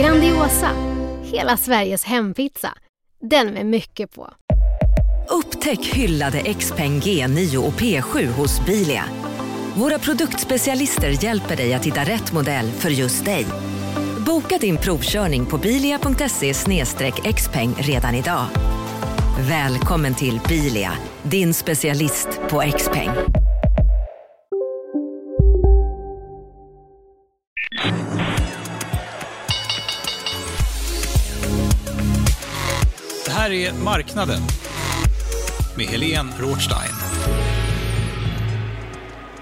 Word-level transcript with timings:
Grandiosa, 0.00 0.70
hela 1.22 1.56
Sveriges 1.56 2.04
hempizza. 2.04 2.68
Den 3.22 3.46
med 3.46 3.66
mycket 3.66 4.14
på. 4.14 4.30
Upptäck 5.28 5.86
hyllade 5.86 6.54
XPeng 6.54 7.00
G9 7.00 7.56
och 7.56 7.72
P7 7.72 8.26
hos 8.26 8.66
Bilia. 8.66 9.04
Våra 9.76 9.98
produktspecialister 9.98 11.24
hjälper 11.24 11.56
dig 11.56 11.74
att 11.74 11.86
hitta 11.86 12.00
rätt 12.00 12.32
modell 12.32 12.70
för 12.70 12.90
just 12.90 13.24
dig. 13.24 13.46
Boka 14.26 14.58
din 14.58 14.76
provkörning 14.76 15.46
på 15.46 15.58
bilia.se 15.58 16.54
xpeng 17.32 17.74
redan 17.78 18.14
idag. 18.14 18.46
Välkommen 19.48 20.14
till 20.14 20.40
Bilia, 20.48 20.92
din 21.22 21.54
specialist 21.54 22.28
på 22.50 22.62
XPeng. 22.78 23.10
Här 33.40 33.50
är 33.50 33.72
Marknaden 33.72 34.42
med 35.76 35.86
Helene 35.86 36.32
Rothstein. 36.38 36.92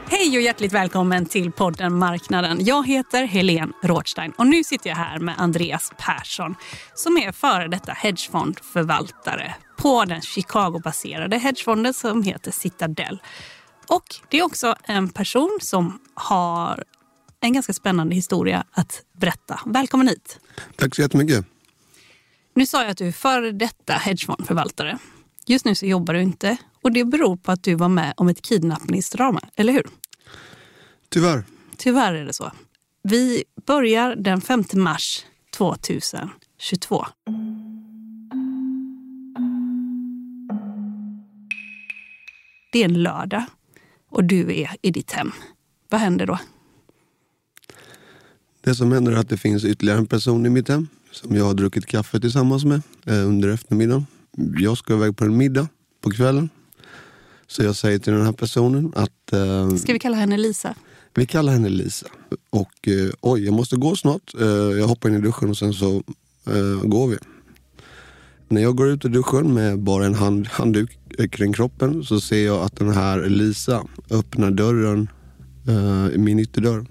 Hej 0.06 0.36
och 0.36 0.42
hjärtligt 0.42 0.72
välkommen 0.72 1.26
till 1.26 1.52
podden 1.52 1.98
Marknaden. 1.98 2.64
Jag 2.64 2.86
heter 2.86 3.24
Helene 3.24 3.72
Rothstein 3.82 4.32
och 4.36 4.46
nu 4.46 4.64
sitter 4.64 4.90
jag 4.90 4.96
här 4.96 5.18
med 5.18 5.34
Andreas 5.38 5.92
Persson 5.98 6.54
som 6.94 7.16
är 7.16 7.32
före 7.32 7.68
detta 7.68 7.92
hedgefondförvaltare 7.92 9.54
på 9.78 10.04
den 10.04 10.20
Chicago-baserade 10.20 11.38
hedgefonden 11.38 11.94
som 11.94 12.22
heter 12.22 12.50
Citadel. 12.50 13.22
Och 13.88 14.04
det 14.30 14.38
är 14.38 14.42
också 14.42 14.74
en 14.84 15.08
person 15.08 15.58
som 15.60 15.98
har 16.14 16.84
en 17.40 17.52
ganska 17.52 17.72
spännande 17.72 18.14
historia 18.14 18.64
att 18.70 19.02
berätta. 19.20 19.60
Välkommen 19.66 20.08
hit! 20.08 20.40
Tack 20.76 20.94
så 20.94 21.02
jättemycket. 21.02 21.46
Nu 22.58 22.66
sa 22.66 22.82
jag 22.82 22.90
att 22.90 22.98
du 22.98 23.06
är 23.06 23.12
före 23.12 23.52
detta 23.52 23.92
hedgefondförvaltare. 23.92 24.98
Just 25.46 25.64
nu 25.64 25.74
så 25.74 25.86
jobbar 25.86 26.14
du 26.14 26.22
inte 26.22 26.56
och 26.82 26.92
det 26.92 27.04
beror 27.04 27.36
på 27.36 27.52
att 27.52 27.62
du 27.62 27.74
var 27.74 27.88
med 27.88 28.14
om 28.16 28.28
ett 28.28 28.42
kidnappningsdrama, 28.42 29.40
eller 29.56 29.72
hur? 29.72 29.86
Tyvärr. 31.08 31.44
Tyvärr 31.76 32.14
är 32.14 32.24
det 32.24 32.32
så. 32.32 32.52
Vi 33.02 33.44
börjar 33.66 34.16
den 34.16 34.40
5 34.40 34.64
mars 34.74 35.24
2022. 35.56 37.06
Det 42.72 42.80
är 42.80 42.84
en 42.84 43.02
lördag 43.02 43.44
och 44.10 44.24
du 44.24 44.60
är 44.60 44.76
i 44.82 44.90
ditt 44.90 45.12
hem. 45.12 45.32
Vad 45.88 46.00
händer 46.00 46.26
då? 46.26 46.38
Det 48.60 48.74
som 48.74 48.92
händer 48.92 49.12
är 49.12 49.16
att 49.16 49.28
det 49.28 49.38
finns 49.38 49.64
ytterligare 49.64 49.98
en 49.98 50.06
person 50.06 50.46
i 50.46 50.50
mitt 50.50 50.68
hem 50.68 50.88
som 51.18 51.36
jag 51.36 51.44
har 51.44 51.54
druckit 51.54 51.86
kaffe 51.86 52.20
tillsammans 52.20 52.64
med 52.64 52.82
eh, 53.06 53.26
under 53.28 53.48
eftermiddagen. 53.48 54.06
Jag 54.58 54.78
ska 54.78 54.94
iväg 54.94 55.16
på 55.16 55.24
en 55.24 55.36
middag 55.36 55.68
på 56.00 56.10
kvällen. 56.10 56.48
Så 57.46 57.62
jag 57.62 57.76
säger 57.76 57.98
till 57.98 58.12
den 58.12 58.24
här 58.24 58.32
personen 58.32 58.92
att 58.96 59.32
eh, 59.32 59.76
Ska 59.76 59.92
vi 59.92 59.98
kalla 59.98 60.16
henne 60.16 60.36
Lisa? 60.36 60.74
vi 61.14 61.26
kallar 61.26 61.52
henne 61.52 61.68
Lisa. 61.68 62.06
Och 62.50 62.88
eh, 62.88 63.10
oj, 63.20 63.44
jag 63.44 63.54
måste 63.54 63.76
gå 63.76 63.96
snart. 63.96 64.34
Eh, 64.40 64.46
jag 64.48 64.86
hoppar 64.88 65.08
in 65.08 65.14
i 65.14 65.20
duschen 65.20 65.50
och 65.50 65.56
sen 65.56 65.72
så 65.74 66.02
eh, 66.46 66.82
går 66.84 67.08
vi. 67.08 67.16
När 68.48 68.60
jag 68.62 68.76
går 68.76 68.88
ut 68.88 69.04
ur 69.04 69.08
duschen 69.08 69.54
med 69.54 69.78
bara 69.78 70.06
en 70.06 70.14
hand, 70.14 70.46
handduk 70.46 70.98
eh, 71.18 71.28
kring 71.28 71.52
kroppen 71.52 72.04
så 72.04 72.20
ser 72.20 72.46
jag 72.46 72.62
att 72.62 72.76
den 72.76 72.90
här 72.90 73.28
Lisa 73.28 73.84
öppnar 74.10 74.50
dörren, 74.50 75.08
eh, 75.68 76.18
min 76.18 76.38
ytterdörr. 76.38 76.86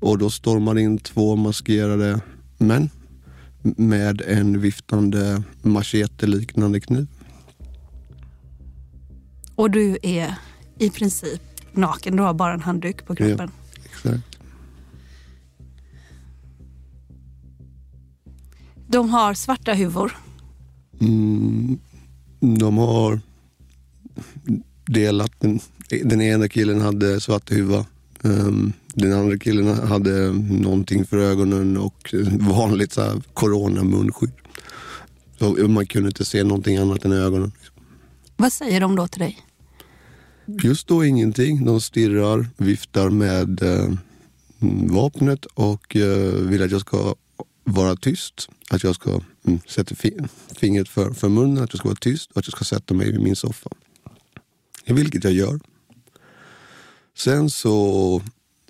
Och 0.00 0.18
då 0.18 0.30
stormar 0.30 0.78
in 0.78 0.98
två 0.98 1.36
maskerade 1.36 2.20
män 2.58 2.90
med 3.62 4.20
en 4.20 4.60
viftande 4.60 5.42
machete-liknande 5.62 6.80
kniv. 6.80 7.06
Och 9.54 9.70
du 9.70 9.98
är 10.02 10.34
i 10.78 10.90
princip 10.90 11.42
naken. 11.72 12.16
Du 12.16 12.22
har 12.22 12.34
bara 12.34 12.54
en 12.54 12.60
handduk 12.60 13.06
på 13.06 13.14
kroppen. 13.14 13.50
Exakt. 13.84 14.22
De 18.86 19.10
har 19.10 19.34
svarta 19.34 19.72
huvor. 19.72 20.16
Mm, 21.00 21.78
de 22.40 22.76
har 22.76 23.20
delat. 24.86 25.32
Den, 25.38 25.60
den 26.04 26.20
ena 26.22 26.48
killen 26.48 26.80
hade 26.80 27.20
svart 27.20 27.50
huva. 27.50 27.86
Um, 28.22 28.72
den 28.94 29.12
andra 29.12 29.38
killen 29.38 29.88
hade 29.88 30.32
någonting 30.50 31.04
för 31.04 31.18
ögonen 31.18 31.76
och 31.76 32.14
vanligt 32.38 32.92
så 32.92 33.02
här 33.02 33.22
corona-munskydd. 33.34 34.32
Så 35.38 35.68
man 35.68 35.86
kunde 35.86 36.08
inte 36.08 36.24
se 36.24 36.44
någonting 36.44 36.76
annat 36.76 37.04
än 37.04 37.12
ögonen. 37.12 37.52
Vad 38.36 38.52
säger 38.52 38.80
de 38.80 38.96
då 38.96 39.08
till 39.08 39.20
dig? 39.20 39.38
Just 40.46 40.88
då 40.88 41.04
ingenting. 41.04 41.64
De 41.64 41.80
stirrar, 41.80 42.46
viftar 42.56 43.10
med 43.10 43.62
eh, 43.62 43.94
vapnet 44.90 45.44
och 45.44 45.96
eh, 45.96 46.32
vill 46.32 46.62
att 46.62 46.70
jag 46.70 46.80
ska 46.80 47.14
vara 47.64 47.96
tyst. 47.96 48.48
Att 48.70 48.84
jag 48.84 48.94
ska 48.94 49.20
mm, 49.46 49.60
sätta 49.68 49.94
fi 49.94 50.16
fingret 50.56 50.88
för, 50.88 51.12
för 51.12 51.28
munnen, 51.28 51.64
att 51.64 51.72
jag 51.72 51.78
ska 51.78 51.88
vara 51.88 51.98
tyst 52.00 52.30
och 52.30 52.36
att 52.36 52.46
jag 52.46 52.52
ska 52.52 52.64
sätta 52.64 52.94
mig 52.94 53.12
vid 53.12 53.20
min 53.20 53.36
soffa. 53.36 53.70
Vilket 54.86 55.24
jag 55.24 55.32
gör. 55.32 55.60
Sen 57.16 57.50
så 57.50 58.22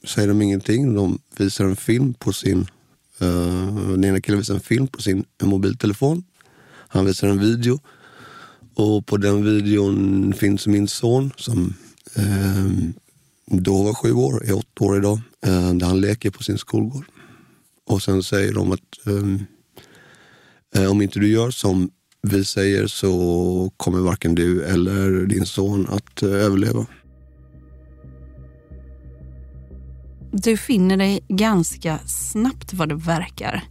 säger 0.05 0.29
de 0.29 0.43
ingenting. 0.43 0.95
De 0.95 1.19
visar 1.39 1.65
en 1.65 1.77
film 1.77 2.15
på 2.15 2.33
sin... 2.33 2.67
Uh, 3.23 3.91
den 3.91 4.05
ena 4.05 4.21
killen 4.21 4.39
visar 4.39 4.55
en 4.55 4.61
film 4.61 4.87
på 4.87 5.03
sin 5.03 5.25
mobiltelefon. 5.43 6.25
Han 6.89 7.05
visar 7.05 7.29
en 7.29 7.39
video. 7.39 7.81
Och 8.75 9.07
på 9.07 9.17
den 9.17 9.45
videon 9.45 10.33
finns 10.33 10.67
min 10.67 10.89
son 10.89 11.33
som 11.37 11.75
uh, 12.19 12.91
då 13.47 13.83
var 13.83 13.95
sju 13.95 14.13
år, 14.13 14.45
är 14.45 14.57
åtta 14.57 14.85
år 14.85 14.97
idag. 14.97 15.21
uh, 15.47 15.75
där 15.75 15.87
han 15.87 16.01
leker 16.01 16.31
på 16.31 16.43
sin 16.43 16.59
skolgård. 16.59 17.05
Och 17.87 18.03
sen 18.03 18.23
säger 18.23 18.55
de 18.55 18.73
att 18.73 18.99
um, 19.05 19.47
om 20.91 21.03
inte 21.03 21.19
du 21.19 21.29
gör 21.29 21.51
som 21.51 21.91
vi 22.23 22.45
säger 22.45 22.87
så 22.87 23.73
kommer 23.77 23.99
varken 23.99 24.35
du 24.35 24.65
eller 24.65 25.27
din 25.27 25.47
son 25.47 25.87
att 25.89 26.23
överleva. 26.23 26.87
Du 30.35 30.57
finner 30.57 30.97
dig 30.97 31.21
ganska 31.29 31.99
snabbt 32.07 32.73
vad 32.75 32.89
det 32.89 32.95
verkar. 32.95 33.65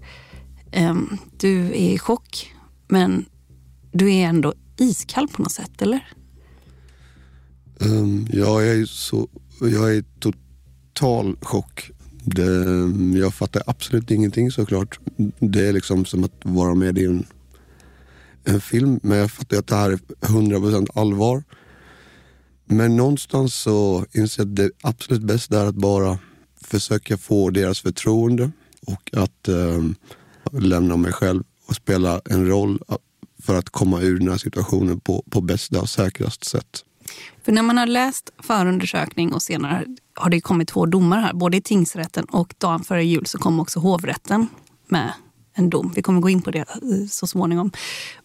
Ehm, 0.72 1.18
du 1.38 1.66
är 1.66 1.94
i 1.94 2.00
chock, 2.00 2.54
men 2.88 3.26
du 3.92 4.14
är 4.14 4.28
ändå 4.28 4.54
iskall 4.78 5.28
på 5.28 5.42
något 5.42 5.52
sätt, 5.52 5.82
eller? 5.82 6.14
Ehm, 7.80 8.28
jag 8.34 8.68
är 8.68 8.86
så, 8.86 9.28
jag 9.60 9.90
är 9.90 9.94
i 9.94 10.04
total 10.20 11.38
chock. 11.42 11.92
Det, 12.24 12.66
jag 13.20 13.34
fattar 13.34 13.64
absolut 13.68 14.12
ingenting 14.12 14.52
såklart. 14.52 15.00
Det 15.40 15.68
är 15.68 15.74
liksom 15.74 16.06
som 16.06 16.24
att 16.24 16.42
vara 16.44 16.76
med 16.76 16.98
i 16.98 17.06
en, 17.06 17.26
en 18.44 18.62
film. 18.62 19.00
Men 19.04 19.18
jag 19.18 19.32
fattar 19.32 19.58
att 19.58 19.68
det 19.68 19.76
här 19.76 19.92
är 19.92 20.00
100% 20.22 20.88
allvar. 20.94 21.44
Men 22.66 22.96
någonstans 22.96 23.56
så 23.56 24.06
inser 24.12 24.44
jag 24.44 24.50
att 24.50 24.56
det 24.56 24.72
absolut 24.82 25.22
bästa 25.22 25.62
är 25.62 25.66
att 25.66 25.76
bara 25.76 26.20
försöka 26.62 27.18
få 27.18 27.50
deras 27.50 27.82
förtroende 27.82 28.52
och 28.88 29.10
att 29.14 29.48
eh, 29.48 29.82
lämna 30.52 30.98
mig 30.98 31.14
själv 31.14 31.44
och 31.66 31.76
spela 31.76 32.22
en 32.26 32.48
roll 32.48 32.80
för 33.42 33.56
att 33.56 33.70
komma 33.70 34.02
ur 34.02 34.20
den 34.20 34.28
här 34.28 34.38
situationen 34.38 35.00
på, 35.00 35.24
på 35.30 35.42
bästa 35.42 35.82
och 35.82 35.90
säkrast 35.90 36.44
sätt. 36.44 36.86
För 37.44 37.52
när 37.52 37.62
man 37.62 37.78
har 37.78 37.88
läst 37.88 38.30
förundersökning 38.40 39.34
och 39.34 39.42
senare 39.42 39.86
har 40.14 40.30
det 40.30 40.42
kommit 40.42 40.68
två 40.68 40.86
domar 40.86 41.22
här, 41.22 41.34
både 41.34 41.58
i 41.58 41.62
tingsrätten 41.62 42.26
och 42.26 42.54
dagen 42.58 42.84
före 42.84 43.06
jul 43.06 43.26
så 43.26 43.38
kom 43.38 43.60
också 43.60 43.80
hovrätten 43.80 44.48
med 44.88 45.14
en 45.54 45.70
dom. 45.70 45.92
Vi 45.96 46.02
kommer 46.02 46.22
gå 46.22 46.30
in 46.30 46.42
på 46.42 46.52
det 46.52 46.60
eh, 46.60 47.08
så 47.10 47.28
småningom. 47.28 47.72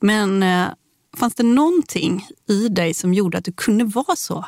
Men 0.01 0.43
eh, 0.43 0.67
fanns 1.17 1.35
det 1.35 1.43
någonting 1.43 2.27
i 2.49 2.69
dig 2.69 2.95
som 2.95 3.15
gjorde 3.15 3.39
att 3.39 3.45
du 3.45 3.53
kunde 3.53 3.85
vara 3.85 4.17
så 4.17 4.45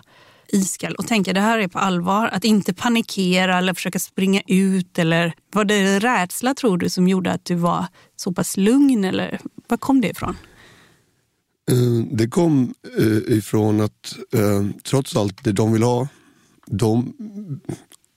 iskall 0.52 0.94
och 0.94 1.06
tänka 1.06 1.32
det 1.32 1.40
här 1.40 1.58
är 1.58 1.68
på 1.68 1.78
allvar. 1.78 2.26
Att 2.26 2.44
inte 2.44 2.74
panikera 2.74 3.58
eller 3.58 3.74
försöka 3.74 3.98
springa 3.98 4.42
ut. 4.46 4.98
Eller 4.98 5.34
Var 5.52 5.64
det 5.64 5.98
rädsla 5.98 6.54
tror 6.54 6.78
du 6.78 6.90
som 6.90 7.08
gjorde 7.08 7.32
att 7.32 7.44
du 7.44 7.54
var 7.54 7.86
så 8.16 8.32
pass 8.32 8.56
lugn? 8.56 9.04
Eller 9.04 9.40
var 9.68 9.76
kom 9.76 10.00
det 10.00 10.08
ifrån? 10.08 10.36
Eh, 11.70 12.04
det 12.10 12.28
kom 12.28 12.74
eh, 12.98 13.36
ifrån 13.36 13.80
att 13.80 14.16
eh, 14.32 14.66
trots 14.82 15.16
allt 15.16 15.44
det 15.44 15.52
de 15.52 15.72
vill 15.72 15.82
ha, 15.82 16.08
de 16.66 17.14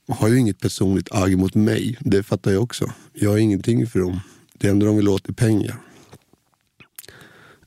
har 0.08 0.28
ju 0.28 0.38
inget 0.38 0.58
personligt 0.58 1.12
agg 1.12 1.38
mot 1.38 1.54
mig. 1.54 1.96
Det 2.00 2.22
fattar 2.22 2.50
jag 2.50 2.62
också. 2.62 2.92
Jag 3.12 3.30
har 3.30 3.38
ingenting 3.38 3.86
för 3.86 4.00
dem. 4.00 4.20
Det 4.52 4.68
enda 4.68 4.86
de 4.86 4.96
vill 4.96 5.08
åt 5.08 5.28
är 5.28 5.32
pengar. 5.32 5.76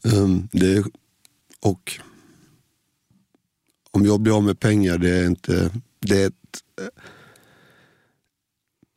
Ehm, 0.06 0.48
det, 0.52 0.86
och 1.62 2.00
om 3.96 4.06
jag 4.06 4.20
blir 4.20 4.38
av 4.38 4.44
med 4.44 4.60
pengar, 4.60 4.98
det 4.98 5.10
är 5.10 5.28
inte... 5.28 5.72
Det 6.00 6.22
är 6.22 6.28
ett, 6.28 6.34
eh, 6.82 6.88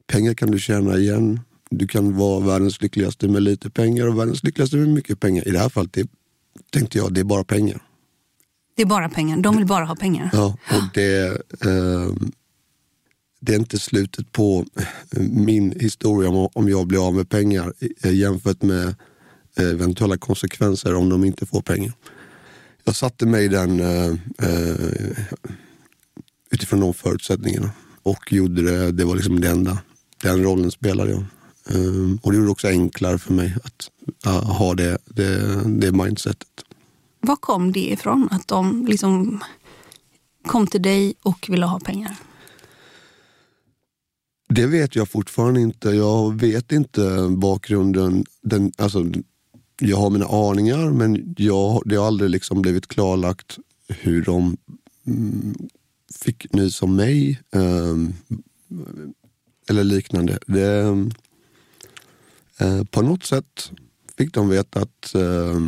pengar 0.06 0.34
kan 0.34 0.50
du 0.50 0.58
tjäna 0.58 0.98
igen. 0.98 1.40
Du 1.70 1.86
kan 1.86 2.16
vara 2.16 2.40
världens 2.40 2.82
lyckligaste 2.82 3.28
med 3.28 3.42
lite 3.42 3.70
pengar 3.70 4.06
och 4.06 4.18
världens 4.18 4.42
lyckligaste 4.44 4.76
med 4.76 4.88
mycket 4.88 5.20
pengar. 5.20 5.48
I 5.48 5.50
det 5.50 5.58
här 5.58 5.68
fallet 5.68 5.92
det, 5.92 6.08
tänkte 6.70 6.98
jag, 6.98 7.14
det 7.14 7.20
är 7.20 7.24
bara 7.24 7.44
pengar. 7.44 7.82
Det 8.76 8.82
är 8.82 8.86
bara 8.86 9.08
pengar. 9.08 9.36
De 9.36 9.56
vill 9.56 9.66
bara 9.66 9.84
ha 9.84 9.96
pengar. 9.96 10.30
Ja, 10.32 10.56
och 10.70 10.82
det, 10.94 11.42
ehm, 11.64 12.32
det 13.40 13.54
är 13.54 13.58
inte 13.58 13.78
slutet 13.78 14.32
på 14.32 14.64
min 15.30 15.80
historia 15.80 16.30
om, 16.30 16.48
om 16.52 16.68
jag 16.68 16.86
blir 16.86 17.06
av 17.06 17.14
med 17.14 17.28
pengar 17.28 17.72
eh, 18.02 18.14
jämfört 18.14 18.62
med 18.62 18.94
eventuella 19.56 20.16
konsekvenser 20.16 20.94
om 20.94 21.08
de 21.08 21.24
inte 21.24 21.46
får 21.46 21.62
pengar. 21.62 21.92
Jag 22.88 22.96
satte 22.96 23.26
mig 23.26 23.44
i 23.44 23.48
den 23.48 23.80
eh, 23.80 24.06
eh, 24.42 25.18
utifrån 26.50 26.80
de 26.80 26.94
förutsättningarna 26.94 27.70
och 28.02 28.32
gjorde 28.32 28.62
det. 28.62 28.92
Det 28.92 29.04
var 29.04 29.16
liksom 29.16 29.40
det 29.40 29.48
enda. 29.48 29.78
Den 30.22 30.42
rollen 30.42 30.70
spelade 30.70 31.10
jag. 31.10 31.24
Ehm, 31.70 32.18
och 32.22 32.32
det 32.32 32.36
gjorde 32.36 32.48
det 32.48 32.52
också 32.52 32.68
enklare 32.68 33.18
för 33.18 33.32
mig 33.32 33.56
att 33.64 33.90
ha 34.44 34.74
det, 34.74 34.98
det, 35.04 35.62
det 35.66 35.92
mindsetet. 35.92 36.48
Var 37.20 37.36
kom 37.36 37.72
det 37.72 37.90
ifrån? 37.92 38.28
Att 38.30 38.48
de 38.48 38.86
liksom 38.86 39.44
kom 40.46 40.66
till 40.66 40.82
dig 40.82 41.14
och 41.22 41.46
ville 41.48 41.66
ha 41.66 41.80
pengar? 41.80 42.16
Det 44.48 44.66
vet 44.66 44.96
jag 44.96 45.08
fortfarande 45.08 45.60
inte. 45.60 45.90
Jag 45.90 46.40
vet 46.40 46.72
inte 46.72 47.28
bakgrunden. 47.30 48.24
Den, 48.42 48.72
alltså, 48.76 49.04
jag 49.80 49.96
har 49.96 50.10
mina 50.10 50.26
aningar 50.26 50.90
men 50.90 51.34
jag, 51.38 51.82
det 51.84 51.96
har 51.96 52.06
aldrig 52.06 52.30
liksom 52.30 52.62
blivit 52.62 52.86
klarlagt 52.86 53.58
hur 53.88 54.22
de 54.22 54.56
mm, 55.06 55.54
fick 56.14 56.52
nys 56.52 56.82
om 56.82 56.96
mig. 56.96 57.40
ehm, 57.52 58.14
eller 59.68 59.84
liknande. 59.84 60.38
Det, 60.46 60.96
eh, 62.58 62.84
på 62.84 63.02
något 63.02 63.24
sätt 63.24 63.72
fick 64.18 64.34
de 64.34 64.48
veta 64.48 64.80
att 64.80 65.14
eh, 65.14 65.60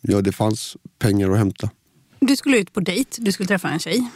ja, 0.00 0.20
det 0.20 0.32
fanns 0.32 0.76
pengar 0.98 1.30
att 1.30 1.38
hämta. 1.38 1.70
Du 2.20 2.36
skulle 2.36 2.58
ut 2.58 2.72
på 2.72 2.80
dejt, 2.80 3.22
du 3.22 3.32
skulle 3.32 3.46
träffa 3.46 3.68
en 3.68 3.78
tjej. 3.78 4.10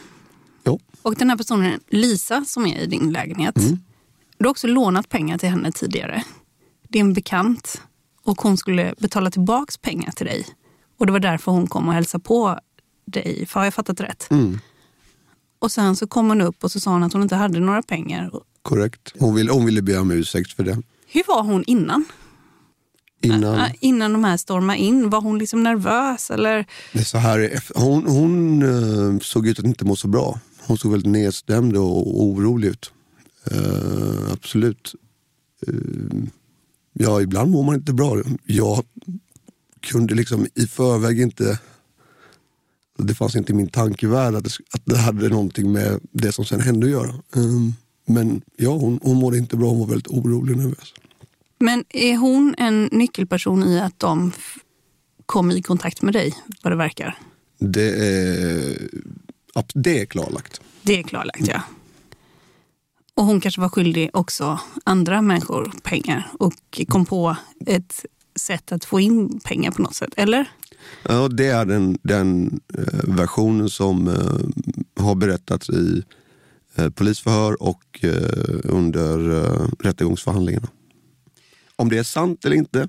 Ja. 0.63 0.79
Och 1.01 1.15
den 1.15 1.29
här 1.29 1.37
personen, 1.37 1.79
Lisa, 1.87 2.45
som 2.45 2.65
är 2.65 2.79
i 2.79 2.85
din 2.85 3.11
lägenhet. 3.11 3.55
Du 4.37 4.45
har 4.45 4.51
också 4.51 4.67
lånat 4.67 5.09
pengar 5.09 5.37
till 5.37 5.49
henne 5.49 5.71
tidigare. 5.71 6.23
Det 6.89 6.99
är 6.99 7.03
en 7.03 7.13
bekant 7.13 7.81
och 8.25 8.41
hon 8.41 8.57
skulle 8.57 8.93
betala 8.97 9.31
tillbaks 9.31 9.77
pengar 9.77 10.11
till 10.11 10.25
dig. 10.25 10.45
Och 10.99 11.05
det 11.05 11.11
var 11.11 11.19
därför 11.19 11.51
hon 11.51 11.67
kom 11.67 11.87
och 11.87 11.93
hälsade 11.93 12.23
på 12.23 12.59
dig. 13.05 13.45
För 13.45 13.59
har 13.59 13.65
jag 13.67 13.73
fattat 13.73 13.99
rätt? 14.01 14.29
Och 15.59 15.71
sen 15.71 15.95
så 15.95 16.07
kom 16.07 16.29
hon 16.29 16.41
upp 16.41 16.63
och 16.63 16.71
så 16.71 16.79
sa 16.79 16.91
hon 16.91 17.03
att 17.03 17.13
hon 17.13 17.21
inte 17.21 17.35
hade 17.35 17.59
några 17.59 17.81
pengar. 17.83 18.31
Korrekt. 18.61 19.13
Hon 19.19 19.35
ville, 19.35 19.51
hon 19.51 19.65
ville 19.65 19.81
be 19.81 19.97
om 19.97 20.11
ursäkt 20.11 20.53
för 20.53 20.63
det. 20.63 20.77
Hur 21.07 21.23
var 21.27 21.43
hon 21.43 21.63
innan? 21.67 22.05
Innan, 23.21 23.43
Äh, 23.43 23.71
Innan 23.79 24.13
de 24.13 24.23
här 24.23 24.37
stormade 24.37 24.79
in? 24.79 25.09
Var 25.09 25.21
hon 25.21 25.37
liksom 25.39 25.63
nervös? 25.63 26.31
Eller? 26.31 26.65
det 26.93 26.99
är 26.99 27.03
så 27.03 27.17
här, 27.17 27.63
hon 27.75 28.07
hon 28.07 28.61
eh, 29.15 29.19
såg 29.19 29.47
ut 29.47 29.59
att 29.59 29.65
inte 29.65 29.85
må 29.85 29.95
så 29.95 30.07
bra. 30.07 30.39
Hon 30.67 30.77
såg 30.77 30.91
väldigt 30.91 31.11
nedstämd 31.11 31.77
och 31.77 32.23
orolig 32.23 32.67
ut. 32.67 32.91
Eh, 33.51 34.31
absolut. 34.33 34.95
Eh, 35.67 35.73
ja, 36.93 37.21
ibland 37.21 37.51
mår 37.51 37.63
man 37.63 37.75
inte 37.75 37.93
bra. 37.93 38.21
Jag 38.45 38.83
kunde 39.79 40.15
liksom 40.15 40.47
i 40.55 40.67
förväg 40.67 41.21
inte... 41.21 41.59
Det 42.97 43.15
fanns 43.15 43.35
inte 43.35 43.51
i 43.51 43.55
min 43.55 43.67
tankevärld 43.67 44.35
att 44.35 44.43
det, 44.43 44.51
att 44.71 44.81
det 44.85 44.97
hade 44.97 45.29
någonting 45.29 45.71
med 45.71 45.99
det 46.11 46.31
som 46.31 46.45
sen 46.45 46.59
hände 46.59 46.85
att 46.85 46.91
göra. 46.91 47.09
Eh, 47.09 47.71
men 48.05 48.41
ja, 48.57 48.69
hon, 48.69 48.99
hon 49.03 49.17
mådde 49.17 49.37
inte 49.37 49.57
bra. 49.57 49.69
Hon 49.69 49.79
var 49.79 49.87
väldigt 49.87 50.07
orolig 50.07 50.55
och 50.55 50.61
nervös. 50.61 50.93
Men 51.59 51.85
är 51.89 52.17
hon 52.17 52.55
en 52.57 52.89
nyckelperson 52.91 53.63
i 53.63 53.79
att 53.79 53.99
de 53.99 54.31
kom 55.25 55.51
i 55.51 55.61
kontakt 55.61 56.01
med 56.01 56.13
dig, 56.13 56.33
vad 56.63 56.73
det 56.73 56.77
verkar? 56.77 57.17
Det 57.59 57.89
är, 57.89 58.77
det 59.73 60.01
är 60.01 60.05
klarlagt. 60.05 60.61
Det 60.81 60.99
är 60.99 61.03
klarlagt, 61.03 61.47
ja. 61.47 61.61
Och 63.15 63.25
hon 63.25 63.41
kanske 63.41 63.61
var 63.61 63.69
skyldig 63.69 64.09
också 64.13 64.59
andra 64.83 65.21
människor 65.21 65.71
pengar 65.83 66.27
och 66.39 66.81
kom 66.87 67.05
på 67.05 67.35
ett 67.65 68.05
sätt 68.35 68.71
att 68.71 68.85
få 68.85 68.99
in 68.99 69.39
pengar 69.39 69.71
på 69.71 69.81
något 69.81 69.95
sätt, 69.95 70.13
eller? 70.17 70.45
Ja, 71.03 71.27
det 71.27 71.47
är 71.47 71.65
den, 71.65 71.97
den 72.01 72.59
eh, 72.77 73.15
versionen 73.15 73.69
som 73.69 74.07
eh, 74.07 75.03
har 75.03 75.15
berättats 75.15 75.69
i 75.69 76.03
eh, 76.75 76.89
polisförhör 76.89 77.63
och 77.63 78.05
under 78.63 79.17
rättegångsförhandlingarna. 79.83 80.67
Om 81.75 81.89
det 81.89 81.97
är 81.97 82.03
sant 82.03 82.45
eller 82.45 82.55
inte 82.55 82.87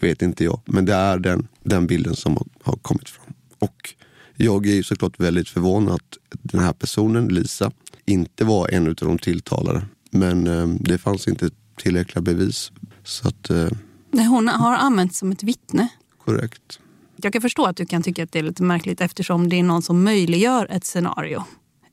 vet 0.00 0.22
inte 0.22 0.44
jag, 0.44 0.60
men 0.66 0.84
det 0.84 0.94
är 0.94 1.18
den, 1.18 1.48
den 1.62 1.86
bilden 1.86 2.16
som 2.16 2.36
har, 2.36 2.46
har 2.62 2.76
kommit 2.76 3.08
fram. 3.08 3.34
Och 3.58 3.94
jag 4.36 4.66
är 4.66 4.82
såklart 4.82 5.20
väldigt 5.20 5.48
förvånad 5.48 5.94
att 5.94 6.18
den 6.30 6.60
här 6.60 6.72
personen, 6.72 7.28
Lisa, 7.28 7.72
inte 8.06 8.44
var 8.44 8.68
en 8.68 8.86
av 8.88 8.94
de 8.94 9.18
tilltalade. 9.18 9.82
Men 10.10 10.46
eh, 10.46 10.66
det 10.80 10.98
fanns 10.98 11.28
inte 11.28 11.50
tillräckliga 11.76 12.22
bevis. 12.22 12.72
Så 13.04 13.28
att, 13.28 13.50
eh, 13.50 13.68
Nej, 14.10 14.26
Hon 14.26 14.48
har 14.48 14.76
använts 14.76 15.18
som 15.18 15.32
ett 15.32 15.42
vittne. 15.42 15.88
korrekt. 16.24 16.80
Jag 17.16 17.32
kan 17.32 17.42
förstå 17.42 17.64
att 17.64 17.76
du 17.76 17.86
kan 17.86 18.02
tycka 18.02 18.22
att 18.22 18.32
det 18.32 18.38
är 18.38 18.42
lite 18.42 18.62
märkligt 18.62 19.00
eftersom 19.00 19.48
det 19.48 19.56
är 19.56 19.62
någon 19.62 19.82
som 19.82 20.04
möjliggör 20.04 20.66
ett 20.70 20.84
scenario, 20.84 21.44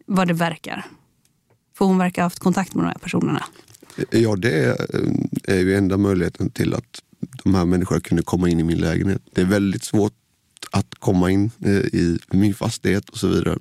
vad 0.06 0.28
det 0.28 0.34
verkar. 0.34 0.86
För 1.78 1.86
hon 1.86 1.98
verkar 1.98 2.22
ha 2.22 2.26
haft 2.26 2.40
kontakt 2.40 2.76
med 2.76 2.84
de 2.86 2.88
här 2.88 2.98
personerna. 2.98 3.44
Ja, 4.10 4.36
det 4.36 4.52
är, 4.66 4.76
är 5.44 5.60
ju 5.60 5.76
enda 5.76 5.98
möjligheten 5.98 6.50
till 6.50 6.74
att 6.74 7.02
de 7.44 7.56
här 7.56 7.66
människorna 7.66 8.02
kunde 8.02 8.24
komma 8.24 8.50
in 8.50 8.60
i 8.60 8.64
min 8.64 8.78
lägenhet. 8.78 9.22
Det 9.34 9.42
är 9.42 9.46
väldigt 9.46 9.84
svårt 9.84 10.14
att 10.72 10.96
komma 10.96 11.32
in 11.32 11.52
eh, 11.66 11.72
i 11.72 12.20
min 12.32 12.54
fastighet 12.54 13.10
och 13.10 13.18
så 13.18 13.28
vidare. 13.28 13.58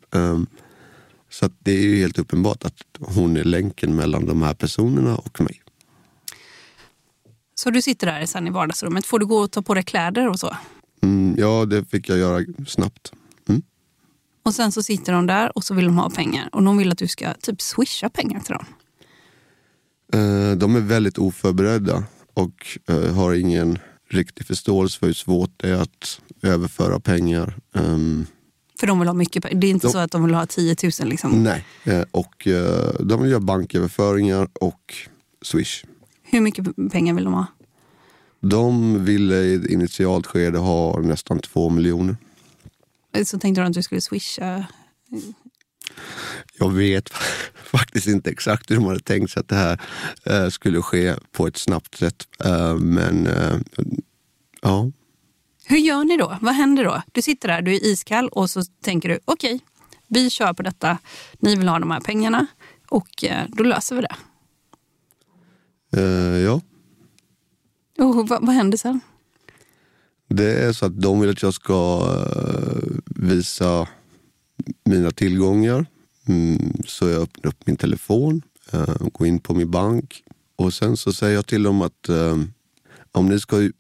Så 1.30 1.50
det 1.58 1.72
är 1.72 1.82
ju 1.82 1.96
helt 1.96 2.18
uppenbart 2.18 2.64
att 2.64 2.82
hon 3.00 3.36
är 3.36 3.44
länken 3.44 3.96
mellan 3.96 4.26
de 4.26 4.42
här 4.42 4.54
personerna 4.54 5.16
och 5.16 5.40
mig. 5.40 5.62
Så 7.54 7.70
du 7.70 7.82
sitter 7.82 8.06
där 8.06 8.26
sen 8.26 8.46
i 8.46 8.50
vardagsrummet. 8.50 9.06
Får 9.06 9.18
du 9.18 9.26
gå 9.26 9.36
och 9.38 9.50
ta 9.50 9.62
på 9.62 9.74
dig 9.74 9.82
kläder 9.84 10.28
och 10.28 10.40
så? 10.40 10.56
Mm, 11.02 11.34
ja, 11.38 11.64
det 11.64 11.84
fick 11.84 12.08
jag 12.08 12.18
göra 12.18 12.44
snabbt. 12.66 13.12
Mm. 13.48 13.62
Och 14.42 14.54
sen 14.54 14.72
så 14.72 14.82
sitter 14.82 15.12
de 15.12 15.26
där 15.26 15.56
och 15.56 15.64
så 15.64 15.74
vill 15.74 15.84
de 15.84 15.98
ha 15.98 16.10
pengar. 16.10 16.48
Och 16.52 16.62
de 16.62 16.78
vill 16.78 16.92
att 16.92 16.98
du 16.98 17.08
ska 17.08 17.34
typ 17.34 17.60
swisha 17.62 18.08
pengar 18.08 18.40
till 18.40 18.52
dem. 18.54 18.64
Eh, 20.12 20.56
De 20.56 20.76
är 20.76 20.80
väldigt 20.80 21.18
oförberedda 21.18 22.04
och 22.34 22.78
eh, 22.88 23.14
har 23.14 23.34
ingen 23.34 23.78
riktig 24.10 24.46
förståelse 24.46 24.98
för 24.98 25.06
hur 25.06 25.14
svårt 25.14 25.50
det 25.56 25.68
är 25.68 25.82
att 25.82 26.20
överföra 26.42 27.00
pengar. 27.00 27.54
Ehm, 27.74 28.26
För 28.80 28.86
de 28.86 28.98
vill 28.98 29.08
ha 29.08 29.14
mycket 29.14 29.42
pengar. 29.42 29.60
Det 29.60 29.66
är 29.66 29.70
inte 29.70 29.86
De- 29.86 29.92
så 29.92 29.98
att 29.98 30.10
de 30.10 30.24
vill 30.24 30.34
ha 30.34 30.46
10 30.46 30.76
000 31.00 31.08
liksom. 31.08 31.42
Nej, 31.42 31.64
eh, 31.84 32.02
och 32.10 32.46
eh, 32.46 32.94
de 33.00 33.22
vill 33.22 33.30
göra 33.30 33.40
banköverföringar 33.40 34.48
och 34.60 34.94
Swish. 35.42 35.84
Hur 36.22 36.40
mycket 36.40 36.64
pengar 36.92 37.14
vill 37.14 37.24
de 37.24 37.34
ha? 37.34 37.46
De 38.40 39.04
ville 39.04 39.34
i 39.36 39.54
ett 39.54 39.66
initialt 39.66 40.26
skede 40.26 40.58
ha 40.58 41.00
nästan 41.00 41.38
två 41.38 41.70
miljoner. 41.70 42.16
Så 43.24 43.38
tänkte 43.38 43.60
de 43.62 43.66
att 43.68 43.72
du 43.74 43.82
skulle 43.82 44.00
swisha. 44.00 44.66
Jag 46.58 46.72
vet 46.72 47.08
faktiskt 47.64 48.06
inte 48.06 48.30
exakt 48.30 48.70
hur 48.70 48.74
de 48.76 48.84
hade 48.84 49.00
tänkt 49.00 49.30
sig 49.30 49.40
att 49.40 49.48
det 49.48 49.54
här 49.56 49.80
eh, 50.24 50.48
skulle 50.48 50.82
ske 50.82 51.14
på 51.32 51.46
ett 51.46 51.56
snabbt 51.56 51.94
sätt. 51.98 52.28
Eh, 52.44 52.76
men 52.76 53.26
eh, 53.26 53.56
ja, 54.62 54.90
Hur 55.70 55.78
gör 55.78 56.04
ni 56.04 56.16
då? 56.16 56.38
Vad 56.40 56.54
händer 56.54 56.84
då? 56.84 57.02
Du 57.12 57.22
sitter 57.22 57.48
där, 57.48 57.62
du 57.62 57.74
är 57.74 57.84
iskall 57.84 58.28
och 58.28 58.50
så 58.50 58.62
tänker 58.82 59.08
du 59.08 59.18
okej, 59.24 59.60
vi 60.06 60.30
kör 60.30 60.52
på 60.52 60.62
detta. 60.62 60.98
Ni 61.38 61.56
vill 61.56 61.68
ha 61.68 61.78
de 61.78 61.90
här 61.90 62.00
pengarna 62.00 62.46
och 62.88 63.24
eh, 63.24 63.44
då 63.48 63.62
löser 63.64 63.96
vi 63.96 64.02
det. 64.02 64.16
eh, 65.96 66.38
ja. 66.38 66.60
Och 67.98 68.28
vad, 68.28 68.46
vad 68.46 68.54
händer 68.54 68.78
sen? 68.78 69.00
Det 70.28 70.52
är 70.64 70.72
så 70.72 70.86
att 70.86 71.00
de 71.02 71.20
vill 71.20 71.30
att 71.30 71.42
jag 71.42 71.54
ska 71.54 72.08
eh, 72.36 72.88
visa 73.06 73.88
mina 74.84 75.10
tillgångar, 75.10 75.86
Mm, 76.28 76.72
så 76.86 77.08
jag 77.08 77.22
öppnar 77.22 77.48
upp 77.50 77.66
min 77.66 77.76
telefon, 77.76 78.42
går 79.12 79.26
in 79.26 79.40
på 79.40 79.54
min 79.54 79.70
bank 79.70 80.22
och 80.56 80.74
sen 80.74 80.96
så 80.96 81.12
säger 81.12 81.34
jag 81.34 81.46
till 81.46 81.62
dem 81.62 81.82
att 81.82 82.08
om 83.12 83.28
ni 83.28 83.40
ska 83.40 83.70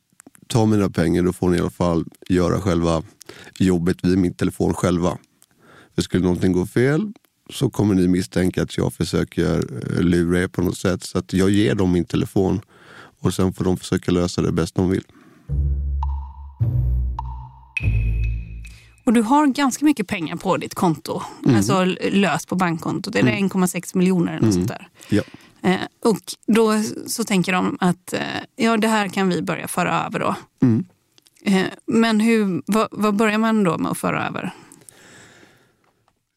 ta 0.50 0.66
mina 0.66 0.90
pengar 0.90 1.22
då 1.22 1.32
får 1.32 1.48
ni 1.50 1.56
i 1.56 1.60
alla 1.60 1.70
fall 1.70 2.04
göra 2.28 2.60
själva 2.60 3.02
jobbet 3.58 4.04
vid 4.04 4.18
min 4.18 4.34
telefon 4.34 4.74
själva. 4.74 5.18
För 5.94 6.02
skulle 6.02 6.22
någonting 6.22 6.52
gå 6.52 6.66
fel 6.66 7.12
så 7.50 7.70
kommer 7.70 7.94
ni 7.94 8.08
misstänka 8.08 8.62
att 8.62 8.76
jag 8.76 8.92
försöker 8.92 9.56
eh, 9.56 10.00
lura 10.02 10.40
er 10.42 10.48
på 10.48 10.62
något 10.62 10.78
sätt. 10.78 11.04
Så 11.04 11.18
att 11.18 11.32
jag 11.32 11.50
ger 11.50 11.74
dem 11.74 11.92
min 11.92 12.04
telefon 12.04 12.60
och 13.20 13.34
sen 13.34 13.52
får 13.52 13.64
de 13.64 13.76
försöka 13.76 14.10
lösa 14.12 14.42
det 14.42 14.52
bäst 14.52 14.74
de 14.74 14.90
vill. 14.90 15.04
Och 19.04 19.12
du 19.12 19.22
har 19.22 19.46
ganska 19.46 19.84
mycket 19.84 20.06
pengar 20.06 20.36
på 20.36 20.56
ditt 20.56 20.74
konto, 20.74 21.22
Mm. 21.44 21.56
alltså 21.56 21.84
löst 22.12 22.48
på 22.48 22.54
bankkontot. 22.54 23.14
Är 23.16 23.22
det 23.22 23.30
1,6 23.30 23.96
miljoner 23.96 24.32
eller 24.36 24.46
något 24.46 24.54
sånt 24.54 24.68
där? 24.68 24.88
Ja. 25.08 25.22
Eh, 25.62 25.80
och 26.04 26.20
då 26.46 26.82
så 27.06 27.24
tänker 27.24 27.52
de 27.52 27.76
att 27.80 28.12
eh, 28.12 28.20
ja, 28.56 28.76
det 28.76 28.88
här 28.88 29.08
kan 29.08 29.28
vi 29.28 29.42
börja 29.42 29.68
föra 29.68 30.06
över 30.06 30.18
då. 30.18 30.36
Mm. 30.62 30.84
Eh, 31.44 31.66
men 31.86 32.20
hur, 32.20 32.62
vad, 32.66 32.88
vad 32.90 33.16
börjar 33.16 33.38
man 33.38 33.64
då 33.64 33.78
med 33.78 33.90
att 33.90 33.98
föra 33.98 34.26
över? 34.26 34.54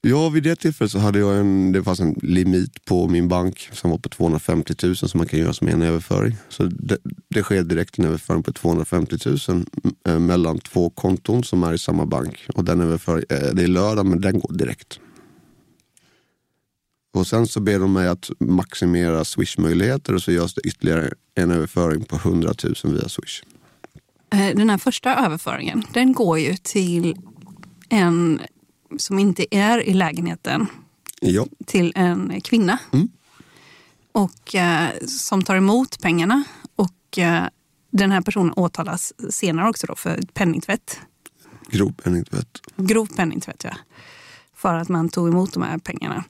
Ja, 0.06 0.30
vid 0.30 0.44
det 0.44 0.56
tillfället 0.56 0.92
så 0.92 1.00
hade 1.00 1.20
jag 1.20 1.40
en, 1.40 1.72
det 1.72 1.84
fanns 1.84 2.00
en 2.00 2.16
limit 2.22 2.86
på 2.86 3.08
min 3.08 3.28
bank 3.28 3.70
som 3.72 3.92
var 3.92 3.98
på 3.98 4.10
250 4.10 4.74
000 4.84 4.96
som 4.96 5.18
man 5.18 5.28
kan 5.28 5.40
göra 5.40 5.54
som 5.54 5.68
en 5.68 5.82
överföring. 5.82 6.36
Så 6.50 6.64
det, 6.64 6.98
det 7.30 7.44
sker 7.44 7.64
direkt 7.64 8.00
en 8.00 8.06
överföring 8.06 8.44
på 8.44 8.54
250 8.54 9.16
000 9.26 9.66
eh, 10.08 10.20
mellan 10.20 10.60
två 10.60 10.90
konton 10.90 11.44
som 11.44 11.64
är 11.64 11.74
i 11.74 11.78
samma 11.78 12.06
bank. 12.06 12.48
Och 12.56 12.66
den 12.66 12.82
överföring, 12.82 13.26
eh, 13.30 13.54
det 13.54 13.64
är 13.64 13.68
lördag 13.68 14.06
men 14.06 14.22
den 14.22 14.40
går 14.40 14.54
direkt. 14.54 15.00
Och 17.14 17.28
sen 17.28 17.48
så 17.48 17.60
ber 17.60 17.80
de 17.80 17.94
mig 17.94 18.08
att 18.08 18.30
maximera 18.40 19.24
Swish-möjligheter 19.26 20.14
och 20.16 20.24
så 20.24 20.32
görs 20.32 20.54
det 20.54 20.62
ytterligare 20.62 21.14
en 21.36 21.52
överföring 21.52 22.04
på 22.04 22.16
100 22.16 22.54
000 22.84 22.94
via 22.96 23.10
Swish. 23.10 23.44
Eh, 24.30 24.56
Den 24.56 24.70
här 24.70 24.78
första 24.78 25.16
överföringen, 25.26 25.84
den 25.94 26.14
går 26.14 26.40
ju 26.40 26.56
till 26.64 27.16
en 27.90 28.42
som 28.98 29.20
inte 29.20 29.56
är 29.56 29.80
i 29.84 29.94
lägenheten, 29.94 30.68
Ja, 31.22 31.46
till 31.66 31.92
en 31.96 32.42
kvinna. 32.42 32.78
Mm. 32.94 33.10
Och 34.12 34.56
eh, 34.56 34.90
som 35.08 35.42
tar 35.44 35.56
emot 35.56 36.02
pengarna. 36.02 36.44
Och 36.76 37.18
eh, 37.18 37.44
den 37.92 38.12
här 38.12 38.22
personen 38.22 38.54
åtalas 38.56 39.14
senare 39.30 39.70
också 39.70 39.88
då 39.88 39.96
för 39.96 40.20
penningtvätt. 40.34 41.00
grov 41.70 41.94
penningtvätt. 42.04 42.62
Grov 42.76 43.06
penningtvätt, 43.16 43.64
ja. 43.64 43.76
För 44.64 44.74
att 44.74 44.90
man 44.90 45.10
tog 45.10 45.28
emot 45.28 45.54
de 45.54 45.64
här 45.64 45.78
pengarna. 45.78 46.24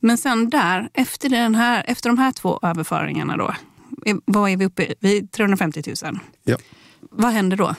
Men 0.00 0.18
sen 0.18 0.50
där, 0.50 0.88
efter, 0.94 1.28
den 1.28 1.54
här, 1.54 1.84
efter 1.86 2.10
de 2.10 2.18
här 2.18 2.32
två 2.32 2.58
överföringarna 2.62 3.36
då. 3.36 3.54
Vad 4.24 4.50
är 4.50 4.56
vi 4.56 4.64
uppe 4.64 4.82
i? 4.82 4.94
Vi 5.00 5.18
är 5.18 5.26
350 5.26 5.82
000. 6.04 6.18
Ja. 6.44 6.56
Vad 7.00 7.30
händer 7.30 7.56
då? 7.56 7.74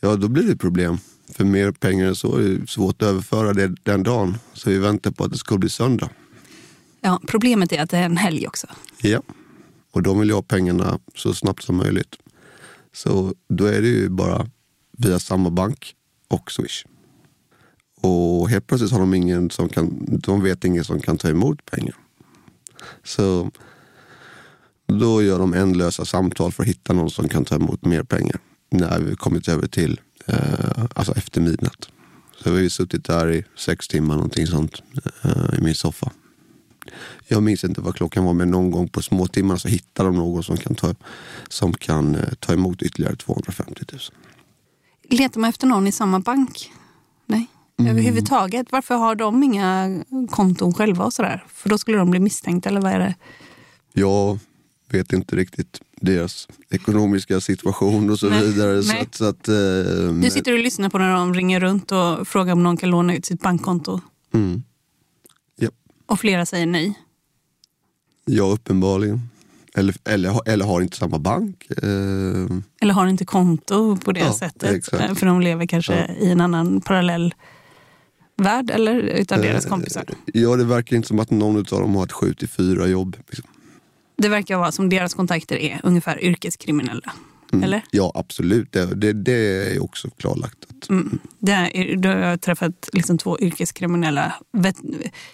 Ja, 0.00 0.16
då 0.16 0.28
blir 0.28 0.42
det 0.42 0.56
problem. 0.56 0.98
För 1.34 1.44
mer 1.44 1.72
pengar 1.72 2.06
än 2.06 2.16
så 2.16 2.36
är 2.36 2.42
det 2.42 2.66
svårt 2.66 3.02
att 3.02 3.08
överföra 3.08 3.52
det 3.52 3.74
den 3.82 4.02
dagen. 4.02 4.38
Så 4.52 4.70
vi 4.70 4.78
väntar 4.78 5.10
på 5.10 5.24
att 5.24 5.30
det 5.30 5.38
ska 5.38 5.58
bli 5.58 5.68
söndag. 5.68 6.10
Ja, 7.00 7.20
problemet 7.26 7.72
är 7.72 7.82
att 7.82 7.90
det 7.90 7.98
är 7.98 8.04
en 8.04 8.16
helg 8.16 8.46
också. 8.46 8.66
Ja. 9.02 9.22
Och 9.90 10.02
de 10.02 10.20
vill 10.20 10.28
ju 10.28 10.34
ha 10.34 10.42
pengarna 10.42 10.98
så 11.14 11.34
snabbt 11.34 11.62
som 11.62 11.76
möjligt. 11.76 12.16
Så 12.92 13.34
då 13.48 13.64
är 13.64 13.82
det 13.82 13.88
ju 13.88 14.08
bara 14.08 14.46
via 14.98 15.18
samma 15.18 15.50
bank 15.50 15.94
och 16.28 16.52
Swish. 16.52 16.84
Och 18.00 18.48
helt 18.48 18.66
plötsligt 18.66 18.92
har 18.92 18.98
de 18.98 19.14
ingen 19.14 19.50
som 19.50 19.68
kan, 19.68 20.06
de 20.22 20.42
vet 20.42 20.64
ingen 20.64 20.84
som 20.84 21.00
kan 21.00 21.18
ta 21.18 21.28
emot 21.28 21.64
pengar. 21.64 21.96
Så 23.04 23.50
då 24.86 25.22
gör 25.22 25.38
de 25.38 25.54
ändlösa 25.54 26.04
samtal 26.04 26.52
för 26.52 26.62
att 26.62 26.68
hitta 26.68 26.92
någon 26.92 27.10
som 27.10 27.28
kan 27.28 27.44
ta 27.44 27.54
emot 27.54 27.84
mer 27.84 28.02
pengar. 28.02 28.40
När 28.70 29.00
vi 29.00 29.16
kommit 29.16 29.48
över 29.48 29.66
till 29.66 30.00
eh, 30.26 30.84
alltså 30.94 31.12
efter 31.12 31.40
midnatt. 31.40 31.88
Så 32.42 32.50
vi 32.50 32.56
har 32.56 32.62
ju 32.62 32.70
suttit 32.70 33.04
där 33.04 33.30
i 33.30 33.44
sex 33.56 33.88
timmar 33.88 34.14
någonting 34.14 34.46
sånt 34.46 34.82
eh, 35.24 35.58
i 35.58 35.60
min 35.60 35.74
soffa. 35.74 36.12
Jag 37.28 37.42
minns 37.42 37.64
inte 37.64 37.80
vad 37.80 37.96
klockan 37.96 38.24
var 38.24 38.32
men 38.32 38.50
någon 38.50 38.70
gång 38.70 38.88
på 38.88 39.02
småtimmarna 39.02 39.58
så 39.58 39.68
hittar 39.68 40.04
de 40.04 40.16
någon 40.16 40.42
som 40.42 40.56
kan 40.56 40.74
ta, 40.74 40.94
som 41.48 41.72
kan, 41.72 42.14
eh, 42.14 42.32
ta 42.40 42.52
emot 42.52 42.82
ytterligare 42.82 43.16
250 43.16 43.84
000. 43.92 44.00
Letar 45.18 45.40
man 45.40 45.50
efter 45.50 45.66
någon 45.66 45.86
i 45.86 45.92
samma 45.92 46.20
bank? 46.20 46.72
Nej, 47.26 47.46
överhuvudtaget. 47.78 48.66
Varför 48.72 48.94
har 48.94 49.14
de 49.14 49.42
inga 49.42 50.02
konton 50.30 50.74
själva 50.74 51.04
och 51.04 51.12
sådär? 51.12 51.44
För 51.48 51.68
då 51.68 51.78
skulle 51.78 51.96
de 51.98 52.10
bli 52.10 52.20
misstänkta 52.20 52.68
eller 52.68 52.80
vad 52.80 52.92
är 52.92 52.98
det? 52.98 53.14
Jag 53.92 54.38
vet 54.90 55.12
inte 55.12 55.36
riktigt 55.36 55.80
deras 56.00 56.48
ekonomiska 56.70 57.40
situation 57.40 58.10
och 58.10 58.18
så 58.18 58.28
Nej, 58.30 58.46
vidare. 58.46 58.82
Så 58.82 58.92
nej. 58.92 59.02
att, 59.02 59.14
så 59.14 59.24
att, 59.24 59.48
eh, 59.48 59.54
Du 60.22 60.28
sitter 60.30 60.52
och 60.52 60.58
lyssnar 60.58 60.88
på 60.88 60.98
när 60.98 61.14
de 61.14 61.34
ringer 61.34 61.60
runt 61.60 61.92
och 61.92 62.28
frågar 62.28 62.52
om 62.52 62.62
någon 62.62 62.76
kan 62.76 62.90
låna 62.90 63.14
ut 63.14 63.26
sitt 63.26 63.40
bankkonto. 63.42 64.00
mm, 64.34 64.62
Och 66.06 66.20
flera 66.20 66.46
säger 66.46 66.66
nej. 66.66 66.94
ja, 68.24 68.44
uppenbarligen. 68.44 69.20
Eller, 69.74 69.94
eller, 70.04 70.48
eller 70.48 70.64
har 70.64 70.80
inte 70.80 70.96
samma 70.96 71.18
bank. 71.18 71.66
Eh, 71.70 72.56
Eller 72.80 72.92
har 72.92 73.06
inte 73.06 73.24
konto 73.24 73.96
på 73.96 74.12
det 74.12 74.20
Ja, 74.20 74.32
sättet. 74.32 74.72
exakt. 74.72 75.02
Eh, 75.10 75.14
För 75.14 75.26
de 75.26 75.40
lever 75.40 75.66
kanske 75.66 75.94
Ja. 76.08 76.14
i 76.26 76.30
en 76.30 76.40
annan 76.40 76.80
parallell 76.80 77.34
värld 78.38 78.70
eller 78.70 78.94
utav 79.00 79.42
deras 79.42 79.64
eh, 79.64 79.70
kompisar. 79.70 80.04
Ja, 80.26 80.56
det 80.56 80.64
verkar 80.64 80.96
inte 80.96 81.08
som 81.08 81.18
att 81.18 81.30
någon 81.30 81.56
av 81.56 81.64
dem 81.64 81.94
har 81.94 82.04
ett 82.04 82.12
7 82.12 82.34
till 82.34 82.48
4 82.48 82.86
jobb. 82.86 83.16
Liksom. 83.28 83.44
Det 84.16 84.28
verkar 84.28 84.56
vara 84.58 84.72
som 84.72 84.88
deras 84.88 85.14
kontakter 85.14 85.56
är 85.56 85.80
ungefär 85.82 86.24
yrkeskriminella. 86.24 87.12
Mm. 87.52 87.64
Eller? 87.64 87.82
Ja, 87.90 88.12
absolut. 88.14 88.72
Det, 88.72 88.94
det, 88.94 89.12
det 89.12 89.32
är 89.76 89.82
också 89.82 90.10
klarlagt. 90.10 90.56
Att, 90.68 90.88
Mm. 90.88 91.18
Är, 91.48 91.96
då 91.96 92.08
har 92.08 92.16
jag 92.16 92.40
träffat 92.40 92.88
liksom 92.92 93.18
två 93.18 93.38
yrkeskriminella 93.40 94.34
vet, 94.52 94.76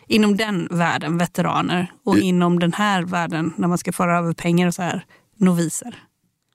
inom 0.09 0.37
den 0.37 0.69
världen, 0.71 1.19
veteraner. 1.19 1.93
Och 2.05 2.19
I- 2.19 2.21
inom 2.21 2.59
den 2.59 2.73
här 2.73 3.03
världen, 3.03 3.53
när 3.57 3.69
man 3.69 3.79
ska 3.79 3.93
föra 3.93 4.19
över 4.19 4.33
pengar 4.33 4.67
och 4.67 4.75
så 4.75 4.83
här, 4.83 5.05
noviser. 5.37 5.95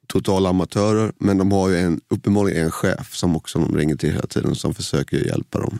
totala 0.07 0.49
amatörer, 0.49 1.11
men 1.19 1.37
de 1.37 1.51
har 1.51 1.69
ju 1.69 1.77
en, 1.77 2.01
uppenbarligen 2.09 2.63
en 2.65 2.71
chef 2.71 3.15
som 3.15 3.35
också 3.35 3.59
de 3.59 3.77
ringer 3.77 3.95
till 3.95 4.11
hela 4.11 4.27
tiden 4.27 4.55
som 4.55 4.73
försöker 4.73 5.17
hjälpa 5.27 5.59
dem. 5.59 5.79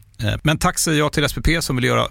Eh, 0.23 0.39
men 0.43 0.57
tack 0.57 0.79
säger 0.79 0.99
jag 0.99 1.13
till 1.13 1.29
SPP 1.29 1.47
som 1.59 1.75
vill 1.75 1.85
göra 1.85 2.07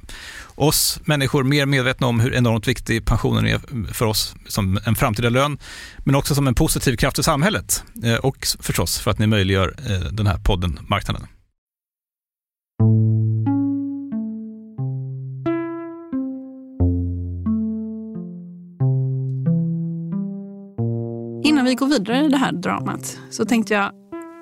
oss 0.55 1.01
människor 1.05 1.45
mer 1.45 1.67
medvetna 1.67 2.07
om 2.07 2.21
hur 2.21 2.35
enormt 2.35 2.69
viktig 2.69 3.07
pensionen 3.07 3.47
är 3.47 3.61
för 3.93 4.07
oss 4.07 4.35
som 4.47 4.81
en 4.87 4.95
framtida 4.95 5.29
lön, 5.29 5.59
men 6.05 6.15
också 6.15 6.35
som 6.35 6.47
en 6.47 6.55
positiv 6.55 6.97
kraft 6.97 7.19
i 7.19 7.23
samhället. 7.23 7.85
Eh, 8.05 8.15
och 8.15 8.47
förstås 8.61 8.99
för 8.99 9.11
att 9.11 9.19
ni 9.19 9.27
möjliggör 9.27 9.75
eh, 9.89 10.13
den 10.13 10.27
här 10.27 10.39
podden 10.39 10.79
Marknaden. 10.89 11.27
Innan 21.45 21.65
vi 21.65 21.75
går 21.75 21.87
vidare 21.87 22.25
i 22.25 22.29
det 22.29 22.37
här 22.37 22.53
dramat 22.53 23.19
så 23.31 23.45
tänkte 23.45 23.75
jag, 23.75 23.93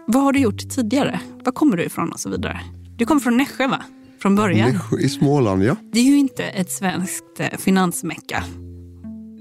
vad 0.07 0.23
har 0.23 0.33
du 0.33 0.39
gjort 0.41 0.71
tidigare? 0.71 1.21
Var 1.45 1.53
kommer 1.53 1.77
du 1.77 1.85
ifrån 1.85 2.13
och 2.13 2.21
så 2.21 2.31
vidare? 2.31 2.61
Du 2.99 3.07
kommer 3.07 3.21
från 3.21 3.37
Nässjö 3.37 3.67
va? 3.67 3.85
Från 4.23 4.37
början? 4.37 4.73
Nässjö 4.73 4.99
i 4.99 5.09
Småland 5.09 5.65
ja. 5.65 5.77
Det 5.93 5.99
är 5.99 6.05
ju 6.05 6.19
inte 6.19 6.45
ett 6.45 6.71
svenskt 6.71 7.41
eh, 7.41 7.59
finansmecka 7.59 8.45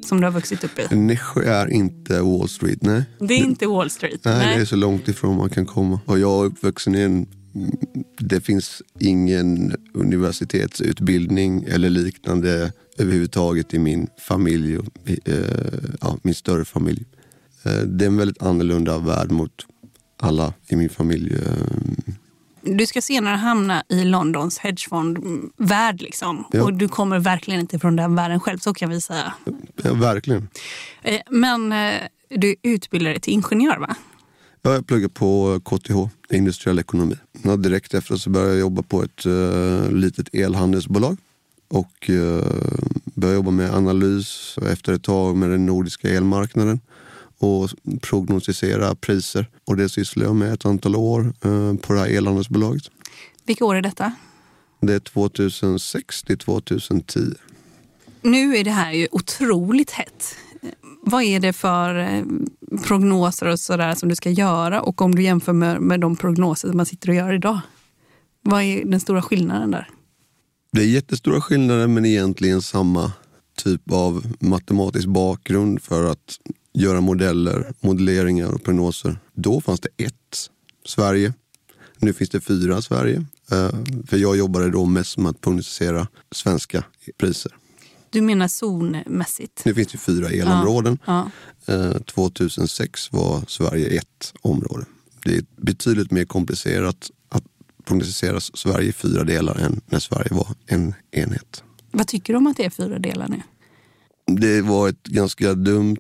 som 0.06 0.22
du 0.22 0.28
har 0.28 0.32
vuxit 0.32 0.64
upp 0.64 0.80
i. 0.80 0.96
Nässjö 0.96 1.42
är 1.42 1.74
inte 1.74 2.22
Wall 2.22 2.50
Street, 2.50 2.82
nej. 2.82 3.04
Det 3.20 3.34
är 3.34 3.38
inte 3.38 3.68
Wall 3.68 3.90
Street? 3.90 4.20
Nej, 4.26 4.38
nej. 4.38 4.56
det 4.56 4.62
är 4.62 4.66
så 4.66 4.76
långt 4.76 5.08
ifrån 5.08 5.38
man 5.38 5.50
kan 5.50 5.66
komma. 5.66 6.00
Och 6.06 6.20
jag 6.20 6.42
är 6.42 6.46
uppvuxen 6.46 6.96
i 6.96 7.02
en 7.02 7.28
det 8.18 8.42
finns 8.42 8.82
ingen 9.00 9.76
universitetsutbildning 9.94 11.64
eller 11.64 11.90
liknande 11.90 12.72
överhuvudtaget 12.98 13.74
i 13.74 13.80
min 13.80 14.08
familj, 14.20 14.78
eh, 15.26 15.36
ja, 16.02 16.18
min 16.22 16.36
större 16.36 16.66
familj. 16.66 17.06
Eh, 17.64 17.82
det 17.82 18.06
är 18.06 18.08
en 18.08 18.18
väldigt 18.18 18.42
annorlunda 18.42 18.98
värld 18.98 19.32
mot 19.32 19.66
alla 20.18 20.54
i 20.68 20.76
min 20.76 20.90
familj. 20.90 21.36
Eh. 22.68 22.76
Du 22.76 22.86
ska 22.86 23.02
senare 23.02 23.36
hamna 23.36 23.84
i 23.90 24.04
Londons 24.04 24.58
hedgefondvärld. 24.60 26.02
Liksom. 26.02 26.46
Ja. 26.52 26.64
Och 26.64 26.74
du 26.74 26.88
kommer 26.88 27.20
verkligen 27.20 27.60
inte 27.60 27.80
från 27.80 27.96
den 27.96 28.16
världen 28.16 28.40
själv, 28.40 28.58
så 28.58 28.74
kan 28.74 28.90
vi 28.90 29.02
säga. 29.02 29.34
Ja, 29.84 29.94
verkligen. 29.94 30.48
Eh, 31.02 31.22
men 31.30 31.74
du 32.30 32.56
utbildar 32.64 33.12
dig 33.12 33.20
till 33.20 33.34
ingenjör, 33.34 33.78
va? 33.78 33.96
Ja, 34.62 34.74
jag 34.74 34.88
pluggar 34.88 35.08
på 35.08 35.60
KTH, 35.66 35.96
industriell 36.36 36.80
ekonomi. 36.80 37.16
Direkt 37.58 37.94
efter 37.94 38.16
så 38.16 38.30
började 38.30 38.52
jag 38.52 38.60
jobba 38.60 38.82
på 38.82 39.04
ett 39.04 39.26
uh, 39.26 39.92
litet 39.92 40.34
elhandelsbolag 40.34 41.18
och 41.68 42.10
uh, 42.10 42.44
började 43.04 43.36
jobba 43.36 43.52
med 43.52 43.76
analys 43.76 44.58
efter 44.72 44.94
ett 44.94 45.04
tag 45.04 45.36
med 45.36 45.50
den 45.50 45.66
nordiska 45.66 46.10
elmarknaden 46.10 46.80
och 47.40 47.70
prognostisera 48.02 48.96
priser. 48.96 49.50
Och 49.66 49.78
det 49.78 49.90
sysslar 49.90 50.26
jag 50.26 50.36
med 50.36 50.54
ett 50.54 50.66
antal 50.66 50.96
år 50.96 51.34
eh, 51.44 51.74
på 51.76 51.94
det 51.94 52.00
här 52.00 52.08
elhandelsbolaget. 52.08 52.84
Vilka 53.46 53.66
år 53.66 53.76
är 53.76 53.82
detta? 53.82 54.12
Det 54.82 54.94
är 54.94 55.00
2006 55.00 56.24
till 56.24 56.38
2010. 56.38 57.20
Nu 58.22 58.56
är 58.56 58.64
det 58.64 58.72
här 58.72 58.92
ju 58.92 59.08
otroligt 59.12 59.92
hett. 59.92 60.36
Vad 61.02 61.24
är 61.24 61.40
det 61.40 61.54
för 61.54 61.96
eh, 62.00 62.24
prognoser 62.84 63.48
och 63.48 63.60
sådär 63.60 63.96
som 63.96 64.10
du 64.10 64.16
ska 64.16 64.30
göra 64.30 64.82
och 64.82 65.02
om 65.02 65.16
du 65.16 65.24
jämför 65.24 65.54
med, 65.54 65.82
med 65.82 66.00
de 66.00 66.16
prognoser 66.16 66.68
som 66.68 66.78
man 66.78 66.86
sitter 66.86 67.10
och 67.10 67.16
gör 67.16 67.34
idag? 67.34 67.60
Vad 68.42 68.64
är 68.64 68.86
den 68.86 69.00
stora 69.00 69.22
skillnaden 69.22 69.72
där? 69.72 69.90
Det 70.72 70.82
är 70.82 70.86
jättestora 70.86 71.42
skillnader 71.42 71.88
men 71.88 72.06
egentligen 72.06 72.62
samma 72.62 73.12
typ 73.58 73.92
av 73.92 74.34
matematisk 74.40 75.08
bakgrund 75.08 75.82
för 75.82 76.12
att 76.12 76.40
göra 76.78 77.02
modeller, 77.02 77.74
modelleringar 77.80 78.52
och 78.52 78.64
prognoser. 78.64 79.20
Då 79.34 79.62
fanns 79.62 79.80
det 79.80 80.04
ett 80.04 80.50
Sverige. 80.86 81.34
Nu 82.00 82.14
finns 82.14 82.30
det 82.30 82.42
fyra 82.42 82.82
Sverige. 82.82 83.26
Eh, 83.52 83.70
för 84.08 84.18
jag 84.18 84.38
jobbade 84.38 84.72
då 84.72 84.86
mest 84.86 85.18
med 85.18 85.30
att 85.30 85.42
prognostisera 85.42 86.08
svenska 86.32 86.84
priser. 87.18 87.52
Du 88.10 88.22
menar 88.22 88.48
zonmässigt? 88.48 89.66
Nu 89.66 89.74
finns 89.74 89.88
det 89.88 89.98
fyra 89.98 90.30
elområden. 90.30 91.00
Ja, 91.06 91.32
ja. 91.66 91.94
2006 92.00 93.10
eh, 93.14 93.20
var 93.20 93.44
Sverige 93.48 93.88
ett 93.88 94.34
område. 94.42 94.86
Det 95.24 95.38
är 95.38 95.46
betydligt 95.56 96.12
mer 96.12 96.26
komplicerat 96.26 97.12
att 97.30 97.44
prognostisera 97.86 98.40
Sverige 98.40 98.90
i 98.90 98.94
fyra 98.94 99.24
delar 99.24 99.56
än 99.56 99.82
när 99.86 100.00
Sverige 100.00 100.30
var 100.32 100.48
en 100.66 100.94
enhet. 101.12 101.64
Vad 101.92 102.08
tycker 102.08 102.34
du 102.34 102.38
om 102.38 102.48
att 102.48 102.58
det 102.58 102.66
är 102.66 102.70
fyra 102.70 103.00
delar 103.00 103.28
nu? 103.28 103.42
Det 104.32 104.62
var 104.62 104.90
ett 104.90 105.04
ganska 105.04 105.54
dumt 105.54 105.98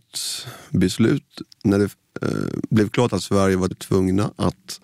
beslut 0.70 1.42
när 1.64 1.80
det 1.80 1.90
eh, 2.22 2.60
blev 2.70 2.90
klart 2.90 3.14
att 3.14 3.24
Sverige 3.24 3.56
var 3.56 3.68
tvungna 3.68 4.32
att 4.36 4.82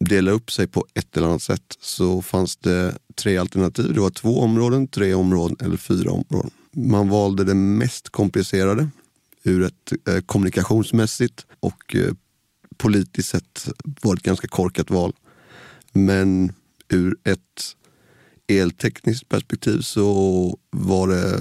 dela 0.00 0.30
upp 0.30 0.52
sig 0.52 0.66
på 0.66 0.86
ett 0.94 1.16
eller 1.16 1.26
annat 1.26 1.42
sätt 1.42 1.76
så 1.80 2.22
fanns 2.22 2.56
det 2.56 2.94
tre 3.14 3.36
alternativ. 3.36 3.94
Det 3.94 4.00
var 4.00 4.10
två 4.10 4.40
områden, 4.40 4.88
tre 4.88 5.14
områden 5.14 5.56
eller 5.60 5.76
fyra 5.76 6.10
områden. 6.10 6.50
Man 6.72 7.08
valde 7.08 7.44
det 7.44 7.54
mest 7.54 8.08
komplicerade 8.08 8.88
ur 9.42 9.62
ett 9.62 9.92
eh, 10.08 10.20
kommunikationsmässigt 10.20 11.46
och 11.60 11.96
eh, 11.96 12.12
politiskt 12.76 13.28
sett 13.28 13.68
var 14.02 14.14
det 14.14 14.18
ett 14.18 14.24
ganska 14.24 14.48
korkat 14.48 14.90
val. 14.90 15.12
Men 15.92 16.52
ur 16.88 17.16
ett 17.24 17.76
eltekniskt 18.48 19.28
perspektiv 19.28 19.80
så 19.80 20.58
var 20.70 21.08
det 21.08 21.40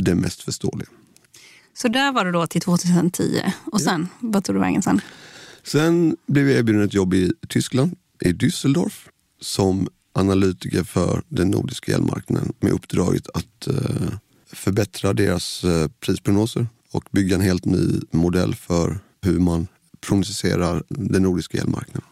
det 0.00 0.14
mest 0.14 0.42
förståeliga. 0.42 0.88
Så 1.74 1.88
där 1.88 2.12
var 2.12 2.24
det 2.24 2.32
då 2.32 2.46
till 2.46 2.60
2010. 2.60 3.42
Och 3.72 3.80
sen, 3.80 4.08
ja. 4.20 4.28
vad 4.28 4.44
tog 4.44 4.54
du 4.54 4.60
vägen 4.60 4.82
sen? 4.82 5.00
Sen 5.62 6.16
blev 6.26 6.48
jag 6.48 6.58
erbjuden 6.58 6.82
ett 6.82 6.94
jobb 6.94 7.14
i 7.14 7.32
Tyskland, 7.48 7.96
i 8.24 8.32
Düsseldorf, 8.32 9.08
som 9.40 9.88
analytiker 10.12 10.84
för 10.84 11.22
den 11.28 11.50
nordiska 11.50 11.94
elmarknaden 11.94 12.52
med 12.60 12.72
uppdraget 12.72 13.28
att 13.34 13.68
uh, 13.68 14.12
förbättra 14.52 15.12
deras 15.12 15.64
uh, 15.64 15.88
prisprognoser 16.00 16.66
och 16.92 17.04
bygga 17.10 17.34
en 17.34 17.40
helt 17.40 17.64
ny 17.64 18.00
modell 18.10 18.54
för 18.54 18.98
hur 19.22 19.38
man 19.38 19.66
prognostiserar 20.00 20.82
den 20.88 21.22
nordiska 21.22 21.58
elmarknaden. 21.58 22.09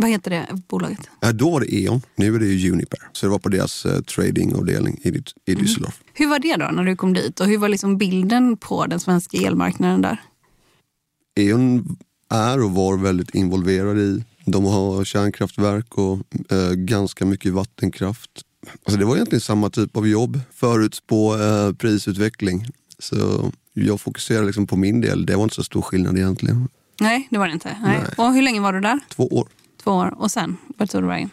Vad 0.00 0.10
heter 0.10 0.30
det 0.30 0.46
bolaget? 0.68 1.10
Ja, 1.20 1.32
då 1.32 1.50
var 1.50 1.60
det 1.60 1.74
E.ON, 1.74 2.02
nu 2.16 2.34
är 2.34 2.38
det 2.38 2.70
Uniper. 2.70 2.98
Så 3.12 3.26
det 3.26 3.30
var 3.30 3.38
på 3.38 3.48
deras 3.48 3.86
uh, 3.86 4.00
tradingavdelning 4.00 5.00
i, 5.02 5.08
i 5.46 5.54
Düsseldorf. 5.54 5.96
Mm. 6.00 6.12
Hur 6.14 6.26
var 6.26 6.38
det 6.38 6.56
då 6.56 6.70
när 6.70 6.84
du 6.84 6.96
kom 6.96 7.12
dit 7.12 7.40
och 7.40 7.46
hur 7.46 7.58
var 7.58 7.68
liksom 7.68 7.98
bilden 7.98 8.56
på 8.56 8.86
den 8.86 9.00
svenska 9.00 9.38
elmarknaden 9.38 10.02
där? 10.02 10.22
E.ON 11.40 11.96
är 12.30 12.64
och 12.64 12.70
var 12.70 12.96
väldigt 12.96 13.34
involverad 13.34 13.98
i. 13.98 14.24
De 14.44 14.64
har 14.64 15.04
kärnkraftverk 15.04 15.98
och 15.98 16.18
uh, 16.52 16.72
ganska 16.72 17.24
mycket 17.24 17.52
vattenkraft. 17.52 18.30
Alltså 18.84 18.98
det 18.98 19.04
var 19.04 19.14
egentligen 19.14 19.40
samma 19.40 19.70
typ 19.70 19.96
av 19.96 20.08
jobb. 20.08 20.40
Förutspå 20.52 21.36
uh, 21.36 21.72
prisutveckling. 21.72 22.66
Så 22.98 23.50
jag 23.72 24.00
fokuserade 24.00 24.46
liksom 24.46 24.66
på 24.66 24.76
min 24.76 25.00
del. 25.00 25.26
Det 25.26 25.36
var 25.36 25.42
inte 25.42 25.54
så 25.54 25.64
stor 25.64 25.82
skillnad 25.82 26.18
egentligen. 26.18 26.68
Nej, 27.00 27.28
det 27.30 27.38
var 27.38 27.46
det 27.46 27.52
inte. 27.52 27.76
Nej. 27.82 27.98
Nej. 27.98 28.26
Och 28.26 28.34
hur 28.34 28.42
länge 28.42 28.60
var 28.60 28.72
du 28.72 28.80
där? 28.80 28.98
Två 29.08 29.26
år. 29.26 29.48
Två 29.82 29.90
år. 29.90 30.14
Och 30.16 30.30
sen? 30.30 30.56
Vart 30.78 30.90
tog 30.90 31.02
du 31.02 31.08
vägen? 31.08 31.30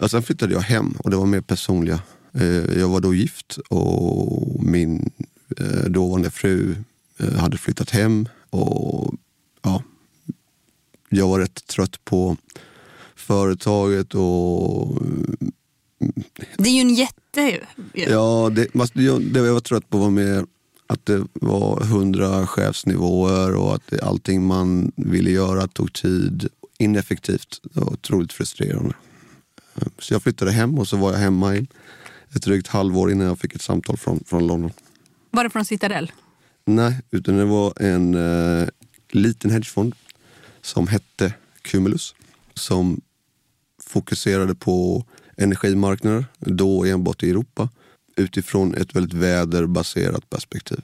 Ja, 0.00 0.08
sen 0.08 0.22
flyttade 0.22 0.52
jag 0.52 0.60
hem 0.60 0.94
och 0.98 1.10
det 1.10 1.16
var 1.16 1.26
mer 1.26 1.40
personliga. 1.40 2.00
Eh, 2.34 2.78
jag 2.78 2.88
var 2.88 3.00
då 3.00 3.14
gift 3.14 3.58
och 3.68 4.64
min 4.64 5.10
eh, 5.56 5.90
dåvarande 5.90 6.30
fru 6.30 6.76
eh, 7.18 7.32
hade 7.32 7.58
flyttat 7.58 7.90
hem. 7.90 8.28
Och 8.50 9.14
ja, 9.62 9.82
Jag 11.08 11.28
var 11.28 11.38
rätt 11.38 11.66
trött 11.66 12.04
på 12.04 12.36
företaget 13.16 14.14
och... 14.14 15.02
Det 16.56 16.68
är 16.68 16.74
ju 16.74 16.80
en 16.80 16.94
jätte 16.94 17.40
ju. 17.40 17.60
Ja, 17.92 18.50
det, 18.54 18.66
det 19.32 19.38
jag 19.38 19.54
var 19.54 19.60
trött 19.60 19.90
på 19.90 19.98
var 19.98 20.10
mer 20.10 20.46
att 20.86 21.06
det 21.06 21.26
var 21.32 21.80
hundra 21.80 22.46
chefsnivåer 22.46 23.54
och 23.54 23.74
att 23.74 24.02
allting 24.02 24.46
man 24.46 24.92
ville 24.96 25.30
göra 25.30 25.66
tog 25.66 25.92
tid 25.92 26.48
ineffektivt 26.78 27.60
och 27.74 27.92
otroligt 27.92 28.32
frustrerande. 28.32 28.94
Så 29.98 30.14
jag 30.14 30.22
flyttade 30.22 30.52
hem 30.52 30.78
och 30.78 30.88
så 30.88 30.96
var 30.96 31.12
jag 31.12 31.18
hemma 31.18 31.56
i 31.56 31.66
ett 32.34 32.42
drygt 32.42 32.68
halvår 32.68 33.10
innan 33.10 33.26
jag 33.26 33.38
fick 33.38 33.54
ett 33.54 33.62
samtal 33.62 33.96
från, 33.96 34.24
från 34.26 34.46
London. 34.46 34.70
Var 35.30 35.44
det 35.44 35.50
från 35.50 35.64
Citadel? 35.64 36.12
Nej, 36.64 37.00
utan 37.10 37.36
det 37.36 37.44
var 37.44 37.82
en 37.82 38.14
eh, 38.14 38.68
liten 39.10 39.50
hedgefond 39.50 39.94
som 40.62 40.88
hette 40.88 41.34
Cumulus. 41.62 42.14
Som 42.54 43.00
fokuserade 43.82 44.54
på 44.54 45.04
energimarknader, 45.36 46.24
då 46.38 46.84
enbart 46.84 47.22
i 47.22 47.30
Europa, 47.30 47.68
utifrån 48.16 48.74
ett 48.74 48.96
väldigt 48.96 49.14
väderbaserat 49.14 50.30
perspektiv. 50.30 50.80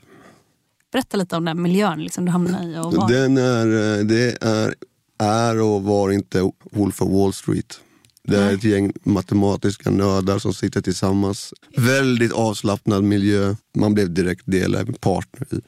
Berätta 0.92 1.16
lite 1.16 1.37
om 1.37 1.44
den 1.44 1.62
miljön 1.62 2.02
liksom, 2.02 2.24
du 2.24 2.30
hamnade 2.30 2.64
i. 2.64 2.78
Och 2.78 2.94
var. 2.94 3.09
Den 3.09 3.37
är, 3.37 3.66
eh, 3.66 4.04
det 4.04 4.42
är, 4.42 4.74
är 5.18 5.61
och 5.61 5.83
var 5.83 6.11
inte 6.11 6.50
Wolf 6.72 7.03
of 7.03 7.11
Wall 7.11 7.33
Street. 7.33 7.81
Det 8.29 8.37
är 8.38 8.55
ett 8.55 8.64
gäng 8.64 8.92
matematiska 9.05 9.90
nördar 9.90 10.38
som 10.38 10.55
sitter 10.55 10.81
tillsammans. 10.81 11.55
Väldigt 11.77 12.33
avslappnad 12.33 13.05
miljö. 13.05 13.55
Man 13.77 13.94
blev 13.94 14.14
direkt 14.14 14.42
delägare, 14.46 14.92
partner 15.00 15.46
i. 15.50 15.61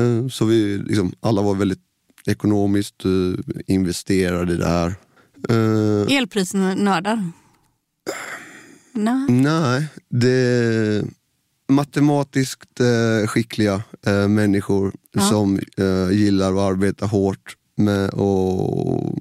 Eh, 0.00 0.28
Så 0.28 0.44
vi 0.44 0.78
liksom, 0.78 1.12
alla 1.20 1.42
var 1.42 1.54
väldigt 1.54 1.80
ekonomiskt 2.26 3.04
eh, 3.04 3.54
investerade 3.66 4.52
i 4.52 4.56
det 4.56 4.66
här. 4.68 4.94
Eh, 5.48 6.16
Elprisnördar? 6.16 7.30
Nej. 8.92 9.26
Nej, 9.30 9.86
det 10.08 10.30
är 10.30 11.04
matematiskt 11.68 12.80
skickliga 13.26 13.82
människor 14.28 14.92
Ja. 15.12 15.20
som 15.20 15.60
gillar 16.12 16.52
att 16.52 16.72
arbeta 16.72 17.06
hårt 17.06 17.56
med 17.74 18.10
och 18.10 19.18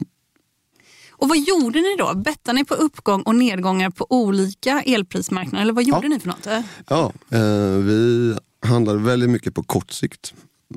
Och 1.12 1.30
vad 1.30 1.38
gjorde 1.38 1.80
ni 1.82 1.96
då? 1.98 2.14
Bettade 2.16 2.56
ni 2.56 2.66
på 2.66 2.74
uppgång 2.74 3.22
och 3.22 3.36
nedgångar 3.36 3.90
på 3.90 4.08
olika 4.10 4.82
elprismarknader? 4.82 5.62
Eller 5.62 5.74
vad 5.74 5.84
gjorde 5.84 6.02
Ja. 6.08 6.10
ni 6.10 6.20
för 6.20 6.28
något? 6.28 6.48
Ja, 6.90 7.14
eh, 7.30 7.78
vi 7.78 8.36
handlade 8.66 9.00
väldigt 9.00 9.30
mycket 9.30 9.56
på 9.56 9.64
kort 9.64 9.92
sikt. 9.92 10.34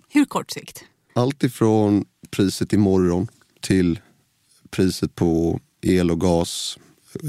Hur 0.08 0.24
kort 0.24 0.50
sikt? 0.50 0.84
Allt 1.14 1.42
ifrån 1.44 2.04
priset 2.30 2.72
imorgon 2.72 3.28
till 3.60 4.00
priset 4.70 5.14
på 5.14 5.60
el 5.82 6.10
och 6.10 6.20
gas 6.20 6.78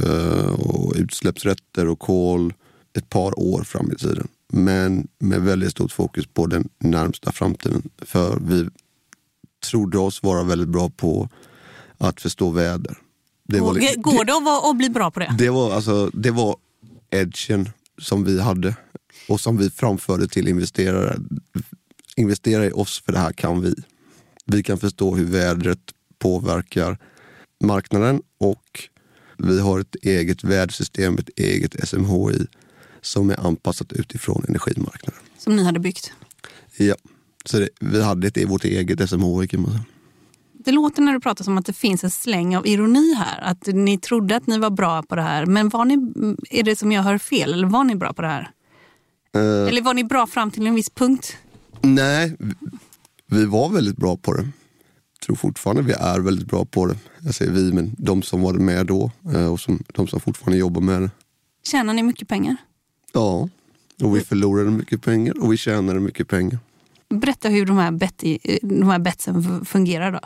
eh, 0.04 0.54
och 0.54 0.94
utsläppsrätter 0.96 1.88
och 1.88 2.00
kol 2.00 2.54
ett 2.98 3.10
par 3.10 3.40
år 3.40 3.64
fram 3.64 3.92
i 3.92 3.96
tiden. 3.96 4.28
Men 4.54 5.08
med 5.20 5.42
väldigt 5.42 5.72
stort 5.72 5.92
fokus 5.92 6.26
på 6.34 6.46
den 6.48 6.70
närmsta 6.80 7.32
framtiden. 7.32 7.90
För 8.02 8.40
vi 8.42 8.70
trodde 9.66 9.98
oss 9.98 10.24
vara 10.24 10.44
väldigt 10.44 10.68
bra 10.70 10.90
på 10.90 11.30
att 11.98 12.22
förstå 12.22 12.50
väder. 12.50 12.98
Det 13.44 13.60
Går, 13.60 13.74
li- 13.74 13.94
går 13.98 14.26
det 14.26 14.38
att, 14.38 14.44
vara, 14.44 14.70
att 14.72 14.78
bli 14.78 14.90
bra 14.90 15.12
på 15.12 15.20
det? 15.20 15.36
det 15.38 15.50
var, 15.50 15.74
alltså, 15.74 16.10
det 16.14 16.32
var 16.32 16.56
edgen 17.10 17.70
som 18.02 18.24
vi 18.24 18.42
hade 18.42 18.76
och 19.30 19.40
som 19.42 19.58
vi 19.58 19.70
framförde 19.70 20.28
till 20.28 20.48
investerare. 20.48 21.18
Investera 22.16 22.66
i 22.66 22.72
oss 22.72 23.02
för 23.06 23.12
det 23.12 23.20
här 23.20 23.34
kan 23.34 23.62
vi. 23.62 23.74
Vi 24.46 24.64
kan 24.64 24.78
förstå 24.78 25.16
hur 25.16 25.26
vädret 25.26 25.80
påverkar 26.20 26.98
marknaden 27.64 28.22
och 28.40 28.90
vi 29.38 29.60
har 29.60 29.80
ett 29.80 29.96
eget 30.02 30.44
vädersystem, 30.44 31.18
ett 31.18 31.30
eget 31.40 31.88
SMHI 31.90 32.46
som 33.02 33.30
är 33.30 33.48
anpassat 33.48 33.94
utifrån 33.94 34.46
energimarknaden. 34.48 35.20
Som 35.38 35.56
ni 35.56 35.64
hade 35.64 35.80
byggt? 35.80 36.12
Ja. 36.78 36.96
Så 37.50 37.60
det, 37.60 37.70
vi 37.80 38.04
hade 38.04 38.28
ett, 38.28 38.50
vårt 38.50 38.64
eget 38.64 39.10
SMHI 39.10 39.48
kan 39.48 39.62
man 39.62 39.72
säga. 39.72 39.84
Det 40.54 40.72
låter 40.72 41.02
när 41.02 41.14
du 41.14 41.20
pratar 41.20 41.44
som 41.44 41.58
att 41.58 41.66
det 41.66 41.74
finns 41.74 42.04
en 42.04 42.12
släng 42.12 42.58
av 42.58 42.68
ironi 42.68 43.14
här. 43.14 43.42
Att 43.42 43.68
ni 43.68 43.98
trodde 43.98 44.36
att 44.36 44.48
ni 44.48 44.58
var 44.58 44.70
bra 44.70 45.04
på 45.04 45.16
det 45.16 45.22
här. 45.22 45.46
Men 45.46 45.70
var 45.70 45.86
ni, 45.86 45.94
är 46.50 46.64
det 46.64 46.76
som 46.76 46.92
jag 46.92 47.02
hör 47.04 47.18
fel? 47.18 47.54
Eller 47.54 47.68
var 47.68 47.84
ni 47.84 47.96
bra 47.96 48.14
på 48.14 48.22
det 48.22 48.28
här? 48.28 48.52
Eh, 49.36 49.42
Eller 49.42 49.82
var 49.82 49.94
ni 49.94 50.04
bra 50.04 50.28
fram 50.28 50.52
till 50.52 50.68
en 50.68 50.76
viss 50.76 50.90
punkt? 50.90 51.38
Nej, 51.82 52.36
vi- 52.40 52.54
vi 53.30 53.46
var 53.46 53.70
väldigt 53.70 53.98
bra 53.98 54.18
på 54.18 54.34
det. 54.34 54.42
Jag 55.14 55.22
tror 55.26 55.36
fortfarande 55.36 55.82
vi 55.82 55.94
är 55.94 56.20
väldigt 56.20 56.48
bra 56.48 56.66
på 56.66 56.86
det. 56.86 56.96
Jag 57.20 57.36
säger 57.36 57.52
vi, 57.52 57.74
men 57.74 57.96
de 57.98 58.22
som 58.22 58.42
var 58.42 58.54
med 58.54 58.86
då 58.86 59.12
eh, 59.34 59.52
och 59.54 59.60
som, 59.60 59.84
de 59.94 60.08
som 60.08 60.20
fortfarande 60.20 60.58
jobbar 60.58 60.82
med 60.82 61.02
det. 61.02 61.10
Tjänar 61.72 61.94
ni 61.94 62.04
mycket 62.04 62.28
pengar? 62.28 62.56
Ja, 63.14 63.50
och 64.04 64.16
vi 64.16 64.22
förlorade 64.22 64.72
mycket 64.72 65.02
pengar 65.02 65.44
och 65.44 65.54
vi 65.54 65.58
tjänade 65.58 66.00
mycket 66.00 66.28
pengar. 66.28 66.60
Berätta 67.10 67.50
hur 67.50 67.66
de 67.66 67.78
här, 67.78 67.92
bet, 67.92 68.24
eh, 68.24 68.58
de 68.62 68.90
här 68.90 69.00
betsen 69.00 69.66
fungerar 69.66 70.12
då. 70.12 70.20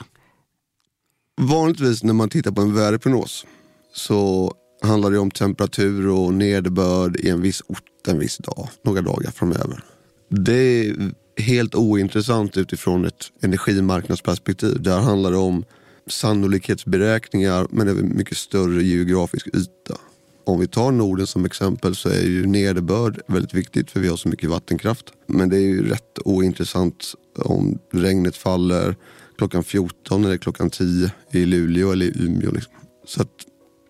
Vanligtvis 1.41 2.03
när 2.03 2.13
man 2.13 2.29
tittar 2.29 2.51
på 2.51 2.61
en 2.61 2.75
väderprognos 2.75 3.45
så 3.93 4.53
handlar 4.81 5.11
det 5.11 5.19
om 5.19 5.31
temperatur 5.31 6.07
och 6.07 6.33
nederbörd 6.33 7.15
i 7.15 7.29
en 7.29 7.41
viss 7.41 7.61
ort 7.67 7.83
en 8.07 8.19
viss 8.19 8.37
dag, 8.37 8.69
några 8.83 9.01
dagar 9.01 9.31
framöver. 9.31 9.83
Det 10.29 10.53
är 10.53 10.95
helt 11.41 11.75
ointressant 11.75 12.57
utifrån 12.57 13.05
ett 13.05 13.31
energimarknadsperspektiv. 13.41 14.81
Där 14.81 14.99
handlar 14.99 15.31
det 15.31 15.37
om 15.37 15.65
sannolikhetsberäkningar 16.07 17.67
men 17.69 17.87
över 17.87 18.01
mycket 18.03 18.37
större 18.37 18.83
geografisk 18.83 19.47
yta. 19.47 19.97
Om 20.45 20.59
vi 20.59 20.67
tar 20.67 20.91
Norden 20.91 21.27
som 21.27 21.45
exempel 21.45 21.95
så 21.95 22.09
är 22.09 22.23
ju 22.23 22.45
nederbörd 22.45 23.21
väldigt 23.27 23.53
viktigt 23.53 23.91
för 23.91 23.99
vi 23.99 24.07
har 24.07 24.17
så 24.17 24.29
mycket 24.29 24.49
vattenkraft. 24.49 25.05
Men 25.27 25.49
det 25.49 25.57
är 25.57 25.61
ju 25.61 25.89
rätt 25.89 26.19
ointressant 26.25 27.13
om 27.37 27.79
regnet 27.93 28.35
faller 28.35 28.95
klockan 29.37 29.63
14 29.63 30.25
eller 30.25 30.37
klockan 30.37 30.69
10 30.69 31.11
i 31.31 31.45
Luleå 31.45 31.91
eller 31.91 32.05
i 32.05 32.25
Umeå. 32.25 32.51
Liksom. 32.51 32.73
Så 33.05 33.21
att 33.21 33.45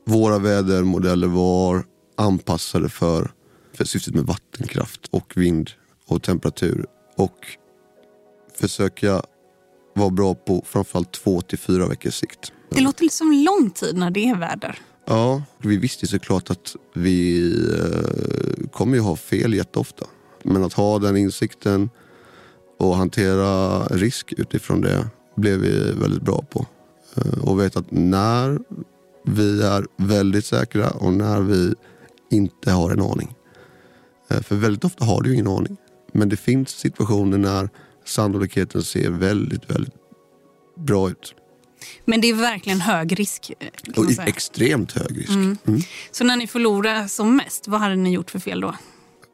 våra 0.06 0.40
vädermodeller 0.40 1.28
var 1.28 1.84
anpassade 2.18 2.90
för, 2.90 3.32
för 3.74 3.86
syftet 3.86 4.16
med 4.16 4.24
vattenkraft 4.24 5.08
och 5.12 5.34
vind 5.36 5.70
och 6.08 6.24
temperatur. 6.24 6.86
Och 7.18 7.38
försöka 8.56 9.22
vara 9.96 10.10
bra 10.10 10.36
på 10.36 10.64
framförallt 10.68 11.12
två 11.12 11.42
till 11.42 11.58
fyra 11.58 11.88
veckors 11.88 12.14
sikt. 12.14 12.52
Det 12.70 12.82
låter 12.82 13.04
lite 13.04 13.16
som 13.16 13.32
lång 13.32 13.70
tid 13.70 13.98
när 13.98 14.12
det 14.12 14.30
är 14.30 14.36
väder. 14.36 14.80
Ja, 15.06 15.44
vi 15.58 15.78
visste 15.78 16.08
såklart 16.08 16.50
att 16.50 16.76
vi 16.94 17.52
eh, 17.80 18.68
kommer 18.72 18.96
ju 18.96 19.02
ha 19.02 19.16
fel 19.16 19.54
jätteofta. 19.54 20.06
Men 20.44 20.64
att 20.64 20.74
ha 20.74 21.00
den 21.00 21.18
insikten 21.18 21.90
och 22.80 22.96
hantera 22.96 23.84
risk 23.86 24.34
utifrån 24.38 24.82
det 24.82 25.10
blev 25.36 25.60
vi 25.60 25.92
väldigt 25.92 26.22
bra 26.22 26.46
på. 26.50 26.66
Eh, 27.16 27.44
och 27.44 27.60
vet 27.60 27.76
att 27.76 27.92
när 27.92 28.60
vi 29.26 29.62
är 29.64 29.86
väldigt 29.98 30.46
säkra 30.46 30.90
och 30.90 31.14
när 31.14 31.42
vi 31.42 31.74
inte 32.32 32.72
har 32.72 32.92
en 32.92 33.02
aning. 33.02 33.36
Eh, 34.30 34.42
för 34.42 34.56
väldigt 34.56 34.84
ofta 34.84 35.06
har 35.06 35.22
du 35.22 35.34
ingen 35.34 35.48
aning. 35.48 35.78
Men 36.14 36.30
det 36.30 36.38
finns 36.38 36.70
situationer 36.70 37.38
när 37.38 37.70
sannolikheten 38.06 38.84
ser 38.84 39.10
väldigt, 39.10 39.72
väldigt 39.72 39.94
bra 40.78 41.10
ut. 41.10 41.36
Men 42.06 42.22
det 42.22 42.30
är 42.30 42.34
verkligen 42.34 42.82
hög 42.82 43.20
risk. 43.20 43.52
eh, 43.60 44.26
extremt 44.28 44.92
hög 44.92 45.18
risk. 45.18 45.30
Mm. 45.30 45.58
Mm. 45.68 45.82
Så 46.12 46.24
när 46.24 46.36
ni 46.36 46.48
förlorade 46.48 47.10
som 47.10 47.36
mest, 47.36 47.68
vad 47.68 47.80
hade 47.80 47.96
ni 47.96 48.14
gjort 48.14 48.32
för 48.32 48.40
fel 48.40 48.62
då? 48.62 48.76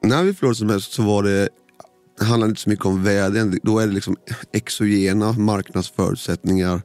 När 0.03 0.23
vi 0.23 0.33
förlorade 0.33 0.55
som 0.55 0.67
mest 0.67 0.91
så 0.91 1.03
var 1.03 1.23
det, 1.23 1.49
det 2.19 2.25
handlade 2.25 2.49
inte 2.49 2.61
så 2.61 2.69
mycket 2.69 2.85
om 2.85 3.03
vädren. 3.03 3.59
Då 3.63 3.79
är 3.79 3.87
det 3.87 3.93
liksom 3.93 4.15
exogena 4.53 5.31
marknadsförutsättningar 5.31 6.81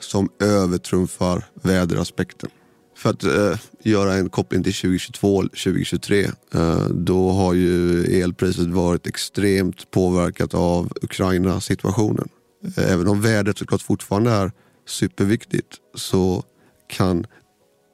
som 0.00 0.28
övertrumfar 0.42 1.44
väderaspekten. 1.62 2.50
För 2.96 3.10
att 3.10 3.24
eh, 3.24 3.58
göra 3.84 4.14
en 4.14 4.30
koppling 4.30 4.62
till 4.62 4.74
2022, 4.74 5.42
2023, 5.42 6.24
eh, 6.54 6.78
då 6.90 7.30
har 7.30 7.54
ju 7.54 8.04
elpriset 8.22 8.66
varit 8.66 9.06
extremt 9.06 9.90
påverkat 9.90 10.54
av 10.54 10.92
Ukraina-situationen. 11.02 12.28
Eh, 12.76 12.92
Även 12.92 13.08
om 13.08 13.20
vädret 13.20 13.58
såklart 13.58 13.82
fortfarande 13.82 14.30
är 14.30 14.52
superviktigt 14.88 15.76
så 15.94 16.44
kan 16.88 17.26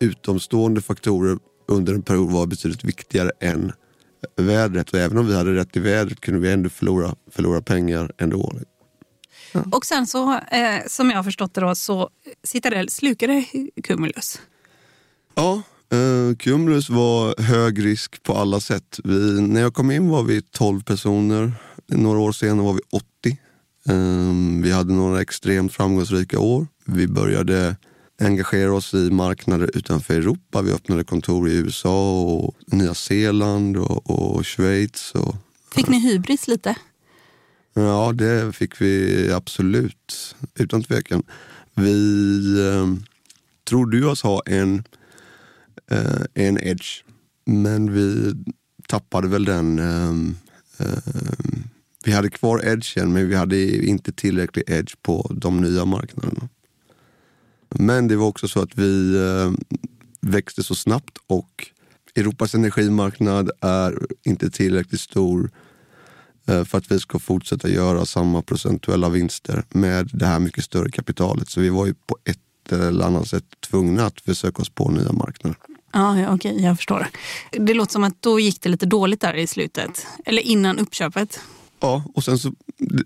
utomstående 0.00 0.82
faktorer 0.82 1.38
under 1.68 1.94
en 1.94 2.02
period 2.02 2.32
vara 2.32 2.46
betydligt 2.46 2.84
viktigare 2.84 3.30
än 3.40 3.72
vädret. 4.36 4.90
Och 4.90 4.98
även 4.98 5.18
om 5.18 5.26
vi 5.26 5.36
hade 5.36 5.54
rätt 5.54 5.76
i 5.76 5.80
vädret 5.80 6.20
kunde 6.20 6.40
vi 6.40 6.52
ändå 6.52 6.68
förlora, 6.68 7.14
förlora 7.30 7.62
pengar 7.62 8.12
ändå. 8.18 8.52
Och 9.72 9.86
sen 9.86 10.06
så, 10.06 10.32
eh, 10.34 10.86
som 10.86 11.10
jag 11.10 11.16
har 11.16 11.24
förstått 11.24 11.54
det 11.54 11.60
då, 11.60 11.74
så 11.74 12.10
Citadel 12.42 12.88
slukade 12.90 13.44
Cumulus. 13.82 14.40
Ja, 15.34 15.62
eh, 15.92 16.36
Cumulus 16.36 16.90
var 16.90 17.42
hög 17.42 17.84
risk 17.84 18.22
på 18.22 18.34
alla 18.34 18.60
sätt. 18.60 19.00
Vi, 19.04 19.40
när 19.40 19.60
jag 19.60 19.74
kom 19.74 19.90
in 19.90 20.08
var 20.08 20.22
vi 20.22 20.42
12 20.42 20.82
personer. 20.82 21.52
Några 21.86 22.18
år 22.18 22.32
senare 22.32 22.66
var 22.66 22.72
vi 22.72 22.80
80. 22.92 23.38
Eh, 23.88 24.62
vi 24.62 24.72
hade 24.72 24.92
några 24.92 25.20
extremt 25.20 25.72
framgångsrika 25.72 26.38
år. 26.38 26.66
Vi 26.84 27.06
började 27.06 27.76
engagera 28.20 28.74
oss 28.74 28.94
i 28.94 29.10
marknader 29.10 29.70
utanför 29.74 30.14
Europa. 30.14 30.62
Vi 30.62 30.72
öppnade 30.72 31.04
kontor 31.04 31.48
i 31.48 31.56
USA 31.56 32.22
och 32.22 32.54
Nya 32.66 32.94
Zeeland 32.94 33.76
och, 33.76 34.10
och 34.10 34.46
Schweiz. 34.46 35.12
Och, 35.14 35.34
Fick 35.74 35.88
ni 35.88 35.98
hybris 35.98 36.48
lite? 36.48 36.76
Ja, 37.74 38.12
det 38.12 38.52
fick 38.52 38.80
vi 38.80 39.32
absolut. 39.32 40.36
Utan 40.54 40.82
tvekan. 40.82 41.22
Vi 41.74 42.60
eh, 42.68 42.86
trodde 43.64 43.96
ju 43.96 44.04
oss 44.04 44.22
ha 44.22 44.42
en, 44.46 44.84
eh, 45.90 46.22
en 46.34 46.58
edge. 46.58 47.04
Men 47.46 47.92
vi 47.92 48.34
tappade 48.88 49.28
väl 49.28 49.44
den. 49.44 49.78
ehm, 49.78 50.36
vi 52.04 52.12
hade 52.12 52.30
kvar 52.30 52.66
edgen 52.66 53.12
men 53.12 53.28
vi 53.28 53.34
hade 53.34 53.86
inte 53.86 54.12
tillräcklig 54.12 54.64
edge 54.66 54.94
på 55.02 55.32
de 55.36 55.60
nya 55.60 55.84
marknaderna. 55.84 56.48
Men 57.70 58.08
det 58.08 58.16
var 58.16 58.26
också 58.26 58.48
så 58.48 58.60
att 58.60 58.78
vi, 58.78 59.16
eh, 59.16 59.52
växte 60.20 60.62
så 60.62 60.74
snabbt 60.74 61.18
och 61.26 61.70
Europas 62.16 62.54
energimarknad 62.54 63.50
är 63.60 64.06
inte 64.22 64.50
tillräckligt 64.50 65.00
stor 65.00 65.50
eh, 66.48 66.64
för 66.64 66.78
att 66.78 66.90
vi 66.90 67.00
ska 67.00 67.18
fortsätta 67.18 67.68
göra 67.68 68.06
samma 68.06 68.42
procentuella 68.42 69.08
vinster 69.08 69.64
med 69.68 70.10
det 70.12 70.26
här 70.26 70.38
mycket 70.38 70.64
större 70.64 70.90
kapitalet. 70.90 71.50
Så 71.50 71.60
vi 71.60 71.68
var 71.68 71.86
ju 71.86 71.94
på 71.94 72.16
ett 72.24 72.38
eller 72.72 73.04
annat 73.04 73.28
sätt 73.28 73.44
tvungna 73.70 74.06
att 74.06 74.20
försöka 74.20 74.62
oss 74.62 74.70
på 74.70 74.90
nya 74.90 75.12
marknader. 75.12 75.58
Ja, 75.92 76.18
ja 76.20 76.34
okej, 76.34 76.62
jag 76.62 76.76
förstår. 76.76 77.06
Det 77.50 77.74
låter 77.74 77.92
som 77.92 78.04
att 78.04 78.22
då 78.22 78.40
gick 78.40 78.60
det 78.62 78.68
lite 78.68 78.86
dåligt 78.86 79.20
där 79.20 79.34
i 79.34 79.46
slutet. 79.46 80.06
Eller 80.24 80.42
innan 80.42 80.78
uppköpet. 80.78 81.40
Ja, 81.80 82.04
och 82.14 82.24
sen 82.24 82.38
så, 82.38 82.52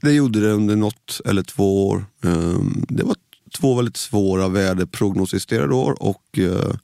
det 0.01 0.13
gjorde 0.13 0.41
det 0.41 0.53
under 0.53 0.77
något 0.77 1.21
eller 1.25 1.43
två 1.43 1.89
år. 1.89 2.05
Ehm, 2.25 2.85
Det 2.89 3.03
var 3.05 3.17
två 3.53 3.75
väldigt 3.75 3.97
svåra 3.97 4.49
väderprognostiserade 4.49 5.75
år 5.75 6.03
och 6.03 6.39
eh, 6.39 6.75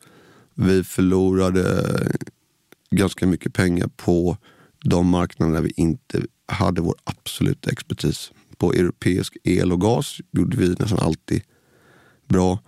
vi 0.55 0.85
förlorade 0.85 1.85
ganska 2.91 3.27
mycket 3.27 3.55
pengar 3.55 3.91
på 3.97 4.37
de 4.85 5.07
marknader 5.09 5.53
där 5.53 5.63
vi 5.63 5.73
inte 5.77 6.23
hade 6.47 6.81
vår 6.81 6.95
absoluta 7.05 7.71
expertis. 7.71 8.33
På 8.57 8.73
europeisk 8.73 9.37
el 9.45 9.73
och 9.73 9.81
gas 9.81 10.21
gjorde 10.33 10.57
vi 10.57 10.69
nästan 10.69 10.99
alltid 10.99 11.43
bra. 12.29 12.59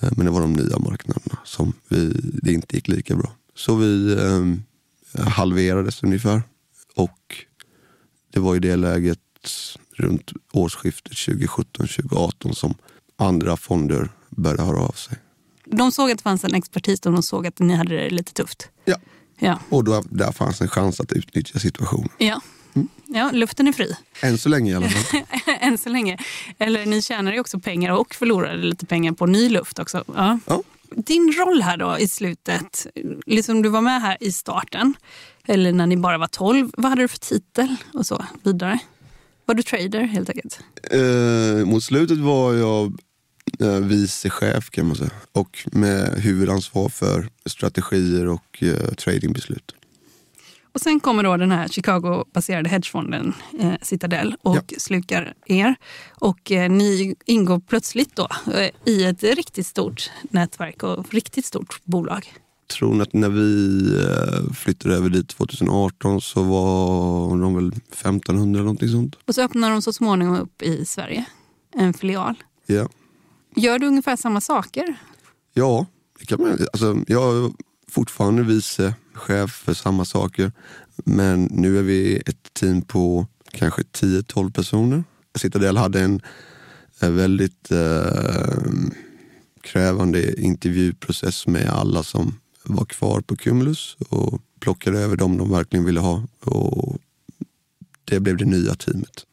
Eh, 0.00 0.08
men 0.16 0.26
det 0.26 0.32
var 0.32 0.40
de 0.40 0.52
nya 0.52 0.78
marknaderna 0.78 1.38
som 1.44 1.72
vi, 1.88 2.12
det 2.42 2.52
inte 2.52 2.76
gick 2.76 2.88
lika 2.88 3.16
bra. 3.16 3.32
Så 3.54 3.74
vi 3.74 4.12
eh, 4.12 5.24
halverades 5.24 6.02
ungefär. 6.02 6.42
Och 6.94 7.36
det 8.32 8.40
var 8.40 8.56
i 8.56 8.58
det 8.58 8.76
läget 8.76 9.18
runt 9.96 10.32
årsskiftet 10.52 11.12
2017-2018 11.12 12.52
som 12.52 12.74
andra 13.22 13.56
fonder 13.56 14.08
började 14.30 14.62
höra 14.62 14.80
av 14.80 14.92
sig. 14.92 15.18
De 15.64 15.92
såg 15.92 16.10
att 16.10 16.18
det 16.18 16.22
fanns 16.22 16.44
en 16.44 16.54
expertis 16.54 17.00
och 17.00 17.12
de 17.12 17.22
såg 17.22 17.46
att 17.46 17.58
ni 17.58 17.74
hade 17.74 17.96
det 17.96 18.10
lite 18.10 18.32
tufft. 18.32 18.68
Ja. 18.84 18.96
Ja, 19.38 19.58
Och 19.68 19.84
då, 19.84 20.02
där 20.10 20.32
fanns 20.32 20.60
en 20.60 20.68
chans 20.68 21.00
att 21.00 21.12
utnyttja 21.12 21.58
situationen. 21.58 22.08
ja. 22.18 22.40
ja 23.06 23.30
luften 23.32 23.68
är 23.68 23.72
fri. 23.72 23.96
Än 24.20 24.38
så 24.38 24.48
länge 24.48 24.72
i 24.72 24.74
alla 24.74 24.88
fall. 24.88 25.20
Än 25.60 25.78
så 25.78 25.88
länge. 25.88 26.18
Eller 26.58 26.86
ni 26.86 27.02
tjänar 27.02 27.32
ju 27.32 27.40
också 27.40 27.60
pengar 27.60 27.92
och 27.92 28.14
förlorade 28.14 28.56
lite 28.62 28.86
pengar 28.86 29.12
på 29.12 29.26
ny 29.26 29.48
luft 29.48 29.78
också. 29.78 30.04
Ja. 30.14 30.38
Ja. 30.46 30.62
Din 30.96 31.32
roll 31.38 31.62
här 31.62 31.76
då 31.76 31.98
i 31.98 32.08
slutet, 32.08 32.86
liksom 33.26 33.62
du 33.62 33.68
var 33.68 33.80
med 33.80 34.02
här 34.02 34.16
i 34.20 34.32
starten, 34.32 34.94
eller 35.46 35.72
när 35.72 35.86
ni 35.86 35.96
bara 35.96 36.18
var 36.18 36.26
12. 36.26 36.70
Vad 36.76 36.90
hade 36.90 37.02
du 37.02 37.08
för 37.08 37.18
titel 37.18 37.76
och 37.94 38.06
så 38.06 38.24
vidare? 38.42 38.78
Var 39.46 39.54
du 39.54 39.62
trader 39.62 40.00
helt 40.02 40.28
enkelt? 40.30 40.60
Eh, 40.90 41.66
mot 41.66 41.84
slutet 41.84 42.18
var 42.18 42.54
jag 42.54 42.98
vice 43.82 44.30
chef 44.30 44.70
kan 44.70 44.86
man 44.86 44.96
säga. 44.96 45.10
Och 45.32 45.68
med 45.72 46.22
huvudansvar 46.22 46.88
för 46.88 47.28
strategier 47.46 48.28
och 48.28 48.62
eh, 48.62 48.94
tradingbeslut. 48.94 49.74
Och 50.74 50.80
sen 50.80 51.00
kommer 51.00 51.22
då 51.22 51.36
den 51.36 51.50
här 51.50 51.68
Chicago-baserade 51.68 52.68
hedgefonden 52.68 53.34
eh, 53.58 53.74
Citadel 53.82 54.36
och 54.42 54.74
slukar 54.78 55.34
er. 55.46 55.74
Och 56.10 56.52
eh, 56.52 56.70
ni 56.70 57.14
ingår 57.24 57.60
plötsligt 57.60 58.16
då 58.16 58.28
eh, 58.54 58.70
i 58.92 59.04
ett 59.04 59.22
riktigt 59.22 59.66
stort 59.66 60.10
nätverk 60.22 60.82
och 60.82 61.14
riktigt 61.14 61.46
stort 61.46 61.80
bolag. 61.84 62.32
tror 62.78 63.02
att 63.02 63.12
när 63.12 63.28
vi 63.28 63.78
eh, 64.04 64.52
flyttade 64.54 64.94
över 64.94 65.08
dit 65.08 65.28
2018 65.28 66.20
så 66.20 66.42
var 66.42 67.36
de 67.42 67.54
väl 67.54 67.68
1500 67.68 68.58
eller 68.58 68.64
någonting 68.64 68.88
sånt. 68.88 69.16
Och 69.26 69.34
så 69.34 69.42
öppnar 69.42 69.70
de 69.70 69.82
så 69.82 69.92
småningom 69.92 70.36
upp 70.36 70.62
i 70.62 70.84
Sverige, 70.84 71.24
en 71.74 71.94
filial. 71.94 72.34
Ja, 72.66 72.88
Gör 73.56 73.78
du 73.78 73.86
ungefär 73.86 74.16
samma 74.16 74.40
saker? 74.40 74.96
ja 75.54 75.86
det 76.18 76.26
kan 76.26 76.40
man, 76.40 76.58
alltså, 76.72 77.04
jag 77.06 77.36
är 77.36 77.52
fortfarande 77.88 78.42
vice 78.42 78.94
chef 79.12 79.50
för 79.50 79.74
samma 79.74 80.04
saker. 80.04 80.52
Men 81.04 81.44
nu 81.44 81.78
är 81.78 81.82
vi 81.82 82.16
ett 82.26 82.54
team 82.54 82.82
på 82.82 83.26
kanske 83.50 83.82
10-12 83.82 84.52
personer. 84.52 85.04
Citadel 85.38 85.76
hade 85.76 86.00
en, 86.00 86.20
eh, 87.00 87.10
väldigt 87.10 87.70
eh, 87.70 88.62
krävande 89.60 90.40
intervjuprocess 90.40 91.46
med 91.46 91.70
alla 91.70 92.02
som 92.02 92.34
var 92.64 92.84
kvar 92.84 93.20
på 93.20 93.36
Cumulus 93.36 93.96
och 94.08 94.42
plockade 94.60 94.98
över 94.98 95.16
dem 95.16 95.38
de 95.38 95.50
verkligen 95.50 95.84
ville 95.84 96.00
ha. 96.00 96.22
Och 96.40 96.98
det 98.04 98.20
blev 98.20 98.36
det 98.36 98.44
nya 98.44 98.74
teamet. 98.74 99.26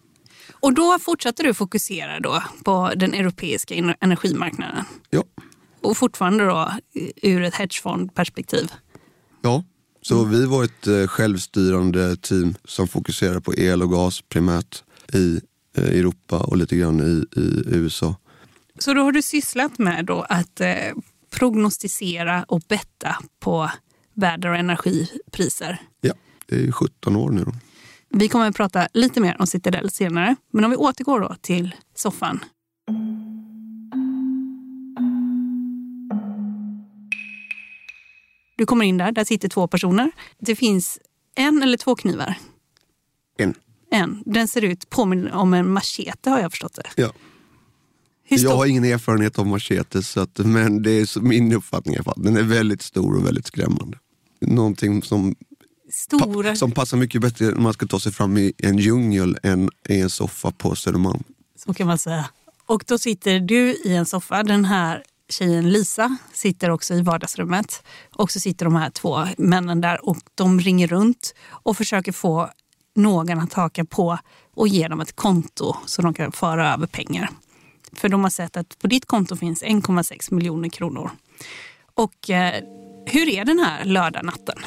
Och 0.59 0.73
då 0.73 0.99
fortsatte 0.99 1.43
du 1.43 1.53
fokusera 1.53 2.19
då 2.19 2.43
på 2.63 2.91
den 2.95 3.13
europeiska 3.13 3.75
en- 3.75 3.95
energimarknaden. 4.01 4.85
Ja. 5.09 5.23
Och 5.81 5.97
fortfarande 5.97 6.45
då 6.45 6.71
ur 7.21 7.41
ett 7.43 7.53
hedgefondperspektiv. 7.55 8.71
Ja, 9.41 9.63
så 10.01 10.23
vi 10.23 10.45
var 10.45 10.63
ett 10.63 10.87
eh, 10.87 11.07
självstyrande 11.07 12.15
team 12.17 12.55
som 12.65 12.87
fokuserar 12.87 13.39
på 13.39 13.53
el 13.55 13.81
och 13.81 13.89
gas 13.89 14.21
primärt 14.21 14.83
i 15.13 15.41
eh, 15.77 15.83
Europa 15.83 16.39
och 16.39 16.57
lite 16.57 16.75
grann 16.75 16.99
i, 16.99 17.39
i 17.39 17.63
USA. 17.65 18.15
Så 18.79 18.93
då 18.93 19.01
har 19.01 19.11
du 19.11 19.21
sysslat 19.21 19.77
med 19.77 20.05
då 20.05 20.21
att 20.29 20.61
eh, 20.61 20.75
prognostisera 21.31 22.43
och 22.47 22.61
betta 22.67 23.17
på 23.39 23.71
väder 24.13 24.49
och 24.49 24.55
energipriser. 24.55 25.81
Ja, 26.01 26.13
det 26.45 26.55
är 26.55 26.59
ju 26.59 26.71
17 26.71 27.15
år 27.15 27.29
nu. 27.31 27.43
Då. 27.43 27.51
Vi 28.09 28.29
kommer 28.29 28.49
att 28.49 28.55
prata 28.55 28.87
lite 28.93 29.21
mer 29.21 29.35
om 29.39 29.47
Citadel 29.47 29.89
senare. 29.89 30.35
Men 30.51 30.65
om 30.65 30.71
vi 30.71 30.77
återgår 30.77 31.19
då 31.19 31.35
till 31.41 31.75
soffan. 31.95 32.39
Du 38.55 38.65
kommer 38.65 38.85
in 38.85 38.97
där, 38.97 39.11
där 39.11 39.23
sitter 39.23 39.49
två 39.49 39.67
personer. 39.67 40.11
Det 40.39 40.55
finns 40.55 40.99
en 41.35 41.63
eller 41.63 41.77
två 41.77 41.95
knivar. 41.95 42.35
En. 43.37 43.53
En. 43.91 44.23
Den 44.25 44.47
ser 44.47 44.61
ut, 44.61 44.89
påminner 44.89 45.31
om 45.31 45.53
en 45.53 45.71
machete 45.71 46.29
har 46.29 46.39
jag 46.39 46.51
förstått 46.51 46.73
det. 46.73 47.01
Ja. 47.01 47.11
Jag 48.29 48.55
har 48.55 48.65
ingen 48.65 48.85
erfarenhet 48.85 49.39
av 49.39 49.47
machete, 49.47 50.03
så 50.03 50.19
att, 50.19 50.37
men 50.37 50.83
det 50.83 50.91
är 50.91 51.05
så 51.05 51.21
min 51.21 51.53
uppfattning 51.53 51.95
i 51.95 51.97
alla 51.97 52.03
fall. 52.03 52.23
Den 52.23 52.37
är 52.37 52.43
väldigt 52.43 52.81
stor 52.81 53.17
och 53.17 53.25
väldigt 53.25 53.45
skrämmande. 53.45 53.97
Någonting 54.41 55.03
som, 55.03 55.35
Stora. 55.89 56.49
pa, 56.49 56.55
som 56.55 56.71
passar 56.71 56.97
mycket 56.97 57.21
bättre 57.21 57.45
när 57.45 57.55
man 57.55 57.73
ska 57.73 57.87
ta 57.87 57.99
sig 57.99 58.11
fram 58.11 58.37
i 58.37 58.53
en 58.57 58.77
djungel 58.77 59.37
än 59.43 59.69
i 59.89 60.01
en 60.01 60.09
soffa 60.09 60.51
på 60.51 60.75
Södermalm. 60.75 61.23
Så 61.55 61.73
kan 61.73 61.87
man 61.87 61.97
säga. 61.97 62.29
Och 62.65 62.83
då 62.87 62.97
sitter 62.97 63.39
du 63.39 63.75
i 63.85 63.95
en 63.95 64.05
soffa. 64.05 64.43
Den 64.43 64.65
här 64.65 65.03
tjejen 65.29 65.69
Lisa 65.69 66.17
sitter 66.33 66.69
också 66.69 66.93
i 66.93 67.01
vardagsrummet. 67.01 67.83
Och 68.15 68.31
så 68.31 68.39
sitter 68.39 68.65
de 68.65 68.75
här 68.75 68.89
två 68.89 69.27
männen 69.37 69.81
där 69.81 70.09
och 70.09 70.17
de 70.35 70.59
ringer 70.59 70.87
runt 70.87 71.35
och 71.49 71.77
försöker 71.77 72.11
få 72.11 72.49
någon 72.95 73.39
att 73.39 73.53
haka 73.53 73.85
på 73.85 74.19
och 74.55 74.67
ge 74.67 74.87
dem 74.87 75.01
ett 75.01 75.15
konto 75.15 75.75
så 75.85 76.01
de 76.01 76.13
kan 76.13 76.31
föra 76.31 76.73
över 76.73 76.87
pengar. 76.87 77.29
För 77.93 78.09
de 78.09 78.23
har 78.23 78.29
sett 78.29 78.57
att 78.57 78.79
på 78.79 78.87
ditt 78.87 79.05
konto 79.05 79.35
finns 79.35 79.63
1,6 79.63 80.33
miljoner 80.33 80.69
kronor. 80.69 81.11
Och 81.93 82.29
eh, 82.29 82.63
hur 83.05 83.29
är 83.29 83.45
den 83.45 83.59
här 83.59 83.85
lördagnatten? 83.85 84.57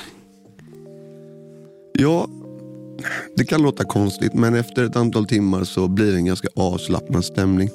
Ja, 1.93 2.29
det 3.37 3.45
kan 3.45 3.63
låta 3.63 3.85
konstigt 3.85 4.35
men 4.35 4.55
efter 4.55 4.85
ett 4.85 4.97
antal 4.97 5.27
timmar 5.27 5.65
så 5.65 5.89
blir 5.89 6.13
det 6.13 6.19
en 6.19 6.25
ganska 6.25 6.49
avslappnad 6.57 7.25
stämning. 7.25 7.71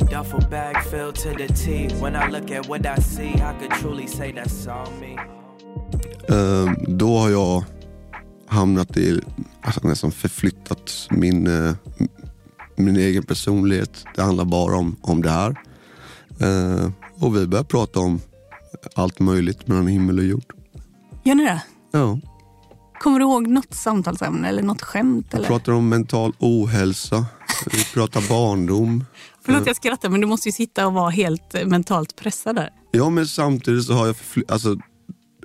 Duffel 0.00 0.50
bag 0.50 0.84
filled 0.90 1.14
to 1.14 1.30
the 1.38 1.54
T. 1.54 1.88
When 2.02 2.16
I 2.16 2.30
look 2.30 2.50
at 2.50 2.68
what 2.68 2.98
I 2.98 3.02
see, 3.02 3.30
I 3.30 3.54
could 3.60 3.72
truly 3.80 4.06
say 4.06 4.32
that's 4.32 4.70
all 4.70 4.88
me. 5.00 5.16
Eh, 6.28 6.72
då 6.88 7.18
har 7.18 7.30
jag 7.30 7.64
hamnat 8.46 8.96
i, 8.96 9.20
alltså 9.60 9.88
nästan 9.88 10.12
förflyttat 10.12 11.08
min, 11.10 11.46
eh, 11.46 11.74
min 12.76 12.96
egen 12.96 13.22
personlighet. 13.22 14.04
Det 14.14 14.22
handlar 14.22 14.44
bara 14.44 14.76
om, 14.76 14.96
om 15.00 15.22
det 15.22 15.30
här. 15.30 15.50
Eh, 16.40 16.90
och 17.20 17.36
vi 17.36 17.46
börjar 17.46 17.64
prata 17.64 18.00
om 18.00 18.20
allt 18.94 19.20
möjligt 19.20 19.68
mellan 19.68 19.86
himmel 19.86 20.18
och 20.18 20.24
jord. 20.24 20.54
Gör 21.24 21.34
ni 21.34 21.44
det? 21.44 21.62
Ja, 21.92 22.18
Kommer 23.00 23.18
du 23.18 23.24
ihåg 23.24 23.46
något 23.46 23.74
samtalsämne 23.74 24.48
eller 24.48 24.62
något 24.62 24.82
skämt? 24.82 25.26
vi 25.30 25.36
Eller? 25.36 25.46
pratar 25.46 25.72
om 25.72 25.88
mental 25.88 26.32
ohälsa, 26.38 27.26
vi 27.72 27.84
pratar 27.84 28.28
barndom. 28.28 29.04
Förlåt 29.44 29.66
jag 29.66 29.76
skrattar 29.76 30.08
men 30.08 30.20
du 30.20 30.26
måste 30.26 30.48
ju 30.48 30.52
sitta 30.52 30.86
och 30.86 30.92
vara 30.92 31.10
helt 31.10 31.54
eh, 31.54 31.66
mentalt 31.66 32.16
pressad 32.16 32.56
där. 32.56 32.70
Ja 32.90 33.10
men 33.10 33.26
samtidigt 33.26 33.84
så 33.84 33.92
har 33.92 34.06
jag 34.06 34.16
alltså, 34.48 34.76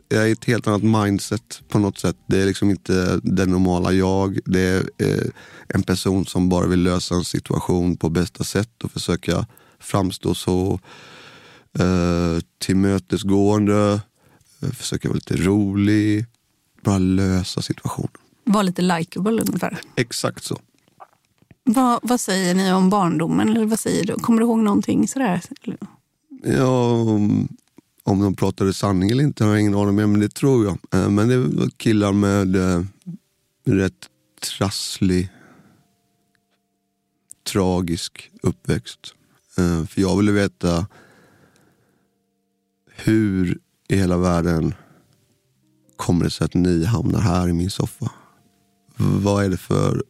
jag 0.10 0.28
är 0.28 0.32
ett 0.32 0.46
helt 0.46 0.68
annat 0.68 0.84
mindset 0.84 1.62
på 1.70 1.80
något 1.80 1.98
sätt. 2.00 2.16
Det 2.28 2.42
är 2.42 2.46
liksom 2.46 2.70
inte 2.70 3.20
den 3.24 3.50
normala 3.52 3.92
jag. 3.92 4.40
Det 4.46 4.60
är 4.62 4.90
eh, 4.98 5.30
en 5.68 5.84
person 5.84 6.26
som 6.26 6.50
bara 6.50 6.68
vill 6.68 6.84
lösa 6.84 7.16
en 7.16 7.26
situation 7.26 7.98
på 7.98 8.10
bästa 8.10 8.44
sätt 8.44 8.84
och 8.84 8.92
försöka 8.92 9.46
framstå 9.80 10.36
så 10.36 10.80
eh, 11.80 12.42
tillmötesgående, 12.62 14.02
försöka 14.74 15.08
vara 15.08 15.16
lite 15.16 15.36
rolig, 15.36 16.26
bara 16.84 16.98
lösa 16.98 17.62
situationen. 17.62 18.12
Var 18.44 18.64
lite 18.64 18.82
likeable 18.82 19.42
ungefär. 19.42 19.80
Exakt 19.96 20.44
så. 20.44 20.60
Vad, 21.64 22.00
vad 22.04 22.22
säger 22.22 22.56
ni 22.56 22.74
om 22.74 22.90
barndomen? 22.90 23.50
Eller 23.50 23.66
vad 23.66 23.80
säger 23.80 24.06
du? 24.06 24.14
Kommer 24.14 24.40
du 24.42 24.46
ihåg 24.46 24.60
någonting 24.60 25.08
sådär? 25.08 25.42
Ja, 26.44 26.92
om, 26.94 27.48
om 28.04 28.20
de 28.22 28.36
pratade 28.36 28.74
sanning 28.74 29.10
eller 29.10 29.24
inte 29.24 29.44
har 29.44 29.52
jag 29.52 29.60
ingen 29.62 29.76
aning 29.76 30.04
om, 30.04 30.12
men 30.12 30.20
det 30.20 30.30
tror 30.34 30.66
jag. 30.66 30.78
Eh, 31.02 31.10
Men 31.10 31.28
det 31.28 31.38
var 31.38 31.70
killar 31.70 32.12
med 32.14 32.56
eh, 32.56 32.84
rätt 33.66 34.10
trasslig, 34.58 35.30
tragisk 37.52 38.32
uppväxt. 38.44 39.14
Eh, 39.58 39.86
För 39.86 40.02
jag 40.02 40.18
ville 40.18 40.32
veta 40.32 40.88
hur 42.96 43.60
i 43.90 43.96
hela 43.96 44.18
världen 44.18 44.74
kommer 45.96 46.24
det 46.24 46.32
sig 46.32 46.46
att 46.46 46.54
ni 46.54 46.86
hamnar 46.86 47.20
här 47.20 47.48
i 47.48 47.54
min 47.54 47.70
soffa? 47.70 48.12
Vad 48.98 49.44
är 49.44 49.50
det 49.50 49.58
för 49.58 50.04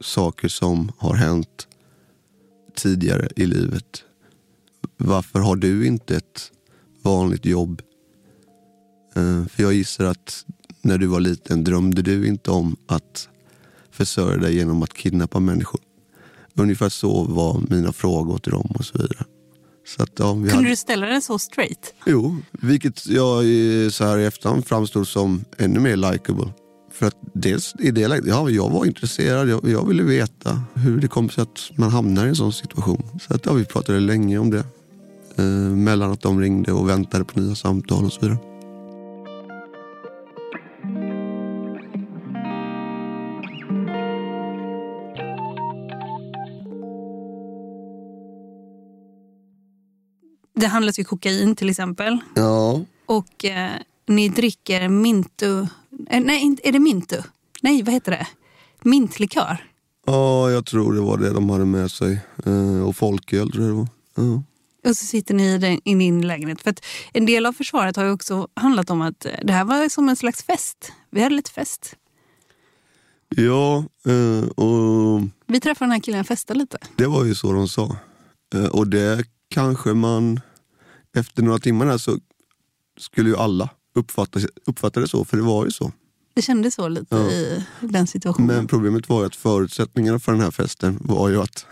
saker 0.00 0.48
som 0.48 0.92
har 0.98 1.14
hänt 1.14 1.68
tidigare 2.74 3.28
i 3.36 3.46
livet? 3.46 4.04
Varför 4.96 5.38
har 5.38 5.56
du 5.56 5.86
inte 5.86 6.16
ett 6.16 6.52
vanligt 7.02 7.46
jobb? 7.46 7.82
Eh, 9.14 9.46
för 9.46 9.62
jag 9.62 9.72
gissar 9.72 10.04
att 10.04 10.46
när 10.82 10.98
du 10.98 11.06
var 11.06 11.20
liten 11.20 11.64
drömde 11.64 12.02
du 12.02 12.26
inte 12.26 12.50
om 12.50 12.76
att 12.86 13.28
försörja 13.90 14.36
dig 14.36 14.56
genom 14.56 14.82
att 14.82 14.94
kidnappa 14.94 15.40
människor. 15.40 15.80
Ungefär 16.54 16.88
så 16.88 17.24
var 17.24 17.62
mina 17.70 17.92
frågor 17.92 18.38
till 18.38 18.52
dem 18.52 18.72
och 18.74 18.84
så 18.84 18.98
vidare. 18.98 19.24
Så 19.86 20.02
att, 20.02 20.10
ja, 20.16 20.32
Kunde 20.32 20.54
hade... 20.54 20.68
du 20.68 20.76
ställa 20.76 21.06
det 21.06 21.20
så 21.20 21.38
straight? 21.38 21.94
Jo, 22.06 22.36
vilket 22.50 23.06
jag 23.06 23.44
så 23.92 24.04
här 24.04 24.18
i 24.18 24.26
efterhand 24.26 24.66
framstod 24.66 25.08
som 25.08 25.44
ännu 25.58 25.80
mer 25.80 25.96
likable. 25.96 26.52
För 26.92 27.06
att 27.06 27.16
dels 27.34 27.74
i 27.78 27.90
det 27.90 28.08
läget, 28.08 28.26
ja, 28.26 28.50
jag 28.50 28.70
var 28.70 28.84
intresserad, 28.84 29.48
jag, 29.48 29.68
jag 29.68 29.86
ville 29.86 30.02
veta 30.02 30.62
hur 30.74 31.00
det 31.00 31.08
kom 31.08 31.30
sig 31.30 31.42
att 31.42 31.70
man 31.76 31.90
hamnar 31.90 32.26
i 32.26 32.28
en 32.28 32.36
sån 32.36 32.52
situation. 32.52 33.02
Så 33.20 33.34
att, 33.34 33.46
ja, 33.46 33.52
vi 33.52 33.64
pratade 33.64 34.00
länge 34.00 34.38
om 34.38 34.50
det. 34.50 34.64
Eh, 35.36 35.44
mellan 35.44 36.12
att 36.12 36.20
de 36.20 36.40
ringde 36.40 36.72
och 36.72 36.88
väntade 36.88 37.24
på 37.24 37.40
nya 37.40 37.54
samtal 37.54 38.04
och 38.04 38.12
så 38.12 38.20
vidare. 38.20 38.51
Det 50.62 50.68
handlas 50.68 50.98
ju 50.98 51.04
kokain 51.04 51.56
till 51.56 51.70
exempel. 51.70 52.18
Ja, 52.34 52.80
Och 53.06 53.44
eh, 53.44 53.70
ni 54.08 54.28
dricker 54.28 54.88
mintu... 54.88 55.60
Eh, 56.10 56.20
nej, 56.20 56.56
är 56.62 56.72
det 56.72 56.78
mintu? 56.78 57.22
Nej, 57.62 57.82
vad 57.82 57.94
heter 57.94 58.12
det? 58.12 58.26
Mintlikör. 58.82 59.66
ja, 60.06 60.50
jag 60.50 60.66
tror 60.66 60.92
det 60.94 61.00
var 61.00 61.16
det 61.18 61.30
de 61.30 61.50
hade 61.50 61.64
med 61.64 61.90
sig. 61.90 62.20
Eh, 62.46 62.82
och 62.88 62.96
folköl 62.96 63.52
tror 63.52 63.64
jag 63.64 63.72
det 63.74 63.76
var. 63.78 63.88
Ja. 64.14 64.42
Och 64.90 64.96
så 64.96 65.06
sitter 65.06 65.34
ni 65.34 65.54
i, 65.54 65.58
den, 65.58 65.80
i 65.84 65.94
din 65.94 66.26
lägenhet. 66.26 66.62
För 66.62 66.70
att 66.70 66.84
en 67.12 67.26
del 67.26 67.46
av 67.46 67.52
försvaret 67.52 67.96
har 67.96 68.04
ju 68.04 68.10
också 68.10 68.48
handlat 68.54 68.90
om 68.90 69.02
att 69.02 69.24
eh, 69.24 69.32
det 69.44 69.52
här 69.52 69.64
var 69.64 69.88
som 69.88 70.08
en 70.08 70.16
slags 70.16 70.42
fest. 70.44 70.92
Vi 71.10 71.22
hade 71.22 71.34
lite 71.34 71.50
fest. 71.50 71.96
Ja, 73.36 73.84
eh, 74.06 74.48
och 74.48 75.20
Vi 75.46 75.60
träffade 75.60 75.86
den 75.86 75.92
här 75.92 76.00
killen 76.00 76.20
och 76.20 76.26
festade 76.26 76.58
lite. 76.60 76.78
Det 76.96 77.06
var 77.06 77.24
ju 77.24 77.34
så 77.34 77.52
de 77.52 77.68
sa. 77.68 77.96
Eh, 78.54 78.64
Och 78.66 78.88
det 78.88 79.24
kanske 79.50 79.94
man, 79.94 80.40
efter 81.16 81.42
några 81.42 81.58
timmar 81.58 81.86
där 81.86 81.98
så 81.98 82.18
skulle 82.98 83.30
ju 83.30 83.36
alla 83.36 83.68
uppfatta, 83.94 84.40
uppfatta 84.66 85.00
det 85.00 85.08
så, 85.08 85.24
för 85.24 85.36
det 85.36 85.42
var 85.42 85.64
ju 85.64 85.70
så. 85.70 85.92
Det 86.34 86.42
kändes 86.42 86.74
så 86.74 86.88
lite 86.88 87.16
Ja. 87.16 87.30
i 87.30 87.64
den 87.80 88.06
situationen. 88.06 88.56
Men 88.56 88.66
problemet 88.66 89.08
var 89.08 89.20
ju 89.20 89.26
att 89.26 89.36
förutsättningarna 89.36 90.18
för 90.18 90.32
den 90.32 90.40
här 90.40 90.50
festen 90.50 90.98
var 91.00 91.28
ju 91.28 91.42
att 91.42 91.66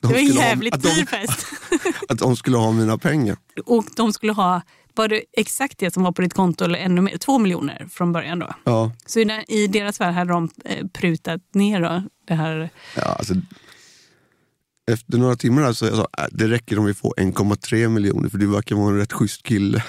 de 0.00 0.06
det 0.08 0.12
var 0.14 0.20
en 0.20 0.26
jävligt 0.26 0.82
dyr 0.82 1.06
fest. 1.06 1.46
att 2.08 2.18
de 2.18 2.36
skulle 2.36 2.56
ha 2.56 2.72
mina 2.72 2.98
pengar. 2.98 3.36
Och 3.66 3.84
de 3.96 4.12
skulle 4.12 4.32
ha, 4.32 4.62
var 4.94 5.08
det 5.08 5.22
exakt 5.32 5.78
det 5.78 5.94
som 5.94 6.02
var 6.02 6.12
på 6.12 6.22
ditt 6.22 6.34
konto 6.34 6.64
eller 6.64 6.78
ännu 6.78 7.00
mer? 7.00 7.16
Två 7.18 7.38
miljoner 7.38 7.86
från 7.90 8.12
början 8.12 8.38
då. 8.38 8.54
Ja, 8.64 8.92
Så 9.06 9.20
i, 9.20 9.44
i 9.48 9.66
deras 9.66 10.00
värld 10.00 10.14
hade 10.14 10.32
de 10.32 10.48
eh, 10.64 10.86
prutat 10.86 11.40
ner 11.54 11.80
då, 11.80 12.02
det 12.28 12.34
här. 12.34 12.70
ja 12.96 13.02
alltså, 13.02 13.34
efter 14.92 15.18
några 15.18 15.36
timmar 15.36 15.62
där 15.62 15.72
så 15.72 15.84
jag 15.84 15.94
sa 15.96 16.08
äh, 16.18 16.24
det 16.32 16.48
räcker 16.48 16.78
om 16.78 16.84
vi 16.84 16.94
får 16.94 17.14
1,3 17.16 17.88
miljoner 17.88 18.28
för 18.28 18.38
du 18.38 18.46
verkar 18.46 18.76
vara 18.76 18.88
en 18.90 18.96
rätt 18.96 19.12
schysst 19.12 19.42
kille. 19.42 19.84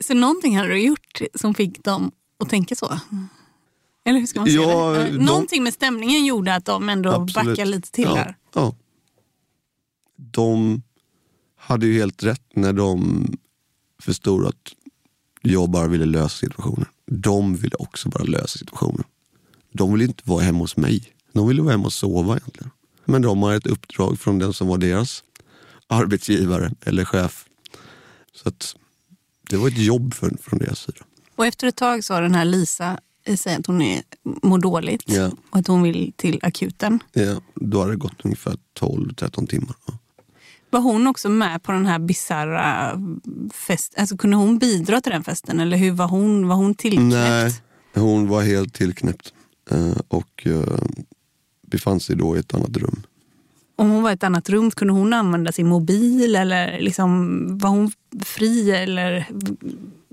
Så 0.00 0.14
någonting 0.14 0.56
hade 0.56 0.68
du 0.68 0.80
gjort 0.80 1.20
som 1.34 1.54
fick 1.54 1.84
dem 1.84 2.10
att 2.38 2.48
tänka 2.50 2.74
så? 2.74 3.00
Eller 4.04 4.18
hur 4.20 4.26
ska 4.26 4.40
man 4.40 4.48
säga 4.48 4.60
Ja, 4.62 4.90
det? 4.92 5.06
Eh, 5.06 5.12
de- 5.12 5.18
Någonting 5.24 5.62
med 5.62 5.74
stämningen 5.74 6.24
gjorde 6.26 6.54
att 6.54 6.64
de 6.64 6.88
ändå 6.88 7.10
Absolut. 7.12 7.34
backade 7.34 7.70
lite 7.70 7.90
till 7.90 8.04
ja, 8.04 8.14
där. 8.14 8.36
Ja. 8.54 8.74
De 10.16 10.82
hade 11.56 11.86
ju 11.86 11.98
helt 11.98 12.22
rätt 12.22 12.42
när 12.54 12.72
de 12.72 13.24
förstod 14.02 14.46
att 14.46 14.72
jag 15.42 15.70
bara 15.70 15.86
ville 15.88 16.04
lösa 16.04 16.28
situationen. 16.28 16.86
De 17.06 17.56
ville 17.56 17.76
också 17.78 18.08
bara 18.08 18.24
lösa 18.24 18.58
situationen. 18.58 19.04
De 19.72 19.92
ville 19.92 20.04
inte 20.04 20.22
vara 20.26 20.42
hemma 20.42 20.58
hos 20.58 20.76
mig. 20.76 21.12
De 21.38 21.48
ville 21.48 21.62
vara 21.62 21.72
hemma 21.72 21.84
och 21.86 21.92
sova 21.92 22.36
egentligen. 22.36 22.70
Men 23.04 23.22
de 23.22 23.42
har 23.42 23.54
ett 23.54 23.66
uppdrag 23.66 24.18
från 24.20 24.38
den 24.38 24.52
som 24.52 24.68
var 24.68 24.78
deras 24.78 25.24
arbetsgivare 25.86 26.72
eller 26.86 27.04
chef. 27.04 27.44
Så 28.34 28.48
att 28.48 28.74
det 29.50 29.56
var 29.56 29.68
ett 29.68 29.78
jobb 29.78 30.14
för, 30.14 30.30
från 30.42 30.58
deras 30.58 30.78
sida. 30.80 30.98
Och 31.36 31.46
efter 31.46 31.66
ett 31.66 31.76
tag 31.76 32.04
sa 32.04 32.20
den 32.20 32.34
här 32.34 32.44
Lisa 32.44 32.98
eh, 33.24 33.36
säger 33.36 33.58
att 33.58 33.66
hon 33.66 33.82
är, 33.82 34.02
mår 34.42 34.58
dåligt 34.58 35.02
Ja. 35.06 35.30
och 35.50 35.58
att 35.58 35.66
hon 35.66 35.82
vill 35.82 36.12
till 36.16 36.38
akuten. 36.42 36.98
Ja, 37.12 37.40
då 37.54 37.80
hade 37.80 37.92
det 37.92 37.96
gått 37.96 38.24
ungefär 38.24 38.56
12-13 38.80 39.46
timmar. 39.46 39.74
Ja. 39.86 39.94
Var 40.70 40.80
hon 40.80 41.06
också 41.06 41.28
med 41.28 41.62
på 41.62 41.72
den 41.72 41.86
här 41.86 41.98
bisarra 41.98 42.92
festen? 43.54 44.00
Alltså, 44.00 44.16
kunde 44.16 44.36
hon 44.36 44.58
bidra 44.58 45.00
till 45.00 45.12
den 45.12 45.24
festen 45.24 45.60
eller 45.60 45.76
hur 45.76 45.90
var 45.92 46.08
hon, 46.08 46.48
var 46.48 46.56
hon 46.56 46.74
tillknäppt? 46.74 47.12
Nej, 47.14 47.52
hon 47.94 48.28
var 48.28 48.42
helt 48.42 48.74
tillknäppt 48.74 49.32
eh, 49.70 49.92
och 50.08 50.46
eh, 50.46 50.78
befann 51.70 52.00
sig 52.00 52.16
då 52.16 52.36
i 52.36 52.38
ett 52.40 52.54
annat 52.54 52.76
rum. 52.76 53.02
Om 53.76 53.90
hon 53.90 54.02
var 54.02 54.10
i 54.10 54.14
ett 54.14 54.24
annat 54.24 54.48
rum, 54.48 54.70
kunde 54.70 54.92
hon 54.94 55.12
använda 55.12 55.52
sin 55.52 55.66
mobil 55.68 56.36
eller 56.36 56.80
liksom, 56.80 57.58
var 57.58 57.70
hon 57.70 57.92
fri? 58.24 58.70
Eller, 58.70 59.28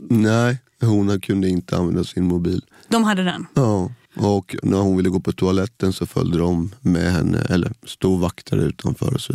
Nej, 0.09 0.57
hon 0.81 1.21
kunde 1.21 1.49
inte 1.49 1.77
använda 1.77 2.03
sin 2.03 2.25
mobil. 2.25 2.65
de 2.87 3.03
hade 3.03 3.23
den. 3.23 3.45
Ja, 3.53 3.91
och 4.17 4.55
när 4.63 4.77
hon 4.77 4.97
ville 4.97 5.09
gå 5.09 5.19
på 5.19 5.31
toaletten 5.31 5.93
så 5.93 6.05
följde 6.05 6.37
de 6.37 6.71
med 6.81 7.11
henne, 7.11 7.41
eller 7.49 7.73
stod 7.83 8.19
vakter 8.19 8.57
utanför 8.57 9.13
och 9.13 9.21
så. 9.21 9.33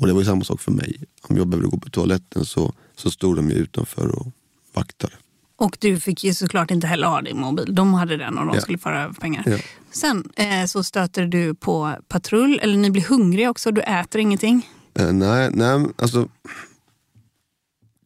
Och 0.00 0.06
det 0.06 0.12
var 0.12 0.20
ju 0.20 0.26
samma 0.26 0.44
sak 0.44 0.60
för 0.60 0.72
mig. 0.72 0.96
Om 1.22 1.36
jag 1.36 1.46
behövde 1.48 1.68
gå 1.68 1.78
på 1.78 1.90
toaletten 1.90 2.44
så, 2.44 2.72
så 2.96 3.10
stod 3.10 3.36
de 3.36 3.50
ju 3.50 3.54
utanför 3.56 4.08
och 4.08 4.26
vaktade. 4.74 5.12
Och 5.60 5.76
du 5.80 6.00
fick 6.00 6.24
ju 6.24 6.34
såklart 6.34 6.70
inte 6.70 6.86
heller 6.86 7.06
ha 7.06 7.20
din 7.22 7.40
mobil. 7.40 7.74
De 7.74 7.94
hade 7.94 8.16
den 8.16 8.38
och 8.38 8.46
de 8.46 8.54
Ja. 8.54 8.60
skulle 8.60 8.78
föra 8.78 9.02
över 9.02 9.14
pengar. 9.14 9.42
Ja. 9.46 9.56
Sen 9.90 10.24
eh, 10.36 10.66
så 10.66 10.82
stöter 10.82 11.26
du 11.26 11.54
på 11.54 11.96
patrull, 12.08 12.58
eller 12.62 12.76
ni 12.76 12.90
blir 12.90 13.02
hungriga 13.02 13.50
också, 13.50 13.70
du 13.70 13.80
äter 13.80 14.20
ingenting. 14.20 14.68
Eh, 14.94 15.12
nej, 15.12 15.50
nej, 15.52 15.86
alltså. 15.98 16.28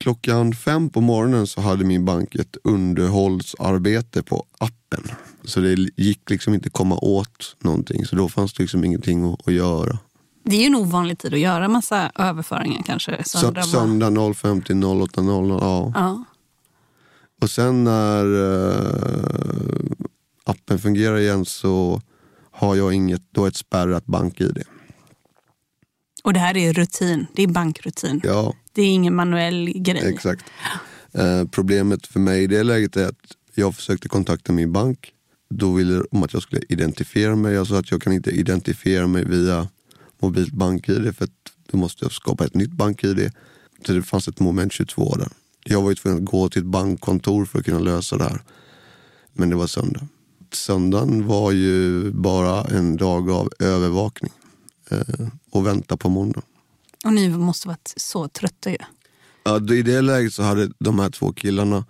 Klockan 0.00 0.52
fem 0.54 0.90
på 0.90 1.00
morgonen 1.00 1.46
så 1.46 1.60
hade 1.60 1.84
min 1.84 2.04
bank 2.04 2.34
ett 2.34 2.56
underhållsarbete 2.64 4.22
på 4.22 4.44
appen. 4.58 5.10
Så 5.44 5.60
det 5.60 5.74
gick 5.96 6.30
liksom 6.30 6.54
inte 6.54 6.70
komma 6.70 6.98
åt 6.98 7.56
någonting. 7.60 8.04
Så 8.06 8.16
då 8.16 8.28
fanns 8.28 8.52
det 8.54 8.62
liksom 8.62 8.84
ingenting 8.84 9.32
att, 9.32 9.48
att 9.48 9.54
göra. 9.54 9.98
Det 10.44 10.56
är 10.56 10.60
ju 10.60 10.66
en 10.66 10.74
ovanlig 10.76 11.18
tid 11.18 11.34
att 11.34 11.40
göra 11.40 11.68
massa 11.68 12.10
överföringar 12.14 12.82
kanske. 12.86 13.24
Söndag, 13.24 13.62
söndag 13.62 14.34
05 14.34 14.62
till 14.62 14.76
08.00. 14.76 15.58
Ja. 15.60 15.92
Ja. 15.94 16.24
Och 17.42 17.50
sen 17.50 17.84
när 17.84 18.24
eh, 18.24 19.90
appen 20.44 20.78
fungerar 20.78 21.18
igen 21.18 21.44
så 21.44 22.00
har 22.50 22.76
jag 22.76 22.92
inget, 22.94 23.22
då 23.30 23.46
ett 23.46 23.56
spärrat 23.56 24.06
bank-id. 24.06 24.62
Och 26.24 26.32
det 26.32 26.40
här 26.40 26.56
är 26.56 26.72
rutin, 26.72 27.26
det 27.34 27.42
är 27.42 27.46
bankrutin. 27.46 28.20
Ja, 28.24 28.54
Det 28.72 28.82
är 28.82 28.86
ingen 28.86 29.14
manuell 29.14 29.72
grej. 29.74 30.14
exakt. 30.14 30.44
Eh, 31.12 31.44
problemet 31.44 32.06
för 32.06 32.20
mig 32.20 32.42
i 32.42 32.46
det 32.46 32.62
läget 32.62 32.96
är 32.96 33.08
att 33.08 33.36
jag 33.54 33.74
försökte 33.74 34.08
kontakta 34.08 34.52
min 34.52 34.72
bank. 34.72 35.12
Då 35.50 35.72
ville 35.72 36.02
de 36.10 36.22
att 36.22 36.32
jag 36.32 36.42
skulle 36.42 36.62
identifiera 36.68 37.36
mig. 37.36 37.54
Jag 37.54 37.66
sa 37.66 37.78
att 37.78 37.90
jag 37.90 38.02
kan 38.02 38.12
inte 38.12 38.30
identifiera 38.30 39.06
mig 39.06 39.24
via 39.24 39.68
mobilt 40.18 40.52
bank-id 40.52 41.16
för 41.16 41.24
att 41.24 41.30
då 41.70 41.78
måste 41.78 42.04
jag 42.04 42.12
skapa 42.12 42.44
ett 42.44 42.54
nytt 42.54 42.72
bank-id. 42.72 43.32
Så 43.86 43.92
det 43.92 44.02
fanns 44.02 44.28
ett 44.28 44.40
moment 44.40 44.72
22 44.72 45.14
där. 45.16 45.28
Jag 45.64 45.82
var 45.82 45.90
ju 45.90 45.94
tvungen 45.94 46.18
att 46.18 46.30
gå 46.30 46.48
till 46.48 46.62
ett 46.62 46.66
bankkontor 46.66 47.44
för 47.44 47.58
att 47.58 47.64
kunna 47.64 47.78
lösa 47.78 48.16
det 48.16 48.24
här. 48.24 48.42
Men 49.32 49.50
det 49.50 49.56
var 49.56 49.66
söndag. 49.66 50.06
Söndagen 50.52 51.26
var 51.26 51.52
ju 51.52 52.10
bara 52.10 52.64
en 52.64 52.96
dag 52.96 53.30
av 53.30 53.50
övervakning 53.58 54.32
eh, 54.90 55.26
och 55.50 55.66
vänta 55.66 55.96
på 55.96 56.08
måndag. 56.08 56.42
Och 57.04 57.12
ni 57.12 57.28
måste 57.28 57.68
varit 57.68 57.94
så 57.96 58.28
trötta 58.28 58.70
ju. 58.70 58.76
Ja, 59.44 59.74
I 59.74 59.82
det 59.82 60.00
läget 60.00 60.34
så 60.34 60.42
hade 60.42 60.70
de 60.78 60.98
här 60.98 61.10
två 61.10 61.32
killarna 61.32 61.84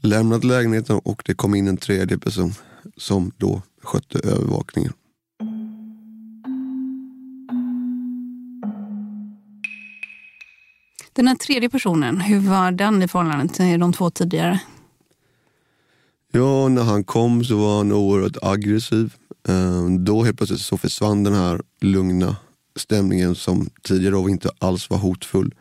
lämnat 0.00 0.44
lägenheten 0.44 0.98
och 0.98 1.22
det 1.26 1.34
kom 1.34 1.54
in 1.54 1.68
en 1.68 1.76
tredje 1.76 2.18
person 2.18 2.54
som 2.96 3.32
då 3.36 3.62
skötte 3.82 4.18
övervakningen. 4.18 4.92
Den 11.18 11.28
här 11.28 11.34
tredje 11.34 11.68
personen, 11.70 12.20
hur 12.20 12.40
var 12.40 12.70
den 12.70 13.02
i 13.02 13.08
förhållande 13.08 13.54
till 13.54 13.80
de 13.80 13.92
två 13.92 14.10
tidigare? 14.10 14.60
Ja, 16.32 16.68
när 16.68 16.82
han 16.82 17.04
kom 17.04 17.44
så 17.44 17.56
var 17.56 17.76
han 17.76 17.92
oerhört 17.92 18.36
aggressiv. 18.42 19.14
Ehm, 19.48 20.04
då 20.04 20.24
helt 20.24 20.36
plötsligt 20.36 20.60
så 20.60 20.76
försvann 20.76 21.24
den 21.24 21.34
här 21.34 21.60
lugna 21.80 22.36
stämningen 22.76 23.34
som 23.34 23.70
tidigare 23.82 24.14
då 24.14 24.28
inte 24.28 24.50
alls 24.58 24.90
var 24.90 24.98
hotfull. 24.98 25.54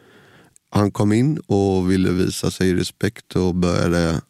Han 0.69 0.91
kom 0.91 1.11
in 1.11 1.37
och 1.37 1.91
ville 1.91 2.11
visa 2.11 2.51
sig 2.51 2.73
respekt 2.73 3.35
och 3.35 3.55
började 3.55 4.21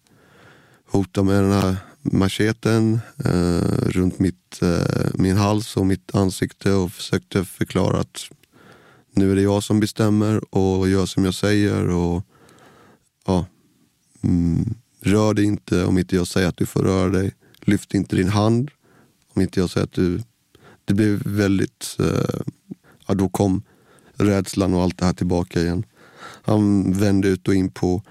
hota 0.90 1.24
med 1.24 1.44
den 1.44 1.52
här 1.52 1.76
macheten 2.02 3.00
eh, 3.26 3.88
runt 3.90 4.20
mitt, 4.20 4.62
eh, 4.62 5.10
min 5.14 5.38
hals 5.38 5.78
och 5.78 5.86
mitt 5.86 6.16
ansikte 6.16 6.74
och 6.74 6.92
försökte 6.92 7.46
förklara 7.46 8.00
att 8.00 8.30
nu 9.18 9.32
är 9.32 9.36
det 9.36 9.42
jag 9.42 9.64
som 9.64 9.80
bestämmer 9.80 10.56
och 10.56 10.90
gör 10.90 11.06
som 11.06 11.26
jag 11.26 11.34
säger. 11.34 11.90
och 11.90 12.24
ja, 13.26 13.46
mm, 14.22 14.76
Rör 15.02 15.34
dig 15.34 15.46
inte 15.46 15.86
om 15.86 15.98
inte 15.98 16.16
jag 16.16 16.28
säger 16.28 16.48
att 16.48 16.58
du 16.58 16.66
får 16.66 16.82
röra 16.82 17.10
dig. 17.10 17.36
Lyft 17.62 17.94
inte 17.94 18.16
din 18.16 18.30
hand 18.30 18.72
om 19.34 19.42
inte 19.42 19.60
jag 19.60 19.70
säger 19.70 19.84
att 19.84 19.94
du... 19.94 20.22
Det 20.86 20.94
blev 20.94 21.22
väldigt... 21.26 21.98
Eh, 22.00 22.40
ja, 23.08 23.14
då 23.14 23.30
kom 23.30 23.64
rädslan 24.14 24.74
och 24.74 24.82
allt 24.82 24.98
det 24.98 25.06
här 25.06 25.14
tillbaka 25.14 25.62
igen. 25.62 25.84
Han 26.42 26.94
vände 26.94 27.28
ut 27.28 27.48
och 27.48 27.56
in 27.56 27.70
på 27.70 28.04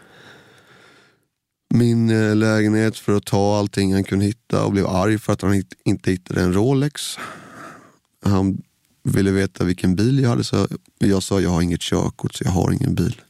min 1.75 2.11
eh, 2.11 2.37
lägenhet 2.37 2.99
för 2.99 3.17
att 3.17 3.25
ta 3.25 3.59
allting 3.59 3.93
han 3.93 4.05
kunde 4.05 4.25
hitta 4.25 4.65
och 4.65 4.73
blev 4.73 4.87
arg 4.87 5.19
för 5.19 5.33
att 5.33 5.43
han 5.43 5.63
inte 5.85 6.11
hittade 6.11 6.43
en 6.43 6.53
Rolex. 6.53 7.19
Han 8.25 8.63
ville 9.13 9.31
veta 9.31 9.65
vilken 9.65 9.97
bil 9.97 10.19
jag 10.19 10.29
hade. 10.31 10.45
Så 10.45 10.69
jag 10.99 11.23
sa 11.23 11.41
jag 11.41 11.51
har 11.51 11.63
inget 11.63 11.81
körkort 11.81 12.35
så 12.35 12.45
jag 12.45 12.51
har 12.51 12.73
ingen 12.73 12.95
bil. 12.95 13.21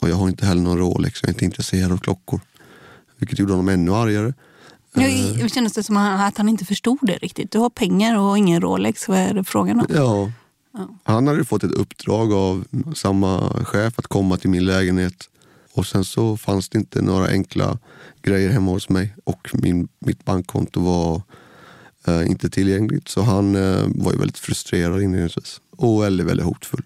Och 0.00 0.08
jag 0.08 0.16
har 0.16 0.28
inte 0.28 0.46
heller 0.46 0.62
någon 0.62 0.78
Rolex, 0.78 1.20
jag 1.22 1.28
är 1.28 1.32
inte 1.34 1.44
intresserad 1.44 1.92
av 1.92 1.98
klockor. 1.98 2.40
Vilket 3.18 3.38
gjorde 3.38 3.52
honom 3.52 3.68
ännu 3.68 3.94
argare. 3.94 4.34
Nu 4.94 5.04
Eh, 5.40 5.46
kändes 5.48 5.72
det 5.72 5.82
som 5.82 5.96
att 5.96 6.38
han 6.38 6.48
inte 6.48 6.64
förstod 6.64 6.98
det 7.02 7.16
riktigt. 7.16 7.50
Du 7.50 7.58
har 7.58 7.70
pengar 7.70 8.18
och 8.18 8.38
ingen 8.38 8.60
Rolex. 8.60 9.08
Vad 9.08 9.18
är 9.18 9.34
det 9.34 9.44
frågan 9.44 9.80
om? 9.80 9.86
Ja. 9.88 10.32
Han 11.04 11.26
hade 11.26 11.44
fått 11.44 11.64
ett 11.64 11.72
uppdrag 11.72 12.32
av 12.32 12.64
samma 12.94 13.64
chef 13.64 13.98
att 13.98 14.06
komma 14.06 14.36
till 14.36 14.50
min 14.50 14.64
lägenhet. 14.64 15.30
Och 15.72 15.86
sen 15.86 16.04
så 16.04 16.36
fanns 16.36 16.68
det 16.68 16.78
inte 16.78 17.02
några 17.02 17.28
enkla 17.28 17.78
grejer 18.22 18.50
hemma 18.50 18.70
hos 18.70 18.88
mig. 18.88 19.14
Och 19.24 19.50
min, 19.52 19.88
mitt 19.98 20.24
bankkonto 20.24 20.80
var 20.80 21.22
eh, 22.06 22.26
inte 22.30 22.50
tillgängligt. 22.50 23.08
Så 23.08 23.22
han 23.22 23.54
eh, 23.56 23.84
var 23.94 24.12
ju 24.12 24.18
väldigt 24.18 24.38
frustrerad 24.38 25.02
inledningsvis. 25.02 25.60
Och 25.76 26.02
väldigt, 26.02 26.26
väldigt 26.26 26.46
hotfull. 26.46 26.82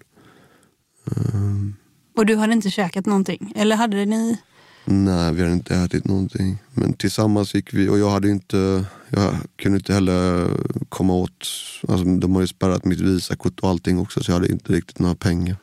Ehm, 1.11 1.75
Och 2.17 2.25
du 2.25 2.35
hade 2.35 2.53
inte 2.53 2.69
käkat 2.69 3.05
någonting? 3.05 3.53
Eller 3.55 3.75
hade 3.75 4.05
ni? 4.05 4.37
nej, 4.85 5.33
vi 5.33 5.41
hade 5.41 5.53
inte 5.53 5.75
ätit 5.75 6.05
någonting. 6.05 6.57
Men 6.73 6.93
tillsammans 6.93 7.55
gick 7.55 7.73
vi 7.73 7.89
och 7.89 7.99
jag 7.99 8.09
hade 8.09 8.29
inte, 8.29 8.85
jag 9.09 9.33
kunde 9.55 9.77
inte 9.77 9.93
heller 9.93 10.47
komma 10.89 11.13
åt, 11.13 11.47
alltså 11.87 12.05
de 12.05 12.33
har 12.35 12.41
ju 12.41 12.47
spärrat 12.47 12.85
mitt 12.85 12.99
visakort 12.99 13.59
och 13.59 13.69
allting 13.69 13.99
också 13.99 14.23
så 14.23 14.31
jag 14.31 14.35
hade 14.35 14.51
inte 14.51 14.73
riktigt 14.73 14.99
några 14.99 15.15
pengar. 15.15 15.55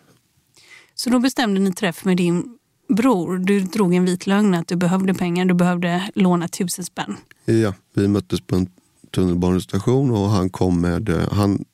Så 0.94 1.10
då 1.10 1.18
bestämde 1.18 1.60
ni 1.60 1.72
träff 1.72 2.04
med 2.04 2.16
din 2.16 2.58
bror. 2.88 3.38
Du 3.38 3.60
drog 3.60 3.94
en 3.94 4.04
vit 4.04 4.26
lögn 4.26 4.54
att 4.54 4.68
du 4.68 4.76
behövde 4.76 5.14
pengar. 5.14 5.44
Du 5.44 5.54
behövde 5.54 6.10
låna 6.14 6.48
tusen 6.48 6.84
spänn. 6.84 7.16
Ja, 7.44 7.74
vi 7.94 8.08
möttes 8.08 8.40
på 8.40 8.56
en 8.56 8.66
tunnelbanestation 9.10 10.10
och 10.10 10.28
han 10.28 10.50
kom 10.50 10.80
med, 10.80 11.08
eh, 11.08 11.32
han, 11.32 11.64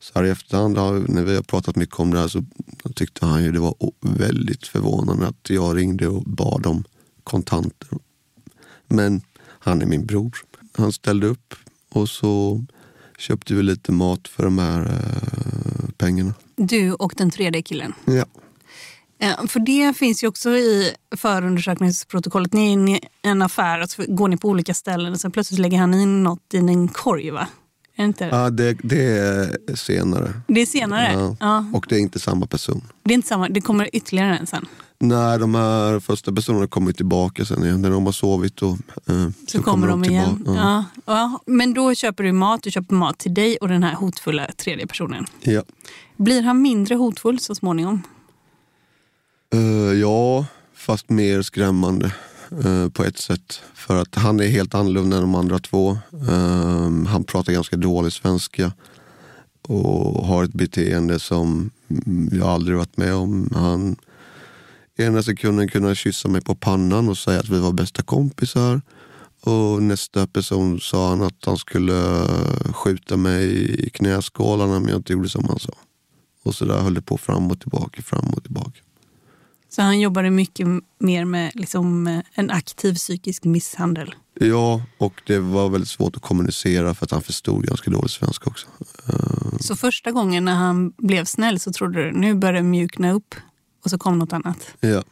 så 0.00 0.12
här 0.14 0.24
i 0.24 0.30
efterhand, 0.30 0.74
när 1.08 1.22
vi 1.22 1.34
har 1.34 1.42
pratat 1.42 1.76
mycket 1.76 2.00
om 2.00 2.10
det 2.10 2.18
här 2.18 2.28
så 2.28 2.44
tyckte 2.94 3.26
han 3.26 3.44
ju 3.44 3.52
det 3.52 3.60
var 3.60 3.74
väldigt 4.00 4.66
förvånande 4.66 5.26
att 5.26 5.50
jag 5.50 5.76
ringde 5.76 6.08
och 6.08 6.22
bad 6.22 6.66
om 6.66 6.84
kontanter. 7.24 7.88
Men 8.86 9.22
han 9.40 9.82
är 9.82 9.86
min 9.86 10.06
bror. 10.06 10.36
Han 10.76 10.92
ställde 10.92 11.26
upp 11.26 11.54
och 11.90 12.08
så 12.08 12.64
köpte 13.18 13.54
vi 13.54 13.62
lite 13.62 13.92
mat 13.92 14.28
för 14.28 14.42
de 14.42 14.58
här 14.58 14.80
eh, 14.80 15.90
pengarna. 15.96 16.34
Du 16.56 16.92
och 16.92 17.14
den 17.16 17.30
tredje 17.30 17.62
killen. 17.62 17.92
Ja. 18.04 18.24
Eh, 19.18 19.46
För 19.46 19.60
det 19.60 19.96
finns 19.96 20.24
ju 20.24 20.28
också 20.28 20.50
i 20.50 20.92
förundersökningsprotokollet. 21.16 22.52
Ni 22.52 22.66
är 22.68 22.72
inne 22.72 22.96
i 22.96 23.00
en 23.22 23.42
affär 23.42 23.82
och 23.82 23.90
så 23.90 24.02
går 24.08 24.28
ni 24.28 24.36
på 24.36 24.48
olika 24.48 24.74
ställen 24.74 25.12
och 25.12 25.20
sen 25.20 25.30
plötsligt 25.30 25.60
lägger 25.60 25.78
han 25.78 25.94
in 25.94 26.22
något 26.22 26.54
i 26.54 26.56
en 26.56 26.88
korg 26.88 27.30
va? 27.30 27.46
Är 27.96 28.02
det 28.02 28.06
inte 28.06 28.24
det? 28.24 28.36
Ja, 28.36 28.50
det, 28.50 28.76
det 28.82 29.02
är 29.06 29.76
senare. 29.76 30.32
Det 30.48 30.60
är 30.60 30.66
senare? 30.66 31.12
Ja. 31.12 31.36
Ja. 31.40 31.66
Och 31.74 31.86
det 31.88 31.94
är 31.96 32.00
inte 32.00 32.20
samma 32.20 32.46
person. 32.46 32.82
Det 33.04 33.12
är 33.12 33.14
inte 33.14 33.28
samma, 33.28 33.48
det 33.48 33.60
kommer 33.60 33.96
ytterligare 33.96 34.36
en 34.38 34.46
sen. 34.46 34.66
Nej, 34.98 35.38
de 35.38 35.54
här 35.54 36.00
första 36.00 36.32
personerna 36.32 36.66
kommer 36.66 36.92
tillbaka 36.92 37.44
sen 37.44 37.64
igen. 37.64 37.82
När 37.82 37.90
de 37.90 38.06
har 38.06 38.12
sovit 38.12 38.62
och, 38.62 38.76
eh, 39.08 39.28
Så, 39.48 39.62
kommer 39.62 39.88
de 39.88 40.04
igen. 40.04 40.36
tillbaka. 40.36 40.58
Ja. 40.60 40.84
Ja. 41.06 41.14
Ja. 41.14 41.40
Men 41.46 41.74
då 41.74 41.94
köper 41.94 42.24
du 42.24 42.32
mat, 42.32 42.62
du 42.62 42.70
köper 42.70 42.94
mat 42.94 43.18
till 43.18 43.34
dig 43.34 43.56
och 43.56 43.68
den 43.68 43.82
här 43.82 43.94
hotfulla 43.94 44.46
tredje 44.56 44.86
personen. 44.86 45.24
Ja. 45.40 45.62
Blir 46.16 46.42
han 46.42 46.62
mindre 46.62 46.94
hotfull 46.94 47.38
så 47.38 47.54
småningom? 47.54 48.02
Uh, 49.54 49.94
ja, 50.00 50.46
fast 50.74 51.10
mer 51.10 51.42
skrämmande 51.42 52.12
uh, 52.64 52.88
på 52.88 53.04
ett 53.04 53.18
sätt. 53.18 53.60
För 53.74 54.02
att 54.02 54.14
han 54.14 54.40
är 54.40 54.46
helt 54.46 54.74
annorlunda 54.74 55.16
än 55.16 55.22
de 55.22 55.34
andra 55.34 55.58
två. 55.58 55.98
Uh, 56.12 57.06
han 57.06 57.24
pratar 57.26 57.52
ganska 57.52 57.76
dålig 57.76 58.12
svenska 58.12 58.72
och 59.62 60.26
har 60.26 60.44
ett 60.44 60.52
beteende 60.52 61.18
som 61.18 61.70
jag 62.32 62.48
aldrig 62.48 62.76
varit 62.76 62.96
med 62.96 63.14
om. 63.14 63.50
Han 63.54 63.96
ena 64.96 65.22
sekunden 65.22 65.68
kunde 65.68 65.94
kyssa 65.94 66.28
mig 66.28 66.40
på 66.40 66.54
pannan 66.54 67.08
och 67.08 67.18
säga 67.18 67.40
att 67.40 67.48
vi 67.48 67.58
var 67.58 67.72
bästa 67.72 68.02
kompisar. 68.02 68.82
Och 69.40 69.82
nästa 69.82 70.26
person 70.26 70.80
sa 70.80 71.08
han 71.08 71.22
att 71.22 71.44
han 71.44 71.56
skulle 71.56 72.22
eh, 72.22 72.72
skjuta 72.72 73.16
mig 73.16 73.70
i 73.86 73.90
knäskålarna 73.90 74.76
om 74.76 74.88
jag 74.88 74.96
inte 74.96 75.12
gjorde 75.12 75.28
som 75.28 75.44
han 75.48 75.58
sa. 75.58 75.72
Och 76.42 76.54
så 76.54 76.64
där 76.64 76.78
höll 76.78 76.94
det 76.94 77.02
på 77.02 77.18
fram 77.18 77.50
och 77.50 77.60
tillbaka, 77.60 78.02
fram 78.02 78.30
och 78.30 78.42
tillbaka. 78.42 78.80
Så 79.74 79.82
han 79.82 80.00
jobbade 80.00 80.30
mycket 80.30 80.66
mer 80.98 81.24
med 81.24 81.50
liksom, 81.54 82.06
eh, 82.06 82.20
en 82.34 82.50
aktiv 82.50 82.94
psykisk 82.94 83.44
misshandel. 83.44 84.14
Ja, 84.40 84.82
och 84.98 85.22
det 85.26 85.38
var 85.38 85.68
väldigt 85.68 85.88
svårt 85.90 86.16
att 86.16 86.22
kommunicera 86.22 86.94
för 86.94 87.04
att 87.06 87.10
han 87.10 87.22
förstod 87.22 87.66
ganska 87.66 87.90
dåligt 87.90 88.10
svenska 88.10 88.50
också. 88.50 88.66
Eh, 89.08 89.58
Så 89.60 89.76
första 89.76 90.10
gången 90.10 90.44
när 90.44 90.54
han 90.54 90.90
blev 90.98 91.24
snäll 91.24 91.60
så 91.60 91.72
trodde 91.72 92.04
du 92.04 92.12
nu 92.12 92.34
börjar 92.34 92.54
det 92.54 92.62
mjukna 92.62 93.12
upp 93.12 93.34
och 93.84 93.90
så 93.90 93.98
kom 93.98 94.18
något 94.18 94.32
annat. 94.32 94.74
ja. 94.80 95.02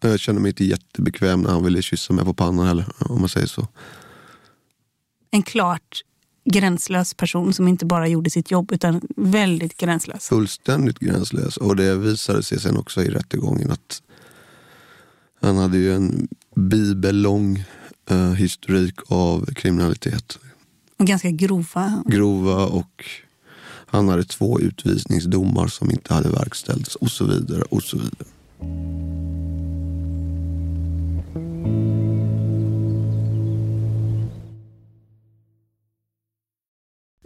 Jag 0.00 0.20
kände 0.20 0.40
mig 0.40 0.48
inte 0.48 0.64
jättebekväm 0.64 1.42
när 1.42 1.50
han 1.50 1.64
ville 1.64 1.82
kyssa 1.82 2.12
mig 2.12 2.24
på 2.24 2.34
pannan 2.34 2.66
heller, 2.66 2.86
om 2.98 3.20
man 3.20 3.28
säger 3.28 3.46
så. 3.46 3.68
En 5.30 5.42
klart 5.42 6.00
gränslös 6.44 7.14
person 7.14 7.52
som 7.52 7.68
inte 7.68 7.86
bara 7.86 8.08
gjorde 8.08 8.30
sitt 8.30 8.50
jobb 8.50 8.72
utan 8.72 9.00
väldigt 9.16 9.76
gränslös. 9.76 10.28
Fullständigt 10.28 10.98
gränslös. 10.98 11.56
Och 11.56 11.76
det 11.76 11.96
visade 11.96 12.42
sig 12.42 12.60
sen 12.60 12.76
också 12.76 13.02
i 13.02 13.08
rättegången 13.08 13.70
att 13.70 14.02
han 15.40 15.56
hade 15.56 15.78
ju 15.78 15.94
en 15.94 16.28
bibellång 16.54 17.64
eh, 18.10 18.32
historik 18.32 18.94
av 19.06 19.46
kriminalitet. 19.54 20.38
Och 20.98 21.06
ganska 21.06 21.30
grova. 21.30 22.02
Grova 22.06 22.66
och 22.66 23.04
han 23.86 24.08
hade 24.08 24.24
två 24.24 24.60
utvisningsdomar 24.60 25.66
som 25.66 25.90
inte 25.90 26.14
hade 26.14 26.28
verkställts 26.28 26.94
och 26.94 27.10
så 27.10 27.24
vidare 27.24 27.62
och 27.62 27.82
så 27.82 27.96
vidare. 27.96 28.28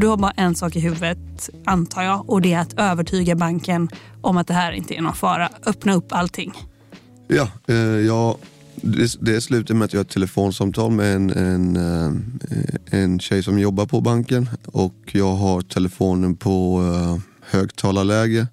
Du 0.00 0.06
har 0.06 0.16
bara 0.16 0.30
en 0.30 0.54
sak 0.54 0.76
i 0.76 0.80
huvudet, 0.80 1.50
antar 1.64 2.02
jag, 2.02 2.30
och 2.30 2.42
det 2.42 2.52
är 2.52 2.58
att 2.58 2.78
övertyga 2.78 3.34
banken 3.34 3.88
om 4.20 4.36
att 4.36 4.46
det 4.46 4.54
här 4.54 4.72
inte 4.72 4.94
är 4.94 5.02
någon 5.02 5.14
fara. 5.14 5.48
Öppna 5.66 5.94
upp 5.94 6.12
allting. 6.12 6.52
Ja, 7.28 7.48
eh, 7.66 7.76
jag 7.76 8.36
det, 8.82 9.16
det 9.20 9.40
slutar 9.40 9.74
med 9.74 9.84
att 9.84 9.92
jag 9.92 9.98
har 9.98 10.04
ett 10.04 10.10
telefonsamtal 10.10 10.90
med 10.90 11.16
en, 11.16 11.30
en, 11.30 11.76
eh, 11.76 13.00
en 13.00 13.20
tjej 13.20 13.42
som 13.42 13.58
jobbar 13.58 13.86
på 13.86 14.00
banken 14.00 14.48
och 14.66 14.94
jag 15.12 15.34
har 15.34 15.60
telefonen 15.60 16.36
på 16.36 16.82
eh, 16.82 17.18
högtalarläge. 17.40 18.46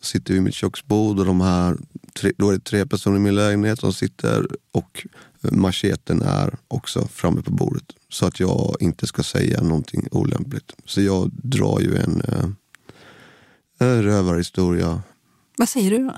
Sitter 0.00 0.34
vid 0.34 0.42
mitt 0.42 0.54
köksbord 0.54 1.18
och 1.18 1.26
de 1.26 1.40
här, 1.40 1.76
tre, 2.20 2.32
då 2.38 2.48
är 2.48 2.52
det 2.52 2.64
tre 2.64 2.86
personer 2.86 3.16
i 3.16 3.20
min 3.20 3.34
lägenhet 3.34 3.80
som 3.80 3.92
sitter 3.92 4.46
och 4.72 5.06
eh, 5.44 5.52
macheten 5.52 6.22
är 6.22 6.54
också 6.68 7.08
framme 7.08 7.42
på 7.42 7.50
bordet. 7.50 7.86
Så 8.10 8.26
att 8.26 8.40
jag 8.40 8.76
inte 8.80 9.06
ska 9.06 9.22
säga 9.22 9.62
någonting 9.62 10.08
olämpligt. 10.10 10.72
Så 10.84 11.00
jag 11.00 11.30
drar 11.32 11.80
ju 11.80 11.96
en, 11.96 12.22
uh, 12.22 12.50
en 13.78 14.02
rövarhistoria. 14.02 15.02
Vad 15.56 15.68
säger 15.68 15.90
du 15.90 15.98
då? 15.98 16.16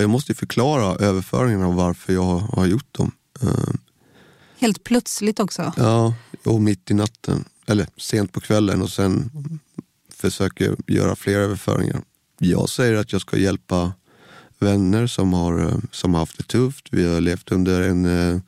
Jag 0.00 0.10
måste 0.10 0.34
förklara 0.34 0.96
överföringarna 0.96 1.66
och 1.66 1.74
varför 1.74 2.12
jag 2.12 2.38
har 2.38 2.66
gjort 2.66 2.94
dem. 2.94 3.12
Eh, 3.42 3.74
Helt 4.58 4.84
plötsligt 4.84 5.40
också? 5.40 5.72
Ja, 5.76 6.14
och 6.44 6.60
mitt 6.62 6.90
i 6.90 6.94
natten. 6.94 7.44
Eller 7.66 7.86
sent 7.96 8.32
på 8.32 8.40
kvällen 8.40 8.82
och 8.82 8.90
sen 8.90 9.30
försöker 10.14 10.76
göra 10.86 11.16
fler 11.16 11.38
överföringar. 11.38 12.02
Jag 12.38 12.68
säger 12.68 12.94
att 12.94 13.12
jag 13.12 13.20
ska 13.20 13.36
hjälpa 13.36 13.92
vänner 14.62 15.06
som 15.06 15.32
har, 15.32 15.60
eh, 15.60 15.76
som 15.90 16.14
har 16.14 16.20
haft 16.20 16.38
det 16.38 16.44
tufft. 16.44 16.88
Vi 16.90 17.14
har 17.14 17.20
levt 17.20 17.52
under 17.52 17.80
en, 17.80 18.04
eh, 18.04 18.40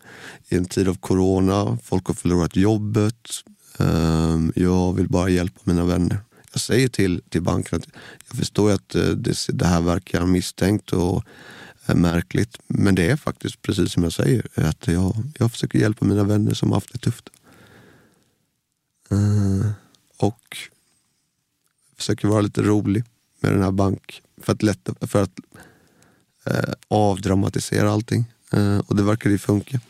en 0.49 0.65
tid 0.65 0.89
av 0.89 0.95
corona. 0.95 1.79
Folk 1.83 2.07
har 2.07 2.15
förlorat 2.15 2.57
jobbet. 2.57 3.29
Ehm, 3.79 4.53
jag 4.57 4.93
vill 4.93 5.09
bara 5.09 5.29
hjälpa 5.29 5.61
mina 5.65 5.85
vänner 5.85 6.19
jag 6.53 6.61
säger 6.61 6.89
till, 6.89 7.23
till 7.29 7.43
banken 7.43 7.79
att 7.79 7.89
jag 8.29 8.39
förstår 8.39 8.73
att 8.73 8.95
eh, 8.95 9.09
det, 9.09 9.37
det 9.49 9.67
här 9.67 9.81
verkar 9.81 10.27
misstänkt 10.27 10.93
och 10.93 11.25
märkligt. 11.87 12.59
Men 12.67 12.95
det 12.95 13.11
är 13.11 13.17
faktiskt 13.17 13.63
precis 13.63 13.93
som 13.93 14.03
jag 14.03 14.13
säger, 14.13 14.47
att 14.55 14.87
jag, 14.87 15.15
jag 15.39 15.53
försöker 15.53 15.79
hjälpa 15.79 16.05
mina 16.05 16.25
vänner 16.25 16.55
som 16.55 16.69
har 16.69 16.77
haft 16.77 16.93
det 16.93 16.99
tufft. 16.99 17.29
Ehm, 19.11 19.73
och 20.17 20.57
försöker 21.97 22.29
vara 22.29 22.41
lite 22.41 22.63
rolig 22.63 23.05
med 23.41 23.53
den 23.53 23.63
här 23.63 23.71
bank 23.71 24.23
för 24.43 24.53
att, 24.53 24.63
lätta, 24.63 25.07
för 25.07 25.23
att 25.23 25.41
uh, 26.51 26.75
avdramatisera 26.89 27.93
allting. 27.93 28.25
Uh, 28.55 28.79
och 28.79 28.97
det 28.97 29.03
verkar 29.03 29.31
ju 29.31 29.39
funka 29.39 29.81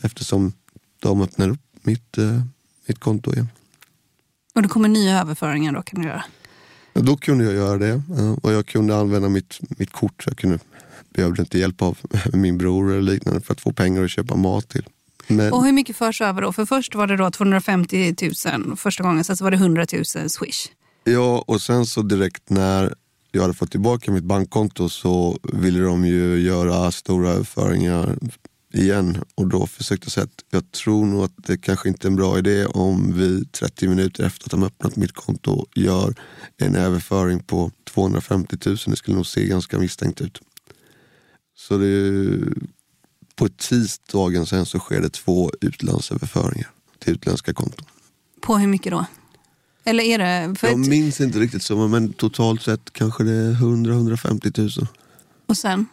eftersom 0.00 0.52
de 0.98 1.22
öppnar 1.22 1.48
upp 1.48 1.60
mitt, 1.82 2.16
mitt 2.86 2.98
konto 2.98 3.32
igen. 3.32 3.48
Och 4.54 4.62
det 4.62 4.68
kommer 4.68 4.88
nya 4.88 5.20
överföringar 5.20 5.72
då 5.72 5.82
kan 5.82 6.00
du 6.00 6.08
göra? 6.08 6.24
Då 6.92 7.16
kunde 7.16 7.44
jag 7.44 7.54
göra 7.54 7.78
det 7.78 8.02
och 8.42 8.52
jag 8.52 8.66
kunde 8.66 8.96
använda 8.96 9.28
mitt, 9.28 9.58
mitt 9.78 9.92
kort. 9.92 10.24
Jag 10.26 10.36
kunde, 10.36 10.58
behövde 11.10 11.42
inte 11.42 11.58
hjälp 11.58 11.82
av 11.82 11.98
min 12.32 12.58
bror 12.58 12.92
eller 12.92 13.12
liknande 13.12 13.40
för 13.40 13.52
att 13.52 13.60
få 13.60 13.72
pengar 13.72 14.04
att 14.04 14.10
köpa 14.10 14.36
mat 14.36 14.68
till. 14.68 14.86
Men... 15.26 15.52
Och 15.52 15.64
hur 15.64 15.72
mycket 15.72 15.96
förs 15.96 16.20
över 16.20 16.42
då? 16.42 16.52
För 16.52 16.66
först 16.66 16.94
var 16.94 17.06
det 17.06 17.16
då 17.16 17.30
250 17.30 18.14
000 18.66 18.76
första 18.76 19.02
gången, 19.02 19.24
sen 19.24 19.36
så 19.36 19.44
var 19.44 19.50
det 19.50 19.56
100 19.56 19.86
000 19.92 20.04
swish. 20.30 20.68
Ja, 21.04 21.44
och 21.46 21.62
sen 21.62 21.86
så 21.86 22.02
direkt 22.02 22.50
när 22.50 22.94
jag 23.30 23.42
hade 23.42 23.54
fått 23.54 23.70
tillbaka 23.70 24.12
mitt 24.12 24.24
bankkonto 24.24 24.88
så 24.88 25.38
ville 25.42 25.80
de 25.80 26.06
ju 26.06 26.40
göra 26.40 26.90
stora 26.92 27.30
överföringar 27.30 28.18
igen 28.72 29.24
och 29.34 29.46
då 29.48 29.66
försökte 29.66 30.04
jag 30.04 30.12
säga 30.12 30.24
att 30.24 30.44
jag 30.50 30.72
tror 30.72 31.06
nog 31.06 31.24
att 31.24 31.32
det 31.36 31.58
kanske 31.58 31.88
inte 31.88 32.06
är 32.06 32.10
en 32.10 32.16
bra 32.16 32.38
idé 32.38 32.66
om 32.66 33.12
vi 33.16 33.44
30 33.44 33.88
minuter 33.88 34.24
efter 34.24 34.44
att 34.44 34.50
de 34.50 34.62
öppnat 34.62 34.96
mitt 34.96 35.12
konto 35.12 35.66
gör 35.74 36.14
en 36.56 36.74
överföring 36.74 37.40
på 37.40 37.70
250 37.84 38.56
000. 38.66 38.76
Det 38.86 38.96
skulle 38.96 39.16
nog 39.16 39.26
se 39.26 39.46
ganska 39.46 39.78
misstänkt 39.78 40.20
ut. 40.20 40.40
Så 41.56 41.78
det, 41.78 42.30
på 43.36 43.48
tisdagen 43.48 44.46
sen 44.46 44.66
så 44.66 44.78
sker 44.78 45.00
det 45.00 45.10
två 45.10 45.50
utlandsöverföringar 45.60 46.70
till 46.98 47.12
utländska 47.12 47.52
konton. 47.52 47.86
På 48.40 48.58
hur 48.58 48.66
mycket 48.66 48.92
då? 48.92 49.06
Eller 49.84 50.04
är 50.04 50.18
det... 50.18 50.56
jag 50.62 50.78
minns 50.78 51.20
inte 51.20 51.38
riktigt 51.38 51.62
så 51.62 51.88
men 51.88 52.12
totalt 52.12 52.62
sett 52.62 52.92
kanske 52.92 53.24
det 53.24 53.32
är 53.32 53.52
100-150 53.52 54.78
000. 54.80 54.88
Och 55.46 55.56
sen? 55.56 55.86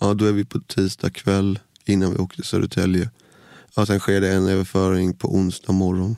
Ja, 0.00 0.14
då 0.14 0.24
är 0.24 0.32
vi 0.32 0.44
på 0.44 0.60
tisdag 0.60 1.10
kväll 1.10 1.58
innan 1.84 2.12
vi 2.12 2.18
åkte 2.18 2.36
till 2.36 2.44
Södertälje. 2.44 3.10
Ja, 3.74 3.86
sen 3.86 4.00
sker 4.00 4.20
det 4.20 4.32
en 4.32 4.48
överföring 4.48 5.14
på 5.14 5.34
onsdag 5.34 5.72
morgon. 5.72 6.16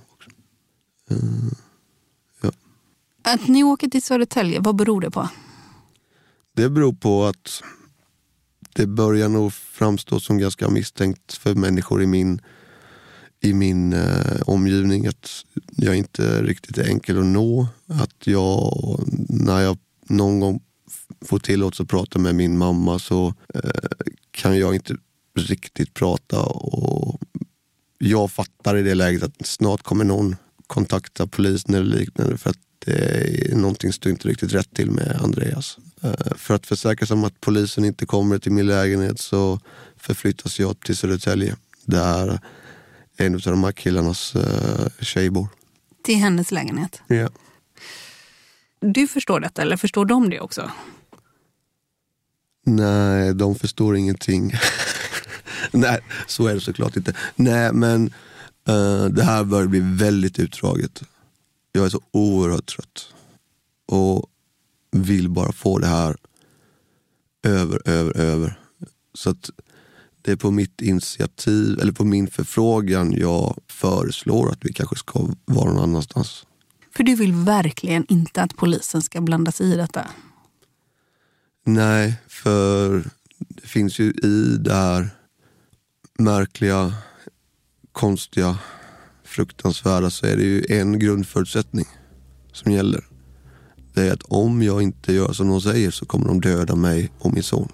Uh, 1.12 1.52
ja. 2.40 2.50
Att 3.22 3.48
ni 3.48 3.64
åker 3.64 3.88
till 3.88 4.02
Södertälje, 4.02 4.60
vad 4.60 4.76
beror 4.76 5.00
det 5.00 5.10
på? 5.10 5.28
Det 6.56 6.70
beror 6.70 6.92
på 6.92 7.24
att 7.24 7.62
det 8.72 8.86
börjar 8.86 9.28
nog 9.28 9.52
framstå 9.52 10.20
som 10.20 10.38
ganska 10.38 10.68
misstänkt 10.68 11.32
för 11.32 11.54
människor 11.54 12.02
i 12.02 12.06
min, 12.06 12.40
i 13.40 13.52
min 13.52 13.92
eh, 13.92 14.40
omgivning 14.46 15.06
att 15.06 15.44
jag 15.76 15.96
inte 15.96 16.42
riktigt 16.42 16.78
är 16.78 16.84
enkel 16.84 17.18
att 17.18 17.26
nå. 17.26 17.68
Att 17.86 18.26
jag, 18.26 19.00
när 19.28 19.60
jag 19.60 19.78
någon 20.08 20.40
gång 20.40 20.60
får 21.24 21.38
tillåtelse 21.38 21.82
att 21.82 21.88
prata 21.88 22.18
med 22.18 22.34
min 22.34 22.58
mamma 22.58 22.98
så 22.98 23.34
eh, 23.54 23.70
kan 24.30 24.58
jag 24.58 24.74
inte 24.74 24.96
riktigt 25.38 25.94
prata 25.94 26.42
och 26.42 27.20
jag 27.98 28.30
fattar 28.30 28.76
i 28.76 28.82
det 28.82 28.94
läget 28.94 29.22
att 29.22 29.46
snart 29.46 29.82
kommer 29.82 30.04
någon 30.04 30.36
kontakta 30.66 31.26
polisen 31.26 31.74
eller 31.74 31.96
liknande 31.96 32.38
för 32.38 32.50
att 32.50 32.58
det 32.84 33.50
är 33.52 33.56
någonting 33.56 33.92
står 33.92 34.12
inte 34.12 34.28
riktigt 34.28 34.52
rätt 34.52 34.74
till 34.74 34.90
med 34.90 35.20
Andreas. 35.22 35.78
Eh, 36.02 36.36
för 36.36 36.54
att 36.54 36.66
försäkra 36.66 37.06
sig 37.06 37.14
om 37.14 37.24
att 37.24 37.40
polisen 37.40 37.84
inte 37.84 38.06
kommer 38.06 38.38
till 38.38 38.52
min 38.52 38.66
lägenhet 38.66 39.20
så 39.20 39.60
förflyttas 39.96 40.60
jag 40.60 40.80
till 40.80 40.96
Södertälje 40.96 41.56
där 41.84 42.40
en 43.20 43.34
av 43.34 43.40
de 43.40 43.64
här 43.64 43.72
killarnas 43.72 44.36
uh, 44.36 44.88
tjej 45.00 45.30
bor. 45.30 45.48
Till 46.02 46.16
hennes 46.16 46.50
lägenhet? 46.50 47.02
Ja. 47.06 47.28
Du 48.80 49.08
förstår 49.08 49.40
detta 49.40 49.62
eller 49.62 49.76
förstår 49.76 50.04
de 50.04 50.30
det 50.30 50.40
också? 50.40 50.70
Nej, 52.66 53.34
de 53.34 53.54
förstår 53.54 53.96
ingenting. 53.96 54.52
Nej, 55.70 56.00
så 56.26 56.46
är 56.46 56.54
det 56.54 56.60
såklart 56.60 56.96
inte. 56.96 57.14
Nej, 57.36 57.72
men 57.72 58.14
uh, 58.68 59.04
det 59.04 59.22
här 59.22 59.44
börjar 59.44 59.66
bli 59.66 59.80
väldigt 59.80 60.38
utdraget. 60.38 61.02
Jag 61.72 61.84
är 61.84 61.88
så 61.88 62.00
oerhört 62.10 62.66
trött. 62.66 63.14
Och 63.86 64.26
vill 64.90 65.28
bara 65.28 65.52
få 65.52 65.78
det 65.78 65.86
här 65.86 66.16
över, 67.42 67.88
över, 67.88 68.16
över. 68.16 68.60
Så 69.14 69.30
att 69.30 69.50
det 70.22 70.32
är 70.32 70.36
på 70.36 70.50
mitt 70.50 70.82
initiativ, 70.82 71.80
eller 71.80 71.92
på 71.92 72.04
min 72.04 72.26
förfrågan 72.30 73.12
jag 73.12 73.58
föreslår 73.68 74.50
att 74.50 74.64
vi 74.64 74.72
kanske 74.72 74.96
ska 74.96 75.28
vara 75.44 75.72
någon 75.72 75.82
annanstans. 75.82 76.46
För 76.96 77.02
du 77.02 77.14
vill 77.14 77.32
verkligen 77.32 78.06
inte 78.08 78.42
att 78.42 78.56
polisen 78.56 79.02
ska 79.02 79.20
blanda 79.20 79.52
sig 79.52 79.72
i 79.72 79.76
detta? 79.76 80.06
Nej, 81.66 82.14
för 82.28 83.04
det 83.38 83.66
finns 83.66 83.98
ju 83.98 84.10
i 84.10 84.56
det 84.60 84.74
här 84.74 85.08
märkliga, 86.18 86.94
konstiga, 87.92 88.58
fruktansvärda 89.24 90.10
så 90.10 90.26
är 90.26 90.36
det 90.36 90.42
ju 90.42 90.64
en 90.68 90.98
grundförutsättning 90.98 91.86
som 92.52 92.72
gäller. 92.72 93.04
Det 93.94 94.08
är 94.08 94.12
att 94.12 94.22
om 94.22 94.62
jag 94.62 94.82
inte 94.82 95.12
gör 95.12 95.32
som 95.32 95.48
de 95.48 95.60
säger 95.60 95.90
så 95.90 96.06
kommer 96.06 96.26
de 96.26 96.40
döda 96.40 96.76
mig 96.76 97.10
och 97.18 97.32
min 97.32 97.42
son. 97.42 97.68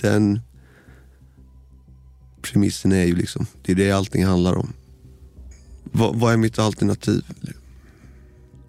Den 0.00 0.40
premissen 2.42 2.92
är 2.92 3.04
ju 3.04 3.16
liksom, 3.16 3.46
det 3.62 3.72
är 3.72 3.76
det 3.76 3.92
allting 3.92 4.24
handlar 4.24 4.54
om. 4.54 4.72
Vad, 5.84 6.16
vad 6.16 6.32
är 6.32 6.36
mitt 6.36 6.58
alternativ? 6.58 7.24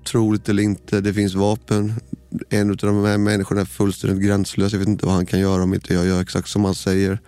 Troligt 0.05 0.49
eller 0.49 0.63
inte, 0.63 1.01
det 1.01 1.13
finns 1.13 1.33
vapen. 1.33 1.93
En 2.49 2.69
av 2.69 2.75
de 2.75 3.05
här 3.05 3.17
människorna 3.17 3.61
är 3.61 3.65
fullständigt 3.65 4.25
gränslös. 4.25 4.73
Jag 4.73 4.79
vet 4.79 4.87
inte 4.87 5.05
vad 5.05 5.15
han 5.15 5.25
kan 5.25 5.39
göra 5.39 5.63
om 5.63 5.73
inte 5.73 5.93
jag 5.93 6.05
gör 6.05 6.21
exakt 6.21 6.49
som 6.49 6.65
han 6.65 6.75
säger. 6.75 7.19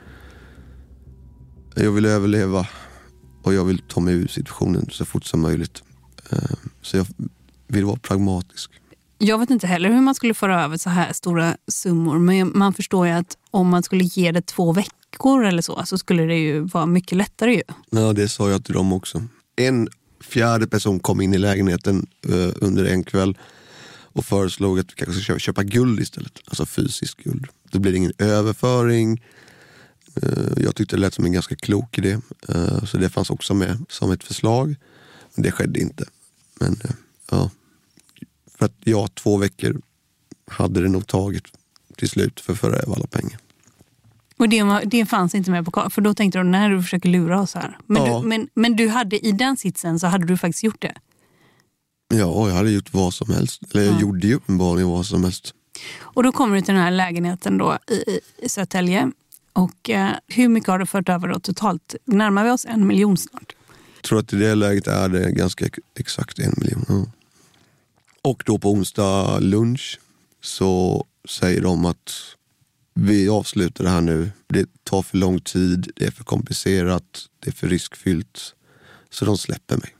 Jag 1.75 1.91
vill 1.91 2.05
överleva 2.05 2.67
och 3.43 3.53
jag 3.53 3.65
vill 3.65 3.81
ta 3.87 4.01
mig 4.01 4.13
ur 4.13 4.27
situationen 4.27 4.89
så 4.91 5.05
fort 5.05 5.25
som 5.25 5.41
möjligt. 5.41 5.83
Eh, 6.29 6.55
så 6.81 6.97
jag 6.97 7.07
vill 7.67 7.85
vara 7.85 7.97
pragmatisk. 7.97 8.71
Jag 9.17 9.37
vet 9.37 9.49
inte 9.49 9.67
heller 9.67 9.89
hur 9.89 10.01
man 10.01 10.15
skulle 10.15 10.33
föra 10.33 10.63
över 10.63 10.77
så 10.77 10.89
här 10.89 11.13
stora 11.13 11.57
summor. 11.67 12.19
Men 12.19 12.51
man 12.55 12.73
förstår 12.73 13.07
ju 13.07 13.13
att 13.13 13.37
om 13.51 13.69
man 13.69 13.83
skulle 13.83 14.03
ge 14.03 14.31
det 14.31 14.41
två 14.41 14.73
veckor 14.73 15.45
eller 15.45 15.61
så, 15.61 15.81
så 15.85 15.97
skulle 15.97 16.23
det 16.23 16.37
ju 16.37 16.59
vara 16.59 16.85
mycket 16.85 17.17
lättare 17.17 17.53
ju. 17.53 17.61
Ja, 17.89 18.13
det 18.13 18.29
sa 18.29 18.49
jag 18.49 18.65
till 18.65 18.73
dem 18.73 18.93
också. 18.93 19.23
En 19.55 19.89
fjärde 20.21 20.67
person 20.67 20.99
kom 20.99 21.21
in 21.21 21.33
i 21.33 21.37
lägenheten 21.37 22.07
uh, 22.29 22.49
under 22.61 22.85
en 22.85 23.03
kväll 23.03 23.37
och 24.13 24.25
föreslog 24.25 24.79
att 24.79 24.91
vi 24.91 24.95
kanske 24.95 25.21
ska 25.21 25.39
köpa 25.39 25.63
guld 25.63 25.99
istället. 25.99 26.39
Alltså 26.45 26.65
fysiskt 26.65 27.23
guld. 27.23 27.47
Det 27.71 27.79
blir 27.79 27.93
ingen 27.93 28.13
överföring. 28.17 29.23
Uh, 30.23 30.63
jag 30.63 30.75
tyckte 30.75 30.95
det 30.95 30.99
lät 30.99 31.13
som 31.13 31.25
en 31.25 31.33
ganska 31.33 31.55
klok 31.55 31.97
idé. 31.97 32.19
Uh, 32.49 32.85
så 32.85 32.97
det 32.97 33.09
fanns 33.09 33.29
också 33.29 33.53
med 33.53 33.85
som 33.89 34.11
ett 34.11 34.23
förslag. 34.23 34.75
Men 35.35 35.43
det 35.43 35.51
skedde 35.51 35.79
inte. 35.79 36.05
Men 36.59 36.81
ja, 37.31 37.49
för 38.63 38.65
att 38.65 38.77
jag 38.83 39.15
två 39.15 39.37
veckor 39.37 39.81
hade 40.51 40.81
det 40.81 40.89
nog 40.89 41.07
tagit 41.07 41.43
till 41.97 42.09
slut 42.09 42.39
för 42.39 42.53
att 42.53 42.59
föra 42.59 42.75
över 42.75 42.95
alla 42.95 43.07
pengar. 43.07 43.39
Och 44.37 44.49
det, 44.49 44.63
var, 44.63 44.83
det 44.85 45.05
fanns 45.05 45.35
inte 45.35 45.51
med 45.51 45.65
på 45.65 45.71
kartan? 45.71 45.91
För 45.91 46.01
då 46.01 46.13
tänkte 46.13 46.39
du, 46.39 46.43
när 46.43 46.69
du 46.69 46.81
försöker 46.81 47.09
lura 47.09 47.41
oss 47.41 47.55
här. 47.55 47.77
Men, 47.85 48.05
ja. 48.05 48.19
du, 48.19 48.27
men, 48.27 48.47
men 48.53 48.75
du 48.75 48.87
hade 48.87 49.25
i 49.25 49.31
den 49.31 49.57
sitsen 49.57 49.99
så 49.99 50.07
hade 50.07 50.25
du 50.25 50.37
faktiskt 50.37 50.63
gjort 50.63 50.81
det? 50.81 50.93
Ja, 52.07 52.49
jag 52.49 52.55
hade 52.55 52.71
gjort 52.71 52.93
vad 52.93 53.13
som 53.13 53.33
helst. 53.33 53.61
Eller 53.71 53.83
jag 53.83 53.93
ja. 53.93 54.01
gjorde 54.01 54.27
ju 54.27 54.33
uppenbarligen 54.35 54.89
vad 54.89 55.05
som 55.05 55.23
helst. 55.23 55.53
Och 55.99 56.23
då 56.23 56.31
kommer 56.31 56.55
du 56.55 56.61
till 56.61 56.73
den 56.73 56.83
här 56.83 56.91
lägenheten 56.91 57.57
då 57.57 57.77
i, 57.87 58.19
i 58.45 58.49
Södertälje. 58.49 59.11
Och 59.53 59.89
eh, 59.89 60.11
hur 60.27 60.47
mycket 60.47 60.69
har 60.69 60.79
du 60.79 60.85
fört 60.85 61.09
över 61.09 61.27
då 61.27 61.39
totalt? 61.39 61.95
Närmar 62.05 62.43
vi 62.43 62.49
oss 62.49 62.65
en 62.65 62.87
miljon 62.87 63.17
snart? 63.17 63.55
Jag 63.95 64.03
tror 64.03 64.19
att 64.19 64.33
i 64.33 64.35
det 64.35 64.55
läget 64.55 64.87
är 64.87 65.09
det 65.09 65.31
ganska 65.31 65.65
exakt 65.99 66.39
en 66.39 66.53
miljon. 66.57 66.85
Ja. 66.87 67.05
Och 68.27 68.43
då 68.45 68.57
på 68.57 68.71
onsdag 68.71 69.39
lunch 69.39 69.99
så 70.41 71.05
säger 71.29 71.61
de 71.61 71.85
att 71.85 72.11
vi 72.93 73.29
avslutar 73.29 73.83
det 73.83 73.89
här 73.89 74.01
nu. 74.01 74.31
Det 74.47 74.83
tar 74.83 75.01
för 75.01 75.17
lång 75.17 75.39
tid, 75.39 75.91
det 75.95 76.05
är 76.05 76.11
för 76.11 76.23
komplicerat, 76.23 77.03
det 77.39 77.49
är 77.49 77.53
för 77.53 77.67
riskfyllt. 77.67 78.55
Så 79.09 79.25
de 79.25 79.37
släpper 79.37 79.77
mig. 79.77 79.95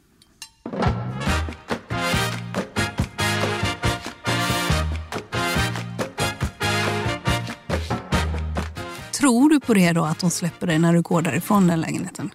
Tror 9.12 9.50
du 9.50 9.60
på 9.60 9.74
det 9.74 9.92
då, 9.92 10.04
att 10.04 10.20
de 10.20 10.30
släpper 10.30 10.68
dig 10.68 10.80
när 10.80 10.94
du 10.94 11.02
går 11.02 11.22
därifrån 11.22 11.68
den 11.68 11.82
lägenheten? 11.82 12.30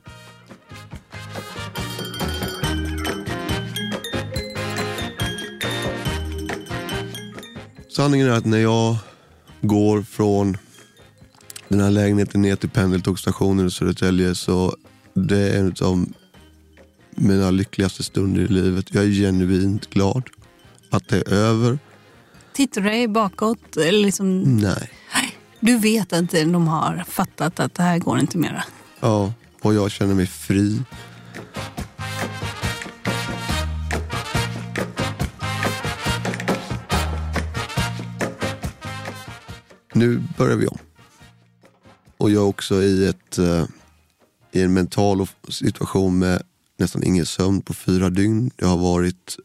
Sanningen 7.99 8.29
är 8.29 8.33
att 8.33 8.45
när 8.45 8.59
jag 8.59 8.97
går 9.61 10.03
från 10.03 10.57
den 11.69 11.81
här 11.81 11.91
lägenheten 11.91 12.43
ner 12.43 12.57
till 12.57 12.71
pendeltågsstationen 12.71 13.67
i 13.67 13.71
Södertälje 13.71 14.35
så 14.35 14.77
det 15.15 15.39
är 15.39 15.59
en 15.59 15.75
av 15.83 16.07
mina 17.11 17.51
lyckligaste 17.51 18.03
stunder 18.03 18.41
i 18.41 18.49
livet. 18.49 18.95
Jag 18.95 19.05
är 19.05 19.09
genuint 19.09 19.91
glad 19.91 20.23
att 20.91 21.09
det 21.09 21.17
är 21.17 21.33
över. 21.33 21.79
Tittar 22.53 22.81
du 22.81 22.89
dig 22.89 23.09
bakåt? 23.09 23.77
Eller 23.77 24.03
liksom... 24.03 24.43
Nej. 24.43 24.91
Du 25.61 25.79
vet 25.79 26.13
att 26.13 26.31
de 26.31 26.69
har 26.69 27.05
fattat 27.09 27.61
att 27.61 27.75
det 27.75 27.83
här 27.83 27.99
går 27.99 28.19
inte 28.19 28.39
mera? 28.39 28.65
Ja, 29.01 29.33
och 29.63 29.75
jag 29.75 29.91
känner 29.91 30.15
mig 30.15 30.27
fri. 30.27 30.83
Nu 39.99 40.23
börjar 40.39 40.57
vi 40.57 40.67
om. 40.67 40.79
Och 42.17 42.31
jag 42.31 42.43
är 42.43 42.47
också 42.47 42.83
i, 42.83 43.07
ett, 43.07 43.39
uh, 43.39 43.65
i 44.53 44.63
en 44.63 44.73
mental 44.73 45.27
situation 45.49 46.19
med 46.19 46.43
nästan 46.77 47.05
ingen 47.05 47.27
sömn 47.27 47.61
på 47.61 47.75
fyra 47.75 48.11
dygn. 48.11 48.51
Det 48.57 48.65
har 48.65 48.79
varit 48.79 49.37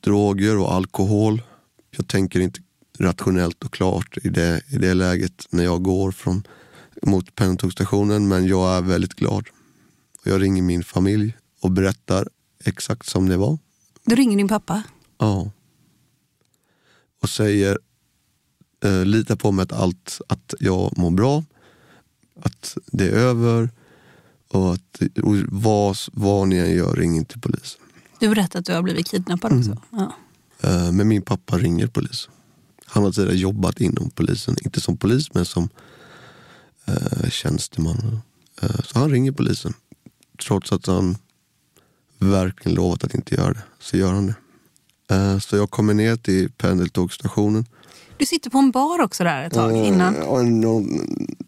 droger 0.00 0.58
och 0.58 0.72
alkohol. 0.72 1.42
Jag 1.90 2.08
tänker 2.08 2.40
inte 2.40 2.60
rationellt 2.98 3.64
och 3.64 3.72
klart 3.72 4.18
i 4.22 4.28
det, 4.28 4.62
i 4.68 4.76
det 4.76 4.94
läget 4.94 5.46
när 5.50 5.64
jag 5.64 5.82
går 5.82 6.12
från, 6.12 6.42
mot 7.02 7.34
pendeltågsstationen. 7.34 8.28
Men 8.28 8.46
jag 8.46 8.76
är 8.76 8.82
väldigt 8.82 9.14
glad. 9.14 9.46
Jag 10.24 10.42
ringer 10.42 10.62
min 10.62 10.84
familj 10.84 11.36
och 11.60 11.70
berättar 11.70 12.28
exakt 12.64 13.08
som 13.08 13.28
det 13.28 13.36
var. 13.36 13.58
Du 14.04 14.14
ringer 14.14 14.36
din 14.36 14.48
pappa? 14.48 14.82
Ja. 15.18 15.50
Och 17.22 17.28
säger 17.28 17.78
eh, 18.84 19.04
lita 19.04 19.36
på 19.36 19.52
mig 19.52 19.62
att, 19.62 19.72
allt, 19.72 20.20
att 20.28 20.54
jag 20.60 20.98
mår 20.98 21.10
bra, 21.10 21.44
att 22.42 22.76
det 22.86 23.08
är 23.08 23.12
över 23.12 23.70
och 24.48 24.72
att 24.72 25.00
och 25.22 25.36
vad, 25.48 25.96
vad 26.12 26.48
ni 26.48 26.56
än 26.56 26.70
gör, 26.70 26.92
ring 26.92 27.16
inte 27.16 27.38
polisen. 27.38 27.80
Du 28.20 28.28
berättade 28.28 28.58
att 28.58 28.64
du 28.64 28.72
har 28.72 28.82
blivit 28.82 29.10
kidnappad 29.10 29.58
också. 29.58 29.70
Mm. 29.70 29.80
Ja. 29.90 30.14
Eh, 30.60 30.92
men 30.92 31.08
min 31.08 31.22
pappa 31.22 31.58
ringer 31.58 31.86
polisen. 31.86 32.32
Han 32.86 33.04
har 33.04 33.12
tidigare 33.12 33.36
jobbat 33.36 33.80
inom 33.80 34.10
polisen, 34.10 34.56
inte 34.64 34.80
som 34.80 34.96
polis 34.96 35.34
men 35.34 35.44
som 35.44 35.68
eh, 36.84 37.28
tjänsteman. 37.30 38.20
Eh, 38.62 38.80
så 38.84 38.98
han 38.98 39.10
ringer 39.10 39.32
polisen. 39.32 39.74
Trots 40.46 40.72
att 40.72 40.86
han 40.86 41.16
verkligen 42.18 42.74
lovat 42.74 43.04
att 43.04 43.14
inte 43.14 43.34
göra 43.34 43.52
det, 43.52 43.62
så 43.78 43.96
gör 43.96 44.12
han 44.12 44.26
det. 44.26 44.34
Eh, 45.14 45.38
så 45.38 45.56
jag 45.56 45.70
kommer 45.70 45.94
ner 45.94 46.16
till 46.16 46.50
pendeltågsstationen 46.50 47.66
du 48.18 48.26
sitter 48.26 48.50
på 48.50 48.58
en 48.58 48.70
bar 48.70 49.00
också 49.00 49.24
där 49.24 49.42
ett 49.42 49.52
tag 49.52 49.70
uh, 49.70 49.88
innan. 49.88 50.14
Ja, 50.14 50.82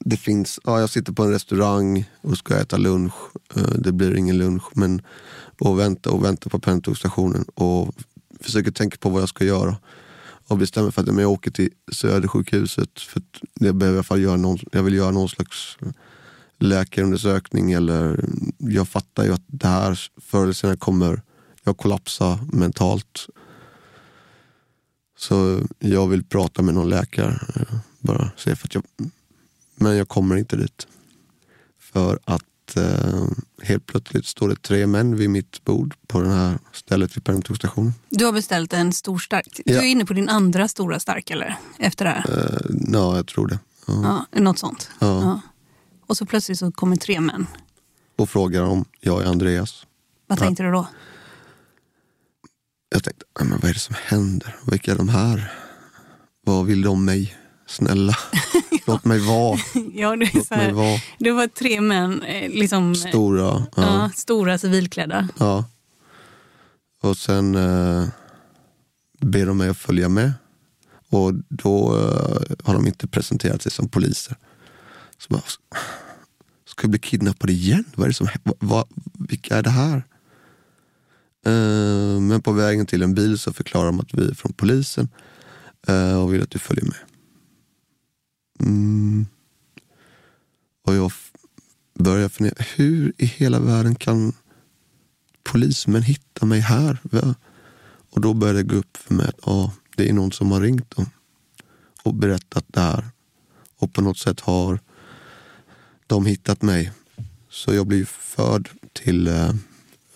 det 0.00 0.16
finns, 0.16 0.60
ja, 0.64 0.80
jag 0.80 0.90
sitter 0.90 1.12
på 1.12 1.22
en 1.22 1.30
restaurang 1.30 2.04
och 2.20 2.38
ska 2.38 2.56
äta 2.56 2.76
lunch. 2.76 3.14
Uh, 3.56 3.62
det 3.78 3.92
blir 3.92 4.16
ingen 4.16 4.38
lunch. 4.38 4.64
Men, 4.74 5.02
och 5.60 5.78
vänta 5.78 6.10
och 6.10 6.24
vänta 6.24 6.50
på 6.50 6.58
pendeltågsstationen 6.58 7.44
och 7.54 7.94
försöker 8.40 8.70
tänka 8.70 8.96
på 8.96 9.08
vad 9.08 9.22
jag 9.22 9.28
ska 9.28 9.44
göra. 9.44 9.76
Och 10.48 10.58
bestämmer 10.58 10.90
för 10.90 11.02
att 11.02 11.20
jag 11.20 11.30
åker 11.30 11.50
till 11.50 11.70
Södersjukhuset 11.92 13.00
för 13.00 13.22
jag, 13.54 13.74
behöver 13.74 13.96
i 13.96 13.98
alla 13.98 14.04
fall 14.04 14.22
göra 14.22 14.36
någon, 14.36 14.58
jag 14.72 14.82
vill 14.82 14.94
göra 14.94 15.10
någon 15.10 15.28
slags 15.28 15.76
läkarundersökning. 16.58 17.72
Eller, 17.72 18.24
jag 18.58 18.88
fattar 18.88 19.24
ju 19.24 19.32
att 19.32 19.44
det 19.46 19.68
här 19.68 20.00
förr 20.20 20.42
eller 20.42 20.52
senare 20.52 20.76
kommer 20.76 21.22
jag 21.64 21.76
kollapsa 21.76 22.38
mentalt 22.52 23.26
så 25.16 25.60
jag 25.78 26.08
vill 26.08 26.24
prata 26.24 26.62
med 26.62 26.74
någon 26.74 26.88
läkare. 26.88 27.40
Eh, 27.56 27.76
bara 28.00 28.30
se 28.36 28.56
för 28.56 28.66
att 28.66 28.74
jag, 28.74 28.84
men 29.74 29.96
jag 29.96 30.08
kommer 30.08 30.36
inte 30.36 30.56
dit. 30.56 30.86
För 31.80 32.18
att 32.24 32.76
eh, 32.76 33.26
helt 33.62 33.86
plötsligt 33.86 34.26
står 34.26 34.48
det 34.48 34.62
tre 34.62 34.86
män 34.86 35.16
vid 35.16 35.30
mitt 35.30 35.64
bord 35.64 35.94
på 36.06 36.20
det 36.20 36.28
här 36.28 36.58
stället 36.72 37.16
vid 37.16 37.24
pendeltågsstationen. 37.24 37.94
Du 38.08 38.24
har 38.24 38.32
beställt 38.32 38.72
en 38.72 38.92
stor 38.92 39.18
stark. 39.18 39.60
Du 39.64 39.76
är 39.76 39.82
inne 39.82 40.04
på 40.04 40.14
din 40.14 40.28
andra 40.28 40.68
stora 40.68 41.00
stark 41.00 41.30
eller? 41.30 41.56
Efter 41.78 42.04
det 42.04 42.10
här? 42.10 42.38
Eh, 42.38 42.76
ja, 42.92 43.16
jag 43.16 43.26
tror 43.26 43.46
det. 43.46 43.58
Ja. 43.86 44.26
Ja, 44.32 44.40
något 44.40 44.58
sånt? 44.58 44.90
Ja. 44.98 45.06
ja. 45.06 45.40
Och 46.06 46.16
så 46.16 46.26
plötsligt 46.26 46.58
så 46.58 46.72
kommer 46.72 46.96
tre 46.96 47.20
män. 47.20 47.46
Och 48.16 48.30
frågar 48.30 48.62
om 48.62 48.84
jag 49.00 49.22
är 49.22 49.26
Andreas. 49.26 49.86
Vad 50.26 50.38
tänkte 50.38 50.62
du 50.62 50.70
då? 50.70 50.86
Jag 52.96 53.04
tänkte, 53.04 53.24
men 53.38 53.50
vad 53.50 53.64
är 53.64 53.74
det 53.74 53.80
som 53.80 53.96
händer? 54.04 54.56
Vilka 54.66 54.92
är 54.92 54.96
de 54.96 55.08
här? 55.08 55.52
Vad 56.44 56.66
vill 56.66 56.82
de 56.82 57.04
mig? 57.04 57.36
Snälla, 57.66 58.16
låt 58.86 59.04
mig 59.04 59.18
vara. 59.18 59.58
ja, 59.92 60.16
det, 60.16 60.24
är 60.24 60.44
så 60.44 60.54
här, 60.54 60.72
vara. 60.72 61.00
det 61.18 61.32
var 61.32 61.46
tre 61.46 61.80
män. 61.80 62.22
Eh, 62.22 62.50
liksom, 62.50 62.94
stora. 62.94 63.42
Ja. 63.42 63.68
ja. 63.76 64.10
stora 64.14 64.58
civilklädda. 64.58 65.28
Ja. 65.38 65.64
Och 67.02 67.16
sen 67.16 67.54
eh, 67.54 68.08
ber 69.20 69.46
de 69.46 69.58
mig 69.58 69.68
att 69.68 69.78
följa 69.78 70.08
med. 70.08 70.32
Och 71.10 71.34
då 71.48 71.98
eh, 71.98 72.56
har 72.64 72.74
de 72.74 72.86
inte 72.86 73.06
presenterat 73.06 73.62
sig 73.62 73.72
som 73.72 73.88
poliser. 73.88 74.36
Så 75.18 75.26
bara, 75.28 75.42
ska 76.64 76.84
jag 76.84 76.90
bli 76.90 76.98
kidnappad 76.98 77.50
igen? 77.50 77.84
Vad 77.94 78.04
är 78.04 78.08
det 78.08 78.14
som, 78.14 78.28
vad, 78.42 78.86
vilka 79.12 79.56
är 79.56 79.62
det 79.62 79.70
här? 79.70 80.02
Eh, 81.46 82.20
men 82.20 82.42
på 82.42 82.52
vägen 82.52 82.86
till 82.86 83.02
en 83.02 83.14
bil 83.14 83.38
så 83.38 83.52
förklarar 83.52 83.86
de 83.86 84.00
att 84.00 84.14
vi 84.14 84.28
är 84.30 84.34
från 84.34 84.52
polisen 84.52 85.08
eh, 85.86 86.22
och 86.22 86.34
vill 86.34 86.42
att 86.42 86.50
du 86.50 86.58
följer 86.58 86.84
med. 86.84 86.98
Mm. 88.60 89.26
Och 90.86 90.94
jag 90.94 91.12
börjar 91.98 92.28
fundera, 92.28 92.64
hur 92.76 93.12
i 93.18 93.26
hela 93.26 93.60
världen 93.60 93.94
kan 93.94 94.32
polismän 95.44 96.02
hitta 96.02 96.46
mig 96.46 96.60
här? 96.60 96.98
Och 98.10 98.20
då 98.20 98.34
började 98.34 98.58
det 98.58 98.68
gå 98.68 98.76
upp 98.76 98.96
för 98.96 99.14
mig 99.14 99.26
att 99.26 99.40
ja, 99.46 99.72
det 99.96 100.08
är 100.08 100.12
någon 100.12 100.32
som 100.32 100.52
har 100.52 100.60
ringt 100.60 100.96
dem 100.96 101.06
och 102.02 102.14
berättat 102.14 102.64
det 102.68 102.80
här. 102.80 103.04
Och 103.78 103.92
på 103.92 104.00
något 104.00 104.18
sätt 104.18 104.40
har 104.40 104.80
de 106.06 106.26
hittat 106.26 106.62
mig. 106.62 106.92
Så 107.50 107.74
jag 107.74 107.86
blir 107.86 108.04
förd 108.04 108.70
till 108.92 109.28
eh, 109.28 109.50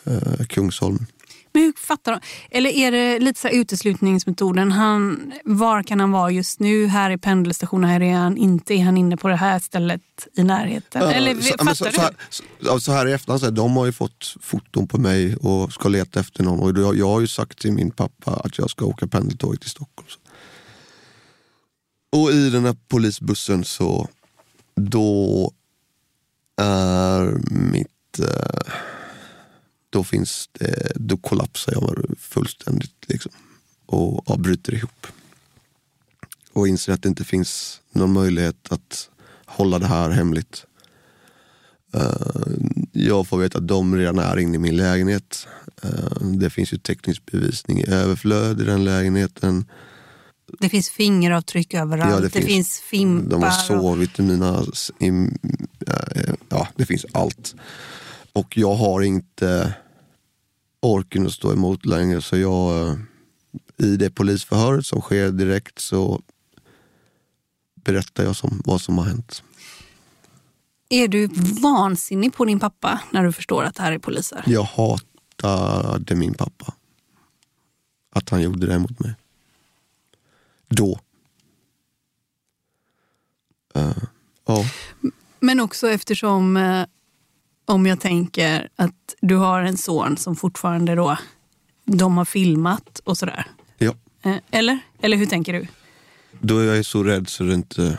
eh, 0.04 0.46
Kungsholmen. 0.48 1.06
Men 1.52 1.62
hur 1.62 1.72
fattar 1.72 2.12
de? 2.12 2.20
Eller 2.50 2.70
är 2.70 2.92
det 2.92 3.18
lite 3.18 3.40
så 3.40 3.48
uteslutningsmetoden? 3.48 4.72
Han, 4.72 5.32
var 5.44 5.82
kan 5.82 6.00
han 6.00 6.12
vara 6.12 6.30
just 6.30 6.60
nu? 6.60 6.86
Här 6.86 7.10
i 7.10 7.18
pendelstationen, 7.18 7.90
här 7.90 8.02
är 8.02 8.14
han 8.14 8.36
inte. 8.36 8.74
Är 8.74 8.84
han 8.84 8.96
inne 8.96 9.16
på 9.16 9.28
det 9.28 9.36
här 9.36 9.58
stället 9.58 10.02
i 10.36 10.42
närheten? 10.42 11.02
Ja, 11.02 11.12
Eller 11.12 11.34
så, 11.34 11.58
fattar 11.58 11.74
så, 11.74 11.84
du? 11.84 11.92
så, 11.92 12.00
här, 12.00 12.14
så, 12.60 12.80
så 12.80 12.92
här 12.92 13.06
i 13.08 13.12
efterhand, 13.12 13.40
så 13.40 13.46
här, 13.46 13.52
de 13.52 13.76
har 13.76 13.86
ju 13.86 13.92
fått 13.92 14.36
foton 14.40 14.88
på 14.88 14.98
mig 14.98 15.36
och 15.36 15.72
ska 15.72 15.88
leta 15.88 16.20
efter 16.20 16.44
någon. 16.44 16.60
Och 16.60 16.82
jag, 16.82 16.96
jag 16.96 17.08
har 17.08 17.20
ju 17.20 17.26
sagt 17.26 17.58
till 17.58 17.72
min 17.72 17.90
pappa 17.90 18.30
att 18.44 18.58
jag 18.58 18.70
ska 18.70 18.84
åka 18.84 19.06
pendeltåg 19.06 19.60
till 19.60 19.70
Stockholm. 19.70 20.08
Och 22.12 22.30
i 22.30 22.50
den 22.50 22.64
här 22.64 22.76
polisbussen 22.88 23.64
så, 23.64 24.08
då 24.74 25.52
är 26.56 27.38
mitt... 27.50 28.18
Eh, 28.18 28.72
då 29.90 30.04
finns 30.04 30.48
det, 30.52 30.92
då 30.94 31.16
kollapsar 31.16 31.72
jag 31.72 32.04
fullständigt 32.18 33.04
liksom. 33.06 33.32
Och 33.86 34.24
ja, 34.26 34.36
bryter 34.36 34.74
ihop. 34.74 35.06
Och 36.52 36.68
inser 36.68 36.92
att 36.92 37.02
det 37.02 37.08
inte 37.08 37.24
finns 37.24 37.80
någon 37.92 38.12
möjlighet 38.12 38.66
att 38.70 39.10
hålla 39.46 39.78
det 39.78 39.86
här 39.86 40.10
hemligt. 40.10 40.64
Eh, 41.94 42.12
jag 42.92 43.26
får 43.28 43.38
veta 43.38 43.58
att 43.58 43.68
de 43.68 43.96
redan 43.96 44.18
är 44.18 44.38
inne 44.38 44.54
i 44.54 44.58
min 44.58 44.76
lägenhet. 44.76 45.46
Eh, 45.82 46.20
det 46.20 46.50
finns 46.50 46.72
ju 46.72 46.78
teknisk 46.78 47.26
bevisning 47.26 47.78
i 47.80 47.86
överflöd 47.90 48.60
i 48.60 48.64
den 48.64 48.84
lägenheten. 48.84 49.64
Det 50.60 50.68
finns 50.68 50.90
fingeravtryck 50.90 51.74
överallt. 51.74 52.10
Ja, 52.10 52.16
det, 52.20 52.22
det 52.22 52.30
finns, 52.30 52.46
finns- 52.46 52.80
fimpar. 52.80 53.30
De 53.30 53.42
har 53.42 53.50
sovit 53.50 54.18
i 54.18 54.22
mina... 54.22 54.62
I, 54.98 55.10
ja, 56.48 56.68
det 56.76 56.86
finns 56.86 57.06
allt. 57.12 57.54
Och 58.32 58.56
jag 58.56 58.74
har 58.74 59.00
inte 59.00 59.74
orken 60.80 61.26
att 61.26 61.32
stå 61.32 61.52
emot 61.52 61.86
längre 61.86 62.22
så 62.22 62.36
jag... 62.36 62.88
eh, 62.88 62.96
I 63.76 63.96
det 63.96 64.10
polisförhöret 64.10 64.86
som 64.86 65.00
sker 65.00 65.30
direkt 65.30 65.78
så 65.78 66.22
berättar 67.74 68.24
jag 68.24 68.36
som, 68.36 68.62
vad 68.64 68.80
som 68.80 68.98
har 68.98 69.04
hänt. 69.04 69.42
Är 70.88 71.08
du 71.08 71.26
vansinnig 71.62 72.34
på 72.34 72.44
din 72.44 72.60
pappa 72.60 73.00
när 73.10 73.24
du 73.24 73.32
förstår 73.32 73.64
att 73.64 73.74
det 73.74 73.82
här 73.82 73.92
är 73.92 73.98
poliser? 73.98 74.42
Jag 74.46 74.62
hatade 74.62 76.14
min 76.14 76.34
pappa. 76.34 76.74
Att 78.12 78.28
han 78.30 78.42
gjorde 78.42 78.66
det 78.66 78.78
mot 78.78 78.98
mig. 79.00 79.14
Då. 80.68 81.00
Eh, 83.74 83.96
ja. 84.46 84.64
Men 85.40 85.60
också 85.60 85.88
eftersom, 85.88 86.56
eh, 86.56 86.86
om 87.64 87.86
jag 87.86 88.00
tänker 88.00 88.68
att 88.76 89.14
du 89.20 89.36
har 89.36 89.62
en 89.62 89.76
son 89.76 90.16
som 90.16 90.36
fortfarande 90.36 90.94
då, 90.94 91.16
de 91.84 92.16
har 92.16 92.24
filmat 92.24 93.00
och 93.04 93.18
sådär. 93.18 93.46
ja. 93.78 93.94
Eh, 94.22 94.36
eller? 94.50 94.78
Eller 95.00 95.16
hur 95.16 95.26
tänker 95.26 95.52
du? 95.52 95.66
Då 96.40 96.58
är 96.58 96.64
jag 96.74 96.84
så 96.86 97.02
rädd 97.02 97.28
så 97.28 97.44
det 97.44 97.54
inte 97.54 97.98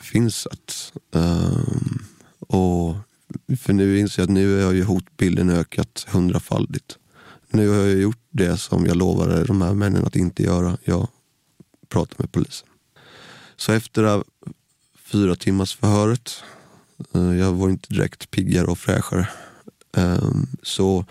finns 0.00 0.46
att... 0.46 0.92
ehm, 1.14 2.02
och 2.48 2.94
för 3.60 3.72
nu 3.72 3.98
inser 3.98 4.22
jag 4.22 4.26
att 4.26 4.34
nu 4.34 4.62
har 4.64 4.72
ju 4.72 4.84
hotbilden 4.84 5.50
ökat 5.50 6.06
hundrafaldigt. 6.08 6.98
Nu 7.48 7.68
har 7.68 7.76
jag 7.76 8.00
gjort 8.00 8.22
det 8.30 8.56
som 8.56 8.86
jag 8.86 8.96
lovade 8.96 9.44
de 9.44 9.62
här 9.62 9.74
männen 9.74 10.04
att 10.06 10.16
inte 10.16 10.42
göra. 10.42 10.78
Jag 10.84 11.08
pratar 11.88 12.16
med 12.18 12.32
polisen. 12.32 12.68
Så 13.56 13.72
efter 13.72 14.02
det 14.02 14.08
här 14.10 14.24
fyra 15.04 15.36
timmars 15.36 15.76
förhöret, 15.76 16.42
Eh, 17.14 17.36
jag 17.38 17.52
var 17.52 17.70
inte 17.70 17.94
direkt 17.94 18.30
piggare 18.30 18.66
och 18.66 18.78
fräschare, 18.78 19.28
ehm, 19.96 20.46
så 20.62 21.04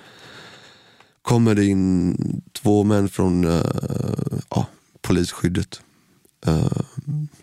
kommer 1.21 1.55
det 1.55 1.65
in 1.65 2.15
två 2.51 2.83
män 2.83 3.09
från 3.09 3.43
eh, 3.43 3.61
ja, 4.49 4.67
polisskyddet 5.01 5.81
eh, 6.45 6.81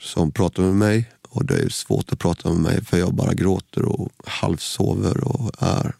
som 0.00 0.32
pratar 0.32 0.62
med 0.62 0.74
mig. 0.74 1.10
Och 1.28 1.44
det 1.44 1.54
är 1.54 1.68
svårt 1.68 2.12
att 2.12 2.18
prata 2.18 2.48
med 2.52 2.60
mig 2.60 2.84
för 2.84 2.98
jag 2.98 3.14
bara 3.14 3.34
gråter 3.34 3.84
och 3.84 4.12
halvsover 4.26 5.24
och 5.24 5.50
är... 5.58 5.94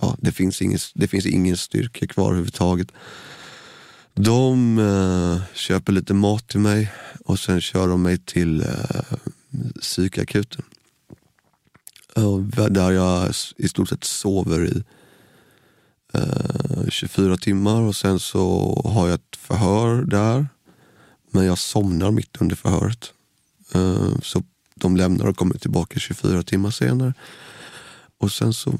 Ja, 0.00 0.16
det, 0.18 0.32
finns 0.32 0.62
ingen, 0.62 0.78
det 0.94 1.08
finns 1.08 1.26
ingen 1.26 1.56
styrka 1.56 2.06
kvar 2.06 2.26
överhuvudtaget. 2.26 2.88
De 4.14 4.78
eh, 4.78 5.42
köper 5.54 5.92
lite 5.92 6.14
mat 6.14 6.48
till 6.48 6.60
mig 6.60 6.92
och 7.24 7.38
sen 7.38 7.60
kör 7.60 7.88
de 7.88 8.02
mig 8.02 8.18
till 8.18 8.60
eh, 8.60 9.16
psykakuten. 9.80 10.62
Oh, 12.16 12.40
där 12.68 12.90
jag 12.92 13.30
i 13.56 13.68
stort 13.68 13.88
sett 13.88 14.04
sover 14.04 14.66
i 14.66 14.82
eh, 16.14 16.88
24 16.88 17.36
timmar 17.36 17.80
och 17.80 17.96
sen 17.96 18.20
så 18.20 18.74
har 18.84 19.08
jag 19.08 19.14
ett 19.14 19.36
förhör 19.36 20.02
där. 20.04 20.46
Men 21.30 21.44
jag 21.44 21.58
somnar 21.58 22.10
mitt 22.10 22.36
under 22.40 22.56
förhöret. 22.56 23.12
Eh, 23.74 24.18
Så 24.22 24.42
de 24.74 24.96
lämnar 24.96 25.26
och 25.26 25.36
kommer 25.36 25.54
tillbaka 25.58 25.98
24 25.98 26.42
timmar 26.42 26.70
senare. 26.70 27.14
Och 28.18 28.32
sen 28.32 28.52
så 28.54 28.78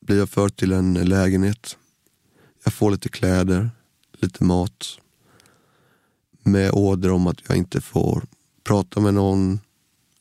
blir 0.00 0.18
jag 0.18 0.30
förd 0.30 0.56
till 0.56 0.72
en 0.72 0.94
lägenhet. 0.94 1.76
Jag 2.64 2.72
får 2.72 2.90
lite 2.90 3.08
kläder, 3.08 3.70
lite 4.20 4.44
mat. 4.44 4.86
Med 6.42 6.70
order 6.70 7.10
om 7.10 7.26
att 7.26 7.38
jag 7.48 7.56
inte 7.56 7.80
får 7.80 8.24
prata 8.64 9.00
med 9.00 9.14
någon. 9.14 9.60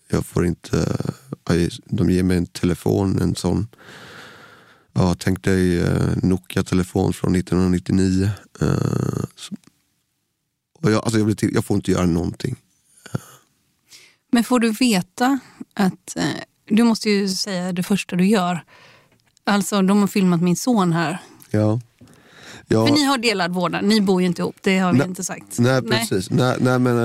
Jag 0.07 0.25
får 0.25 0.45
inte... 0.45 0.97
De 1.85 2.09
ger 2.09 2.23
mig 2.23 2.37
en 2.37 2.45
telefon, 2.45 3.21
en 3.21 3.35
sån... 3.35 3.67
Ja, 4.93 5.15
tänk 5.19 5.43
dig 5.43 5.79
eh, 5.79 6.17
Nokia-telefon 6.23 7.13
från 7.13 7.35
1999. 7.35 8.29
Eh, 8.61 9.23
och 10.81 10.91
jag, 10.91 11.03
alltså 11.03 11.17
jag, 11.17 11.25
blir 11.25 11.35
till, 11.35 11.53
jag 11.53 11.65
får 11.65 11.75
inte 11.75 11.91
göra 11.91 12.05
någonting. 12.05 12.55
Men 14.31 14.43
får 14.43 14.59
du 14.59 14.71
veta 14.71 15.39
att... 15.73 16.15
Eh, 16.15 16.23
du 16.65 16.83
måste 16.83 17.09
ju 17.09 17.29
säga 17.29 17.71
det 17.71 17.83
första 17.83 18.15
du 18.15 18.27
gör. 18.27 18.63
Alltså, 19.43 19.81
de 19.81 19.99
har 19.99 20.07
filmat 20.07 20.41
min 20.41 20.55
son 20.55 20.93
här. 20.93 21.21
Ja. 21.51 21.79
Ja, 22.67 22.87
För 22.87 22.93
ni 22.93 23.03
har 23.03 23.17
delad 23.17 23.53
vårdnad. 23.53 23.83
Ni 23.85 24.01
bor 24.01 24.21
ju 24.21 24.27
inte 24.27 24.41
ihop, 24.41 24.55
det 24.61 24.77
har 24.77 24.91
vi 24.91 24.97
Nej. 24.97 25.07
inte 25.07 25.23
sagt. 25.23 25.59
nej, 25.59 25.81
precis. 25.81 26.29
Nej, 26.29 26.57
nej, 26.59 26.79
men, 26.79 26.97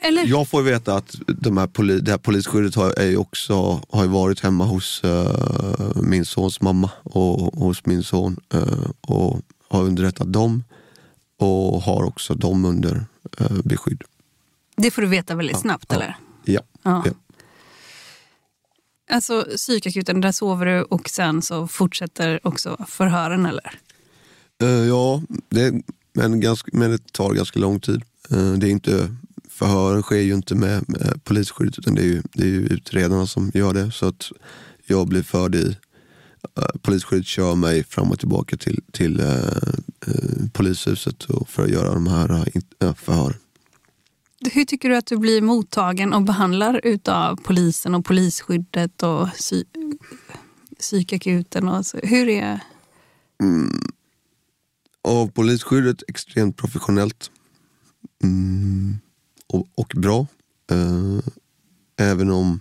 Eller? 0.00 0.26
Jag 0.26 0.48
får 0.48 0.62
ju 0.62 0.70
veta 0.70 0.96
att 0.96 1.14
de 1.26 1.56
här 1.56 1.66
poli, 1.66 2.00
det 2.00 2.10
här 2.10 2.18
polisskyddet 2.18 2.74
har, 2.74 2.90
är 2.90 3.16
också, 3.16 3.80
har 3.90 4.06
varit 4.06 4.40
hemma 4.40 4.64
hos 4.64 5.04
eh, 5.04 6.02
min 6.02 6.24
sons 6.24 6.60
mamma 6.60 6.90
och 7.02 7.54
hos 7.54 7.86
min 7.86 8.02
son 8.02 8.36
eh, 8.54 8.90
och 9.00 9.40
har 9.68 9.82
underrättat 9.82 10.32
dem 10.32 10.62
och 11.38 11.82
har 11.82 12.04
också 12.04 12.34
dem 12.34 12.64
under 12.64 13.04
uh, 13.40 13.60
beskydd. 13.64 14.02
Det 14.76 14.90
får 14.90 15.02
du 15.02 15.08
veta 15.08 15.34
väldigt 15.34 15.58
snabbt, 15.58 15.86
ja. 15.88 15.94
eller? 15.94 16.16
Ja. 16.44 16.60
Ja. 16.82 17.02
Ja. 17.06 17.12
Alltså 19.10 19.46
psykakuten, 19.56 20.20
där 20.20 20.32
sover 20.32 20.66
du 20.66 20.82
och 20.82 21.08
sen 21.08 21.42
så 21.42 21.66
fortsätter 21.68 22.40
också 22.46 22.84
förhören, 22.88 23.46
eller? 23.46 23.78
Eh, 24.62 24.68
ja, 24.68 25.22
det, 25.48 25.82
men, 26.12 26.40
ganska, 26.40 26.70
men 26.72 26.90
det 26.90 27.12
tar 27.12 27.34
ganska 27.34 27.58
lång 27.58 27.80
tid. 27.80 28.02
Eh, 28.30 28.52
det 28.52 28.66
är 28.66 28.70
inte, 28.70 29.16
förhören 29.48 30.02
sker 30.02 30.20
ju 30.20 30.34
inte 30.34 30.54
med, 30.54 30.84
med 30.88 31.24
polisskyddet 31.24 31.78
utan 31.78 31.94
det 31.94 32.02
är, 32.02 32.06
ju, 32.06 32.22
det 32.32 32.42
är 32.42 32.48
ju 32.48 32.66
utredarna 32.66 33.26
som 33.26 33.50
gör 33.54 33.72
det. 33.72 33.92
Så 33.92 34.06
att 34.06 34.32
jag 34.86 35.08
blir 35.08 35.22
förd 35.22 35.54
i, 35.54 35.76
uh, 36.58 36.64
polisskyddet 36.82 37.26
kör 37.26 37.54
mig 37.54 37.84
fram 37.84 38.10
och 38.10 38.18
tillbaka 38.18 38.56
till, 38.56 38.80
till 38.92 39.22
polishuset 40.52 41.24
och 41.24 41.48
för 41.48 41.64
att 41.64 41.70
göra 41.70 41.94
de 41.94 42.06
här 42.06 42.30
uh, 42.30 42.44
uh, 42.84 42.94
förhören. 42.94 43.36
Hur 44.52 44.64
tycker 44.64 44.88
du 44.88 44.96
att 44.96 45.06
du 45.06 45.16
blir 45.16 45.42
mottagen 45.42 46.12
och 46.12 46.22
behandlar 46.22 46.80
utav 46.84 47.36
polisen 47.36 47.94
och 47.94 48.04
polisskyddet 48.04 49.02
och 49.02 49.28
psy 49.32 49.64
psykakuten? 50.78 51.68
Och 51.68 51.86
så? 51.86 51.98
Hur 52.02 52.28
är... 52.28 52.60
Av 55.04 55.30
polisskyddet 55.30 56.02
extremt 56.08 56.56
professionellt 56.56 57.30
mm, 58.22 58.98
och, 59.46 59.68
och 59.74 59.92
bra. 59.96 60.26
Eh, 60.70 61.18
även 61.96 62.30
om 62.30 62.60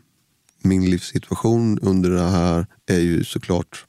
min 0.61 0.89
livssituation 0.89 1.79
under 1.79 2.09
det 2.09 2.29
här 2.29 2.65
är 2.85 2.99
ju 2.99 3.23
såklart, 3.23 3.85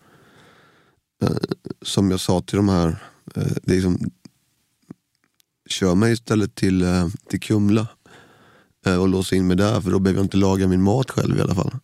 eh, 1.23 1.37
som 1.83 2.11
jag 2.11 2.21
sa 2.21 2.41
till 2.41 2.57
de 2.57 2.69
här, 2.69 2.89
eh, 3.35 3.53
det 3.63 3.73
är 3.73 3.75
liksom, 3.75 4.11
kör 5.69 5.95
mig 5.95 6.13
istället 6.13 6.55
till, 6.55 6.83
eh, 6.83 7.09
till 7.29 7.41
Kumla 7.41 7.87
eh, 8.87 8.97
och 8.97 9.09
låsa 9.09 9.37
in 9.37 9.47
mig 9.47 9.57
där 9.57 9.81
för 9.81 9.91
då 9.91 9.99
behöver 9.99 10.19
jag 10.19 10.25
inte 10.25 10.37
laga 10.37 10.69
min 10.69 10.83
mat 10.83 11.11
själv 11.11 11.39
i 11.39 11.41
alla 11.41 11.55
fall. 11.55 11.77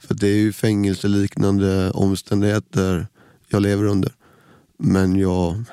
För 0.00 0.14
det 0.14 0.28
är 0.28 0.36
ju 0.36 0.52
fängelseliknande 0.52 1.90
omständigheter 1.90 3.06
jag 3.48 3.62
lever 3.62 3.84
under. 3.84 4.12
Men 4.78 5.16
jag 5.16 5.64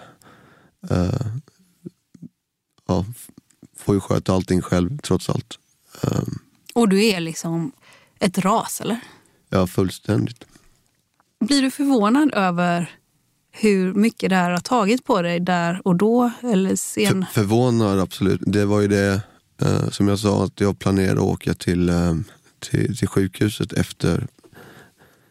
eh, 0.89 1.27
ja, 2.87 3.05
får 3.77 3.95
ju 3.95 4.01
sköta 4.01 4.33
allting 4.33 4.61
själv 4.61 4.97
trots 4.97 5.29
allt. 5.29 5.59
Eh, 6.03 6.21
Och 6.73 6.89
du 6.89 7.05
är 7.05 7.19
liksom 7.19 7.71
ett 8.19 8.37
ras, 8.37 8.81
eller? 8.81 8.99
ja, 9.49 9.67
fullständigt. 9.67 10.43
Blir 11.39 11.61
du 11.61 11.71
förvånad 11.71 12.33
över 12.33 12.91
hur 13.51 13.93
mycket 13.93 14.29
det 14.29 14.35
här 14.35 14.51
har 14.51 14.59
tagit 14.59 15.03
på 15.05 15.21
dig 15.21 15.39
där 15.39 15.81
och 15.85 15.95
då? 15.95 16.31
Eller 16.43 16.75
sen? 16.75 17.25
För, 17.25 17.33
förvånad, 17.41 17.99
absolut. 17.99 18.41
Det 18.45 18.65
var 18.65 18.81
ju 18.81 18.87
det 18.87 19.21
eh, 19.61 19.89
som 19.89 20.07
jag 20.07 20.19
sa, 20.19 20.43
att 20.43 20.59
jag 20.59 20.79
planerade 20.79 21.11
att 21.21 21.27
åka 21.27 21.53
till, 21.53 21.89
eh, 21.89 22.15
till, 22.59 22.97
till 22.97 23.07
sjukhuset 23.07 23.73
efter 23.73 24.27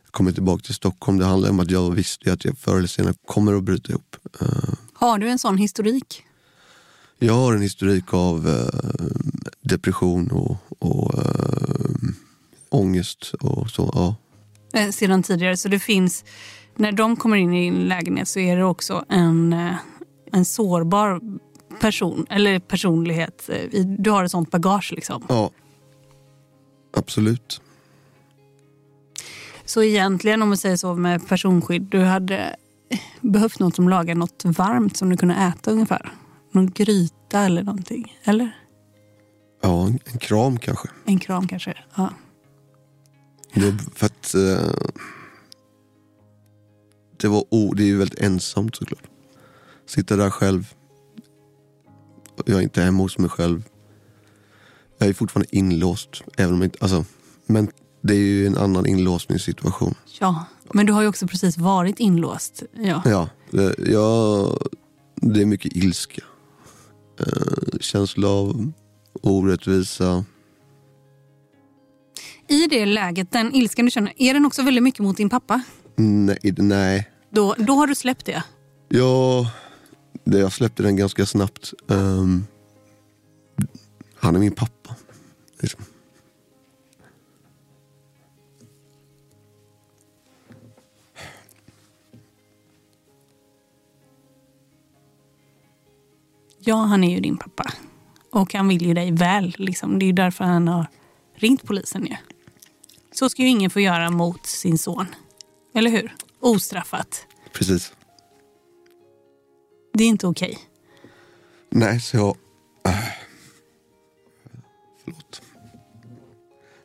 jag 0.05 0.13
kommer 0.17 0.33
tillbaka 0.33 0.63
till 0.63 0.75
Stockholm. 0.75 1.19
Det 1.19 1.25
handlar 1.25 1.51
om 1.51 1.61
att 1.61 1.71
jag 1.71 1.91
visste 1.91 2.33
att 2.33 2.45
jag 2.45 2.59
förr 2.59 2.77
eller 2.79 2.89
senare 2.89 3.15
kommer 3.27 3.55
att 3.55 3.63
bryta 3.65 3.93
ihop. 3.93 4.17
Eh, 4.41 4.75
Har 4.95 5.19
du 5.19 5.29
en 5.29 5.39
sån 5.39 5.59
historik? 5.59 6.23
jag 7.19 7.35
har 7.35 7.53
en 7.55 7.63
historik 7.63 8.15
av 8.15 8.49
eh, 8.49 9.05
depression 9.61 10.31
och, 10.31 10.57
och 10.79 11.19
eh, 11.19 11.91
ångest 12.69 13.35
och 13.41 13.71
så. 13.71 13.91
Ja. 13.95 14.17
Eh, 14.81 14.91
sedan 14.91 15.23
tidigare. 15.23 15.57
Så 15.57 15.69
det 15.69 15.79
finns, 15.79 16.25
när 16.77 16.93
de 16.93 17.17
kommer 17.17 17.37
in 17.37 17.55
i 17.55 17.71
din 17.71 17.89
lägenhet 17.89 18.29
så 18.29 18.39
är 18.39 18.57
det 18.57 18.65
också 18.65 19.05
en, 19.09 19.53
eh, 19.53 19.75
en 20.33 20.45
sårbar 20.45 21.21
person, 21.81 22.27
eller 22.31 22.59
personlighet. 22.59 23.49
Eh, 23.49 23.81
Du 23.85 24.11
har 24.11 24.25
ett 24.25 24.31
sånt 24.31 24.51
bagage 24.51 24.93
liksom. 24.93 25.23
ja, 25.29 25.51
absolut. 26.97 27.61
Så 29.65 29.83
egentligen 29.83 30.43
om 30.43 30.49
man 30.49 30.57
säger 30.59 30.77
så 30.77 30.95
med 30.95 31.29
personskydd, 31.29 31.83
du 31.83 32.01
hade 32.01 32.57
behövt 33.21 33.59
något 33.59 33.77
som 33.77 33.89
lagar 33.89 34.15
något 34.15 34.45
varmt 34.45 34.97
som 34.97 35.09
du 35.11 35.17
kunde 35.17 35.35
äta 35.35 35.71
ungefär. 35.71 36.13
Någon 36.53 36.71
gryta 36.71 37.41
eller 37.41 37.63
någonting. 37.63 38.17
Eller? 38.25 38.51
Ja, 39.63 39.87
en, 39.87 39.99
en 40.05 40.19
kram 40.19 40.59
kanske. 40.59 40.89
En 41.05 41.19
kram 41.19 41.49
kanske. 41.49 41.75
Ja. 41.97 42.11
Det, 43.55 43.79
för 43.95 44.07
att 44.07 44.35
eh, 44.35 44.89
det 47.17 47.29
var 47.29 47.45
o, 47.51 47.75
det 47.75 47.83
är 47.83 47.87
ju 47.87 47.97
väldigt 47.97 48.21
ensamt 48.21 48.77
såklart. 48.77 49.03
Sitta 49.87 50.17
där 50.17 50.31
själv. 50.31 50.75
Jag 52.47 52.59
är 52.59 52.63
inte 52.63 52.83
hemma 52.83 53.03
hos 53.03 53.19
mig 53.19 53.31
själv. 53.31 53.65
Jag 54.99 55.09
är 55.09 55.13
fortfarande 55.13 55.57
inlåst. 55.57 56.23
Även 56.37 56.55
om 56.55 56.61
jag 56.61 56.67
inte, 56.67 56.79
alltså, 56.81 57.05
men 57.47 57.71
det 58.03 58.15
är 58.15 58.19
ju 58.19 58.47
en 58.47 58.57
annan 58.57 58.87
inlåsningssituation. 58.87 59.95
ja. 60.21 60.45
Men 60.75 60.87
du 60.87 60.93
har 60.93 61.03
ju 61.03 61.09
också 61.09 61.27
precis 61.27 61.59
varit 61.59 62.01
inlåst. 62.01 62.63
Ja. 62.73 63.03
Ja, 63.05 63.29
jag, 63.79 64.59
det 65.15 65.41
är 65.41 65.47
mycket 65.47 65.77
ilska. 65.77 66.23
Eh, 67.21 67.79
känsla 67.81 68.29
av 68.29 68.73
orättvisa. 69.23 70.25
I 72.49 72.67
det 72.67 72.87
läget, 72.87 73.33
den 73.33 73.55
ilskan 73.55 73.85
du 73.85 73.91
känner, 73.91 74.13
är 74.17 74.35
den 74.35 74.47
också 74.47 74.63
väldigt 74.63 74.83
mycket 74.83 75.01
mot 75.01 75.17
din 75.17 75.31
pappa? 75.31 75.63
Nej, 75.97 76.55
nej. 76.57 77.11
Då, 77.31 77.55
då 77.59 77.75
har 77.75 77.87
du 77.87 77.95
släppt 77.95 78.27
det? 78.27 78.43
Ja, 78.89 79.51
det, 80.25 80.39
jag 80.39 80.53
släppte 80.53 80.83
den 80.83 80.97
ganska 80.97 81.27
snabbt. 81.27 81.73
Ehm, 81.91 82.45
han 84.15 84.37
är 84.37 84.41
min 84.41 84.53
pappa. 84.53 84.95
Liksom. 85.61 85.85
Ja, 96.65 96.77
han 96.77 97.05
är 97.05 97.15
ju 97.15 97.21
din 97.21 97.37
pappa. 97.37 97.73
Och 98.31 98.55
han 98.55 98.69
vill 98.69 98.87
ju 98.87 98.95
dig 98.95 99.13
väl. 99.13 99.55
Liksom. 99.59 99.99
Det 99.99 100.05
är 100.05 100.07
ju 100.07 100.13
därför 100.13 100.45
han 100.45 100.69
har 100.69 100.87
ringt 101.35 101.63
polisen. 101.63 102.07
Ja. 102.11 102.17
Så 103.13 103.29
ska 103.29 103.43
ju 103.43 103.49
ingen 103.49 103.71
få 103.71 103.81
göra 103.81 104.11
mot 104.11 104.47
sin 104.47 104.79
son. 104.79 105.07
Eller 105.75 105.91
hur? 105.91 106.15
Ostraffat. 106.41 107.27
Precis. 107.53 107.93
Det 109.93 110.05
är 110.05 110.09
inte 110.09 110.27
okej. 110.27 110.59
Nej, 111.71 112.01
så 112.01 112.17
jag... 112.17 112.37
Äh, 112.87 113.05
förlåt. 115.05 115.43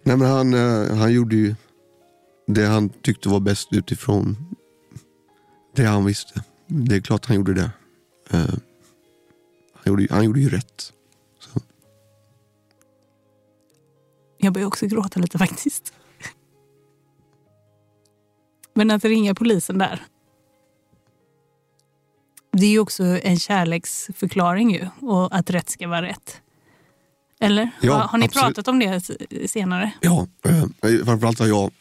Nej, 0.04 0.18
men 0.18 0.28
han, 0.28 0.54
eh, 0.54 0.98
han 0.98 1.14
gjorde 1.14 1.36
ju 1.36 1.56
det 2.48 2.66
han 2.66 2.90
tyckte 2.90 3.30
var 3.30 3.40
bäst 3.40 3.68
utifrån 3.72 4.56
det 5.76 5.84
han 5.84 6.06
visste. 6.06 6.44
Det 6.68 6.96
är 6.96 7.02
klart 7.02 7.26
han 7.26 7.36
gjorde 7.36 7.54
det. 7.54 7.72
Han, 8.30 8.62
gjorde, 9.90 10.08
han 10.10 10.26
gjorde 10.26 10.40
ju 10.40 10.50
rätt. 10.50 10.94
Så. 11.40 11.50
Jag 14.38 14.54
börjar 14.54 14.68
också 14.68 14.88
gråta 14.88 15.20
lite 15.20 15.38
faktiskt. 15.38 15.94
Men 18.74 18.92
att 18.92 19.06
ringa 19.06 19.36
polisen 19.36 19.78
där. 19.78 20.04
Det 22.52 22.66
är 22.66 22.72
ju 22.72 22.80
också 22.80 23.04
en 23.04 23.40
kärleksförklaring 23.40 24.74
ju. 24.74 24.88
Och 25.02 25.36
att 25.36 25.50
rätt 25.50 25.70
ska 25.70 25.88
vara 25.88 26.02
rätt. 26.02 26.42
Eller? 27.40 27.70
Ja, 27.82 27.94
har, 27.94 28.18
ni 28.18 28.26
absolut. 28.26 28.46
pratat 28.46 28.68
om 28.68 28.80
det 28.80 29.02
senare? 29.50 29.92
Ja, 30.02 30.28
eh, 30.46 31.06
framförallt 31.06 31.40
har 31.40 31.48
jag... 31.48 31.72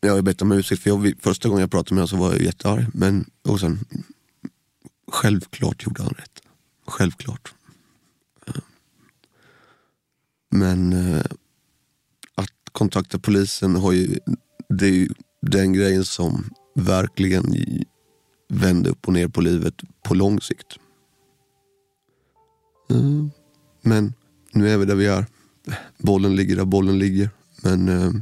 Jag 0.00 0.14
har 0.14 0.22
bett 0.22 0.42
om 0.42 0.52
ursäkt 0.52 0.82
för 0.82 0.90
jag, 0.90 1.14
första 1.20 1.48
gången 1.48 1.60
jag 1.60 1.70
pratade 1.70 1.94
med 1.94 2.00
honom 2.02 2.08
så 2.08 2.16
var 2.16 2.32
jag 2.32 2.42
jättearg. 2.42 2.86
Men 2.94 3.30
och 3.42 3.60
sen, 3.60 3.78
självklart 5.12 5.86
gjorde 5.86 6.02
han 6.02 6.14
rätt. 6.14 6.42
Självklart. 6.86 7.54
Eh, 8.46 8.54
men 10.50 10.92
eh, 10.92 11.24
att 12.34 12.72
kontakta 12.72 13.18
polisen 13.18 13.76
har 13.76 13.92
ju, 13.92 14.18
det 14.68 14.86
är 14.86 14.92
ju 14.92 15.08
den 15.42 15.72
grejen 15.72 16.04
som 16.04 16.50
verkligen 16.74 17.54
vände 18.48 18.90
upp 18.90 19.06
och 19.06 19.12
ner 19.12 19.28
på 19.28 19.40
livet 19.40 19.74
på 20.02 20.14
lång 20.14 20.40
sikt. 20.40 20.78
Mm. 22.90 23.30
Men 23.82 24.12
nu 24.52 24.70
är 24.70 24.78
vi 24.78 24.84
där 24.84 24.94
vi 24.94 25.06
är. 25.06 25.26
Bollen 25.98 26.36
ligger 26.36 26.56
där 26.56 26.64
bollen 26.64 26.98
ligger. 26.98 27.30
Men 27.62 27.88
eh, 27.88 28.12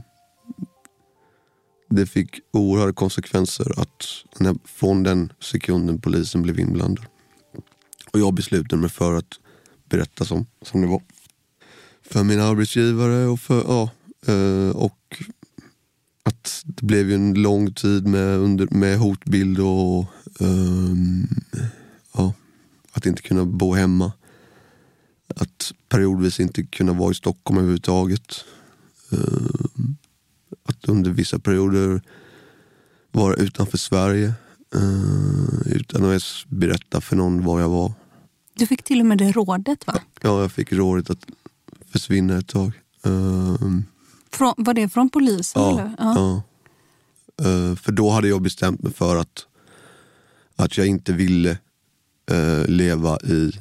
det 1.88 2.06
fick 2.06 2.40
oerhörda 2.52 2.92
konsekvenser 2.92 3.80
att 3.80 4.06
när, 4.38 4.56
från 4.64 5.02
den 5.02 5.32
sekunden 5.40 6.00
polisen 6.00 6.42
blev 6.42 6.60
inblandad. 6.60 7.06
Och 8.12 8.20
jag 8.20 8.34
beslutade 8.34 8.82
mig 8.82 8.90
för 8.90 9.14
att 9.14 9.40
berätta 9.88 10.24
som, 10.24 10.46
som 10.62 10.80
det 10.80 10.86
var. 10.86 11.02
För 12.02 12.24
min 12.24 12.40
arbetsgivare 12.40 13.26
och 13.26 13.40
för, 13.40 13.64
ja, 13.68 13.90
eh, 14.32 14.76
och 14.76 15.22
att 16.22 16.62
det 16.64 16.82
blev 16.82 17.08
ju 17.08 17.14
en 17.14 17.34
lång 17.34 17.74
tid 17.74 18.06
med, 18.06 18.38
under, 18.38 18.68
med 18.70 18.98
hotbild 18.98 19.60
och 19.60 20.04
ehm, 20.40 21.28
ja, 22.14 22.32
att 22.92 23.06
inte 23.06 23.22
kunna 23.22 23.44
bo 23.44 23.74
hemma. 23.74 24.12
Att 25.28 25.72
periodvis 25.88 26.40
inte 26.40 26.62
kunna 26.62 26.92
vara 26.92 27.10
i 27.10 27.14
Stockholm 27.14 27.58
överhuvudtaget. 27.58 28.44
Ehm, 29.12 29.96
att 30.68 30.88
under 30.88 31.10
vissa 31.10 31.38
perioder 31.38 32.00
vara 33.12 33.34
utanför 33.34 33.78
Sverige. 33.78 34.34
eh, 34.74 35.72
utan 35.72 36.02
att 36.04 36.08
ens 36.08 36.44
berätta 36.48 37.00
för 37.00 37.16
någon 37.16 37.44
var 37.44 37.60
jag 37.60 37.68
var. 37.68 37.92
Du 38.54 38.66
fick 38.66 38.82
till 38.82 39.00
och 39.00 39.06
med 39.06 39.18
det 39.18 39.32
rådet 39.32 39.86
va? 39.86 39.98
Ja, 40.22 40.40
jag 40.40 40.52
fick 40.52 40.72
rådet 40.72 41.10
att 41.10 41.26
försvinna 41.90 42.38
ett 42.38 42.48
tag. 42.48 42.72
Ehm, 43.04 43.84
Från, 44.32 44.54
var 44.56 44.74
det 44.74 44.88
från 44.88 45.08
polisen? 45.10 45.62
Ja, 45.62 45.70
eller? 45.80 45.94
ja. 45.98 46.42
Eh, 47.42 47.76
för 47.76 47.92
då 47.92 48.10
hade 48.10 48.28
jag 48.28 48.42
bestämt 48.42 48.82
mig 48.82 48.92
för 48.92 49.16
att, 49.16 49.46
att 50.56 50.78
jag 50.78 50.86
inte 50.86 51.12
ville 51.12 51.58
eh, 52.30 52.66
leva 52.66 53.18
i, 53.24 53.52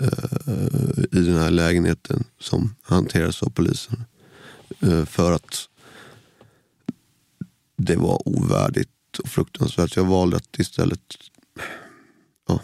eh, 0.00 1.04
i 1.12 1.20
den 1.24 1.36
här 1.38 1.50
lägenheten 1.50 2.24
som 2.40 2.74
hanteras 2.82 3.42
av 3.42 3.50
polisen. 3.50 4.04
Eh, 4.80 5.04
för 5.04 5.32
att 5.32 5.68
det 7.78 7.96
var 7.96 8.28
ovärdigt 8.28 9.18
och 9.22 9.28
fruktansvärt. 9.28 9.96
Jag 9.96 10.04
valde 10.04 10.36
att 10.36 10.58
istället... 10.58 11.14
Ja, 12.48 12.60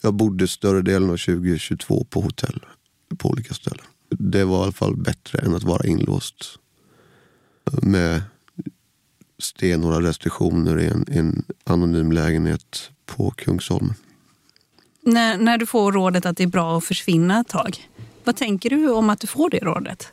jag 0.00 0.14
bodde 0.14 0.48
större 0.48 0.82
delen 0.82 1.10
av 1.10 1.16
2022 1.16 2.04
på 2.10 2.20
hotell 2.20 2.66
på 3.18 3.30
olika 3.30 3.54
ställen. 3.54 3.84
Det 4.08 4.44
var 4.44 4.60
i 4.60 4.62
alla 4.62 4.72
fall 4.72 4.96
bättre 4.96 5.38
än 5.38 5.54
att 5.54 5.62
vara 5.62 5.86
inlåst 5.86 6.58
med 7.82 8.22
stenhårda 9.38 10.00
restriktioner 10.00 10.80
i 10.80 10.86
en, 10.86 11.04
en 11.08 11.44
anonym 11.64 12.12
lägenhet 12.12 12.90
på 13.06 13.30
Kungsholmen. 13.30 13.94
När, 15.02 15.38
när 15.38 15.58
du 15.58 15.66
får 15.66 15.92
rådet 15.92 16.26
att 16.26 16.36
det 16.36 16.42
är 16.42 16.48
bra 16.48 16.78
att 16.78 16.84
försvinna 16.84 17.40
ett 17.40 17.48
tag, 17.48 17.88
Vad 18.24 18.36
tänker 18.36 18.70
du 18.70 18.90
om 18.90 19.10
att 19.10 19.20
du 19.20 19.26
får 19.26 19.50
det 19.50 19.58
rådet? 19.58 20.08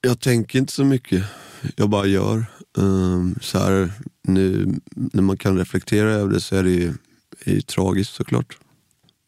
Jag 0.00 0.20
tänker 0.20 0.58
inte 0.58 0.72
så 0.72 0.84
mycket. 0.84 1.24
Jag 1.76 1.90
bara 1.90 2.06
gör. 2.06 2.44
Um, 2.76 3.38
så 3.40 3.58
här, 3.58 3.92
nu 4.22 4.74
när 4.90 5.22
man 5.22 5.36
kan 5.36 5.58
reflektera 5.58 6.10
över 6.10 6.32
det 6.32 6.40
så 6.40 6.56
är 6.56 6.62
det 6.62 6.70
ju, 6.70 6.94
är 7.44 7.52
ju 7.52 7.60
tragiskt 7.60 8.14
såklart. 8.14 8.58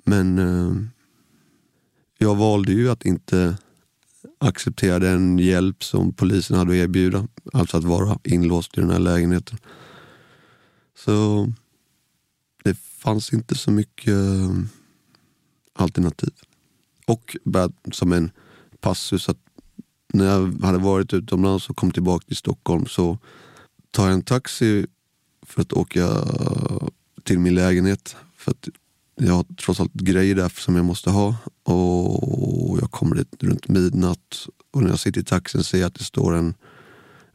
Men 0.05 0.39
um, 0.39 0.91
jag 2.19 2.35
valde 2.35 2.73
ju 2.73 2.91
att 2.91 3.05
inte 3.05 3.57
acceptera 4.39 4.99
den 4.99 5.39
hjälp 5.39 5.85
som 5.85 6.13
polisen 6.13 6.57
hade 6.57 6.71
att 6.71 6.77
erbjuda. 6.77 7.29
Alltså 7.53 7.77
att 7.77 7.85
vara 7.85 8.19
inlåst 8.25 8.79
i 8.79 8.81
den 8.81 8.91
här 8.91 8.99
lägenheten. 8.99 9.59
Så 10.97 11.47
det 12.65 12.79
fanns 12.79 13.33
inte 13.33 13.55
så 13.55 13.71
mycket 13.71 14.13
um, 14.13 14.69
alternativ. 15.73 16.33
Och 17.07 17.37
bara 17.45 17.71
som 17.93 18.13
en 18.13 18.31
passus 18.81 19.29
att 19.29 19.44
när 20.15 20.25
jag 20.25 20.63
hade 20.63 20.79
varit 20.79 21.13
utomlands 21.13 21.71
och 21.71 21.77
kom 21.77 21.91
tillbaka 21.91 22.27
till 22.27 22.37
Stockholm 22.37 22.87
så 22.87 23.19
tar 23.91 24.05
jag 24.05 24.15
en 24.15 24.23
taxi 24.23 24.87
för 25.43 25.63
att 25.63 25.73
åka 25.73 26.09
till 27.23 27.39
min 27.39 27.55
lägenhet. 27.55 28.17
För 28.37 28.51
att 28.51 28.69
jag 29.17 29.33
har 29.33 29.45
trots 29.65 29.81
allt 29.81 29.95
grejer 29.95 30.35
där 30.35 30.49
som 30.49 30.77
jag 30.77 30.85
måste 30.85 31.11
ha. 31.11 31.37
Och 31.63 32.79
jag 32.81 32.91
kommer 32.91 33.17
dit 33.17 33.43
runt 33.43 33.69
midnatt 33.69 34.47
och 34.73 34.83
när 34.83 34.91
jag 34.91 34.99
sitter 34.99 35.21
i 35.21 35.25
taxin 35.25 35.65
ser 35.65 35.79
jag 35.79 35.87
att 35.87 35.95
det 35.95 36.05
står 36.05 36.35
en, 36.35 36.55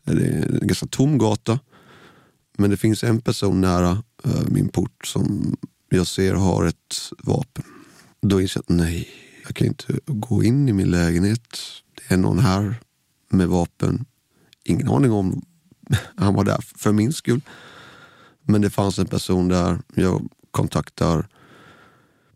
en 0.03 0.59
ganska 0.61 0.85
tom 0.85 1.17
gata. 1.17 1.59
Men 2.57 2.69
det 2.69 2.77
finns 2.77 3.03
en 3.03 3.21
person 3.21 3.61
nära 3.61 4.03
eh, 4.23 4.47
min 4.47 4.69
port 4.69 5.07
som 5.07 5.55
jag 5.89 6.07
ser 6.07 6.33
har 6.33 6.65
ett 6.65 7.11
vapen. 7.23 7.63
Då 8.21 8.41
inser 8.41 8.57
jag 8.57 8.73
att 8.73 8.85
nej, 8.85 9.09
jag 9.43 9.55
kan 9.55 9.67
inte 9.67 9.99
gå 10.05 10.43
in 10.43 10.69
i 10.69 10.73
min 10.73 10.91
lägenhet. 10.91 11.57
Det 12.07 12.13
är 12.13 12.17
någon 12.17 12.39
här 12.39 12.75
med 13.29 13.47
vapen. 13.47 14.05
Ingen 14.63 14.89
aning 14.89 15.11
om 15.11 15.45
han 16.15 16.33
var 16.33 16.43
där 16.43 16.63
för 16.77 16.91
min 16.91 17.13
skull. 17.13 17.41
Men 18.41 18.61
det 18.61 18.69
fanns 18.69 18.99
en 18.99 19.07
person 19.07 19.47
där. 19.47 19.81
Jag 19.95 20.29
kontaktar 20.51 21.27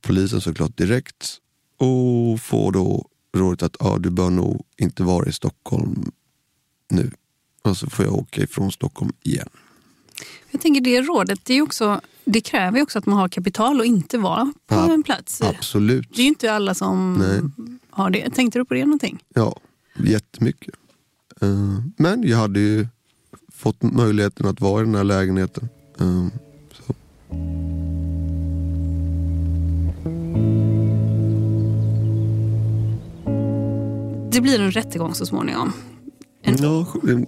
polisen 0.01 0.41
såklart 0.41 0.78
direkt 0.78 1.38
och 1.78 2.41
får 2.41 2.72
då 2.72 3.07
rådet 3.36 3.64
att 3.64 3.82
ah, 3.82 3.97
du 3.97 4.09
bör 4.09 4.30
nog 4.30 4.66
inte 4.78 5.03
vara 5.03 5.30
i 5.30 5.32
Stockholm 5.32 6.11
nu. 6.89 7.11
Och 7.61 7.78
så 7.78 7.89
får 7.89 8.05
jag 8.05 8.14
åka 8.14 8.41
ifrån 8.41 8.72
Stockholm 8.72 9.11
igen. 9.24 9.49
Jag 10.54 10.62
tänker 10.62 10.82
det 10.82 11.01
rådet, 11.01 11.39
det, 11.45 11.54
är 11.54 11.62
också, 11.62 12.01
det 12.26 12.41
kräver 12.41 12.78
ju 12.78 12.84
också 12.84 12.99
att 12.99 13.06
man 13.06 13.18
har 13.18 13.30
kapital 13.30 13.80
och 13.80 13.86
inte 13.86 14.18
vara 14.18 14.54
på 14.68 14.76
Ja, 14.76 14.93
en 14.93 15.04
plats. 15.04 15.41
Absolut. 15.41 16.08
Det 16.16 16.22
är 16.22 16.24
ju 16.24 16.30
inte 16.30 16.54
alla 16.54 16.74
som 16.74 17.14
Nej. 17.18 17.41
har 17.89 18.10
det. 18.10 18.30
Tänkte 18.30 18.60
du 18.60 18.66
på 18.66 18.74
det 18.74 18.86
någonting? 18.86 19.24
Ja, 19.36 19.60
jättemycket. 19.97 20.76
Eh, 21.41 21.47
Men 21.97 22.24
jag 22.28 22.38
hade 22.38 22.60
ju 22.60 22.88
fått 23.54 23.82
möjligheten 23.82 24.45
att 24.47 24.62
vara 24.62 24.82
i 24.82 24.86
den 24.86 24.95
här 24.95 25.04
lägenheten. 25.04 25.70
Eh, 25.99 26.28
Så. 26.88 26.93
Det 34.32 34.41
blir 34.41 34.60
en 34.62 34.72
rättegång 34.72 35.14
så 35.14 35.26
småningom. 35.26 35.74
En- 36.41 36.58
Ja, 36.64 36.86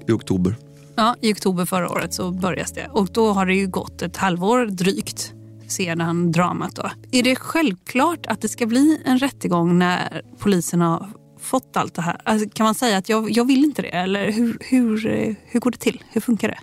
i 0.08 0.12
oktober. 0.12 0.56
Ja, 0.98 1.16
I 1.22 1.34
oktober 1.34 1.66
förra 1.66 1.90
året 1.90 2.14
så 2.14 2.32
börjas 2.32 2.72
det. 2.72 2.88
Och 2.88 3.08
då 3.14 3.32
har 3.32 3.46
det 3.46 3.56
ju 3.56 3.68
gått 3.68 4.02
ett 4.02 4.18
halvår 4.18 4.66
drygt 4.66 5.34
sedan 5.68 6.32
dramat. 6.32 6.76
Då. 6.76 6.92
Är 7.12 7.24
det 7.24 7.36
självklart 7.36 8.26
att 8.26 8.42
det 8.42 8.50
ska 8.50 8.66
bli 8.66 9.02
en 9.06 9.20
rättegång 9.20 9.80
när 9.80 10.22
polisen 10.38 10.82
har 10.82 11.10
fått 11.40 11.78
allt 11.78 11.94
det 11.96 12.02
här? 12.02 12.22
Alltså, 12.24 12.50
kan 12.50 12.64
man 12.64 12.76
säga 12.76 12.98
att 12.98 13.10
jag, 13.10 13.32
jag 13.32 13.48
vill 13.48 13.64
inte 13.64 13.82
det? 13.82 13.88
Eller 13.88 14.32
hur, 14.32 14.58
hur, 14.62 14.98
hur 15.46 15.60
går 15.60 15.72
det 15.72 15.78
till? 15.78 16.04
Hur 16.10 16.22
funkar 16.22 16.48
det? 16.48 16.60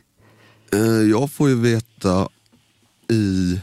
Eh, 0.77 1.11
jag 1.11 1.31
får 1.31 1.49
ju 1.49 1.61
veta 1.61 2.29
i 3.11 3.61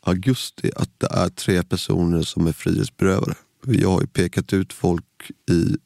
augusti 0.00 0.70
att 0.76 1.00
det 1.00 1.08
är 1.10 1.28
tre 1.28 1.62
personer 1.62 2.22
som 2.22 2.46
är 2.46 2.52
frihetsberövade. 2.52 3.34
Jag 3.66 3.90
har 3.90 4.00
ju 4.00 4.06
pekat 4.06 4.52
ut 4.52 4.72
folk 4.72 5.30
i 5.50 5.76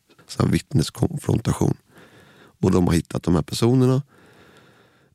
vittneskonfrontation. 0.50 1.76
Och 2.60 2.70
de 2.70 2.86
har 2.86 2.94
hittat 2.94 3.22
de 3.22 3.34
här 3.34 3.42
personerna. 3.42 4.02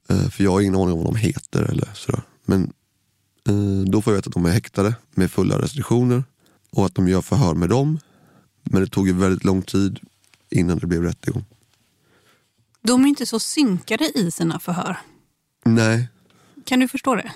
Eh, 0.09 0.29
För 0.29 0.43
jag 0.43 0.51
har 0.51 0.61
ingen 0.61 0.75
aning 0.75 0.91
om 0.91 0.97
vad 1.03 1.13
de 1.13 1.15
heter 1.15 1.63
eller 1.63 1.89
sådär. 1.93 2.21
Men 2.45 2.73
eh, 3.47 3.89
då 3.91 4.01
får 4.01 4.13
jag 4.13 4.17
veta 4.17 4.27
att 4.27 4.33
de 4.33 4.45
är 4.45 4.49
häktade 4.51 4.95
med 5.11 5.31
fulla 5.31 5.61
restriktioner 5.61 6.23
och 6.69 6.85
att 6.85 6.95
de 6.95 7.07
gör 7.07 7.21
förhör 7.21 7.53
med 7.53 7.69
dem. 7.69 7.99
Men 8.63 8.81
det 8.81 8.87
tog 8.87 9.07
ju 9.07 9.13
väldigt 9.13 9.43
lång 9.43 9.61
tid 9.61 9.99
innan 10.49 10.77
det 10.77 10.87
blev 10.87 11.03
rättegång. 11.03 11.45
De 12.81 13.03
är 13.03 13.07
inte 13.07 13.25
så 13.25 13.39
synkade 13.39 14.11
i 14.19 14.31
sina 14.31 14.59
förhör. 14.59 14.97
Nej, 15.65 16.07
Kan 16.65 16.79
du 16.79 16.87
förstå 16.87 17.15
det? 17.15 17.31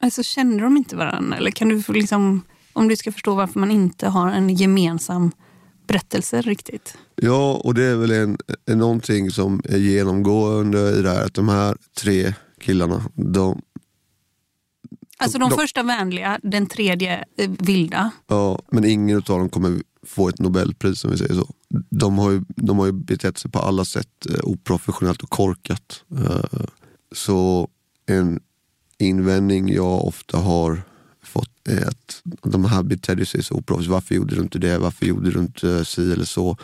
Alltså 0.00 0.22
känner 0.22 0.62
de 0.62 0.76
inte 0.76 0.96
varandra? 0.96 1.36
Eller 1.36 1.50
kan 1.50 1.68
du 1.68 1.82
liksom, 1.88 2.42
om 2.72 2.88
du 2.88 2.96
ska 2.96 3.12
förstå 3.12 3.34
varför 3.34 3.60
man 3.60 3.70
inte 3.70 4.08
har 4.08 4.28
en 4.30 4.48
gemensam 4.54 5.30
berättelse 5.86 6.42
riktigt? 6.42 6.96
Ja, 7.16 7.60
och 7.64 7.74
det 7.74 7.84
är 7.84 7.96
väl 7.96 8.10
en, 8.10 8.38
en, 8.66 8.78
någonting 8.78 9.30
som 9.30 9.60
är 9.64 9.78
genomgående 9.78 10.90
i 10.98 11.02
det 11.02 11.10
här. 11.10 11.24
Att 11.24 11.34
de 11.34 11.48
här 11.48 11.76
tre 12.02 12.34
killarna, 12.60 13.02
de, 13.14 13.62
Alltså 15.18 15.38
de 15.38 15.50
De- 15.50 15.56
första 15.56 15.82
vänliga, 15.82 16.40
den 16.42 16.66
tredje 16.66 17.24
eh, 17.38 17.50
vilda. 17.58 18.10
ja, 18.26 18.62
men 18.70 18.84
ingen 18.84 19.16
av 19.16 19.22
dem 19.22 19.48
kommer 19.48 19.82
få 20.06 20.28
ett 20.28 20.38
Nobelpris 20.38 21.04
om 21.04 21.10
vi 21.10 21.18
säger 21.18 21.34
så. 21.34 21.54
De 21.90 22.18
har 22.18 22.30
ju, 22.30 22.42
de 22.48 22.78
har 22.78 22.86
ju 22.86 22.92
betett 22.92 23.38
sig 23.38 23.50
på 23.50 23.58
alla 23.58 23.84
sätt 23.84 24.26
eh, 24.30 24.40
oprofessionellt 24.44 25.22
och 25.22 25.30
korkat. 25.30 26.04
Eh, 26.18 26.60
så 27.14 27.68
en 28.06 28.40
invändning 28.98 29.72
jag 29.74 30.04
ofta 30.04 30.38
har 30.38 30.82
fått 31.26 31.68
är 31.68 31.88
att 31.88 32.22
de 32.42 32.64
här 32.64 32.82
betedde 32.82 33.26
sig 33.26 33.42
så 33.42 33.54
oproffsigt. 33.54 33.90
Varför 33.90 34.14
gjorde 34.14 34.34
du 34.34 34.42
inte 34.42 34.58
det? 34.58 34.78
Varför 34.78 35.06
gjorde 35.06 35.30
du 35.30 35.38
inte 35.38 35.84
si 35.84 36.12
eller 36.12 36.24
så? 36.24 36.56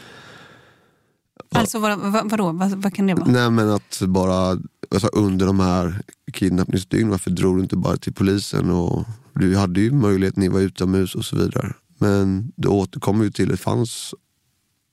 Alltså 1.54 1.78
vad, 1.78 1.98
vad, 1.98 2.30
vadå? 2.30 2.52
Vad, 2.52 2.70
vad 2.70 2.94
kan 2.94 3.06
det 3.06 3.14
vara? 3.14 3.30
Nej 3.30 3.50
men 3.50 3.70
att 3.70 4.02
bara 4.06 4.58
alltså, 4.90 5.08
under 5.12 5.46
de 5.46 5.61
här 5.61 6.02
kidnappningsdygnen, 6.32 7.11
varför 7.11 7.30
drog 7.30 7.56
du 7.56 7.62
inte 7.62 7.76
bara 7.76 7.96
till 7.96 8.14
polisen? 8.14 8.70
Och 8.70 9.06
du 9.34 9.56
hade 9.56 9.80
ju 9.80 9.92
möjlighet, 9.92 10.36
ni 10.36 10.48
var 10.48 10.61
utomhus 10.61 11.14
och 11.14 11.24
så 11.24 11.36
vidare. 11.36 11.74
Men 11.98 12.52
det 12.56 12.68
återkommer 12.68 13.24
ju 13.24 13.30
till, 13.30 13.48
det 13.48 13.56
fanns 13.56 14.14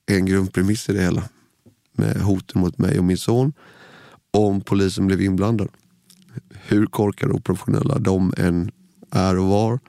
en 0.06 0.26
grundpremiss 0.26 0.90
i 0.90 0.94
det 0.94 1.02
hela. 1.02 1.24
Med 1.92 2.22
hoten 2.22 2.62
mot 2.62 2.78
mig 2.78 3.00
och 3.00 3.06
min 3.06 3.18
son. 3.18 3.54
Om 4.32 4.62
polisen 4.62 5.08
blev 5.08 5.22
inblandad. 5.22 5.70
Hur 6.50 6.86
korkade 6.86 7.34
och 7.34 7.44
professionella 7.44 8.00
de 8.00 8.34
än 8.38 8.72
är 9.18 9.38
och 9.38 9.46
var. 9.46 9.80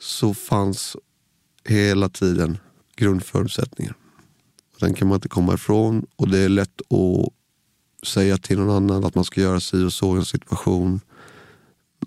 Så 0.00 0.34
fanns 0.34 0.96
hela 1.64 2.08
tiden 2.08 2.58
grundförutsättningar. 2.96 3.94
Den 4.80 4.94
kan 4.94 5.08
man 5.08 5.14
inte 5.14 5.28
komma 5.28 5.54
ifrån 5.54 6.06
och 6.16 6.28
det 6.28 6.38
är 6.38 6.48
lätt 6.48 6.80
att 6.80 7.32
säga 8.08 8.38
till 8.38 8.58
någon 8.58 8.76
annan 8.76 9.04
att 9.04 9.14
man 9.14 9.24
ska 9.24 9.40
göra 9.40 9.60
si 9.60 9.84
och 9.84 9.92
så 9.92 10.14
i 10.16 10.18
en 10.18 10.24
situation. 10.24 11.00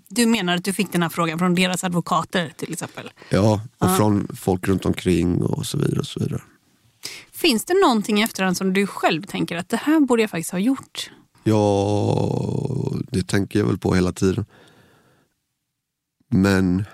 Du 0.08 0.26
menar 0.26 0.56
att 0.56 0.64
du 0.64 0.72
fick 0.72 0.92
den 0.92 1.02
här 1.02 1.08
frågan 1.08 1.38
från 1.38 1.54
deras 1.54 1.84
advokater 1.84 2.52
till 2.56 2.72
exempel? 2.72 3.10
Ja, 3.30 3.60
och 3.78 3.86
Ja. 3.88 3.96
från 3.96 4.28
folk 4.36 4.68
runt 4.68 4.84
omkring 4.86 5.42
och 5.42 5.66
så 5.66 5.78
vidare. 5.78 5.98
Och 6.00 6.06
så 6.06 6.20
vidare. 6.20 6.42
Finns 7.32 7.64
det 7.64 7.74
någonting 7.82 8.20
i 8.20 8.22
efterhand 8.22 8.56
som 8.56 8.72
du 8.72 8.86
själv 8.86 9.22
tänker 9.22 9.56
att 9.56 9.68
det 9.68 9.76
här 9.76 10.00
borde 10.00 10.22
jag 10.22 10.30
faktiskt 10.30 10.50
ha 10.50 10.58
gjort? 10.58 11.10
Ja, 11.44 12.92
det 13.10 13.22
tänker 13.28 13.58
jag 13.58 13.66
väl 13.66 13.78
på 13.78 13.94
hela 13.94 14.12
tiden. 14.12 14.46
Men 16.28 16.84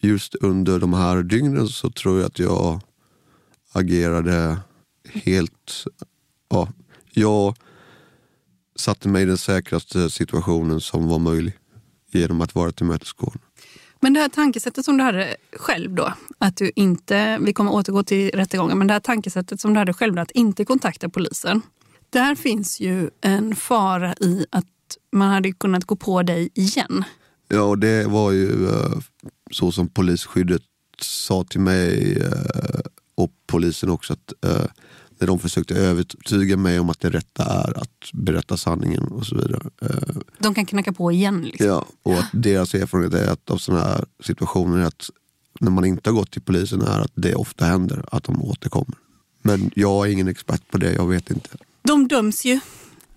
just 0.00 0.34
under 0.34 0.78
de 0.78 0.94
här 0.94 1.22
dygnen 1.22 1.68
så 1.68 1.90
tror 1.90 2.18
jag 2.18 2.26
att 2.26 2.38
jag 2.38 2.80
agerade 3.72 4.58
helt... 5.12 5.84
Ja, 6.48 6.68
jag 7.10 7.56
satte 8.76 9.08
mig 9.08 9.22
i 9.22 9.26
den 9.26 9.38
säkraste 9.38 10.10
situationen 10.10 10.80
som 10.80 11.08
var 11.08 11.18
möjlig 11.18 11.52
genom 12.12 12.40
att 12.40 12.54
vara 12.54 12.72
tillmötesgående. 12.72 13.38
Men 14.00 14.12
det 14.12 14.20
här 14.20 14.28
tankesättet 14.28 14.84
som 14.84 14.96
du 14.96 15.04
hade 15.04 15.36
själv 15.52 15.94
då, 15.94 16.12
att 16.38 16.56
du 16.56 16.72
inte, 16.76 17.38
vi 17.40 17.52
kommer 17.52 17.72
återgå 17.72 18.02
till 18.02 18.30
rättegången, 18.30 18.78
men 18.78 18.86
det 18.86 18.92
här 18.92 19.00
tankesättet 19.00 19.60
som 19.60 19.72
du 19.72 19.78
hade 19.78 19.92
själv, 19.92 20.18
att 20.18 20.30
inte 20.30 20.64
kontakta 20.64 21.08
polisen. 21.08 21.62
Där 22.10 22.34
finns 22.34 22.80
ju 22.80 23.10
en 23.20 23.56
fara 23.56 24.14
i 24.14 24.46
att 24.50 24.66
man 25.12 25.30
hade 25.30 25.52
kunnat 25.52 25.84
gå 25.84 25.96
på 25.96 26.22
dig 26.22 26.50
igen. 26.54 27.04
Ja, 27.48 27.62
och 27.62 27.78
det 27.78 28.06
var 28.06 28.30
ju 28.30 28.68
eh, 28.68 28.98
så 29.50 29.72
som 29.72 29.88
polisskyddet 29.88 30.62
sa 31.00 31.44
till 31.44 31.60
mig 31.60 32.18
eh, 32.22 32.80
och 33.14 33.30
polisen 33.46 33.90
också 33.90 34.12
att 34.12 34.32
eh, 34.44 34.66
när 35.18 35.26
de 35.26 35.38
försökte 35.38 35.74
övertyga 35.74 36.56
mig 36.56 36.80
om 36.80 36.90
att 36.90 37.00
det 37.00 37.10
rätta 37.10 37.44
är 37.44 37.78
att 37.78 38.12
berätta 38.12 38.56
sanningen 38.56 39.02
och 39.02 39.26
så 39.26 39.36
vidare. 39.36 39.70
De 40.38 40.54
kan 40.54 40.66
knacka 40.66 40.92
på 40.92 41.12
igen. 41.12 41.42
Liksom. 41.42 41.66
ja, 41.66 41.86
och 42.02 42.14
att 42.14 42.30
deras 42.32 42.74
erfarenhet 42.74 43.14
är 43.14 43.32
att 43.32 43.50
av 43.50 43.56
sådana 43.56 43.84
här 43.84 44.04
situationer 44.22 44.78
är 44.78 44.84
att 44.84 45.10
när 45.60 45.70
man 45.70 45.84
inte 45.84 46.10
har 46.10 46.14
gått 46.14 46.30
till 46.30 46.42
polisen 46.42 46.82
är 46.82 47.00
att 47.00 47.12
det 47.14 47.34
ofta 47.34 47.64
händer 47.64 48.04
att 48.12 48.24
de 48.24 48.42
återkommer. 48.42 48.96
Men 49.42 49.70
jag 49.74 50.06
är 50.06 50.12
ingen 50.12 50.28
expert 50.28 50.70
på 50.70 50.78
det, 50.78 50.92
jag 50.92 51.06
vet 51.06 51.30
inte. 51.30 51.48
De 51.82 52.08
döms 52.08 52.44
ju, 52.44 52.60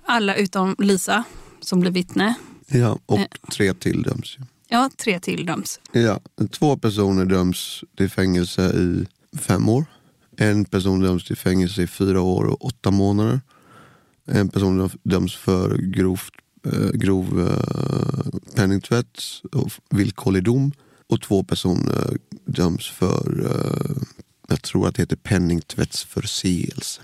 alla 0.05 0.35
utom 0.35 0.75
Lisa 0.79 1.23
som 1.61 1.79
blev 1.79 1.93
vittne. 1.93 2.35
Ja, 2.71 2.99
och 3.05 3.19
Eh. 3.19 3.25
tre 3.51 3.73
till 3.73 4.03
döms. 4.03 4.37
Ja, 4.67 4.89
tre 4.97 5.19
till 5.19 5.45
döms. 5.45 5.79
Ja, 5.91 6.19
två 6.51 6.77
personer 6.77 7.25
döms 7.25 7.83
till 7.97 8.09
fängelse 8.09 8.61
i 8.73 9.05
fem 9.37 9.69
år. 9.69 9.85
En 10.37 10.65
person 10.65 10.99
döms 10.99 11.25
till 11.25 11.37
fängelse 11.37 11.81
i 11.81 11.87
fyra 11.87 12.21
år 12.21 12.43
och 12.45 12.65
åtta 12.65 12.91
månader. 12.91 13.41
En 14.25 14.49
person 14.49 14.89
döms 15.03 15.35
för 15.35 15.77
grovt, 15.77 16.33
eh, 16.65 16.89
grov 16.93 17.39
eh, 17.47 18.39
penningtvätt 18.55 19.19
och 19.51 19.71
villkorlig 19.89 20.43
dom. 20.43 20.71
Och 21.07 21.21
två 21.21 21.43
personer 21.43 22.17
döms 22.45 22.89
för, 22.89 23.45
eh, 23.45 24.01
jag 24.47 24.61
tror 24.61 24.87
att 24.87 24.95
det 24.95 25.01
heter 25.01 25.15
penningtvättsförseelse. 25.15 27.01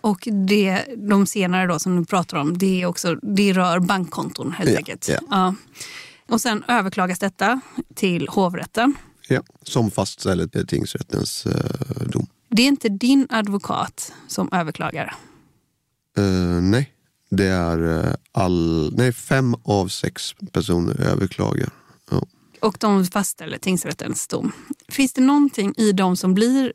Och 0.00 0.28
det, 0.46 0.84
de 0.96 1.26
senare 1.26 1.66
då 1.66 1.78
som 1.78 1.96
du 1.96 2.04
pratar 2.04 2.36
om, 2.36 2.58
det, 2.58 2.82
är 2.82 2.86
också, 2.86 3.14
det 3.14 3.52
rör 3.52 3.78
bankkonton 3.80 4.52
helt 4.52 4.70
Ja, 4.70 4.76
enkelt. 4.76 5.08
ja. 5.08 5.18
Ja. 5.30 5.54
Och 6.28 6.40
sen 6.40 6.64
överklagas 6.68 7.18
detta 7.18 7.60
till 7.94 8.28
hovrätten. 8.28 8.94
Ja, 9.28 9.42
som 9.62 9.90
fastställer 9.90 10.46
tingsrättens 10.64 11.46
eh, 11.46 12.06
dom. 12.06 12.26
Det 12.48 12.62
är 12.62 12.66
inte 12.66 12.88
din 12.88 13.26
advokat 13.30 14.12
som 14.28 14.48
överklagar. 14.52 15.14
Eh, 16.18 16.24
nej, 16.62 16.90
det 17.30 17.46
är 17.46 18.06
eh, 18.08 18.14
all, 18.32 18.92
nej, 18.96 19.12
fem 19.12 19.54
av 19.64 19.88
sex 19.88 20.34
personer 20.52 21.00
överklagar. 21.00 21.70
Ja. 22.10 22.26
Och 22.60 22.76
de 22.80 23.04
fastställer 23.04 23.58
tingsrättens 23.58 24.26
dom. 24.26 24.52
Finns 24.88 25.12
det 25.12 25.20
någonting 25.22 25.74
i 25.76 25.92
de 25.92 26.16
som 26.16 26.34
blir 26.34 26.72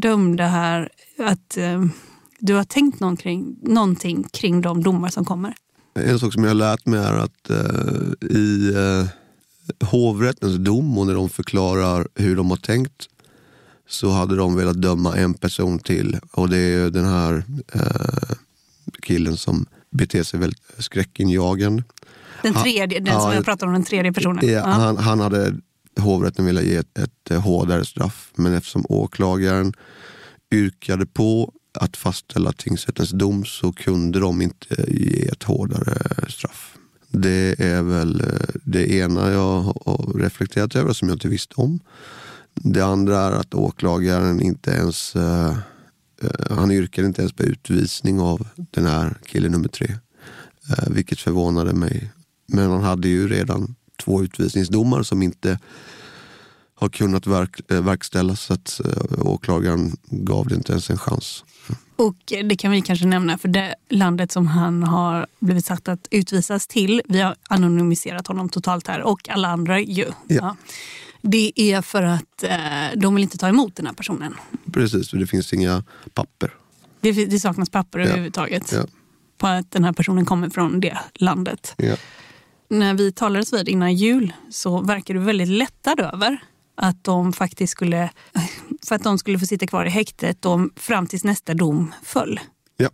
dömda 0.00 0.46
här 0.46 0.88
att 1.18 1.56
eh, 1.56 1.84
du 2.46 2.54
har 2.54 2.64
tänkt 2.64 3.00
någonting, 3.00 3.56
någonting 3.62 4.24
kring 4.32 4.60
de 4.60 4.82
domar 4.82 5.08
som 5.08 5.24
kommer? 5.24 5.54
En 5.94 6.18
sak 6.18 6.32
som 6.32 6.42
jag 6.44 6.50
har 6.50 6.54
lärt 6.54 6.86
mig 6.86 7.00
är 7.00 7.12
att 7.12 7.50
eh, 7.50 8.28
i 8.30 8.72
eh, 8.76 9.06
hovrättens 9.88 10.56
dom 10.56 10.98
och 10.98 11.06
när 11.06 11.14
de 11.14 11.28
förklarar 11.28 12.08
hur 12.14 12.36
de 12.36 12.50
har 12.50 12.56
tänkt 12.56 13.08
så 13.88 14.10
hade 14.10 14.36
de 14.36 14.56
velat 14.56 14.82
döma 14.82 15.16
en 15.16 15.34
person 15.34 15.78
till 15.78 16.18
och 16.32 16.48
det 16.48 16.56
är 16.58 16.90
den 16.90 17.04
här 17.04 17.44
eh, 17.74 18.36
killen 19.02 19.36
som 19.36 19.66
beter 19.90 20.22
sig 20.22 20.40
väldigt 20.40 20.62
skräckinjagande. 20.78 21.82
Den 22.42 22.54
tredje, 22.54 22.98
den 23.00 23.06
ja, 23.14 23.20
som 23.20 23.28
jag 23.30 23.36
jag- 23.38 23.44
pratar 23.44 23.66
om, 23.66 23.72
den 23.72 23.84
tredje 23.84 24.12
personen. 24.12 24.48
Ja, 24.48 24.66
Han, 24.66 24.96
han 24.96 25.20
hade 25.20 25.54
hovrätten 26.00 26.44
velat 26.46 26.64
ge 26.64 26.76
ett, 26.76 26.98
ett 26.98 27.30
eh, 27.30 27.40
hårdare 27.40 27.84
straff 27.84 28.30
men 28.34 28.54
eftersom 28.54 28.84
åklagaren 28.88 29.72
yrkade 30.52 31.06
på 31.06 31.52
att 31.74 31.96
fastställa 31.96 32.52
tingsrättens 32.52 33.10
dom 33.10 33.44
så 33.44 33.72
kunde 33.72 34.20
de 34.20 34.42
inte 34.42 34.84
ge 34.88 35.28
ett 35.28 35.42
hårdare 35.42 35.96
straff. 36.28 36.76
Det 37.16 37.60
är 37.60 37.82
väl 37.82 38.20
eh, 38.20 38.60
det 38.64 38.90
ena 38.90 39.32
jag 39.32 39.62
har 39.62 40.18
reflekterat 40.18 40.76
över 40.76 40.92
som 40.92 41.08
jag 41.08 41.14
inte 41.14 41.28
visste 41.28 41.54
om. 41.56 41.80
Det 42.54 42.80
andra 42.80 43.20
är 43.20 43.32
att 43.32 43.54
åklagaren 43.54 44.40
inte 44.40 44.70
ens 44.70 45.16
eh, 45.16 45.58
eh, 46.22 46.56
han 46.56 46.70
yrkade 46.70 47.06
inte 47.06 47.22
ens 47.22 47.32
på 47.32 47.42
utvisning 47.42 48.20
av 48.20 48.46
den 48.56 48.86
här 48.86 49.14
killen 49.26 49.52
nummer 49.52 49.68
tre. 49.68 49.94
Vilket 50.86 51.20
förvånade 51.20 51.72
mig. 51.72 52.12
Men 52.46 52.70
han 52.70 52.82
hade 52.82 53.08
ju 53.08 53.28
redan 53.28 53.74
två 54.04 54.22
utvisningsdomar 54.22 55.02
som 55.02 55.22
inte 55.22 55.58
har 56.74 56.88
kunnat 56.88 57.26
verk, 57.26 57.60
verkställas 57.68 58.40
så 58.40 58.54
att 58.54 58.80
åklagaren 59.18 59.96
gav 60.04 60.48
det 60.48 60.54
inte 60.54 60.72
ens 60.72 60.90
en 60.90 60.98
chans. 60.98 61.44
Och 61.96 62.16
det 62.26 62.56
kan 62.56 62.70
vi 62.70 62.80
kanske 62.82 63.06
nämna, 63.06 63.38
för 63.38 63.48
det 63.48 63.74
landet 63.88 64.32
som 64.32 64.46
han 64.46 64.82
har 64.82 65.26
blivit 65.38 65.64
satt 65.66 65.88
att 65.88 66.08
utvisas 66.10 66.66
till, 66.66 67.02
vi 67.08 67.20
har 67.20 67.36
anonymiserat 67.48 68.26
honom 68.26 68.48
totalt 68.48 68.86
här 68.88 69.02
och 69.02 69.28
alla 69.28 69.48
andra 69.48 69.80
ju. 69.80 70.06
Ja. 70.28 70.56
Det 71.22 71.52
är 71.60 71.82
för 71.82 72.02
att 72.02 72.42
eh, 72.42 72.58
de 72.96 73.14
vill 73.14 73.22
inte 73.22 73.38
ta 73.38 73.48
emot 73.48 73.76
den 73.76 73.86
här 73.86 73.92
personen. 73.94 74.34
Precis, 74.72 75.10
för 75.10 75.16
det 75.16 75.26
finns 75.26 75.52
inga 75.52 75.84
papper. 76.14 76.50
Det, 77.00 77.12
det 77.12 77.40
saknas 77.40 77.70
papper 77.70 77.98
Ja. 77.98 78.04
överhuvudtaget 78.06 78.72
Ja. 78.72 78.84
på 79.38 79.46
att 79.46 79.70
den 79.70 79.84
här 79.84 79.92
personen 79.92 80.24
kommer 80.24 80.50
från 80.50 80.80
det 80.80 80.98
landet. 81.14 81.74
Ja. 81.76 81.96
När 82.68 82.94
vi 82.94 83.12
talades 83.12 83.52
vid 83.52 83.68
innan 83.68 83.94
jul 83.94 84.32
så 84.50 84.80
verkar 84.80 85.14
du 85.14 85.20
väldigt 85.20 85.48
lättad 85.48 86.00
över 86.00 86.38
att 86.74 87.04
de 87.04 87.32
faktiskt 87.32 87.70
skulle, 87.70 88.10
för 88.86 88.94
att 88.94 89.02
de 89.02 89.18
skulle 89.18 89.38
få 89.38 89.46
sitta 89.46 89.66
kvar 89.66 89.86
i 89.86 89.90
häktet 89.90 90.44
om, 90.44 90.70
fram 90.76 91.06
tills 91.06 91.24
nästa 91.24 91.54
dom 91.54 91.94
föll. 92.02 92.40
Ja. 92.76 92.88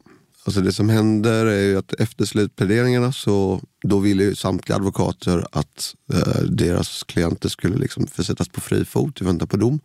Alltså 0.44 0.60
det 0.60 0.72
som 0.72 0.88
händer 0.88 1.46
är 1.46 1.62
ju 1.62 1.78
att 1.78 1.92
efter 1.92 2.24
slutpläderingarna 2.24 3.12
så 3.12 3.60
då 3.82 3.98
ville 3.98 4.24
ju 4.24 4.34
samtliga 4.34 4.76
advokater 4.76 5.46
att 5.52 5.94
eh, 6.12 6.42
deras 6.42 7.04
klienter 7.04 7.48
skulle 7.48 7.76
liksom 7.76 8.06
försättas 8.06 8.48
på 8.48 8.60
fri 8.60 8.84
fot 8.84 9.20
i 9.20 9.24
väntan 9.24 9.48
på 9.48 9.56
dom. 9.56 9.80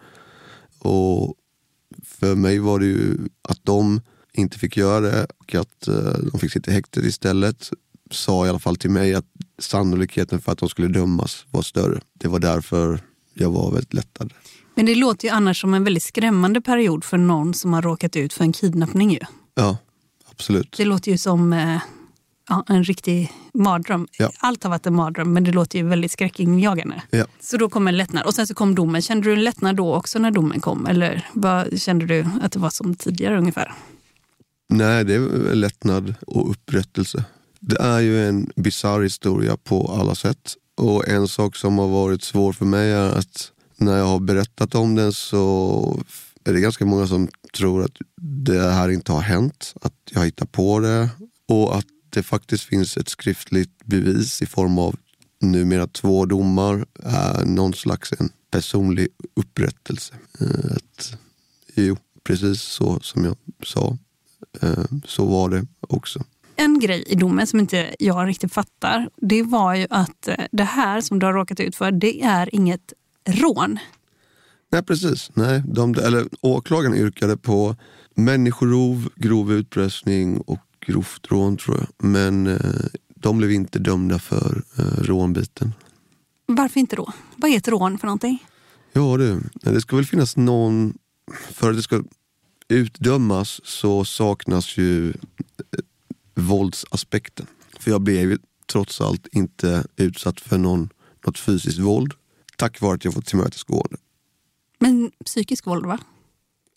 Och 0.80 1.36
för 2.04 2.36
mig 2.36 2.60
var 2.60 2.80
det 2.80 2.86
ju 2.86 3.18
att 3.42 3.60
de 3.64 4.02
inte 4.34 4.60
fick 4.60 4.78
göra 4.78 5.00
det 5.00 5.28
och 5.38 5.56
att 5.56 5.88
eh, 5.88 6.14
de 6.32 6.40
fick 6.40 6.52
sitta 6.52 6.72
i 6.72 6.74
häktet 6.74 7.04
istället 7.04 7.70
sa 8.12 8.46
i 8.46 8.50
alla 8.50 8.60
fall 8.60 8.76
till 8.76 8.90
mig 8.90 9.14
att 9.14 9.26
sannolikheten 9.60 10.42
för 10.42 10.52
att 10.52 10.58
de 10.58 10.70
skulle 10.70 10.88
dömas 10.88 11.46
var 11.52 11.62
större. 11.62 12.02
Det 12.14 12.28
var 12.28 12.40
därför 12.40 13.00
jag 13.36 13.52
var 13.52 13.72
väldigt 13.72 13.94
lättad. 13.94 14.34
Men 14.76 14.86
det 14.86 14.96
låter 14.96 15.28
ju 15.28 15.34
annars 15.34 15.62
som 15.62 15.74
en 15.74 15.84
väldigt 15.84 16.04
skrämmande 16.04 16.62
period 16.62 17.04
för 17.04 17.18
någon 17.18 17.54
som 17.54 17.74
har 17.74 17.82
råkat 17.82 18.16
ut 18.16 18.34
för 18.34 18.44
en 18.44 18.54
kidnappning. 18.54 19.12
Ju. 19.12 19.20
Ja, 19.56 19.78
absolut. 20.32 20.76
Det 20.78 20.86
låter 20.86 21.12
ju 21.12 21.18
som 21.18 21.54
eh, 21.54 21.82
en 22.68 22.84
riktig 22.84 23.32
mardröm. 23.54 24.08
Ja. 24.18 24.32
Allt 24.40 24.64
har 24.64 24.70
varit 24.70 24.86
en 24.86 24.96
mardröm, 24.96 25.34
men 25.34 25.44
det 25.44 25.52
låter 25.52 25.80
ju 25.80 25.88
väldigt 25.88 26.12
skräckinjagande. 26.12 27.02
Ja. 27.10 27.26
Så 27.40 27.58
då 27.58 27.70
kom 27.70 27.88
en 27.88 27.98
lättnad. 27.98 28.26
Och 28.26 28.34
sen 28.34 28.48
så 28.48 28.54
kom 28.54 28.76
domen. 28.76 29.02
Kände 29.02 29.30
du 29.30 29.34
en 29.34 29.44
lättnad 29.44 29.76
då 29.76 29.96
också 29.96 30.20
när 30.20 30.32
domen 30.32 30.62
kom? 30.62 30.86
Eller 30.86 31.28
vad 31.34 31.82
kände 31.82 32.06
du 32.06 32.26
att 32.42 32.52
det 32.52 32.60
var 32.60 32.70
som 32.70 32.96
tidigare 32.96 33.38
ungefär? 33.38 33.74
Nej, 34.70 35.04
det 35.06 35.14
är 35.14 35.56
lättnad 35.56 36.16
och 36.28 36.50
upprättelse. 36.50 37.26
Det 37.60 37.82
är 37.82 38.00
ju 38.00 38.28
en 38.28 38.50
bizarr 38.56 39.02
historia 39.02 39.58
på 39.58 39.88
alla 40.00 40.16
sätt. 40.16 40.56
Och 40.76 41.08
en 41.08 41.28
sak 41.28 41.56
som 41.56 41.78
har 41.78 41.88
varit 41.88 42.24
svår 42.24 42.54
för 42.54 42.66
mig 42.66 42.92
är 42.92 43.10
att 43.12 43.52
när 43.78 43.98
jag 43.98 44.06
har 44.06 44.20
berättat 44.20 44.76
om 44.76 44.96
den 44.96 45.14
så 45.14 46.04
är 46.44 46.54
det 46.54 46.60
ganska 46.60 46.86
många 46.86 47.08
som 47.08 47.28
tror 47.58 47.84
att 47.84 47.98
det 48.22 48.62
här 48.72 48.90
inte 48.90 49.12
har 49.12 49.22
hänt. 49.22 49.74
Att 49.82 49.94
jag 50.12 50.26
hittar 50.26 50.46
på 50.46 50.80
det. 50.80 51.10
Och 51.48 51.78
att 51.78 51.86
det 52.10 52.24
faktiskt 52.24 52.64
finns 52.64 52.98
ett 52.98 53.10
skriftligt 53.10 53.86
bevis 53.86 54.42
i 54.42 54.46
form 54.46 54.78
av 54.78 54.96
numera 55.42 55.88
två 55.88 56.26
domar. 56.26 56.86
Är 57.04 57.46
någon 57.46 57.74
slags 57.74 58.14
en 58.20 58.30
personlig 58.52 59.08
upprättelse. 59.36 60.14
Eh, 60.40 60.76
Att, 60.76 61.18
jo, 61.76 61.98
precis 62.24 62.62
så 62.62 63.00
som 63.00 63.26
jag 63.26 63.36
sa. 63.66 63.98
Eh, 64.62 64.84
Så 65.06 65.26
var 65.26 65.50
det 65.50 65.68
också. 65.80 66.24
En 66.56 66.80
grej 66.80 67.04
i 67.08 67.16
domen 67.16 67.48
som 67.48 67.60
inte 67.60 67.96
jag 68.00 68.28
riktigt 68.28 68.54
fattar, 68.54 69.10
det 69.16 69.44
var 69.44 69.76
ju 69.76 69.88
att 69.90 70.28
eh, 70.28 70.36
det 70.52 70.64
här 70.64 71.02
som 71.02 71.20
du 71.20 71.26
har 71.26 71.34
råkat 71.34 71.60
ut 71.60 71.76
för, 71.76 71.92
det 71.92 72.22
är 72.22 72.56
inget 72.56 72.94
rån. 73.30 73.80
Nej, 74.72 74.84
precis. 74.84 75.32
Nej, 75.34 75.64
de, 75.68 75.94
eller, 75.94 76.26
åklagaren 76.42 76.96
yrkade 76.96 77.38
på 77.38 77.76
människorov, 78.16 79.10
grov 79.16 79.54
utpressning 79.54 80.38
och 80.38 80.60
grovt 80.86 81.28
rån 81.28 81.58
tror 81.58 81.78
jag. 81.78 81.88
Men 82.10 82.48
eh, 82.48 82.86
de 83.16 83.38
blev 83.38 83.52
inte 83.52 83.80
dömda 83.80 84.20
för 84.20 84.64
eh, 84.78 85.04
rånbiten. 85.04 85.74
Varför 86.46 86.80
inte 86.80 86.96
då? 86.96 87.14
Vad 87.36 87.52
är 87.52 87.58
ett 87.58 87.68
rån 87.68 87.98
för 87.98 88.08
någonting? 88.08 88.44
Ja 88.94 89.18
du, 89.18 89.42
det 89.54 89.82
ska 89.82 89.96
väl 89.96 90.06
finnas 90.06 90.38
någon... 90.38 90.94
För 91.52 91.70
att 91.70 91.76
det 91.76 91.84
ska 91.84 92.04
utdömas 92.68 93.62
så 93.64 94.06
saknas 94.06 94.78
ju 94.78 95.10
eh, 95.10 95.14
våldsaspekten. 96.36 97.48
För 97.80 97.92
jag 97.92 98.02
blev 98.02 98.32
ju 98.32 98.38
trots 98.72 99.02
allt 99.02 99.28
inte 99.32 99.86
utsatt 99.96 100.42
för 100.42 100.58
någon, 100.58 100.90
något 101.26 101.40
fysiskt 101.40 101.80
våld. 101.80 102.14
Tack 102.58 102.82
vare 102.82 102.96
att 102.96 103.06
jag 103.06 103.14
fått 103.14 103.26
tillmötesgående. 103.26 103.98
Men 104.80 105.12
psykisk 105.26 105.68
våld, 105.68 105.86
va? 105.86 106.00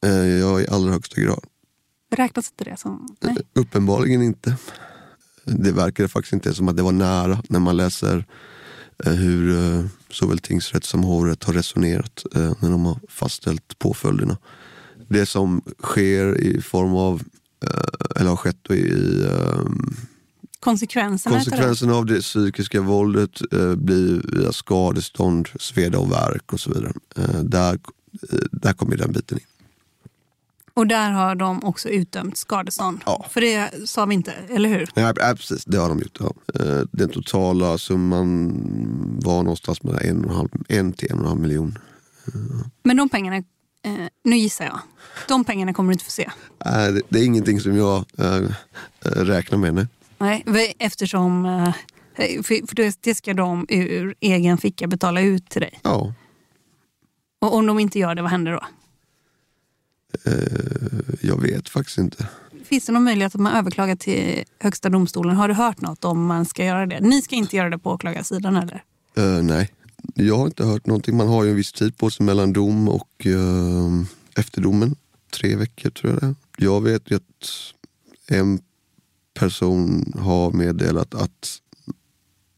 Eh, 0.04 0.10
Jag 0.26 0.62
i 0.62 0.68
allra 0.68 0.92
högsta 0.92 1.20
grad. 1.20 1.44
Räknas 2.16 2.50
inte 2.50 2.70
det 2.70 2.76
som... 2.76 3.16
Nej. 3.20 3.36
Uppenbarligen 3.54 4.22
inte. 4.22 4.56
Det 5.44 5.72
verkade 5.72 6.08
faktiskt 6.08 6.32
inte 6.32 6.54
som 6.54 6.68
att 6.68 6.76
det 6.76 6.82
var 6.82 6.92
nära 6.92 7.42
när 7.48 7.60
man 7.60 7.76
läser 7.76 8.26
eh, 9.04 9.12
hur 9.12 9.58
eh, 9.58 9.84
såväl 10.10 10.38
tingsrätt 10.38 10.84
som 10.84 11.04
hovrätt 11.04 11.44
har 11.44 11.52
resonerat 11.54 12.24
eh, 12.34 12.52
när 12.60 12.70
de 12.70 12.84
har 12.84 13.00
fastställt 13.08 13.78
påföljderna. 13.78 14.38
Det 15.08 15.26
som 15.26 15.62
sker 15.82 16.40
i 16.40 16.60
form 16.60 16.94
av, 16.94 17.14
eh, 17.14 17.22
eller 18.16 18.30
har 18.30 18.36
skett 18.36 18.70
i, 18.70 19.22
eh, 19.24 19.62
konsekvenserna? 20.60 21.36
Konsekvenserna 21.36 21.94
av 21.94 22.06
det 22.06 22.20
psykiska 22.20 22.80
våldet 22.80 23.52
eh, 23.52 23.74
blir 23.74 24.36
via 24.36 24.52
skadestånd, 24.52 25.48
sveda 25.60 25.98
och 25.98 26.12
värk 26.12 26.52
och 26.52 26.60
så 26.60 26.70
vidare. 26.70 26.92
Eh, 27.16 27.40
där, 27.40 27.72
eh, 27.72 28.38
där 28.52 28.72
kommer 28.72 28.96
den 28.96 29.12
biten 29.12 29.38
in. 29.38 29.44
Och 30.74 30.86
där 30.86 31.10
har 31.10 31.34
de 31.34 31.64
också 31.64 31.88
utdömt 31.88 32.36
skadestånd. 32.36 33.00
Ja. 33.06 33.26
För 33.30 33.40
det 33.40 33.88
sa 33.88 34.06
vi 34.06 34.14
inte, 34.14 34.32
eller 34.48 34.68
hur? 34.68 34.88
Nej, 34.94 35.14
precis. 35.14 35.64
Det 35.64 35.76
har 35.78 35.88
de 35.88 35.98
gjort. 35.98 36.18
Ja. 36.20 36.32
Eh, 36.64 36.82
Den 36.92 37.08
totala 37.08 37.78
summan 37.78 38.52
var 39.24 39.42
någonstans 39.42 39.82
mellan 39.82 40.00
en, 40.00 40.24
och 40.24 40.30
en, 40.30 40.36
halv, 40.36 40.48
en 40.68 40.92
till 40.92 41.10
en 41.10 41.16
och 41.18 41.22
en 41.22 41.28
halv 41.28 41.40
miljon. 41.40 41.78
Men 42.82 42.96
de 42.96 43.08
pengarna, 43.08 43.42
eh, 43.84 44.06
nu 44.24 44.36
gissar 44.36 44.64
jag, 44.64 44.80
de 45.28 45.44
pengarna 45.44 45.74
kommer 45.74 45.88
du 45.88 45.92
inte 45.92 46.04
få 46.04 46.10
se. 46.10 46.30
Nej, 46.64 46.92
det, 46.92 47.02
det 47.08 47.18
är 47.20 47.24
ingenting 47.24 47.60
som 47.60 47.76
jag 47.76 48.04
eh, 48.18 48.36
eh, 48.36 49.10
räknar 49.10 49.58
med. 49.58 49.86
Nej. 50.18 50.42
Nej, 50.46 50.74
eftersom 50.78 51.44
eh, 51.44 51.72
för, 52.42 52.66
för 52.66 52.74
det- 53.02 53.14
ska 53.14 53.34
de 53.34 53.66
ur 53.68 54.14
egen 54.20 54.58
ficka 54.58 54.86
betala 54.86 55.20
ut 55.20 55.48
till 55.50 55.60
dig. 55.60 55.80
Ja, 55.82 56.12
Och 57.38 57.54
om 57.54 57.66
de 57.66 57.78
inte 57.78 57.98
gör 57.98 58.14
det, 58.14 58.22
vad 58.22 58.30
händer 58.30 58.52
då? 58.52 58.60
eh, 60.24 61.16
jag 61.20 61.42
vet 61.42 61.68
faktiskt 61.68 61.98
inte. 61.98 62.28
Finns 62.64 62.86
det 62.86 62.92
någon 62.92 63.04
möjlighet 63.04 63.34
att 63.34 63.40
man 63.40 63.52
överklagar 63.56 63.96
till 63.96 64.44
Högsta 64.60 64.88
domstolen? 64.88 65.36
Har 65.36 65.48
du 65.48 65.54
hört 65.54 65.80
något 65.80 66.04
om 66.04 66.26
man 66.26 66.44
ska 66.44 66.64
göra 66.64 66.86
det? 66.86 67.00
Ni 67.00 67.22
ska 67.22 67.36
inte 67.36 67.56
göra 67.56 67.70
det 67.70 67.78
på 67.78 67.90
åklagarsidan 67.90 68.56
eller? 68.56 68.84
Eh, 69.16 69.42
nej, 69.42 69.70
jag 70.14 70.38
har 70.38 70.46
inte 70.46 70.64
hört 70.64 70.86
någonting. 70.86 71.16
Man 71.16 71.28
har 71.28 71.44
ju 71.44 71.50
en 71.50 71.56
viss 71.56 71.72
tid 71.72 71.96
på 71.96 72.10
sig 72.10 72.26
mellan 72.26 72.52
dom 72.52 72.88
och 72.88 73.26
uh, 73.26 74.02
efterdomen. 74.36 74.96
Tre 75.32 75.56
veckor 75.56 75.90
tror 75.90 76.12
jag 76.12 76.20
det. 76.22 76.34
Jag 76.58 76.80
vet 76.80 77.10
ju 77.10 77.16
att 77.16 77.50
en 78.28 78.60
person 79.34 80.12
har 80.18 80.50
meddelat 80.52 81.14
att 81.14 81.58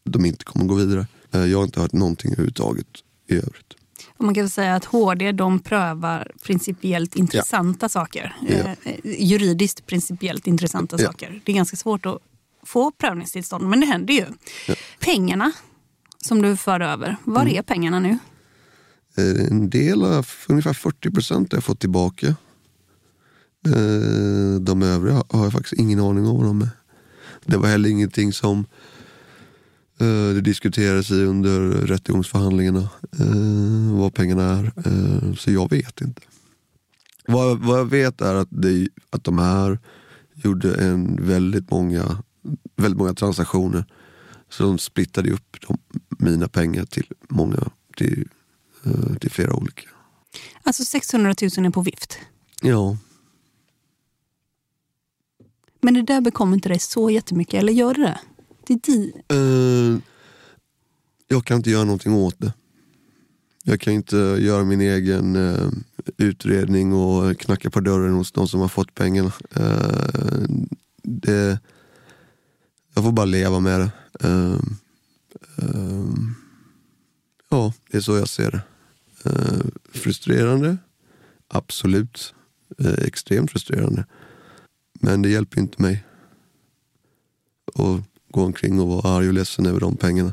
de 0.04 0.24
inte 0.24 0.44
kommer 0.44 0.64
gå 0.64 0.74
vidare. 0.74 1.06
Eh, 1.32 1.44
jag 1.44 1.58
har 1.58 1.64
inte 1.64 1.80
hört 1.80 1.92
någonting 1.92 2.32
överhuvudtaget 2.32 2.86
i 3.26 3.34
övrigt. 3.36 3.74
Man 4.18 4.34
kan 4.34 4.44
väl 4.44 4.50
säga 4.50 4.74
att 4.74 4.84
HD 4.84 5.32
de 5.32 5.58
prövar 5.58 6.32
principiellt 6.42 7.16
intressanta 7.16 7.88
saker. 7.88 8.36
Ja. 8.48 8.56
Eh, 8.56 8.94
juridiskt 9.04 9.86
principiellt 9.86 10.46
intressanta 10.46 10.96
Ja. 11.00 11.06
saker. 11.06 11.40
Det 11.44 11.52
är 11.52 11.56
ganska 11.56 11.76
svårt 11.76 12.06
att 12.06 12.18
få 12.62 12.90
prövningstillstånd, 12.90 13.68
men 13.68 13.80
det 13.80 13.86
händer 13.86 14.14
ju. 14.14 14.24
Ja. 14.68 14.74
Pengarna 15.00 15.52
som 16.26 16.42
du 16.42 16.56
för 16.56 16.80
över, 16.80 17.16
var 17.24 17.42
Mm. 17.42 17.54
är 17.56 17.62
pengarna 17.62 17.98
nu? 18.00 18.18
Eh, 19.16 19.46
En 19.50 19.70
del, 19.70 20.04
av, 20.04 20.26
ungefär 20.48 20.72
40 20.72 21.10
procent 21.10 21.52
har 21.52 21.56
jag 21.56 21.64
fått 21.64 21.80
tillbaka. 21.80 22.26
Eh, 23.66 24.60
De 24.60 24.82
övriga 24.82 25.22
har 25.28 25.42
jag 25.44 25.52
faktiskt 25.52 25.72
ingen 25.80 26.00
aning 26.00 26.26
om 26.26 26.36
vad 26.36 26.46
de 26.46 26.62
är. 26.62 26.68
Det 27.44 27.56
var 27.56 27.68
heller 27.68 27.88
ingenting 27.88 28.32
som 28.32 28.58
eh, 30.00 30.34
det 30.34 30.40
diskuterades 30.40 31.10
i 31.10 31.14
under 31.24 31.60
rättegångsförhandlingarna. 31.70 32.88
Vad 33.92 34.14
pengarna 34.14 34.42
är. 34.42 34.72
Så 35.38 35.50
jag 35.52 35.70
vet 35.70 36.00
inte. 36.00 36.22
Vad, 37.26 37.58
vad 37.58 37.78
jag 37.78 37.84
vet 37.84 38.20
är 38.20 38.34
att, 38.34 38.48
det, 38.50 38.88
att 39.10 39.24
de 39.24 39.38
här 39.38 39.78
gjorde 40.34 40.74
en 40.74 41.26
väldigt 41.26 41.70
många, 41.70 42.22
väldigt 42.76 42.98
många 42.98 43.14
transaktioner. 43.14 43.84
Så 44.48 44.62
de 44.62 44.78
splittade 44.78 45.30
upp 45.30 45.56
de, 45.68 45.78
mina 46.20 46.48
pengar 46.48 46.84
till 46.84 47.06
många, 47.28 47.70
till, 47.96 48.28
eh, 48.84 49.14
till 49.20 49.30
flera 49.30 49.54
olika. 49.54 49.88
Alltså 50.62 50.84
600 50.84 51.34
000 51.56 51.66
är 51.66 51.70
på 51.70 51.82
vift. 51.82 52.18
Ja, 52.62 52.96
Men 55.82 55.94
det 55.94 56.02
där 56.02 56.20
bekommer 56.20 56.54
inte 56.54 56.68
dig 56.68 56.78
så 56.78 57.10
jättemycket, 57.10 57.54
eller 57.54 57.72
gör 57.72 57.94
det 57.94 58.00
det? 58.00 58.18
Det 58.66 58.72
är 58.74 58.78
di- 58.92 59.12
eh, 59.28 60.00
jag 61.28 61.44
kan 61.44 61.56
inte 61.56 61.70
göra 61.70 61.84
någonting 61.84 62.14
åt 62.14 62.38
det. 62.38 62.52
Jag 63.64 63.80
kan 63.80 63.92
inte 63.92 64.16
göra 64.16 64.64
min 64.64 64.80
egen 64.80 65.36
eh, 65.36 65.68
utredning 66.16 66.92
och 66.92 67.38
knacka 67.40 67.70
på 67.70 67.80
dörren 67.80 68.14
hos 68.14 68.32
de 68.32 68.48
som 68.48 68.60
har 68.60 68.68
fått 68.68 68.94
pengarna. 68.94 69.32
Eh, 69.56 70.48
det, 71.02 71.58
jag 72.94 73.04
får 73.04 73.12
bara 73.12 73.26
leva 73.26 73.60
med 73.60 73.80
det. 73.80 73.90
Eh, 75.62 75.80
eh, 75.80 76.04
ja, 77.50 77.72
det 77.90 77.96
är 77.96 78.00
så 78.00 78.16
jag 78.16 78.28
ser 78.28 78.50
det. 78.50 78.62
Eh, 79.24 79.66
frustrerande, 79.92 80.76
absolut. 81.48 82.34
Eh, 82.78 83.06
extremt 83.06 83.50
frustrerande. 83.50 84.06
Men 85.00 85.22
det 85.22 85.28
hjälper 85.28 85.60
inte 85.60 85.82
mig 85.82 86.04
att 87.74 88.00
gå 88.30 88.44
omkring 88.44 88.80
och 88.80 88.88
vara 88.88 89.16
arg 89.16 89.28
och 89.28 89.34
ledsen 89.34 89.66
över 89.66 89.80
de 89.80 89.96
pengarna. 89.96 90.32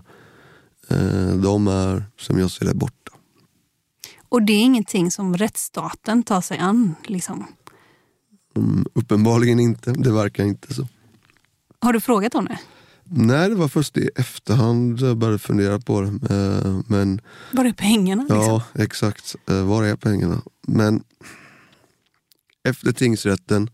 Eh, 0.87 1.35
de 1.35 1.67
är, 1.67 2.03
som 2.17 2.39
jag 2.39 2.51
ser 2.51 2.65
det, 2.65 2.73
borta. 2.73 3.11
Och 4.29 4.43
det 4.43 4.53
är 4.53 4.61
ingenting 4.61 5.11
som 5.11 5.37
rättsstaten 5.37 6.23
tar 6.23 6.41
sig 6.41 6.57
an. 6.57 6.95
Liksom. 7.05 7.45
Mm, 8.55 8.85
uppenbarligen 8.93 9.59
inte, 9.59 9.91
det 9.91 10.11
verkar 10.11 10.43
inte 10.43 10.73
så. 10.73 10.87
Har 11.79 11.93
du 11.93 12.01
frågat 12.01 12.35
om 12.35 12.45
det? 12.45 12.59
Nej, 13.09 13.49
det 13.49 13.55
var 13.55 13.67
först 13.67 13.97
i 13.97 14.09
efterhand 14.15 15.01
jag 15.01 15.17
började 15.17 15.39
fundera 15.39 15.79
på 15.79 16.01
det. 16.01 16.07
Eh, 16.35 16.79
men 16.87 17.21
Var 17.51 17.65
är 17.65 17.73
pengarna? 17.73 18.21
Liksom? 18.21 18.37
ja, 18.37 18.63
exakt. 18.73 19.35
Eh, 19.49 19.65
var 19.65 19.83
är 19.83 19.95
pengarna? 19.95 20.41
Men 20.67 21.03
efter 22.63 22.91
tingsrätten 22.91 23.69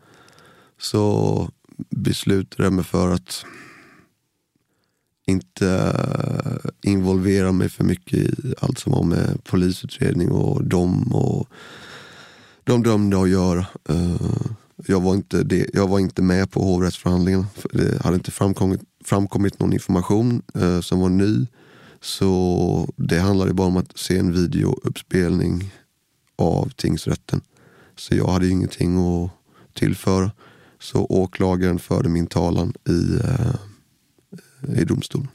så 0.79 1.49
beslutade 1.89 2.63
jag 2.63 2.73
mig 2.73 2.85
för 2.85 3.09
att 3.13 3.45
inte 5.25 5.67
eh, 6.45 6.91
involvera 6.91 7.51
mig 7.51 7.69
för 7.69 7.83
mycket 7.83 8.19
i 8.19 8.53
allt 8.59 8.79
som 8.79 8.93
har 8.93 9.03
med 9.03 9.43
polisutredning 9.43 10.31
och 10.31 10.63
dom 10.63 11.13
och 11.13 11.47
de 12.63 12.83
dömde 12.83 13.21
att 13.21 13.29
göra. 13.29 13.65
Jag 14.87 15.01
var 15.01 15.13
inte, 15.15 15.43
det, 15.43 15.69
jag 15.73 15.87
var 15.87 15.99
inte 15.99 16.21
med 16.21 16.51
på 16.51 16.63
hovrättsförhandlingarna. 16.63 17.47
För 17.55 17.69
Det 17.73 18.03
hade 18.03 18.15
inte 18.15 18.31
framkommit, 18.31 18.81
framkommit 19.05 19.59
någon 19.59 19.73
information 19.73 20.41
eh, 20.55 20.81
som 20.81 20.99
var 20.99 21.09
ny. 21.09 21.47
Så 22.01 22.93
det 22.97 23.19
handlade 23.19 23.53
bara 23.53 23.67
om 23.67 23.77
att 23.77 23.97
se 23.97 24.17
en 24.17 24.31
videouppspelning 24.31 25.73
av 26.35 26.69
tingsrätten. 26.69 27.41
Så 27.95 28.15
jag 28.15 28.27
hade 28.27 28.47
ingenting 28.47 28.97
att 28.97 29.31
tillföra. 29.73 30.31
Så 30.79 31.05
åklagaren 31.05 31.79
förde 31.79 32.09
min 32.09 32.27
talan 32.27 32.73
i, 32.89 33.19
eh, 33.23 34.81
i 34.81 34.85
domstolen. 34.85 35.27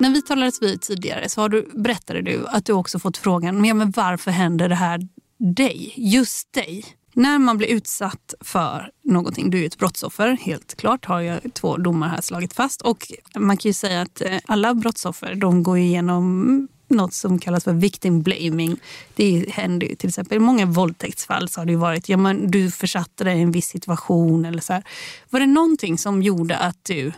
När 0.00 0.10
vi 0.10 0.22
talades 0.22 0.62
vid 0.62 0.80
tidigare 0.80 1.28
så 1.28 1.40
har 1.40 1.48
du, 1.48 1.70
berättade 1.74 2.22
du 2.22 2.46
att 2.46 2.66
du 2.66 2.72
också 2.72 2.98
fått 2.98 3.16
frågan 3.16 3.54
men, 3.54 3.64
ja, 3.64 3.74
men 3.74 3.90
varför 3.90 4.30
händer 4.30 4.68
det 4.68 4.74
här 4.74 5.08
dig? 5.38 5.92
Just 5.96 6.52
dig? 6.52 6.84
När 7.14 7.38
man 7.38 7.58
blir 7.58 7.68
utsatt 7.68 8.34
för 8.40 8.90
någonting, 9.04 9.50
du 9.50 9.62
är 9.62 9.66
ett 9.66 9.78
brottsoffer, 9.78 10.36
helt 10.40 10.74
klart 10.74 11.04
har 11.04 11.20
jag 11.20 11.40
två 11.54 11.76
domar 11.76 12.08
här 12.08 12.20
slagit 12.20 12.52
fast. 12.52 12.82
Och 12.82 13.12
man 13.36 13.56
kan 13.56 13.68
ju 13.68 13.72
säga 13.72 14.00
att 14.00 14.20
eh, 14.20 14.38
alla 14.46 14.74
brottsoffer 14.74 15.34
de 15.34 15.62
går 15.62 15.78
igenom 15.78 16.68
något 16.88 17.14
som 17.14 17.38
kallas 17.38 17.64
för 17.64 17.72
victim 17.72 18.22
blaming. 18.22 18.76
Det 19.14 19.50
händer 19.50 19.86
ju 19.86 19.94
till 19.94 20.08
exempel 20.08 20.36
i 20.36 20.40
många 20.40 20.66
våldtäktsfall 20.66 21.48
så 21.48 21.60
har 21.60 21.66
det 21.66 21.72
ju 21.72 21.78
varit, 21.78 22.08
ja 22.08 22.16
men 22.16 22.50
du 22.50 22.70
försatte 22.70 23.24
dig 23.24 23.38
i 23.38 23.42
en 23.42 23.52
viss 23.52 23.68
situation 23.68 24.44
eller 24.44 24.60
så 24.60 24.72
här. 24.72 24.84
Var 25.30 25.40
det 25.40 25.46
någonting 25.46 25.98
som 25.98 26.22
gjorde 26.22 26.56
att 26.56 26.84
du 26.84 27.12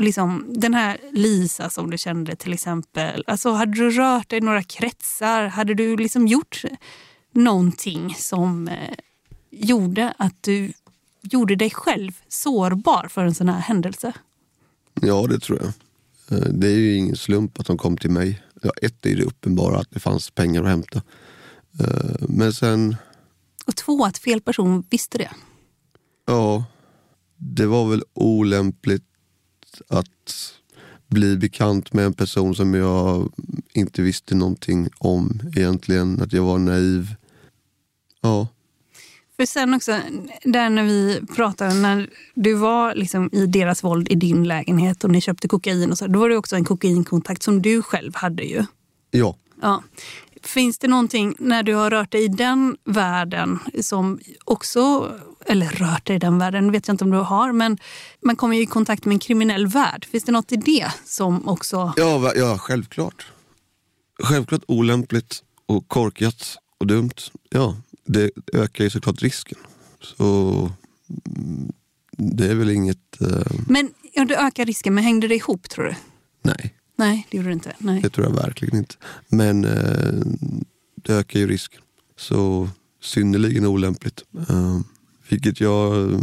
liksom, 0.00 0.44
den 0.48 0.74
här 0.74 0.98
Lisa 1.12 1.70
som 1.70 1.90
du 1.90 1.98
kände 1.98 2.36
till 2.36 2.52
exempel, 2.52 3.24
alltså 3.26 3.50
hade 3.50 3.72
du 3.72 3.90
rört 3.90 4.30
dig 4.30 4.38
i 4.38 4.42
några 4.42 4.62
kretsar? 4.62 5.46
Hade 5.46 5.74
du 5.74 5.96
liksom 5.96 6.26
gjort 6.26 6.62
någonting 7.36 8.14
som 8.18 8.68
eh, 8.68 8.94
gjorde 9.50 10.14
att 10.18 10.34
du 10.42 10.72
gjorde 11.22 11.56
dig 11.56 11.70
själv 11.70 12.12
sårbar 12.28 13.08
för 13.10 13.24
en 13.24 13.34
sån 13.34 13.48
här 13.48 13.60
händelse? 13.60 14.12
Ja, 15.00 15.26
det 15.26 15.38
tror 15.40 15.58
jag. 15.62 15.68
Eh, 16.38 16.48
Det 16.52 16.66
är 16.68 16.76
ju 16.76 16.94
ingen 16.96 17.16
slump 17.16 17.60
att 17.60 17.66
de 17.66 17.78
kom 17.78 17.96
till 17.96 18.10
mig. 18.10 18.42
Ja, 18.62 18.70
ett 18.82 19.06
är 19.06 19.16
det 19.16 19.24
uppenbara 19.24 19.78
att 19.78 19.90
det 19.90 20.00
fanns 20.00 20.30
pengar 20.30 20.62
att 20.62 20.68
hämta. 20.68 21.02
Eh, 21.80 22.16
Men 22.28 22.52
sen, 22.52 22.96
Och 23.66 23.76
två, 23.76 24.04
att 24.04 24.18
fel 24.18 24.40
person 24.40 24.84
visste 24.90 25.18
det. 25.18 25.30
ja, 26.26 26.64
det 27.36 27.66
var 27.66 27.88
väl 27.90 28.02
olämpligt 28.14 29.04
att 29.88 30.52
bli 31.06 31.36
bekant 31.36 31.92
med 31.92 32.04
en 32.06 32.12
person 32.14 32.54
som 32.54 32.74
jag 32.74 33.32
inte 33.72 34.02
visste 34.02 34.34
någonting 34.34 34.88
om 34.98 35.40
egentligen. 35.56 36.22
Att 36.22 36.32
jag 36.32 36.42
var 36.42 36.58
naiv. 36.58 37.14
Ja, 38.26 38.48
För 39.36 39.46
sen 39.46 39.74
också, 39.74 40.00
där 40.44 40.70
när 40.70 40.82
vi 40.84 41.20
pratade, 41.36 41.74
när 41.74 42.10
du 42.34 42.54
var 42.54 42.94
liksom 42.94 43.30
i 43.32 43.46
deras 43.46 43.84
våld 43.84 44.08
i 44.10 44.14
din 44.14 44.44
lägenhet 44.44 45.04
och 45.04 45.10
ni 45.10 45.20
köpte 45.20 45.48
kokain 45.48 45.90
och 45.90 45.98
så, 45.98 46.06
då 46.06 46.18
var 46.18 46.28
det 46.28 46.36
också 46.36 46.56
en 46.56 46.64
kokainkontakt 46.64 47.42
som 47.42 47.62
du 47.62 47.82
själv 47.82 48.14
hade 48.14 48.42
ju. 48.42 48.64
ja. 49.10 49.36
Ja. 49.62 49.82
Finns 50.42 50.78
det 50.78 50.88
någonting 50.88 51.34
när 51.38 51.62
du 51.62 51.74
har 51.74 51.90
rört 51.90 52.12
dig 52.12 52.24
i 52.24 52.28
den 52.28 52.76
världen 52.84 53.58
som 53.80 54.20
också, 54.44 55.12
eller 55.46 55.66
rört 55.68 56.06
dig 56.06 56.16
i 56.16 56.18
den 56.18 56.38
världen 56.38 56.72
vet 56.72 56.88
jag 56.88 56.94
inte 56.94 57.04
om 57.04 57.10
du 57.10 57.18
har, 57.18 57.52
men 57.52 57.78
man 58.24 58.36
kommer 58.36 58.56
ju 58.56 58.62
i 58.62 58.66
kontakt 58.66 59.04
med 59.04 59.12
en 59.12 59.18
kriminell 59.18 59.66
värld. 59.66 60.04
Finns 60.10 60.24
det 60.24 60.32
något 60.32 60.52
i 60.52 60.56
det 60.56 60.86
som 61.04 61.48
också... 61.48 61.92
Ja, 61.96 62.32
ja 62.36 62.58
självklart. 62.58 63.26
Självklart 64.22 64.62
olämpligt 64.68 65.42
och 65.66 65.88
korkat 65.88 66.56
och 66.80 66.86
dumt. 66.86 67.14
Ja, 67.50 67.76
det 68.06 68.30
ökar 68.52 68.84
ju 68.84 68.90
såklart 68.90 69.22
risken. 69.22 69.58
Så 70.00 70.70
mm, 71.36 71.72
det 72.16 72.46
är 72.50 72.54
väl 72.54 72.70
inget... 72.70 73.20
Eh, 73.20 73.52
Men 73.68 73.90
ja, 74.12 74.24
det 74.24 74.36
ökar 74.36 74.64
risken, 74.64 74.94
men 74.94 75.04
hängde 75.04 75.28
det 75.28 75.34
ihop 75.34 75.68
tror 75.68 75.84
du? 75.84 75.94
nej, 76.42 76.74
Nej, 76.98 77.26
det 77.30 77.36
gjorde 77.36 77.48
det 77.48 77.52
inte. 77.52 77.74
Nej. 77.78 78.00
det 78.02 78.10
tror 78.10 78.26
jag 78.26 78.34
verkligen 78.34 78.76
inte. 78.76 78.94
Men 79.28 79.64
eh, 79.64 80.22
det 80.94 81.12
ökar 81.14 81.40
ju 81.40 81.46
risken. 81.46 81.80
Så 82.16 82.68
synnerligen 83.02 83.66
olämpligt. 83.66 84.22
Eh, 84.48 84.80
vilket 85.28 85.60
jag 85.60 86.12
eh, 86.12 86.18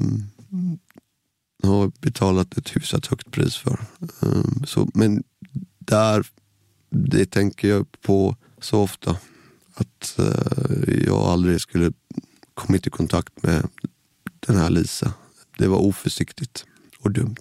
har 1.64 1.92
betalat 2.02 2.58
ett 2.58 2.76
hyfsat 2.76 3.06
högt 3.06 3.32
pris 3.32 3.56
för. 3.56 3.80
Eh, 4.22 4.64
så, 4.66 4.90
men 4.94 5.24
där, 5.80 6.26
det 6.90 7.26
tänker 7.26 7.68
jag 7.68 8.02
på 8.02 8.36
så 8.62 8.80
ofta. 8.82 9.18
Att 9.76 10.20
eh, 10.20 11.04
jag 11.08 11.18
aldrig 11.18 11.62
skulle 11.62 11.92
kommit 12.54 12.88
i 12.88 12.90
kontakt 12.90 13.44
med 13.44 13.68
den 14.40 14.56
här 14.58 14.70
Lisa. 14.70 15.14
Det 15.58 15.68
var 15.68 15.78
oförsiktigt 15.78 16.66
och 17.00 17.12
dumt. 17.12 17.36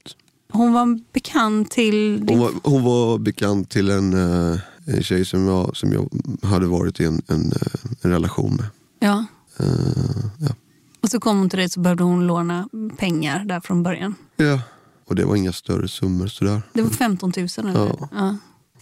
Hon 0.52 0.72
var 0.72 1.00
bekant 1.12 1.70
till... 1.70 2.24
Hon 2.28 2.38
var, 2.38 2.52
hon 2.62 2.82
var 2.84 3.18
bekant 3.18 3.70
till 3.70 3.90
en, 3.90 4.14
eh, 4.14 4.58
en 4.86 5.02
tjej 5.02 5.24
som 5.24 5.46
jag, 5.46 5.76
som 5.76 5.92
jag 5.92 6.08
hade 6.48 6.66
varit 6.66 7.00
i 7.00 7.04
en, 7.04 7.22
en, 7.26 7.52
eh, 7.52 7.90
en 8.02 8.10
relation 8.10 8.56
med. 8.56 8.66
Ja. 9.00 9.24
Eh, 9.58 9.66
ja. 10.38 10.54
Och 11.02 11.08
så 11.08 11.20
kom 11.20 11.38
hon 11.38 11.50
till 11.50 11.58
dig 11.58 11.68
så 11.70 11.80
behövde 11.80 12.04
hon 12.04 12.26
låna 12.26 12.68
pengar 12.96 13.44
där 13.44 13.60
från 13.60 13.82
början. 13.82 14.14
ja. 14.36 14.60
Och 15.04 15.14
det 15.16 15.24
var 15.24 15.36
inga 15.36 15.52
större 15.52 15.88
summor 15.88 16.26
sådär. 16.26 16.62
Det 16.72 16.82
var 16.82 16.90
15 16.90 17.32
000 17.36 17.48
eller? 17.58 17.72
Ja. 17.72 18.08
Ja. 18.12 18.36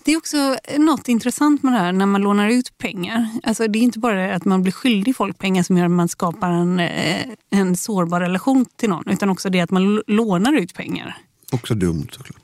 Det 0.05 0.13
är 0.13 0.17
också 0.17 0.57
något 0.79 1.09
intressant 1.09 1.63
med 1.63 1.73
det 1.73 1.79
här 1.79 1.93
när 1.93 2.07
man 2.07 2.21
lånar 2.21 2.49
ut 2.49 2.79
pengar. 2.79 3.29
Alltså 3.43 3.69
det 3.69 3.79
är 3.79 3.83
inte 3.83 3.99
bara 3.99 4.35
att 4.35 4.45
man 4.45 4.63
blir 4.63 4.73
skyldig 4.73 5.17
folk 5.17 5.39
pengar 5.39 5.63
som 5.63 5.79
gör 5.79 5.85
att 5.85 5.91
man 5.91 6.09
skapar 6.09 6.51
en, 6.51 6.81
eh, 6.81 7.27
en 7.51 7.77
sårbar 7.77 8.21
relation 8.21 8.67
till 8.77 8.89
någon. 8.89 9.09
Utan 9.09 9.31
också 9.31 9.51
det 9.51 9.61
att 9.61 9.71
man 9.71 10.03
lånar 10.07 10.53
ut 10.53 10.75
pengar. 10.75 11.19
Också 11.53 11.75
dumt 11.75 12.09
såklart. 12.13 12.43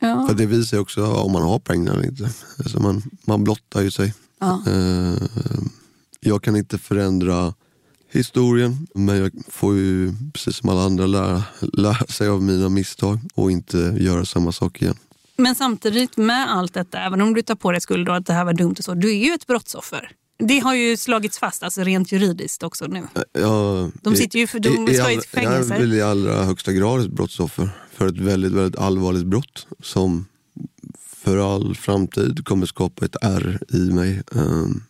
Ja. 0.00 0.26
För 0.28 0.34
det 0.34 0.46
visar 0.46 0.76
ju 0.76 0.80
också 0.80 1.06
om 1.06 1.32
man 1.32 1.42
har 1.42 1.58
pengar 1.58 1.92
eller 1.92 2.06
inte. 2.06 2.30
Alltså 2.58 2.80
man, 2.80 3.02
man 3.24 3.44
blottar 3.44 3.82
ju 3.82 3.90
sig. 3.90 4.14
Ja. 4.40 4.62
Eh, 4.66 5.22
jag 6.20 6.42
kan 6.42 6.56
inte 6.56 6.78
förändra 6.78 7.54
historien 8.12 8.86
men 8.94 9.16
jag 9.16 9.30
får 9.48 9.76
ju 9.76 10.14
precis 10.32 10.56
som 10.56 10.68
alla 10.68 10.84
andra 10.84 11.06
lära, 11.06 11.42
lära 11.60 12.06
sig 12.06 12.28
av 12.28 12.42
mina 12.42 12.68
misstag 12.68 13.18
och 13.34 13.50
inte 13.50 13.96
göra 14.00 14.24
samma 14.24 14.52
sak 14.52 14.82
igen. 14.82 14.96
Men 15.36 15.54
samtidigt 15.54 16.16
med 16.16 16.52
allt 16.52 16.74
detta, 16.74 16.98
även 16.98 17.20
om 17.20 17.34
du 17.34 17.42
tar 17.42 17.54
på 17.54 17.72
dig 17.72 17.80
skuld 17.80 18.08
och 18.08 18.16
att 18.16 18.26
det 18.26 18.32
här 18.32 18.44
var 18.44 18.52
dumt 18.52 18.74
och 18.78 18.84
så, 18.84 18.94
du 18.94 19.10
är 19.10 19.24
ju 19.24 19.32
ett 19.34 19.46
brottsoffer. 19.46 20.10
Det 20.38 20.58
har 20.58 20.74
ju 20.74 20.96
slagits 20.96 21.38
fast 21.38 21.62
alltså 21.62 21.82
rent 21.82 22.12
juridiskt 22.12 22.62
också 22.62 22.86
nu. 22.86 23.06
Ja, 23.32 23.90
De 24.02 24.16
sitter 24.16 24.38
ju 24.38 24.46
för- 24.46 24.58
de 24.58 24.88
i- 24.88 24.94
ska 24.94 25.10
i 25.10 25.20
fängelse. 25.20 25.74
Jag 25.74 25.76
är 25.76 25.80
väl 25.80 25.92
i 25.94 26.02
allra 26.02 26.44
högsta 26.44 26.72
grad 26.72 27.00
ett 27.00 27.10
brottsoffer 27.12 27.68
för 27.92 28.06
ett 28.06 28.18
väldigt, 28.18 28.52
väldigt 28.52 28.80
allvarligt 28.80 29.26
brott 29.26 29.66
som 29.82 30.26
för 31.24 31.54
all 31.54 31.74
framtid 31.74 32.44
kommer 32.44 32.66
skapa 32.66 33.04
ett 33.04 33.16
ärr 33.22 33.58
i 33.74 33.78
mig. 33.92 34.22
Um, 34.32 34.82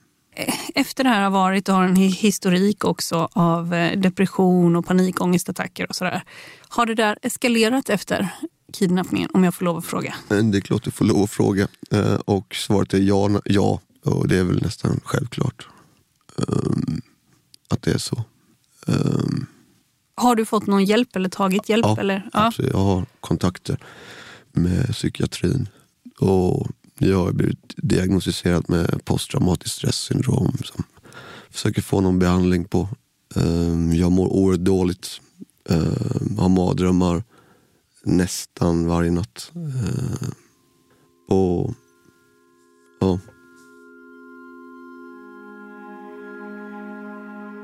Efter 0.75 1.05
det 1.05 1.11
här 1.11 1.23
har 1.23 1.31
varit 1.31 1.69
och 1.69 1.75
har 1.75 1.85
en 1.85 1.97
hi- 1.97 2.15
historik 2.17 2.85
också 2.85 3.29
av 3.33 3.75
eh, 3.75 3.99
depression 4.01 4.77
och 4.77 4.87
panikångestattacker 4.87 5.89
och 5.89 5.97
sådär. 5.97 6.23
Har 6.69 6.87
det 6.87 6.95
där 6.95 7.19
eskalerat 7.23 7.91
efter 7.91 8.29
kidnappningen, 8.73 9.31
om 9.33 9.45
jag 9.45 9.55
får 9.55 9.65
lov 9.65 9.77
att 9.77 9.85
fråga? 9.85 10.15
det 10.29 10.59
är 10.59 10.61
klart 10.61 10.85
du 10.85 10.91
får 10.91 11.05
lov 11.05 11.23
att 11.23 11.31
fråga. 11.31 11.69
Eh, 11.91 12.15
och 12.15 12.55
svaret 12.55 12.95
är 12.95 12.99
ja, 12.99 13.41
ja. 13.45 13.81
Och 14.05 14.29
det 14.29 14.39
är 14.39 14.45
väl 14.45 14.63
nästan 14.63 15.01
självklart 15.05 15.67
um, 16.37 17.01
att 17.69 17.83
det 17.83 17.91
är 17.91 17.99
så. 17.99 18.25
Um, 18.87 19.47
Har 20.15 20.37
du 20.37 20.45
fått 20.45 20.67
någon 20.67 20.85
hjälp 20.85 21.17
eller 21.17 21.29
tagit 21.29 21.69
hjälp? 21.69 21.87
Ja, 21.87 22.01
eller? 22.01 22.29
Absolut. 22.33 22.73
Jag 22.73 22.79
har 22.79 23.07
kontakter 23.21 23.79
med 24.53 24.93
psykiatrin. 24.93 25.69
Och 26.19 26.69
jag 26.99 27.19
har 27.19 27.33
blivit 27.33 27.75
diagnostiserad 27.77 28.65
med 28.69 29.05
posttraumatiskt 29.05 29.77
stressyndrom 29.77 30.59
som 30.65 30.85
jag 31.03 31.55
försöker 31.55 31.83
få 31.83 32.01
någon 32.01 32.19
behandling 32.19 32.65
på. 32.65 32.89
Jag 33.95 34.13
mår 34.13 34.27
oerhört 34.27 34.61
dåligt. 34.61 35.21
Har 36.39 36.49
mardrömmar 36.49 37.23
nästan 38.05 38.87
varje 38.87 39.11
natt. 39.11 39.53
Ehm, 39.55 40.33
Och 41.29 41.75
ja, 43.01 43.19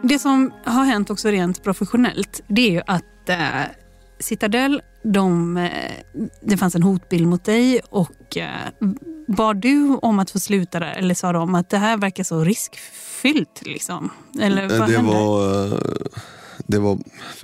Det 0.03 0.19
som 0.19 0.53
har 0.65 0.85
hänt 0.85 1.11
också 1.11 1.29
rent 1.29 1.63
professionellt, 1.63 2.41
det 2.49 2.69
är 2.69 2.71
ju 2.71 2.83
att 2.87 3.29
eh, 3.29 3.63
Citadel, 4.21 4.83
de, 5.05 5.57
eh, 5.57 5.71
det 6.43 6.57
fanns 6.57 6.75
en 6.75 6.83
hotbild 6.83 7.27
mot 7.27 7.45
dig 7.45 7.81
och 7.91 8.37
eh, 8.37 8.51
bad 9.29 9.57
du 9.57 9.99
om 10.03 10.19
att 10.19 10.31
få 10.31 10.39
sluta 10.39 10.81
där 10.81 10.93
eller 10.93 11.15
sa 11.15 11.33
de 11.33 11.55
att 11.55 11.71
det 11.71 11.79
här 11.79 11.97
verkar 11.97 12.25
så 12.25 12.45
riskfyllt? 12.45 13.63
Liksom? 13.67 14.11
Eller 14.41 14.79
vad 14.79 14.89
det 14.89 14.97
hände? 14.97 15.13
var, 15.13 15.67
eh, 15.67 15.79
det 16.67 16.79
var 16.79 16.99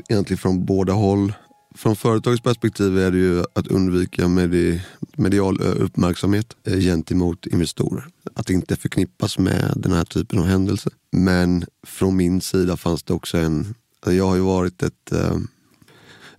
egentligen 0.08 0.38
från 0.38 0.64
båda 0.64 0.92
håll. 0.92 1.32
Från 1.74 1.96
företagets 1.96 2.42
perspektiv 2.42 2.98
är 2.98 3.10
det 3.10 3.18
ju 3.18 3.44
att 3.54 3.66
undvika 3.66 4.28
medi, 4.28 4.82
medial 5.16 5.60
uppmärksamhet 5.60 6.56
eh, 6.64 6.78
gentemot 6.78 7.46
investorer. 7.46 8.06
Att 8.34 8.50
inte 8.50 8.76
förknippas 8.76 9.38
med 9.38 9.72
den 9.76 9.92
här 9.92 10.04
typen 10.04 10.38
av 10.38 10.44
händelser. 10.46 10.92
Men 11.12 11.64
från 11.86 12.16
min 12.16 12.40
sida 12.40 12.76
fanns 12.76 13.02
det 13.02 13.14
också 13.14 13.38
en... 13.38 13.74
Alltså 14.00 14.12
jag 14.12 14.26
har 14.26 14.34
ju 14.34 14.40
varit 14.40 14.82
ett 14.82 15.12
eh, 15.12 15.36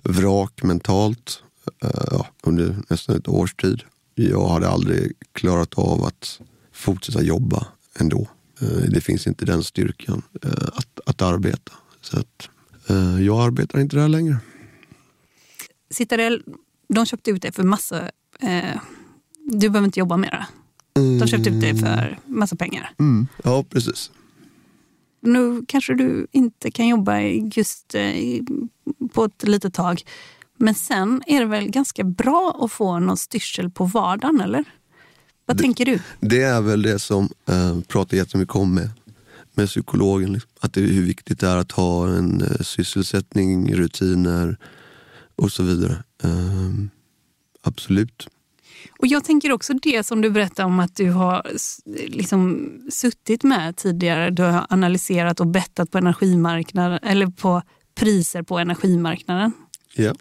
vrak 0.04 0.64
mentalt 0.64 1.44
eh, 1.84 2.26
under 2.44 2.76
nästan 2.90 3.16
ett 3.16 3.28
års 3.28 3.56
tid. 3.56 3.82
Jag 4.16 4.48
hade 4.48 4.70
aldrig 4.70 5.14
klarat 5.32 5.74
av 5.74 6.04
att 6.04 6.40
fortsätta 6.74 7.22
jobba 7.22 7.68
ändå. 8.00 8.28
Eh, 8.62 8.90
Det 8.90 9.02
finns 9.02 9.28
inte 9.28 9.46
den 9.46 9.64
styrkan 9.64 10.22
eh, 10.44 10.52
att, 10.74 11.00
att 11.06 11.22
arbeta. 11.22 11.72
Så 12.02 12.20
att, 12.20 12.50
eh, 12.88 13.22
jag 13.22 13.42
arbetar 13.46 13.80
inte 13.80 13.96
där 13.96 14.08
längre. 14.08 14.38
Citadel, 15.90 16.44
de 16.90 17.06
köpte 17.06 17.32
ut 17.32 17.42
det 17.42 17.52
för 17.52 17.64
massa... 17.64 18.02
Eh, 18.40 18.80
du 19.48 19.70
behöver 19.70 19.86
inte 19.86 20.00
jobba 20.00 20.18
mera. 20.18 20.48
De 21.20 21.28
köpte 21.28 21.50
ut 21.50 21.62
det 21.62 21.76
för 21.76 22.20
massa 22.26 22.56
pengar. 22.56 22.92
Mm. 23.00 23.28
Ja, 23.44 23.64
precis. 23.70 24.12
Nu 25.22 25.66
kanske 25.68 25.94
du 25.94 26.28
inte 26.32 26.72
kan 26.72 26.88
jobba 26.88 27.20
just 27.56 27.96
eh, 27.96 28.14
på 29.14 29.26
ett 29.26 29.44
litet 29.48 29.74
tag. 29.74 30.02
Men 30.58 30.76
sen 30.76 31.22
är 31.28 31.40
det 31.40 31.46
väl 31.46 31.70
ganska 31.70 32.04
bra 32.04 32.60
att 32.62 32.72
få 32.72 33.00
någon 33.00 33.18
styrsel 33.18 33.70
på 33.70 33.86
vardagen, 33.86 34.42
eller? 34.42 34.64
Vad 35.46 35.58
Det- 35.58 35.62
tänker 35.64 35.86
du? 35.86 36.00
Det 36.20 36.42
är 36.42 36.62
väl 36.62 36.82
det 36.82 37.00
som 37.00 37.30
eh, 37.50 37.80
pratar 37.88 38.18
jättemycket 38.18 38.56
om 38.56 38.74
med, 38.76 38.90
med 39.54 39.68
psykologen. 39.68 40.34
Liksom. 40.34 40.50
Att 40.60 40.74
det 40.74 40.82
hur 40.82 41.06
viktigt 41.06 41.40
det 41.40 41.48
är 41.48 41.58
att 41.58 41.72
ha 41.72 42.08
en 42.08 42.42
eh, 42.42 42.58
sysselsättning, 42.62 43.74
rutiner 43.76 44.58
och 45.36 45.52
så 45.52 45.64
vidare. 45.64 46.04
Ehm, 46.24 46.90
absolut. 47.62 48.28
Och 49.00 49.08
jag 49.08 49.24
tänker 49.24 49.52
också 49.52 49.74
det 49.74 50.04
som 50.06 50.22
du 50.22 50.30
berättade 50.30 50.66
om 50.66 50.80
att 50.80 50.96
du 50.96 51.12
har 51.12 51.48
liksom 52.08 52.70
suttit 52.92 53.44
med 53.44 53.78
tidigare. 53.78 54.30
Du 54.30 54.44
har 54.44 54.66
analyserat 54.70 55.40
och 55.40 55.48
bettat 55.48 55.92
på 55.92 55.98
energimarknaden 55.98 57.00
eller 57.04 57.28
på 57.28 57.62
priser 57.96 58.44
på 58.44 58.60
energimarknaden. 58.60 59.52
Ja. 59.96 60.14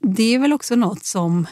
Det 0.00 0.34
är 0.34 0.38
väl 0.38 0.52
också 0.52 0.76
något 0.76 1.04
som 1.04 1.46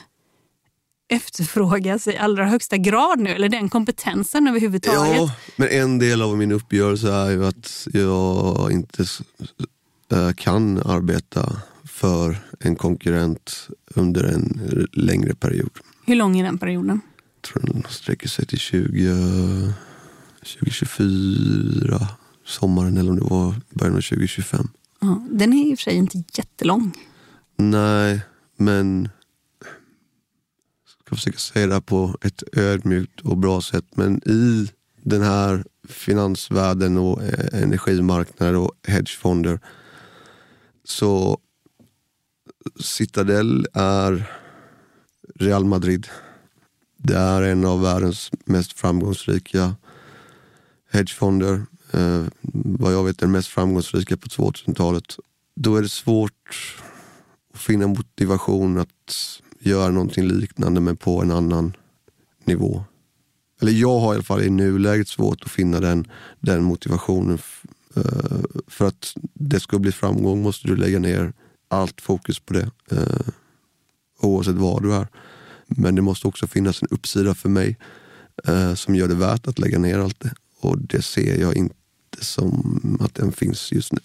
efterfrågas 1.09 2.09
i 2.09 2.17
allra 2.17 2.47
högsta 2.47 2.77
grad 2.77 3.21
nu, 3.21 3.31
eller 3.31 3.49
den 3.49 3.69
kompetensen 3.69 4.49
överhuvudtaget. 4.49 5.17
Ja, 5.17 5.35
men 5.57 5.69
en 5.69 5.99
del 5.99 6.23
av 6.23 6.37
min 6.37 6.53
uppgörelse 6.53 7.13
är 7.13 7.31
ju 7.31 7.47
att 7.47 7.87
jag 7.93 8.73
inte 8.73 9.05
äh, 10.13 10.33
kan 10.33 10.79
arbeta 10.79 11.57
för 11.95 12.37
en 12.61 12.77
konkurrent 12.77 13.69
under 13.95 14.25
en 14.25 14.61
längre 14.93 15.35
period. 15.35 15.71
Hur 16.07 16.15
lång 16.15 16.39
är 16.39 16.45
den 16.45 16.59
perioden? 16.59 17.01
Jag 17.35 17.43
tror 17.43 17.63
den 17.73 17.83
sträcker 17.89 18.29
sig 18.29 18.47
till 18.47 18.59
20, 18.59 19.73
2024, 20.39 22.09
sommaren 22.47 22.97
eller 22.97 23.11
om 23.11 23.17
det 23.17 23.25
var 23.25 23.55
början 23.71 23.97
av 23.97 24.01
2025. 24.01 24.69
Ja, 25.01 25.27
den 25.31 25.53
är 25.53 25.71
i 25.71 25.75
och 25.75 25.79
för 25.79 25.83
sig 25.83 25.95
inte 25.95 26.25
jättelång. 26.33 26.93
Nej, 27.57 28.21
men 28.57 29.09
jag 30.85 30.91
ska 31.07 31.17
försöka 31.17 31.39
säga 31.39 31.67
det 31.67 31.75
här 31.75 31.81
på 31.81 32.19
ett 32.23 32.43
ödmjukt 32.53 33.21
och 33.21 33.37
bra 33.39 33.61
sätt. 33.61 33.87
Men 33.95 34.29
i 34.29 34.69
den 35.03 35.23
här 35.23 35.65
finansvärlden 35.89 36.97
och 36.97 37.23
eh, 37.23 37.63
energimarknader 37.63 38.57
och 38.57 38.73
hedgefonder. 38.89 39.61
Så 40.85 41.41
Citadel 42.81 43.67
är 43.73 44.31
Real 45.35 45.65
Madrid. 45.65 46.07
Det 46.97 47.17
är 47.17 47.43
en 47.43 47.65
av 47.65 47.83
världens 47.83 48.31
mest 48.45 48.73
framgångsrika 48.73 49.75
hedgefonder. 50.91 51.63
Eh, 51.93 52.25
vad 52.53 52.93
jag 52.93 53.05
vet 53.05 53.19
den 53.19 53.33
mest 53.33 53.49
framgångsrika 53.49 54.17
på 54.17 54.29
2000-talet. 54.29 55.17
Då 55.57 55.77
är 55.77 55.83
det 55.83 55.89
svårt 55.89 56.79
att 57.55 57.61
finna 57.61 57.87
motivation 57.87 58.79
att 58.79 59.41
göra 59.59 59.91
någonting 59.91 60.29
liknande 60.29 60.81
men 60.81 60.97
på 60.97 61.23
en 61.23 61.31
annan 61.31 61.77
nivå. 62.45 62.85
Eller 63.61 63.73
jag 63.73 63.99
har 63.99 64.13
i 64.13 64.17
alla 64.17 64.25
fall 64.25 64.43
i 64.43 64.51
nuläget 64.51 65.09
svårt 65.09 65.43
att 65.43 65.51
finna 65.51 65.81
den, 65.81 66.11
den 66.41 66.63
motivationen. 66.63 67.39
Eh, 67.97 68.41
för 68.67 68.87
att 68.87 69.15
det 69.35 69.61
ska 69.61 69.79
bli 69.79 69.93
framgång 69.93 70.43
måste 70.43 70.69
du 70.69 70.77
lägga 70.77 70.99
ner 70.99 71.33
allt 71.75 72.01
fokus 72.01 72.41
på 72.41 72.53
det. 72.53 72.71
Eh, 72.91 73.27
oavsett 74.21 74.55
var 74.55 74.81
du 74.81 74.95
är. 74.95 75.09
Men 75.67 75.95
det 75.95 76.03
måste 76.03 76.29
också 76.29 76.47
finnas 76.47 76.83
en 76.83 76.89
uppsida 76.91 77.35
för 77.35 77.49
mig 77.49 77.79
eh, 78.45 78.75
som 78.75 78.95
gör 78.95 79.09
det 79.09 79.15
värt 79.15 79.47
att 79.47 79.59
lägga 79.59 79.79
ner 79.79 79.99
allt 79.99 80.21
det. 80.21 80.35
Och 80.61 80.79
det 80.79 81.03
ser 81.03 81.41
jag 81.41 81.57
inte 81.57 81.75
som 82.21 82.99
att 83.01 83.15
den 83.15 83.33
finns 83.33 83.73
just 83.73 83.93
nu. 83.93 84.01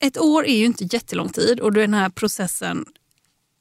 Ett 0.00 0.18
år 0.18 0.46
är 0.46 0.56
ju 0.56 0.64
inte 0.64 0.84
jättelång 0.84 1.28
tid 1.28 1.60
och 1.60 1.72
den 1.72 1.94
här 1.94 2.08
processen, 2.08 2.84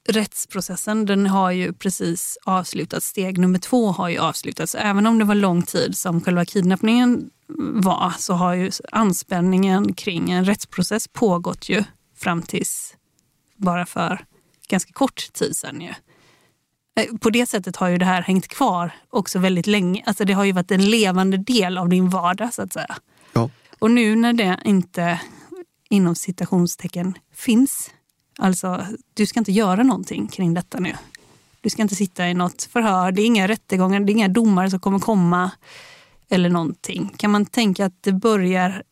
rättsprocessen, 0.10 1.06
den 1.06 1.28
har 1.28 1.52
ju 1.52 1.74
precis 1.74 2.38
avslutats. 2.44 3.08
Steg 3.08 3.38
nummer 3.38 3.60
två 3.60 3.92
har 3.92 4.10
ju 4.10 4.18
avslutats. 4.18 4.76
Även 4.76 5.08
om 5.08 5.20
det 5.20 5.26
var 5.26 5.36
lång 5.36 5.62
tid 5.62 5.98
som 5.98 6.22
själva 6.22 6.46
kidnappningen 6.46 7.30
var 7.74 8.14
så 8.20 8.34
har 8.34 8.54
ju 8.54 8.72
anspänningen 8.92 9.94
kring 9.94 10.32
en 10.32 10.46
rättsprocess 10.46 11.08
pågått 11.08 11.70
ju 11.70 11.84
fram 12.18 12.42
tills 12.42 12.96
bara 13.56 13.86
för 13.86 14.26
ganska 14.68 14.94
kort 14.94 15.34
tid 15.34 15.58
sedan. 15.58 15.82
Ju. 15.82 15.94
Eh, 16.98 17.18
på 17.18 17.30
det 17.30 17.46
sättet 17.46 17.76
har 17.76 17.88
ju 17.88 17.98
det 17.98 18.06
här 18.06 18.22
hängt 18.22 18.48
kvar 18.48 18.92
också 19.10 19.40
väldigt 19.40 19.68
länge. 19.68 20.04
Alltså 20.06 20.26
det 20.26 20.34
har 20.34 20.44
ju 20.44 20.52
varit 20.52 20.72
en 20.72 20.90
levande 20.90 21.38
del 21.38 21.78
av 21.78 21.90
din 21.90 22.10
vardag 22.10 22.54
så 22.54 22.62
att 22.62 22.74
säga. 22.74 22.98
Ja. 23.34 23.50
Och 23.80 23.92
nu 23.92 24.16
när 24.16 24.34
det 24.34 24.60
inte 24.66 25.22
inom 25.90 26.16
citationstecken 26.16 27.18
finns, 27.34 27.92
alltså 28.38 28.86
du 29.14 29.26
ska 29.26 29.40
inte 29.40 29.52
göra 29.52 29.84
någonting 29.84 30.28
kring 30.28 30.54
detta 30.54 30.80
nu. 30.80 30.94
Du 31.62 31.70
ska 31.70 31.82
inte 31.82 31.96
sitta 31.96 32.30
i 32.30 32.34
något 32.34 32.64
förhör, 32.64 33.12
det 33.12 33.22
är 33.22 33.26
inga 33.26 33.48
rättegångar, 33.48 34.00
det 34.00 34.12
är 34.12 34.14
inga 34.14 34.28
domare 34.28 34.70
som 34.70 34.80
kommer 34.80 35.00
komma 35.00 35.52
eller 36.30 36.50
någonting. 36.50 37.14
Kan 37.18 37.32
man 37.32 37.46
tänka 37.46 37.86
att 37.86 38.04
det 38.04 38.14
börjar 38.14 38.84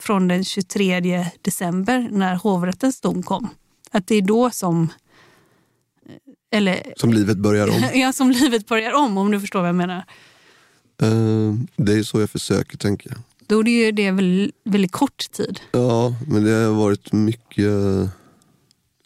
från 0.00 0.28
den 0.28 0.44
23 0.44 1.26
december 1.42 2.08
när 2.10 2.34
hovrättens 2.34 3.00
dom 3.00 3.22
kom? 3.22 3.48
Att 3.90 4.06
det 4.06 4.14
är 4.14 4.22
då 4.22 4.50
som... 4.50 4.92
Eller, 6.50 6.92
som 6.96 7.12
livet 7.12 7.36
börjar 7.36 7.68
om? 7.68 7.82
ja, 8.00 8.12
som 8.12 8.30
livet 8.30 8.66
börjar 8.66 8.92
om 8.92 9.18
om 9.18 9.30
du 9.30 9.40
förstår 9.40 9.60
vad 9.60 9.68
jag 9.68 9.76
menar. 9.76 10.04
Uh, 11.02 11.54
det 11.76 11.92
är 11.92 12.02
så 12.02 12.20
jag 12.20 12.30
försöker 12.30 12.78
tänka. 12.78 13.10
Då 13.46 13.58
är 13.58 13.62
det 13.62 13.70
ju 13.70 13.92
det 13.92 14.10
väldigt, 14.10 14.54
väldigt 14.64 14.92
kort 14.92 15.32
tid. 15.32 15.60
Ja, 15.72 16.14
men 16.28 16.44
det 16.44 16.50
har 16.50 16.72
varit 16.72 17.12
mycket 17.12 17.72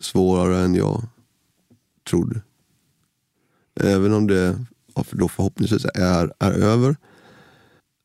svårare 0.01 0.59
än 0.59 0.75
jag 0.75 1.03
trodde. 2.11 2.41
Även 3.81 4.13
om 4.13 4.27
det 4.27 4.65
då 5.11 5.29
förhoppningsvis 5.29 5.85
är, 5.95 6.33
är 6.39 6.53
över 6.53 6.97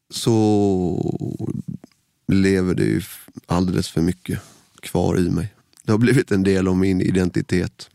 så 0.10 1.48
lever 2.28 2.76
det 2.76 2.84
ju 2.84 3.02
alldeles 3.46 3.90
för 3.90 4.02
mycket 4.02 4.40
kvar 4.80 5.20
i 5.20 5.30
mig. 5.30 5.54
Det 5.84 5.92
har 5.92 6.00
blivit 6.00 6.32
en 6.32 6.44
del 6.44 6.68
av 6.68 6.78
min 6.78 7.02
identitet. 7.02 7.90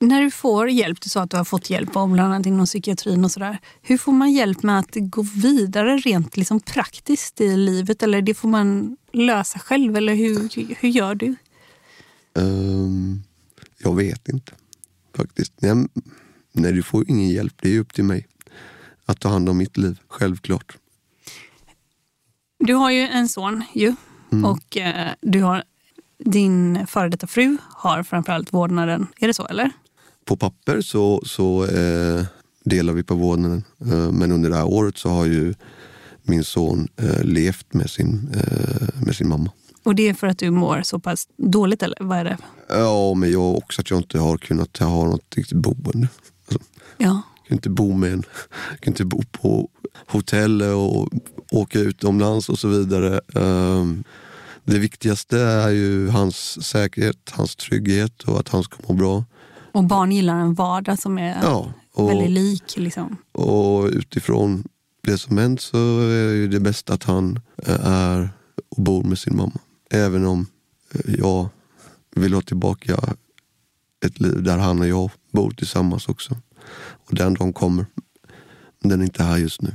När 0.00 0.22
du 0.22 0.30
får 0.30 0.70
hjälp, 0.70 1.00
du 1.00 1.08
sa 1.08 1.22
att 1.22 1.30
du 1.30 1.36
har 1.36 1.44
fått 1.44 1.70
hjälp 1.70 1.96
av 1.96 2.12
bland 2.12 2.34
annat 2.34 2.46
inom 2.46 2.66
psykiatrin 2.66 3.24
och 3.24 3.30
sådär. 3.30 3.58
Hur 3.82 3.98
får 3.98 4.12
man 4.12 4.32
hjälp 4.32 4.62
med 4.62 4.78
att 4.78 4.94
gå 4.94 5.22
vidare 5.22 5.96
rent 5.96 6.36
liksom 6.36 6.60
praktiskt 6.60 7.40
i 7.40 7.56
livet? 7.56 8.02
Eller 8.02 8.22
det 8.22 8.34
får 8.34 8.48
man 8.48 8.96
lösa 9.12 9.58
själv? 9.58 9.96
Eller 9.96 10.14
hur, 10.14 10.48
hur 10.80 10.88
gör 10.88 11.14
du? 11.14 11.36
Um, 12.34 13.22
jag 13.78 13.96
vet 13.96 14.28
inte 14.28 14.52
faktiskt. 15.16 15.52
Nej, 15.60 15.86
nej, 16.52 16.72
du 16.72 16.82
får 16.82 17.10
ingen 17.10 17.28
hjälp. 17.28 17.54
Det 17.62 17.74
är 17.74 17.78
upp 17.78 17.94
till 17.94 18.04
mig 18.04 18.26
att 19.04 19.20
ta 19.20 19.28
hand 19.28 19.48
om 19.48 19.58
mitt 19.58 19.76
liv, 19.76 20.00
självklart. 20.08 20.76
Du 22.58 22.74
har 22.74 22.90
ju 22.90 23.00
en 23.00 23.28
son 23.28 23.64
ju. 23.72 23.94
Mm. 24.32 24.44
Och 24.44 24.76
eh, 24.76 25.12
du 25.20 25.42
har 25.42 25.64
din 26.24 26.86
före 26.86 27.08
detta 27.08 27.26
fru 27.26 27.56
har 27.62 28.02
framförallt 28.02 28.52
vårdnaden. 28.52 29.06
Är 29.20 29.26
det 29.26 29.34
så 29.34 29.46
eller? 29.46 29.70
På 30.24 30.36
papper 30.36 30.80
så, 30.80 31.22
så 31.26 31.64
eh, 31.64 32.24
delar 32.64 32.92
vi 32.92 33.02
på 33.02 33.14
vårdnaden. 33.14 33.64
Eh, 33.80 34.12
men 34.12 34.32
under 34.32 34.50
det 34.50 34.56
här 34.56 34.66
året 34.66 34.98
så 34.98 35.08
har 35.08 35.26
ju 35.26 35.54
min 36.22 36.44
son 36.44 36.88
eh, 36.96 37.24
levt 37.24 37.74
med 37.74 37.90
sin, 37.90 38.34
eh, 38.34 39.04
med 39.06 39.16
sin 39.16 39.28
mamma. 39.28 39.50
Och 39.82 39.94
det 39.94 40.08
är 40.08 40.14
för 40.14 40.26
att 40.26 40.38
du 40.38 40.50
mår 40.50 40.82
så 40.82 40.98
pass 40.98 41.28
dåligt 41.36 41.82
eller 41.82 41.96
vad 42.00 42.18
är 42.18 42.24
det? 42.24 42.38
Ja, 42.68 43.14
men 43.14 43.32
jag 43.32 43.56
också 43.56 43.80
att 43.80 43.90
jag 43.90 43.98
inte 43.98 44.18
har 44.18 44.38
kunnat 44.38 44.78
ha 44.78 45.04
något 45.04 45.34
riktigt 45.36 45.58
boende. 45.58 46.08
Alltså, 46.44 46.64
ja. 46.96 47.22
Jag 47.36 47.48
kan 47.48 47.56
inte 47.56 47.70
bo 47.70 47.92
med 47.94 48.12
en, 48.12 48.22
jag 48.70 48.80
kan 48.80 48.92
inte 48.92 49.04
bo 49.04 49.22
på 49.32 49.70
hotell 50.06 50.62
och 50.62 51.08
åka 51.50 51.78
utomlands 51.78 52.48
och 52.48 52.58
så 52.58 52.68
vidare. 52.68 53.20
Um, 53.34 54.04
det 54.64 54.78
viktigaste 54.78 55.38
är 55.38 55.70
ju 55.70 56.08
hans 56.08 56.66
säkerhet, 56.66 57.30
hans 57.30 57.56
trygghet 57.56 58.22
och 58.22 58.40
att 58.40 58.48
han 58.48 58.62
ska 58.62 58.76
må 58.88 58.94
bra. 58.94 59.24
Och 59.72 59.84
barn 59.84 60.12
gillar 60.12 60.36
en 60.36 60.54
vardag 60.54 60.98
som 60.98 61.18
är 61.18 61.38
ja, 61.42 61.72
och, 61.94 62.10
väldigt 62.10 62.30
lik. 62.30 62.76
Liksom. 62.76 63.16
Och 63.32 63.86
utifrån 63.86 64.64
det 65.02 65.18
som 65.18 65.38
hänt 65.38 65.60
så 65.60 66.00
är 66.00 66.48
det 66.48 66.60
bäst 66.60 66.90
att 66.90 67.04
han 67.04 67.40
är 67.82 68.30
och 68.68 68.82
bor 68.82 69.04
med 69.04 69.18
sin 69.18 69.36
mamma. 69.36 69.60
Även 69.90 70.26
om 70.26 70.46
jag 71.18 71.48
vill 72.14 72.34
ha 72.34 72.40
tillbaka 72.40 73.14
ett 74.06 74.20
liv 74.20 74.42
där 74.42 74.58
han 74.58 74.80
och 74.80 74.88
jag 74.88 75.10
bor 75.32 75.50
tillsammans 75.50 76.08
också. 76.08 76.36
Och 76.80 77.14
den 77.14 77.34
dagen 77.34 77.52
kommer. 77.52 77.86
Men 78.80 78.90
den 78.90 79.00
är 79.00 79.04
inte 79.04 79.22
här 79.22 79.36
just 79.36 79.62
nu. 79.62 79.72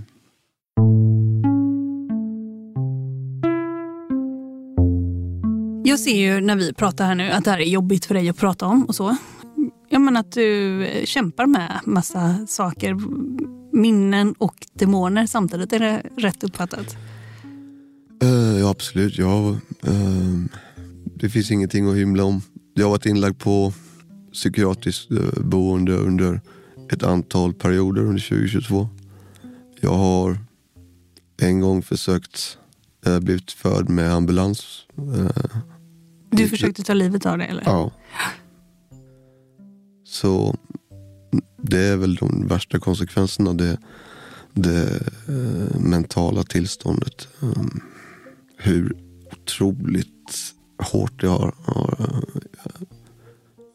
Jag 5.94 6.00
ser 6.00 6.16
ju 6.16 6.42
när 6.42 6.56
vi 6.56 6.74
pratar 6.74 7.06
här 7.06 7.16
nu 7.16 7.32
att 7.32 7.46
det 7.46 7.52
här 7.52 7.60
är 7.60 7.66
jobbigt 7.66 8.06
för 8.06 8.14
dig 8.14 8.30
att 8.30 8.38
prata 8.38 8.66
om 8.66 8.86
och 8.86 8.96
så. 8.96 9.18
Jag 9.90 10.02
menar 10.02 10.20
att 10.20 10.32
du 10.32 10.84
eh, 10.86 11.06
kämpar 11.06 11.46
med 11.46 11.80
massa 11.86 12.48
saker, 12.48 12.98
minnen 13.76 14.34
och 14.38 14.56
demoner 14.74 15.28
samtidigt. 15.28 15.74
Är 15.74 15.80
det 15.80 16.04
rätt 16.18 16.44
uppfattat? 16.44 16.96
Uh, 18.24 18.60
ja, 18.60 18.70
absolut. 18.70 19.18
Ja, 19.18 19.58
uh, 19.88 20.44
det 21.16 21.30
finns 21.30 21.52
ingenting 21.52 21.90
att 21.90 21.96
hymla 21.96 22.24
om. 22.24 22.42
Jag 22.74 22.86
har 22.86 22.92
varit 22.92 23.06
inlagd 23.06 23.40
på 23.40 23.74
psykiatriskt 24.32 25.12
uh, 25.12 25.44
boende 25.44 25.94
under 25.94 26.42
ett 26.92 27.04
antal 27.04 27.54
perioder 27.54 28.02
under 28.02 28.30
2022. 28.30 28.88
Jag 29.82 29.94
har 29.94 30.38
en 31.42 31.62
gång 31.62 31.82
försökt, 31.82 32.58
äh, 33.06 33.20
blivit 33.20 33.52
förd 33.52 33.90
med 33.90 34.14
ambulans. 34.14 34.86
Äh, 34.98 35.73
du 36.36 36.50
försökte 36.50 36.84
ta 36.84 36.94
livet 36.94 37.26
av 37.26 37.38
dig 37.38 37.48
eller? 37.48 37.64
Ja. 37.66 37.92
Så 40.06 40.56
det 41.62 41.80
är 41.80 41.98
väl 41.98 42.16
de 42.16 42.48
värsta 42.48 42.80
konsekvenserna 42.80 43.50
av 43.50 43.58
det, 43.58 43.78
det 44.54 45.02
äh, 45.28 45.80
mentala 45.80 46.44
tillståndet. 46.44 47.28
Um, 47.40 47.82
hur 48.58 48.98
otroligt 49.32 50.54
hårt 50.78 51.22
det 51.22 51.28
har, 51.28 51.56
har 51.66 52.24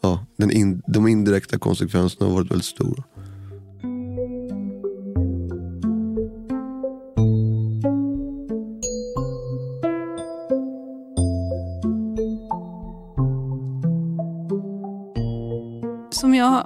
ja, 0.02 0.26
den 0.36 0.50
in, 0.50 0.82
de 0.86 1.08
indirekta 1.08 1.58
konsekvenserna 1.58 2.26
har 2.26 2.34
varit 2.34 2.50
väldigt 2.50 2.66
stora. 2.66 3.04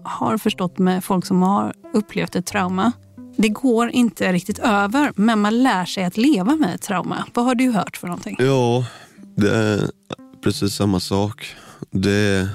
Har 0.05 0.39
förstått 0.39 0.79
med 0.79 1.05
folk 1.05 1.27
som 1.27 1.43
har 1.43 1.75
upplevt 1.93 2.37
ett 2.37 2.47
trauma 2.47 2.93
det 3.37 3.49
går 3.49 3.89
inte 3.89 4.33
riktigt 4.33 4.59
över, 4.59 5.13
men 5.17 5.41
man 5.41 5.63
lär 5.63 5.85
sig 5.85 6.05
att 6.05 6.17
leva 6.17 6.57
med 6.57 6.75
ett 6.75 6.83
trauma. 6.83 7.27
Vad 7.35 7.45
har 7.45 7.55
du 7.55 7.71
hört 7.71 7.97
för 7.97 8.07
någonting? 8.07 8.37
Ja, 8.39 8.87
det 9.37 9.57
är 9.57 9.91
precis 10.43 10.75
samma 10.75 11.01
sak. 11.01 11.57
Det 11.91 12.49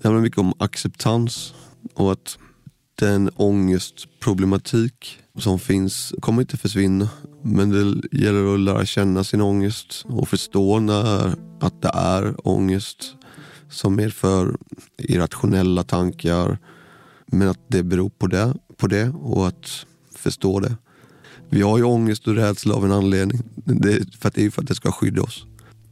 det 0.00 0.08
handlar 0.08 0.22
mycket 0.22 0.38
om 0.38 0.52
acceptans 0.58 1.54
och 1.94 2.12
att 2.12 2.38
den 2.94 3.30
ångestproblematik 3.36 5.18
som 5.38 5.58
finns 5.58 6.14
kommer 6.20 6.42
inte 6.42 6.56
försvinna. 6.56 7.08
Men 7.42 7.70
det 7.70 8.18
gäller 8.18 8.54
att 8.54 8.60
lära 8.60 8.86
känna 8.86 9.24
sin 9.24 9.40
ångest 9.40 10.04
och 10.08 10.28
förstå 10.28 10.80
när, 10.80 11.34
att 11.60 11.82
det 11.82 11.90
är 11.94 12.48
ångest 12.48 13.14
som 13.70 13.96
medför 13.96 14.56
irrationella 14.98 15.82
tankar. 15.82 16.58
Men 17.30 17.48
att 17.48 17.60
det 17.68 17.82
beror 17.82 18.08
på 18.08 18.26
det, 18.26 18.54
på 18.76 18.86
det 18.86 19.08
och 19.08 19.48
att 19.48 19.86
förstå 20.14 20.60
det. 20.60 20.76
Vi 21.48 21.62
har 21.62 21.78
ju 21.78 21.84
ångest 21.84 22.28
och 22.28 22.34
rädsla 22.34 22.74
av 22.74 22.84
en 22.84 22.92
anledning. 22.92 23.42
Det, 23.54 24.16
för 24.18 24.28
att 24.28 24.34
det 24.34 24.44
är 24.44 24.50
för 24.50 24.62
att 24.62 24.68
det 24.68 24.74
ska 24.74 24.92
skydda 24.92 25.22
oss. 25.22 25.46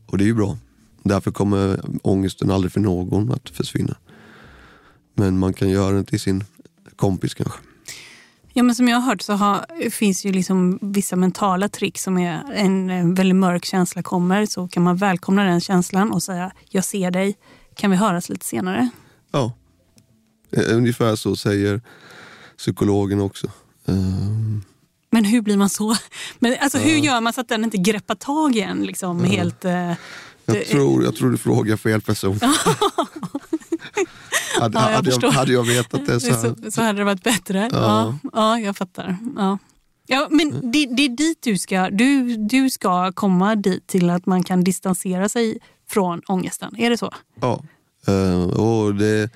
Och 0.06 0.18
det 0.18 0.24
är 0.24 0.26
ju 0.26 0.34
bra. 0.34 0.58
Därför 1.02 1.30
kommer 1.30 1.80
ångesten 2.02 2.50
aldrig 2.50 2.72
för 2.72 2.80
någon 2.80 3.32
att 3.32 3.48
försvinna. 3.48 3.96
Men 5.14 5.38
man 5.38 5.52
kan 5.52 5.70
göra 5.70 5.94
den 5.94 6.04
till 6.04 6.20
sin 6.20 6.44
kompis 6.96 7.34
kanske. 7.34 7.58
Ja, 8.52 8.62
men 8.62 8.74
som 8.74 8.88
jag 8.88 8.96
har 8.96 9.02
hört 9.02 9.22
så 9.22 9.32
har, 9.32 9.90
finns 9.90 10.24
ju 10.24 10.32
liksom 10.32 10.78
vissa 10.82 11.16
mentala 11.16 11.68
trick 11.68 11.98
som 11.98 12.18
är 12.18 12.52
en, 12.54 13.14
väldigt 13.14 13.36
mörk 13.36 13.64
känsla 13.64 14.02
kommer 14.02 14.46
så 14.46 14.68
kan 14.68 14.82
man 14.82 14.96
välkomna 14.96 15.44
den 15.44 15.60
känslan 15.60 16.12
och 16.12 16.22
säga 16.22 16.52
jag 16.68 16.84
ser 16.84 17.10
dig, 17.10 17.36
kan 17.74 17.90
vi 17.90 17.96
höras 17.96 18.28
lite 18.28 18.44
senare? 18.44 18.90
Ja, 19.30 19.52
ungefär 20.50 21.16
så 21.16 21.36
säger 21.36 21.80
psykologen 22.58 23.20
också. 23.20 23.50
Um, 23.84 24.64
Men 25.10 25.24
hur 25.24 25.40
blir 25.42 25.56
man 25.56 25.68
så? 25.70 25.96
Men 26.38 26.56
alltså, 26.60 26.78
Hur 26.78 26.96
gör 26.96 27.20
man 27.20 27.32
så 27.32 27.40
att 27.40 27.48
den 27.48 27.64
inte 27.64 27.76
greppar 27.78 28.14
tag 28.14 28.56
i 28.56 28.60
en 28.60 28.82
liksom, 28.82 29.24
helt... 29.24 29.64
eh, 29.64 29.92
jag, 30.44 30.66
tror, 30.66 31.04
jag 31.04 31.16
tror 31.16 31.30
du 31.30 31.36
frågar 31.38 31.76
fel 31.76 32.00
person. 32.00 32.40
hade, 34.60 34.78
Ja, 34.78 34.90
jag 34.90 34.96
hade, 34.96 35.10
jag, 35.10 35.30
hade 35.30 35.52
jag 35.52 35.64
vetat 35.64 36.06
det 36.06 36.20
så, 36.20 36.34
så, 36.34 36.70
så 36.70 36.82
hade 36.82 36.98
det 36.98 37.04
varit 37.04 37.22
bättre. 37.22 37.68
Ja, 37.72 37.78
Ja. 38.22 38.30
ja, 38.32 38.58
jag 38.58 38.76
fattar. 38.76 39.16
Ja. 39.36 39.58
Ja, 40.08 40.28
men 40.30 40.72
det, 40.72 40.86
det 40.96 41.04
är 41.04 41.16
dit 41.16 41.38
du 41.42 41.58
ska, 41.58 41.90
du, 41.90 42.36
du 42.36 42.70
ska 42.70 43.12
komma 43.12 43.54
dit 43.54 43.86
till 43.86 44.10
att 44.10 44.26
man 44.26 44.42
kan 44.42 44.64
distansera 44.64 45.28
sig 45.28 45.58
från 45.88 46.22
ångesten. 46.26 46.76
Är 46.78 46.90
det 46.90 46.96
så? 46.98 47.12
Ja. 47.40 47.62
Eh, 48.06 48.42
och 48.42 48.94
det 48.94 49.30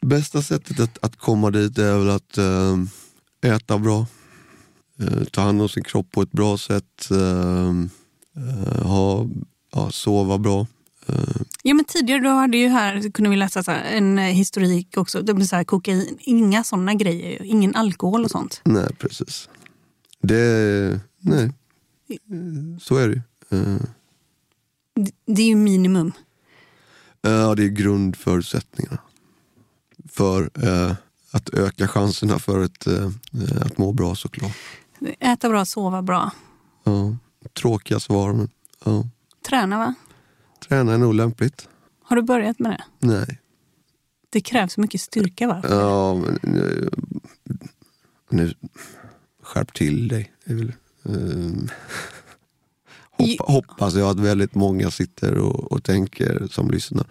bästa 0.00 0.42
sättet 0.42 0.80
att, 0.80 0.98
att 1.04 1.16
komma 1.16 1.50
dit 1.50 1.78
är 1.78 1.98
väl 1.98 2.10
att 2.10 2.38
eh, 2.38 3.54
äta 3.54 3.78
bra. 3.78 4.06
eh, 5.00 5.24
ta 5.24 5.40
hand 5.40 5.62
om 5.62 5.68
sin 5.68 5.84
kropp 5.84 6.10
på 6.10 6.22
ett 6.22 6.32
bra 6.32 6.58
sätt. 6.58 7.10
eh, 7.10 7.74
ha, 8.82 9.26
ja, 9.72 9.90
sova 9.90 10.38
bra. 10.38 10.66
Ja, 11.62 11.74
men 11.74 11.84
tidigare 11.84 12.20
då 12.20 12.28
hade 12.28 12.56
ju 12.56 12.68
här, 12.68 13.10
kunde 13.10 13.30
vi 13.30 13.36
läsa 13.36 13.62
så 13.62 13.70
en 13.70 14.18
historik 14.18 14.96
också. 14.96 15.22
Det 15.22 15.34
blir 15.34 15.46
så 15.46 15.56
här, 15.56 15.64
kokain, 15.64 16.18
inga 16.20 16.64
sådana 16.64 16.94
grejer. 16.94 17.42
Ingen 17.42 17.74
alkohol 17.74 18.24
och 18.24 18.30
sånt. 18.30 18.60
nej, 18.64 18.88
precis. 18.98 19.48
Det, 20.22 21.00
nej. 21.20 21.52
Så 22.80 22.96
är 22.96 23.08
det 23.08 23.14
ju. 23.14 23.20
Det, 24.94 25.10
det 25.26 25.42
är 25.42 25.46
ju 25.46 25.56
minimum. 25.56 26.12
Ja, 27.20 27.54
det 27.54 27.64
är 27.64 27.68
grundförutsättningarna 27.68 28.98
för 30.18 30.50
eh, 30.62 30.94
att 31.30 31.48
öka 31.54 31.88
chanserna 31.88 32.38
för 32.38 32.64
ett, 32.64 32.86
eh, 32.86 33.10
att 33.60 33.78
må 33.78 33.92
bra 33.92 34.14
såklart. 34.14 34.56
Äta 35.20 35.48
bra, 35.48 35.64
sova 35.64 36.02
bra. 36.02 36.30
Ja, 36.84 37.16
tråkiga 37.52 38.00
svar, 38.00 38.32
men 38.32 38.50
ja. 38.84 39.04
Träna 39.48 39.78
va? 39.78 39.94
träna 40.68 40.92
är 40.92 40.98
nog 40.98 41.14
lämpligt. 41.14 41.68
Har 42.02 42.16
du 42.16 42.22
börjat 42.22 42.58
med 42.58 42.72
det? 42.72 43.06
Nej. 43.06 43.40
Det 44.30 44.40
krävs 44.40 44.76
mycket 44.78 45.00
styrka 45.00 45.46
va? 45.46 45.62
Ja, 45.68 46.14
men 46.14 46.38
nu, 46.42 46.90
nu 48.30 48.54
skärp 49.42 49.74
till 49.74 50.08
dig. 50.08 50.32
Väl, 50.44 50.72
eh, 51.04 51.14
hoppa, 53.10 53.52
hoppas 53.52 53.94
jag 53.94 54.10
att 54.10 54.20
väldigt 54.20 54.54
många 54.54 54.90
sitter 54.90 55.38
och, 55.38 55.72
och 55.72 55.84
tänker 55.84 56.46
som 56.50 56.70
lyssnar. 56.70 57.06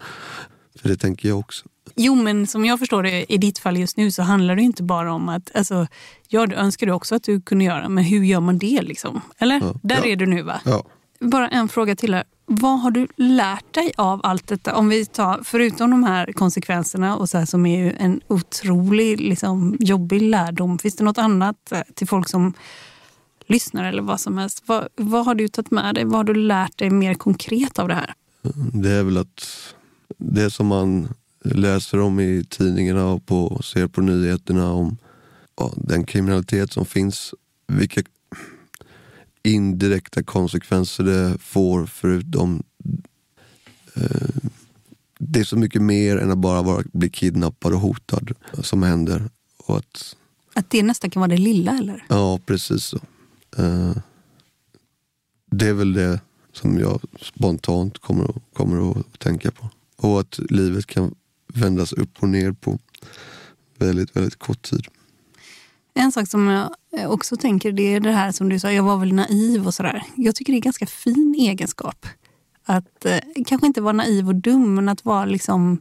För 0.80 0.88
det 0.88 0.96
tänker 0.96 1.28
jag 1.28 1.38
också. 1.38 1.64
Jo, 1.96 2.14
men 2.14 2.46
som 2.46 2.64
jag 2.64 2.78
förstår 2.78 3.02
det 3.02 3.32
i 3.32 3.38
ditt 3.38 3.58
fall 3.58 3.76
just 3.76 3.96
nu 3.96 4.10
så 4.10 4.22
handlar 4.22 4.56
det 4.56 4.62
inte 4.62 4.82
bara 4.82 5.12
om 5.12 5.28
att, 5.28 5.56
alltså, 5.56 5.86
det 6.28 6.36
önskar 6.36 6.86
du 6.86 6.92
också 6.92 7.14
att 7.14 7.22
du 7.22 7.40
kunde 7.40 7.64
göra, 7.64 7.88
men 7.88 8.04
hur 8.04 8.24
gör 8.24 8.40
man 8.40 8.58
det 8.58 8.82
liksom? 8.82 9.20
Eller? 9.38 9.60
Ja, 9.60 9.74
Där 9.82 9.96
ja. 9.96 10.04
är 10.04 10.16
du 10.16 10.26
nu 10.26 10.42
va? 10.42 10.60
Ja. 10.64 10.84
Bara 11.20 11.48
en 11.48 11.68
fråga 11.68 11.96
till 11.96 12.14
här. 12.14 12.24
Vad 12.46 12.80
har 12.80 12.90
du 12.90 13.08
lärt 13.16 13.74
dig 13.74 13.92
av 13.96 14.20
allt 14.22 14.46
detta? 14.46 14.76
Om 14.76 14.88
vi 14.88 15.06
tar, 15.06 15.40
förutom 15.44 15.90
de 15.90 16.04
här 16.04 16.32
konsekvenserna 16.32 17.16
och 17.16 17.28
så 17.28 17.38
här, 17.38 17.44
som 17.44 17.66
är 17.66 17.78
ju 17.78 17.92
en 17.92 18.20
otrolig 18.28 19.20
liksom, 19.20 19.76
jobbig 19.80 20.22
lärdom. 20.22 20.78
Finns 20.78 20.96
det 20.96 21.04
något 21.04 21.18
annat 21.18 21.72
eh, 21.72 21.80
till 21.94 22.08
folk 22.08 22.28
som 22.28 22.54
lyssnar 23.46 23.84
eller 23.84 24.02
vad 24.02 24.20
som 24.20 24.38
helst? 24.38 24.62
Vad, 24.66 24.88
vad 24.96 25.24
har 25.24 25.34
du 25.34 25.48
tagit 25.48 25.70
med 25.70 25.94
dig? 25.94 26.04
Vad 26.04 26.14
har 26.14 26.24
du 26.24 26.34
lärt 26.34 26.78
dig 26.78 26.90
mer 26.90 27.14
konkret 27.14 27.78
av 27.78 27.88
det 27.88 27.94
här? 27.94 28.14
Det 28.72 28.90
är 28.90 29.02
väl 29.02 29.16
att 29.16 29.74
det 30.18 30.50
som 30.50 30.66
man 30.66 31.08
läser 31.44 32.00
om 32.00 32.20
i 32.20 32.44
tidningarna 32.50 33.06
och 33.06 33.26
på, 33.26 33.62
ser 33.62 33.86
på 33.86 34.00
nyheterna 34.00 34.72
om 34.72 34.96
ja, 35.56 35.72
den 35.76 36.04
kriminalitet 36.04 36.72
som 36.72 36.84
finns, 36.86 37.34
vilka 37.66 38.02
indirekta 39.42 40.22
konsekvenser 40.22 41.04
det 41.04 41.38
får 41.38 41.86
förutom 41.86 42.62
eh, 43.94 44.36
det 45.18 45.40
är 45.40 45.44
så 45.44 45.56
mycket 45.56 45.82
mer 45.82 46.16
än 46.16 46.30
att 46.30 46.38
bara 46.38 46.62
vara, 46.62 46.84
bli 46.92 47.10
kidnappad 47.10 47.72
och 47.72 47.80
hotad 47.80 48.32
som 48.62 48.82
händer. 48.82 49.30
Och 49.56 49.76
att, 49.76 50.16
Att 50.54 50.70
det 50.70 50.82
nästan 50.82 51.10
kan 51.10 51.20
vara 51.20 51.30
det 51.30 51.36
lilla 51.36 51.78
eller? 51.78 52.04
ja, 52.08 52.40
precis 52.46 52.84
så. 52.84 52.98
Eh, 53.56 53.96
det 55.50 55.68
är 55.68 55.72
väl 55.72 55.92
det 55.92 56.20
som 56.52 56.78
jag 56.78 57.00
spontant 57.20 57.98
kommer 57.98 58.34
kommer 58.52 58.90
att 58.90 59.18
tänka 59.18 59.50
på. 59.50 59.70
Och 59.98 60.20
att 60.20 60.38
livet 60.50 60.86
kan 60.86 61.14
vändas 61.54 61.92
upp 61.92 62.10
och 62.22 62.28
ner 62.28 62.52
på 62.52 62.78
väldigt, 63.78 64.16
väldigt 64.16 64.38
kort 64.38 64.62
tid. 64.62 64.86
En 65.94 66.12
sak 66.12 66.28
som 66.28 66.48
jag 66.90 67.12
också 67.12 67.36
tänker 67.36 67.72
det 67.72 67.94
är 67.94 68.00
det 68.00 68.12
här 68.12 68.32
som 68.32 68.48
du 68.48 68.58
sa, 68.58 68.72
jag 68.72 68.82
var 68.82 68.96
väl 68.96 69.12
naiv 69.12 69.66
och 69.66 69.74
sådär. 69.74 70.02
Jag 70.16 70.34
tycker 70.34 70.52
det 70.52 70.54
är 70.54 70.58
en 70.58 70.60
ganska 70.60 70.86
fin 70.86 71.34
egenskap. 71.38 72.06
Att 72.64 73.04
eh, 73.04 73.18
kanske 73.46 73.66
inte 73.66 73.80
vara 73.80 73.92
naiv 73.92 74.28
och 74.28 74.34
dum, 74.34 74.74
men 74.74 74.88
att 74.88 75.04
vara 75.04 75.24
liksom 75.24 75.80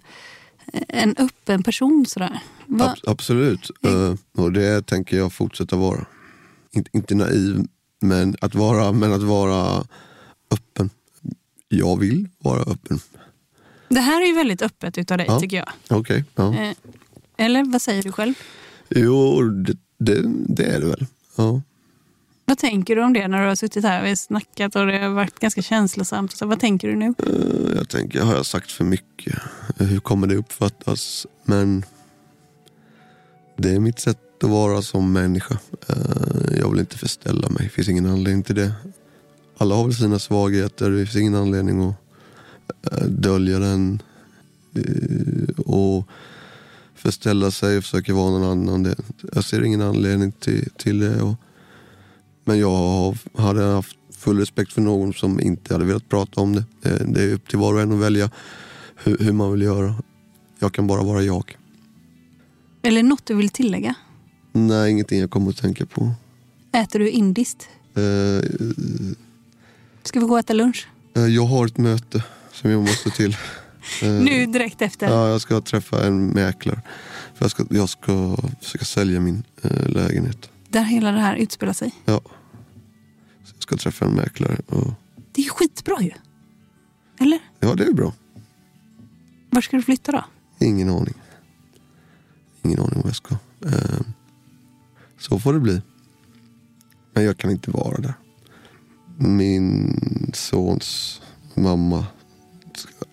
eh, 0.73 0.81
en 0.87 1.15
öppen 1.17 1.63
person 1.63 2.05
sådär. 2.05 2.39
Va? 2.65 2.95
Abs- 2.95 3.09
absolut. 3.11 3.71
Eh, 3.83 4.41
och 4.43 4.51
det 4.51 4.87
tänker 4.87 5.17
jag 5.17 5.33
fortsätta 5.33 5.75
vara. 5.75 6.05
Inte, 6.71 6.89
inte 6.93 7.15
naiv, 7.15 7.67
men 8.01 8.35
att, 8.41 8.55
vara, 8.55 8.91
men 8.91 9.13
att 9.13 9.23
vara 9.23 9.85
öppen. 10.51 10.89
Jag 11.67 11.99
vill 11.99 12.29
vara 12.39 12.61
öppen. 12.61 12.99
Det 13.89 13.99
här 13.99 14.21
är 14.21 14.25
ju 14.27 14.33
väldigt 14.33 14.61
öppet 14.61 14.97
utav 14.97 15.17
dig 15.17 15.27
Ja. 15.29 15.39
tycker 15.39 15.57
jag. 15.57 15.69
Okej. 15.89 16.23
ja. 16.35 16.53
Eh, 16.55 16.73
Eller 17.37 17.63
vad 17.71 17.81
säger 17.81 18.03
du 18.03 18.11
själv? 18.11 18.33
Jo, 18.89 19.41
det, 19.43 19.77
det, 19.99 20.21
det 20.47 20.63
är 20.65 20.79
det 20.79 20.85
väl. 20.85 21.05
Ja. 21.35 21.61
Vad 22.45 22.57
tänker 22.57 22.95
du 22.95 23.03
om 23.03 23.13
det 23.13 23.27
när 23.27 23.41
du 23.41 23.47
har 23.47 23.55
suttit 23.55 23.83
här 23.83 24.11
och 24.11 24.17
snackat 24.17 24.75
och 24.75 24.85
det 24.87 24.97
har 24.99 25.09
varit 25.09 25.39
ganska 25.39 25.61
känslosamt? 25.61 26.37
Så 26.37 26.45
vad 26.45 26.59
tänker 26.59 26.87
du 26.87 26.95
nu? 26.95 27.05
Eh, 27.05 27.75
Jag 27.77 27.89
tänker, 27.89 28.21
har 28.21 28.35
jag 28.35 28.45
sagt 28.45 28.71
för 28.71 28.83
mycket? 28.83 29.35
Eh, 29.79 29.87
Hur 29.87 29.99
kommer 29.99 30.27
det 30.27 30.35
uppfattas? 30.35 31.27
Men 31.43 31.85
det 33.57 33.69
är 33.69 33.79
mitt 33.79 33.99
sätt 33.99 34.19
att 34.43 34.49
vara 34.49 34.81
som 34.81 35.13
människa. 35.13 35.57
Eh, 35.89 36.57
Jag 36.59 36.71
vill 36.71 36.79
inte 36.79 36.97
förställa 36.97 37.49
mig. 37.49 37.63
Det 37.63 37.69
finns 37.69 37.89
ingen 37.89 38.05
anledning 38.05 38.43
till 38.43 38.55
det. 38.55 38.71
Alla 39.57 39.75
har 39.75 39.83
väl 39.83 39.93
sina 39.95 40.19
svagheter. 40.19 40.89
Det 40.91 41.05
finns 41.05 41.15
ingen 41.21 41.35
anledning 41.35 41.89
att 41.89 41.95
eh, 42.91 43.03
dölja 43.07 43.59
den. 43.59 44.01
eh, 44.75 45.59
Och 45.65 46.07
förställa 46.95 47.51
sig 47.51 47.77
och 47.77 47.83
försöka 47.83 48.13
vara 48.13 48.29
någon 48.31 48.43
annan. 48.51 48.83
Det- 48.83 48.95
Jag 49.33 49.43
ser 49.43 49.63
ingen 49.63 49.81
anledning 49.81 50.31
till, 50.31 50.69
till 50.77 50.99
det. 50.99 51.21
Och, 51.21 51.35
men 52.45 52.59
jag 52.59 53.17
hade 53.37 53.63
haft 53.63 53.97
full 54.11 54.39
respekt 54.39 54.73
för 54.73 54.81
någon 54.81 55.13
som 55.13 55.39
inte 55.39 55.73
hade 55.73 55.85
velat 55.85 56.09
prata 56.09 56.41
om 56.41 56.55
det. 56.55 56.63
Det, 56.81 57.03
det 57.13 57.21
är 57.23 57.33
upp 57.33 57.49
till 57.49 57.59
var 57.59 57.73
och 57.73 57.81
en 57.81 57.91
att 57.91 57.99
välja 57.99 58.29
hur, 58.95 59.17
hur 59.17 59.31
man 59.33 59.51
vill 59.51 59.61
göra. 59.61 59.95
Jag 60.59 60.73
kan 60.73 60.87
bara 60.87 61.03
vara 61.03 61.23
jag. 61.23 61.57
Eller 62.81 63.03
något 63.03 63.25
du 63.25 63.33
vill 63.35 63.49
tillägga? 63.49 63.95
Nej, 64.51 64.91
ingenting 64.91 65.19
jag 65.19 65.29
kommer 65.29 65.49
att 65.49 65.57
tänka 65.57 65.85
på. 65.85 66.11
Äter 66.71 66.99
du 66.99 67.09
indiskt? 67.09 67.69
Eh, 67.95 68.49
Ska 70.03 70.19
vi 70.19 70.25
gå 70.25 70.33
och 70.33 70.39
äta 70.39 70.53
lunch? 70.53 70.87
eh, 71.15 71.25
jag 71.25 71.45
har 71.45 71.65
ett 71.65 71.77
möte 71.77 72.23
som 72.57 72.71
jag 72.71 72.81
måste 72.81 73.09
till. 73.09 73.37
Nu 74.01 74.45
direkt 74.45 74.81
efter? 74.81 75.07
Ja, 75.07 75.29
jag 75.29 75.41
ska 75.41 75.61
träffa 75.61 76.07
en 76.07 76.27
mäklare. 76.27 76.81
För 77.33 77.45
jag, 77.45 77.51
ska, 77.51 77.65
jag 77.69 77.89
ska 77.89 78.37
försöka 78.61 78.85
sälja 78.85 79.19
min 79.19 79.43
eh, 79.61 79.89
lägenhet. 79.89 80.49
Där 80.69 80.83
hela 80.83 81.11
det 81.11 81.19
här 81.19 81.35
utspelar 81.35 81.73
sig. 81.73 81.91
Ja. 82.05 82.21
Så 83.43 83.53
jag 83.55 83.63
ska 83.63 83.77
träffa 83.77 84.05
en 84.05 84.11
mäklare. 84.11 84.57
Och, 84.67 84.93
Det 85.31 85.41
är 85.41 85.43
ju 85.43 85.49
skitbra 85.49 86.01
ju. 86.01 86.11
Eller? 87.19 87.39
ja, 87.59 87.75
det 87.75 87.83
är 87.83 87.93
bra. 87.93 88.13
Var 89.49 89.61
ska 89.61 89.77
du 89.77 89.83
flytta 89.83 90.11
då? 90.11 90.23
Ingen 90.59 90.89
aning. 90.89 91.13
Ingen 92.61 92.79
aning 92.79 92.95
vad 92.95 93.07
jag 93.07 93.15
ska. 93.15 93.35
Eh, 93.65 94.01
så 95.19 95.39
får 95.39 95.53
det 95.53 95.59
bli. 95.59 95.81
Men 97.13 97.23
jag 97.23 97.37
kan 97.37 97.51
inte 97.51 97.71
vara 97.71 97.97
där. 97.97 98.13
Min 99.17 100.31
sons 100.33 101.21
mamma 101.53 102.05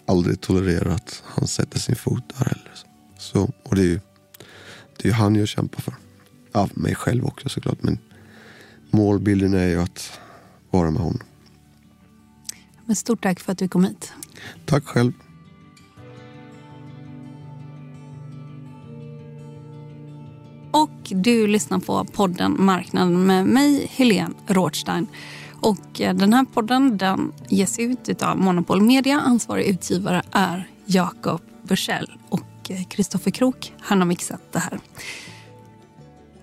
aldrig 0.07 0.41
tolerera 0.41 0.95
att 0.95 1.23
han 1.27 1.49
sätter 1.49 1.79
sin 1.79 1.97
fot 1.97 2.23
där 2.39 2.45
heller. 2.45 2.73
Så, 3.19 3.51
och 3.63 3.77
det 3.77 3.83
är 3.83 3.87
ju 3.87 4.01
det 4.97 5.09
är 5.09 5.13
han 5.13 5.35
jag 5.35 5.49
kämpar 5.49 5.81
för. 5.83 5.95
Ja, 6.53 6.69
mig 6.75 6.95
själv 6.95 7.25
också 7.27 7.49
såklart. 7.49 7.83
Men 7.83 7.99
målbilden 8.91 9.55
är 9.55 9.67
ju 9.67 9.81
att 9.81 10.21
vara 10.71 10.91
med 10.91 11.03
honom. 11.03 11.21
Men 12.85 12.97
stort 12.97 13.23
tack 13.23 13.41
för 13.41 13.53
att 13.53 13.59
du 13.59 13.69
kom 13.69 13.85
hit. 13.85 14.13
Tack 14.67 14.85
själv. 14.85 15.13
Och 20.71 20.91
du 21.11 21.47
lyssnar 21.47 21.79
på 21.79 22.05
podden 22.05 22.57
Marknaden 22.59 23.27
med 23.27 23.47
mig, 23.47 23.87
Helene 23.91 24.35
Rothstein. 24.47 25.07
Och 25.65 26.01
eh, 26.01 26.15
den 26.15 26.33
här 26.33 26.45
podden 26.45 26.99
den 26.99 27.33
ges 27.49 27.79
ut 27.79 28.23
av 28.23 28.39
Monopol 28.39 28.83
Media. 28.83 29.21
Ansvarig 29.21 29.67
utgivare 29.67 30.23
är 30.33 30.69
Jakob 30.87 31.41
Bursell 31.63 32.13
och 32.29 32.71
eh, 32.71 32.85
Kristoffer 32.85 33.31
Krook. 33.31 33.73
Han 33.81 33.99
har 33.99 34.07
mixat 34.07 34.53
det 34.53 34.59
här. 34.59 34.81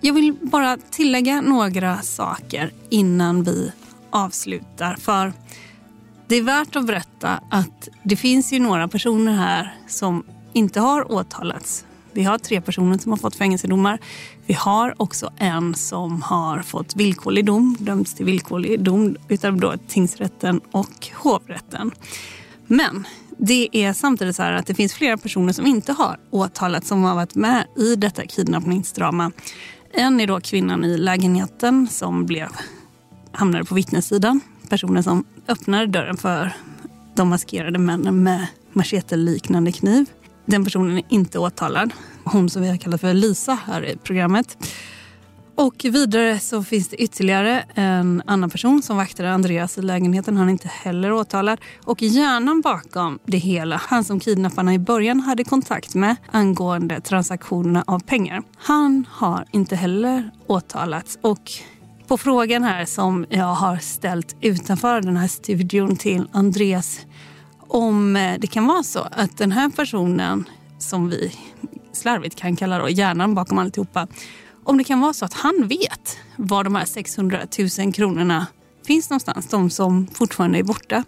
Jag 0.00 0.12
vill 0.12 0.34
bara 0.40 0.76
tillägga 0.90 1.40
några 1.40 2.02
saker 2.02 2.72
innan 2.88 3.42
vi 3.42 3.72
avslutar. 4.10 4.96
För 4.96 5.32
det 6.26 6.36
är 6.36 6.42
värt 6.42 6.76
att 6.76 6.86
berätta 6.86 7.40
att 7.50 7.88
det 8.02 8.16
finns 8.16 8.52
ju 8.52 8.58
några 8.58 8.88
personer 8.88 9.32
här 9.32 9.74
som 9.88 10.24
inte 10.52 10.80
har 10.80 11.12
åtalats. 11.12 11.84
Vi 12.12 12.22
har 12.22 12.38
tre 12.38 12.60
personer 12.60 12.98
som 12.98 13.12
har 13.12 13.16
fått 13.16 13.36
fängelsedomar. 13.36 13.98
Vi 14.46 14.54
har 14.54 14.94
också 14.96 15.30
en 15.38 15.74
som 15.74 16.22
har 16.22 16.62
fått 16.62 16.96
villkorlig 16.96 17.44
dom, 17.44 17.76
dömts 17.78 18.14
till 18.14 18.26
villkorlig 18.26 18.80
dom 18.80 19.16
utav 19.28 19.56
då 19.56 19.74
tingsrätten 19.88 20.60
och 20.70 21.08
hovrätten. 21.14 21.90
Men 22.66 23.06
det 23.38 23.68
är 23.72 23.92
samtidigt 23.92 24.36
så 24.36 24.42
att 24.42 24.66
det 24.66 24.74
finns 24.74 24.94
flera 24.94 25.16
personer 25.16 25.52
som 25.52 25.66
inte 25.66 25.92
har 25.92 26.18
åtalats 26.30 26.88
som 26.88 27.02
har 27.02 27.14
varit 27.14 27.34
med 27.34 27.66
i 27.76 27.96
detta 27.96 28.26
kidnappningsdrama. 28.26 29.32
En 29.94 30.20
är 30.20 30.26
då 30.26 30.40
kvinnan 30.40 30.84
i 30.84 30.98
lägenheten 30.98 31.88
som 31.90 32.26
blev, 32.26 32.48
hamnade 33.32 33.64
på 33.64 33.74
vittnessidan. 33.74 34.40
Personen 34.68 35.02
som 35.02 35.24
öppnade 35.48 35.86
dörren 35.86 36.16
för 36.16 36.52
de 37.14 37.28
maskerade 37.28 37.78
männen 37.78 38.22
med 38.22 38.46
macheteliknande 38.72 39.72
kniv. 39.72 40.06
Den 40.46 40.64
personen 40.64 40.98
är 40.98 41.04
inte 41.08 41.38
åtalad. 41.38 41.92
Hon 42.24 42.50
som 42.50 42.62
vi 42.62 42.68
har 42.68 42.76
kallat 42.76 43.00
för 43.00 43.14
Lisa 43.14 43.58
här 43.66 43.84
i 43.84 43.96
programmet. 43.96 44.56
Och 45.54 45.84
vidare 45.84 46.38
så 46.38 46.62
finns 46.62 46.88
det 46.88 46.96
ytterligare 46.96 47.64
en 47.74 48.22
annan 48.26 48.50
person 48.50 48.82
som 48.82 48.96
vaktade 48.96 49.32
Andreas 49.32 49.78
i 49.78 49.82
lägenheten. 49.82 50.36
Han 50.36 50.48
är 50.48 50.52
inte 50.52 50.68
heller 50.68 51.12
åtalad. 51.12 51.60
Och 51.84 52.02
hjärnan 52.02 52.60
bakom 52.60 53.18
det 53.26 53.38
hela, 53.38 53.76
han 53.76 54.04
som 54.04 54.20
kidnapparna 54.20 54.74
i 54.74 54.78
början 54.78 55.20
hade 55.20 55.44
kontakt 55.44 55.94
med 55.94 56.16
angående 56.30 57.00
transaktionerna 57.00 57.84
av 57.86 58.00
pengar. 58.00 58.42
Han 58.56 59.06
har 59.10 59.44
inte 59.50 59.76
heller 59.76 60.30
åtalats. 60.46 61.18
Och 61.22 61.50
på 62.08 62.18
frågan 62.18 62.64
här 62.64 62.84
som 62.84 63.26
jag 63.28 63.54
har 63.54 63.76
ställt 63.76 64.36
utanför 64.40 65.00
den 65.00 65.16
här 65.16 65.28
studion 65.28 65.96
till 65.96 66.28
Andreas 66.32 67.00
om 67.72 68.16
eh, 68.16 68.38
det 68.38 68.46
kan 68.46 68.66
vara 68.66 68.82
så 68.82 69.08
att 69.12 69.38
den 69.38 69.52
här 69.52 69.70
personen 69.70 70.48
som 70.78 71.08
vi 71.08 71.34
slarvigt 71.92 72.36
kan 72.36 72.56
kalla 72.56 72.78
då 72.78 72.88
hjärnan 72.88 73.34
bakom 73.34 73.58
alltihopa 73.58 74.08
om 74.64 74.78
det 74.78 74.84
kan 74.84 75.00
vara 75.00 75.12
så 75.12 75.24
att 75.24 75.34
han 75.34 75.68
vet 75.68 76.18
var 76.36 76.64
de 76.64 76.74
här 76.74 76.84
600 76.84 77.38
000 77.78 77.92
kronorna 77.92 78.46
finns 78.86 79.10
någonstans, 79.10 79.48
de 79.48 79.70
som 79.70 80.06
fortfarande 80.06 80.58
är 80.58 80.62
borta. 80.62 81.04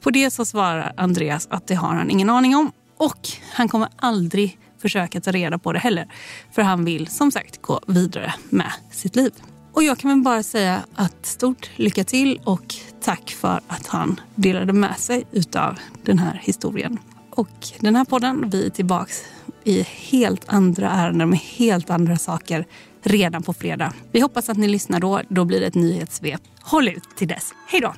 På 0.00 0.10
det 0.10 0.30
så 0.30 0.44
svarar 0.44 0.92
Andreas 0.96 1.48
att 1.50 1.66
det 1.66 1.74
har 1.74 1.94
han 1.94 2.10
ingen 2.10 2.30
aning 2.30 2.56
om 2.56 2.72
och 2.96 3.28
han 3.52 3.68
kommer 3.68 3.88
aldrig 3.96 4.58
försöka 4.78 5.20
ta 5.20 5.30
reda 5.30 5.58
på 5.58 5.72
det 5.72 5.78
heller. 5.78 6.08
För 6.52 6.62
han 6.62 6.84
vill 6.84 7.06
som 7.06 7.32
sagt 7.32 7.62
gå 7.62 7.80
vidare 7.86 8.34
med 8.50 8.72
sitt 8.90 9.16
liv. 9.16 9.32
Och 9.72 9.82
jag 9.82 9.98
kan 9.98 10.10
väl 10.10 10.22
bara 10.22 10.42
säga 10.42 10.82
att 10.94 11.26
stort 11.26 11.70
lycka 11.76 12.04
till 12.04 12.40
och 12.44 12.74
tack 13.00 13.30
för 13.30 13.60
att 13.66 13.86
han 13.86 14.20
delade 14.34 14.72
med 14.72 14.98
sig 14.98 15.24
utav 15.32 15.78
den 16.02 16.18
här 16.18 16.40
historien. 16.44 16.98
Och 17.30 17.48
den 17.80 17.96
här 17.96 18.04
podden, 18.04 18.50
vi 18.50 18.66
är 18.66 18.70
tillbaks 18.70 19.22
i 19.64 19.82
helt 19.82 20.44
andra 20.46 20.90
ärenden 20.90 21.30
med 21.30 21.38
helt 21.38 21.90
andra 21.90 22.16
saker 22.16 22.66
redan 23.02 23.42
på 23.42 23.52
fredag. 23.52 23.92
Vi 24.12 24.20
hoppas 24.20 24.48
att 24.48 24.56
ni 24.56 24.68
lyssnar 24.68 25.00
då. 25.00 25.20
Då 25.28 25.44
blir 25.44 25.60
det 25.60 25.66
ett 25.66 25.74
nyhetssvep. 25.74 26.40
Håll 26.60 26.88
ut 26.88 27.16
till 27.16 27.28
dess. 27.28 27.52
Hej 27.66 27.80
då! 27.80 27.94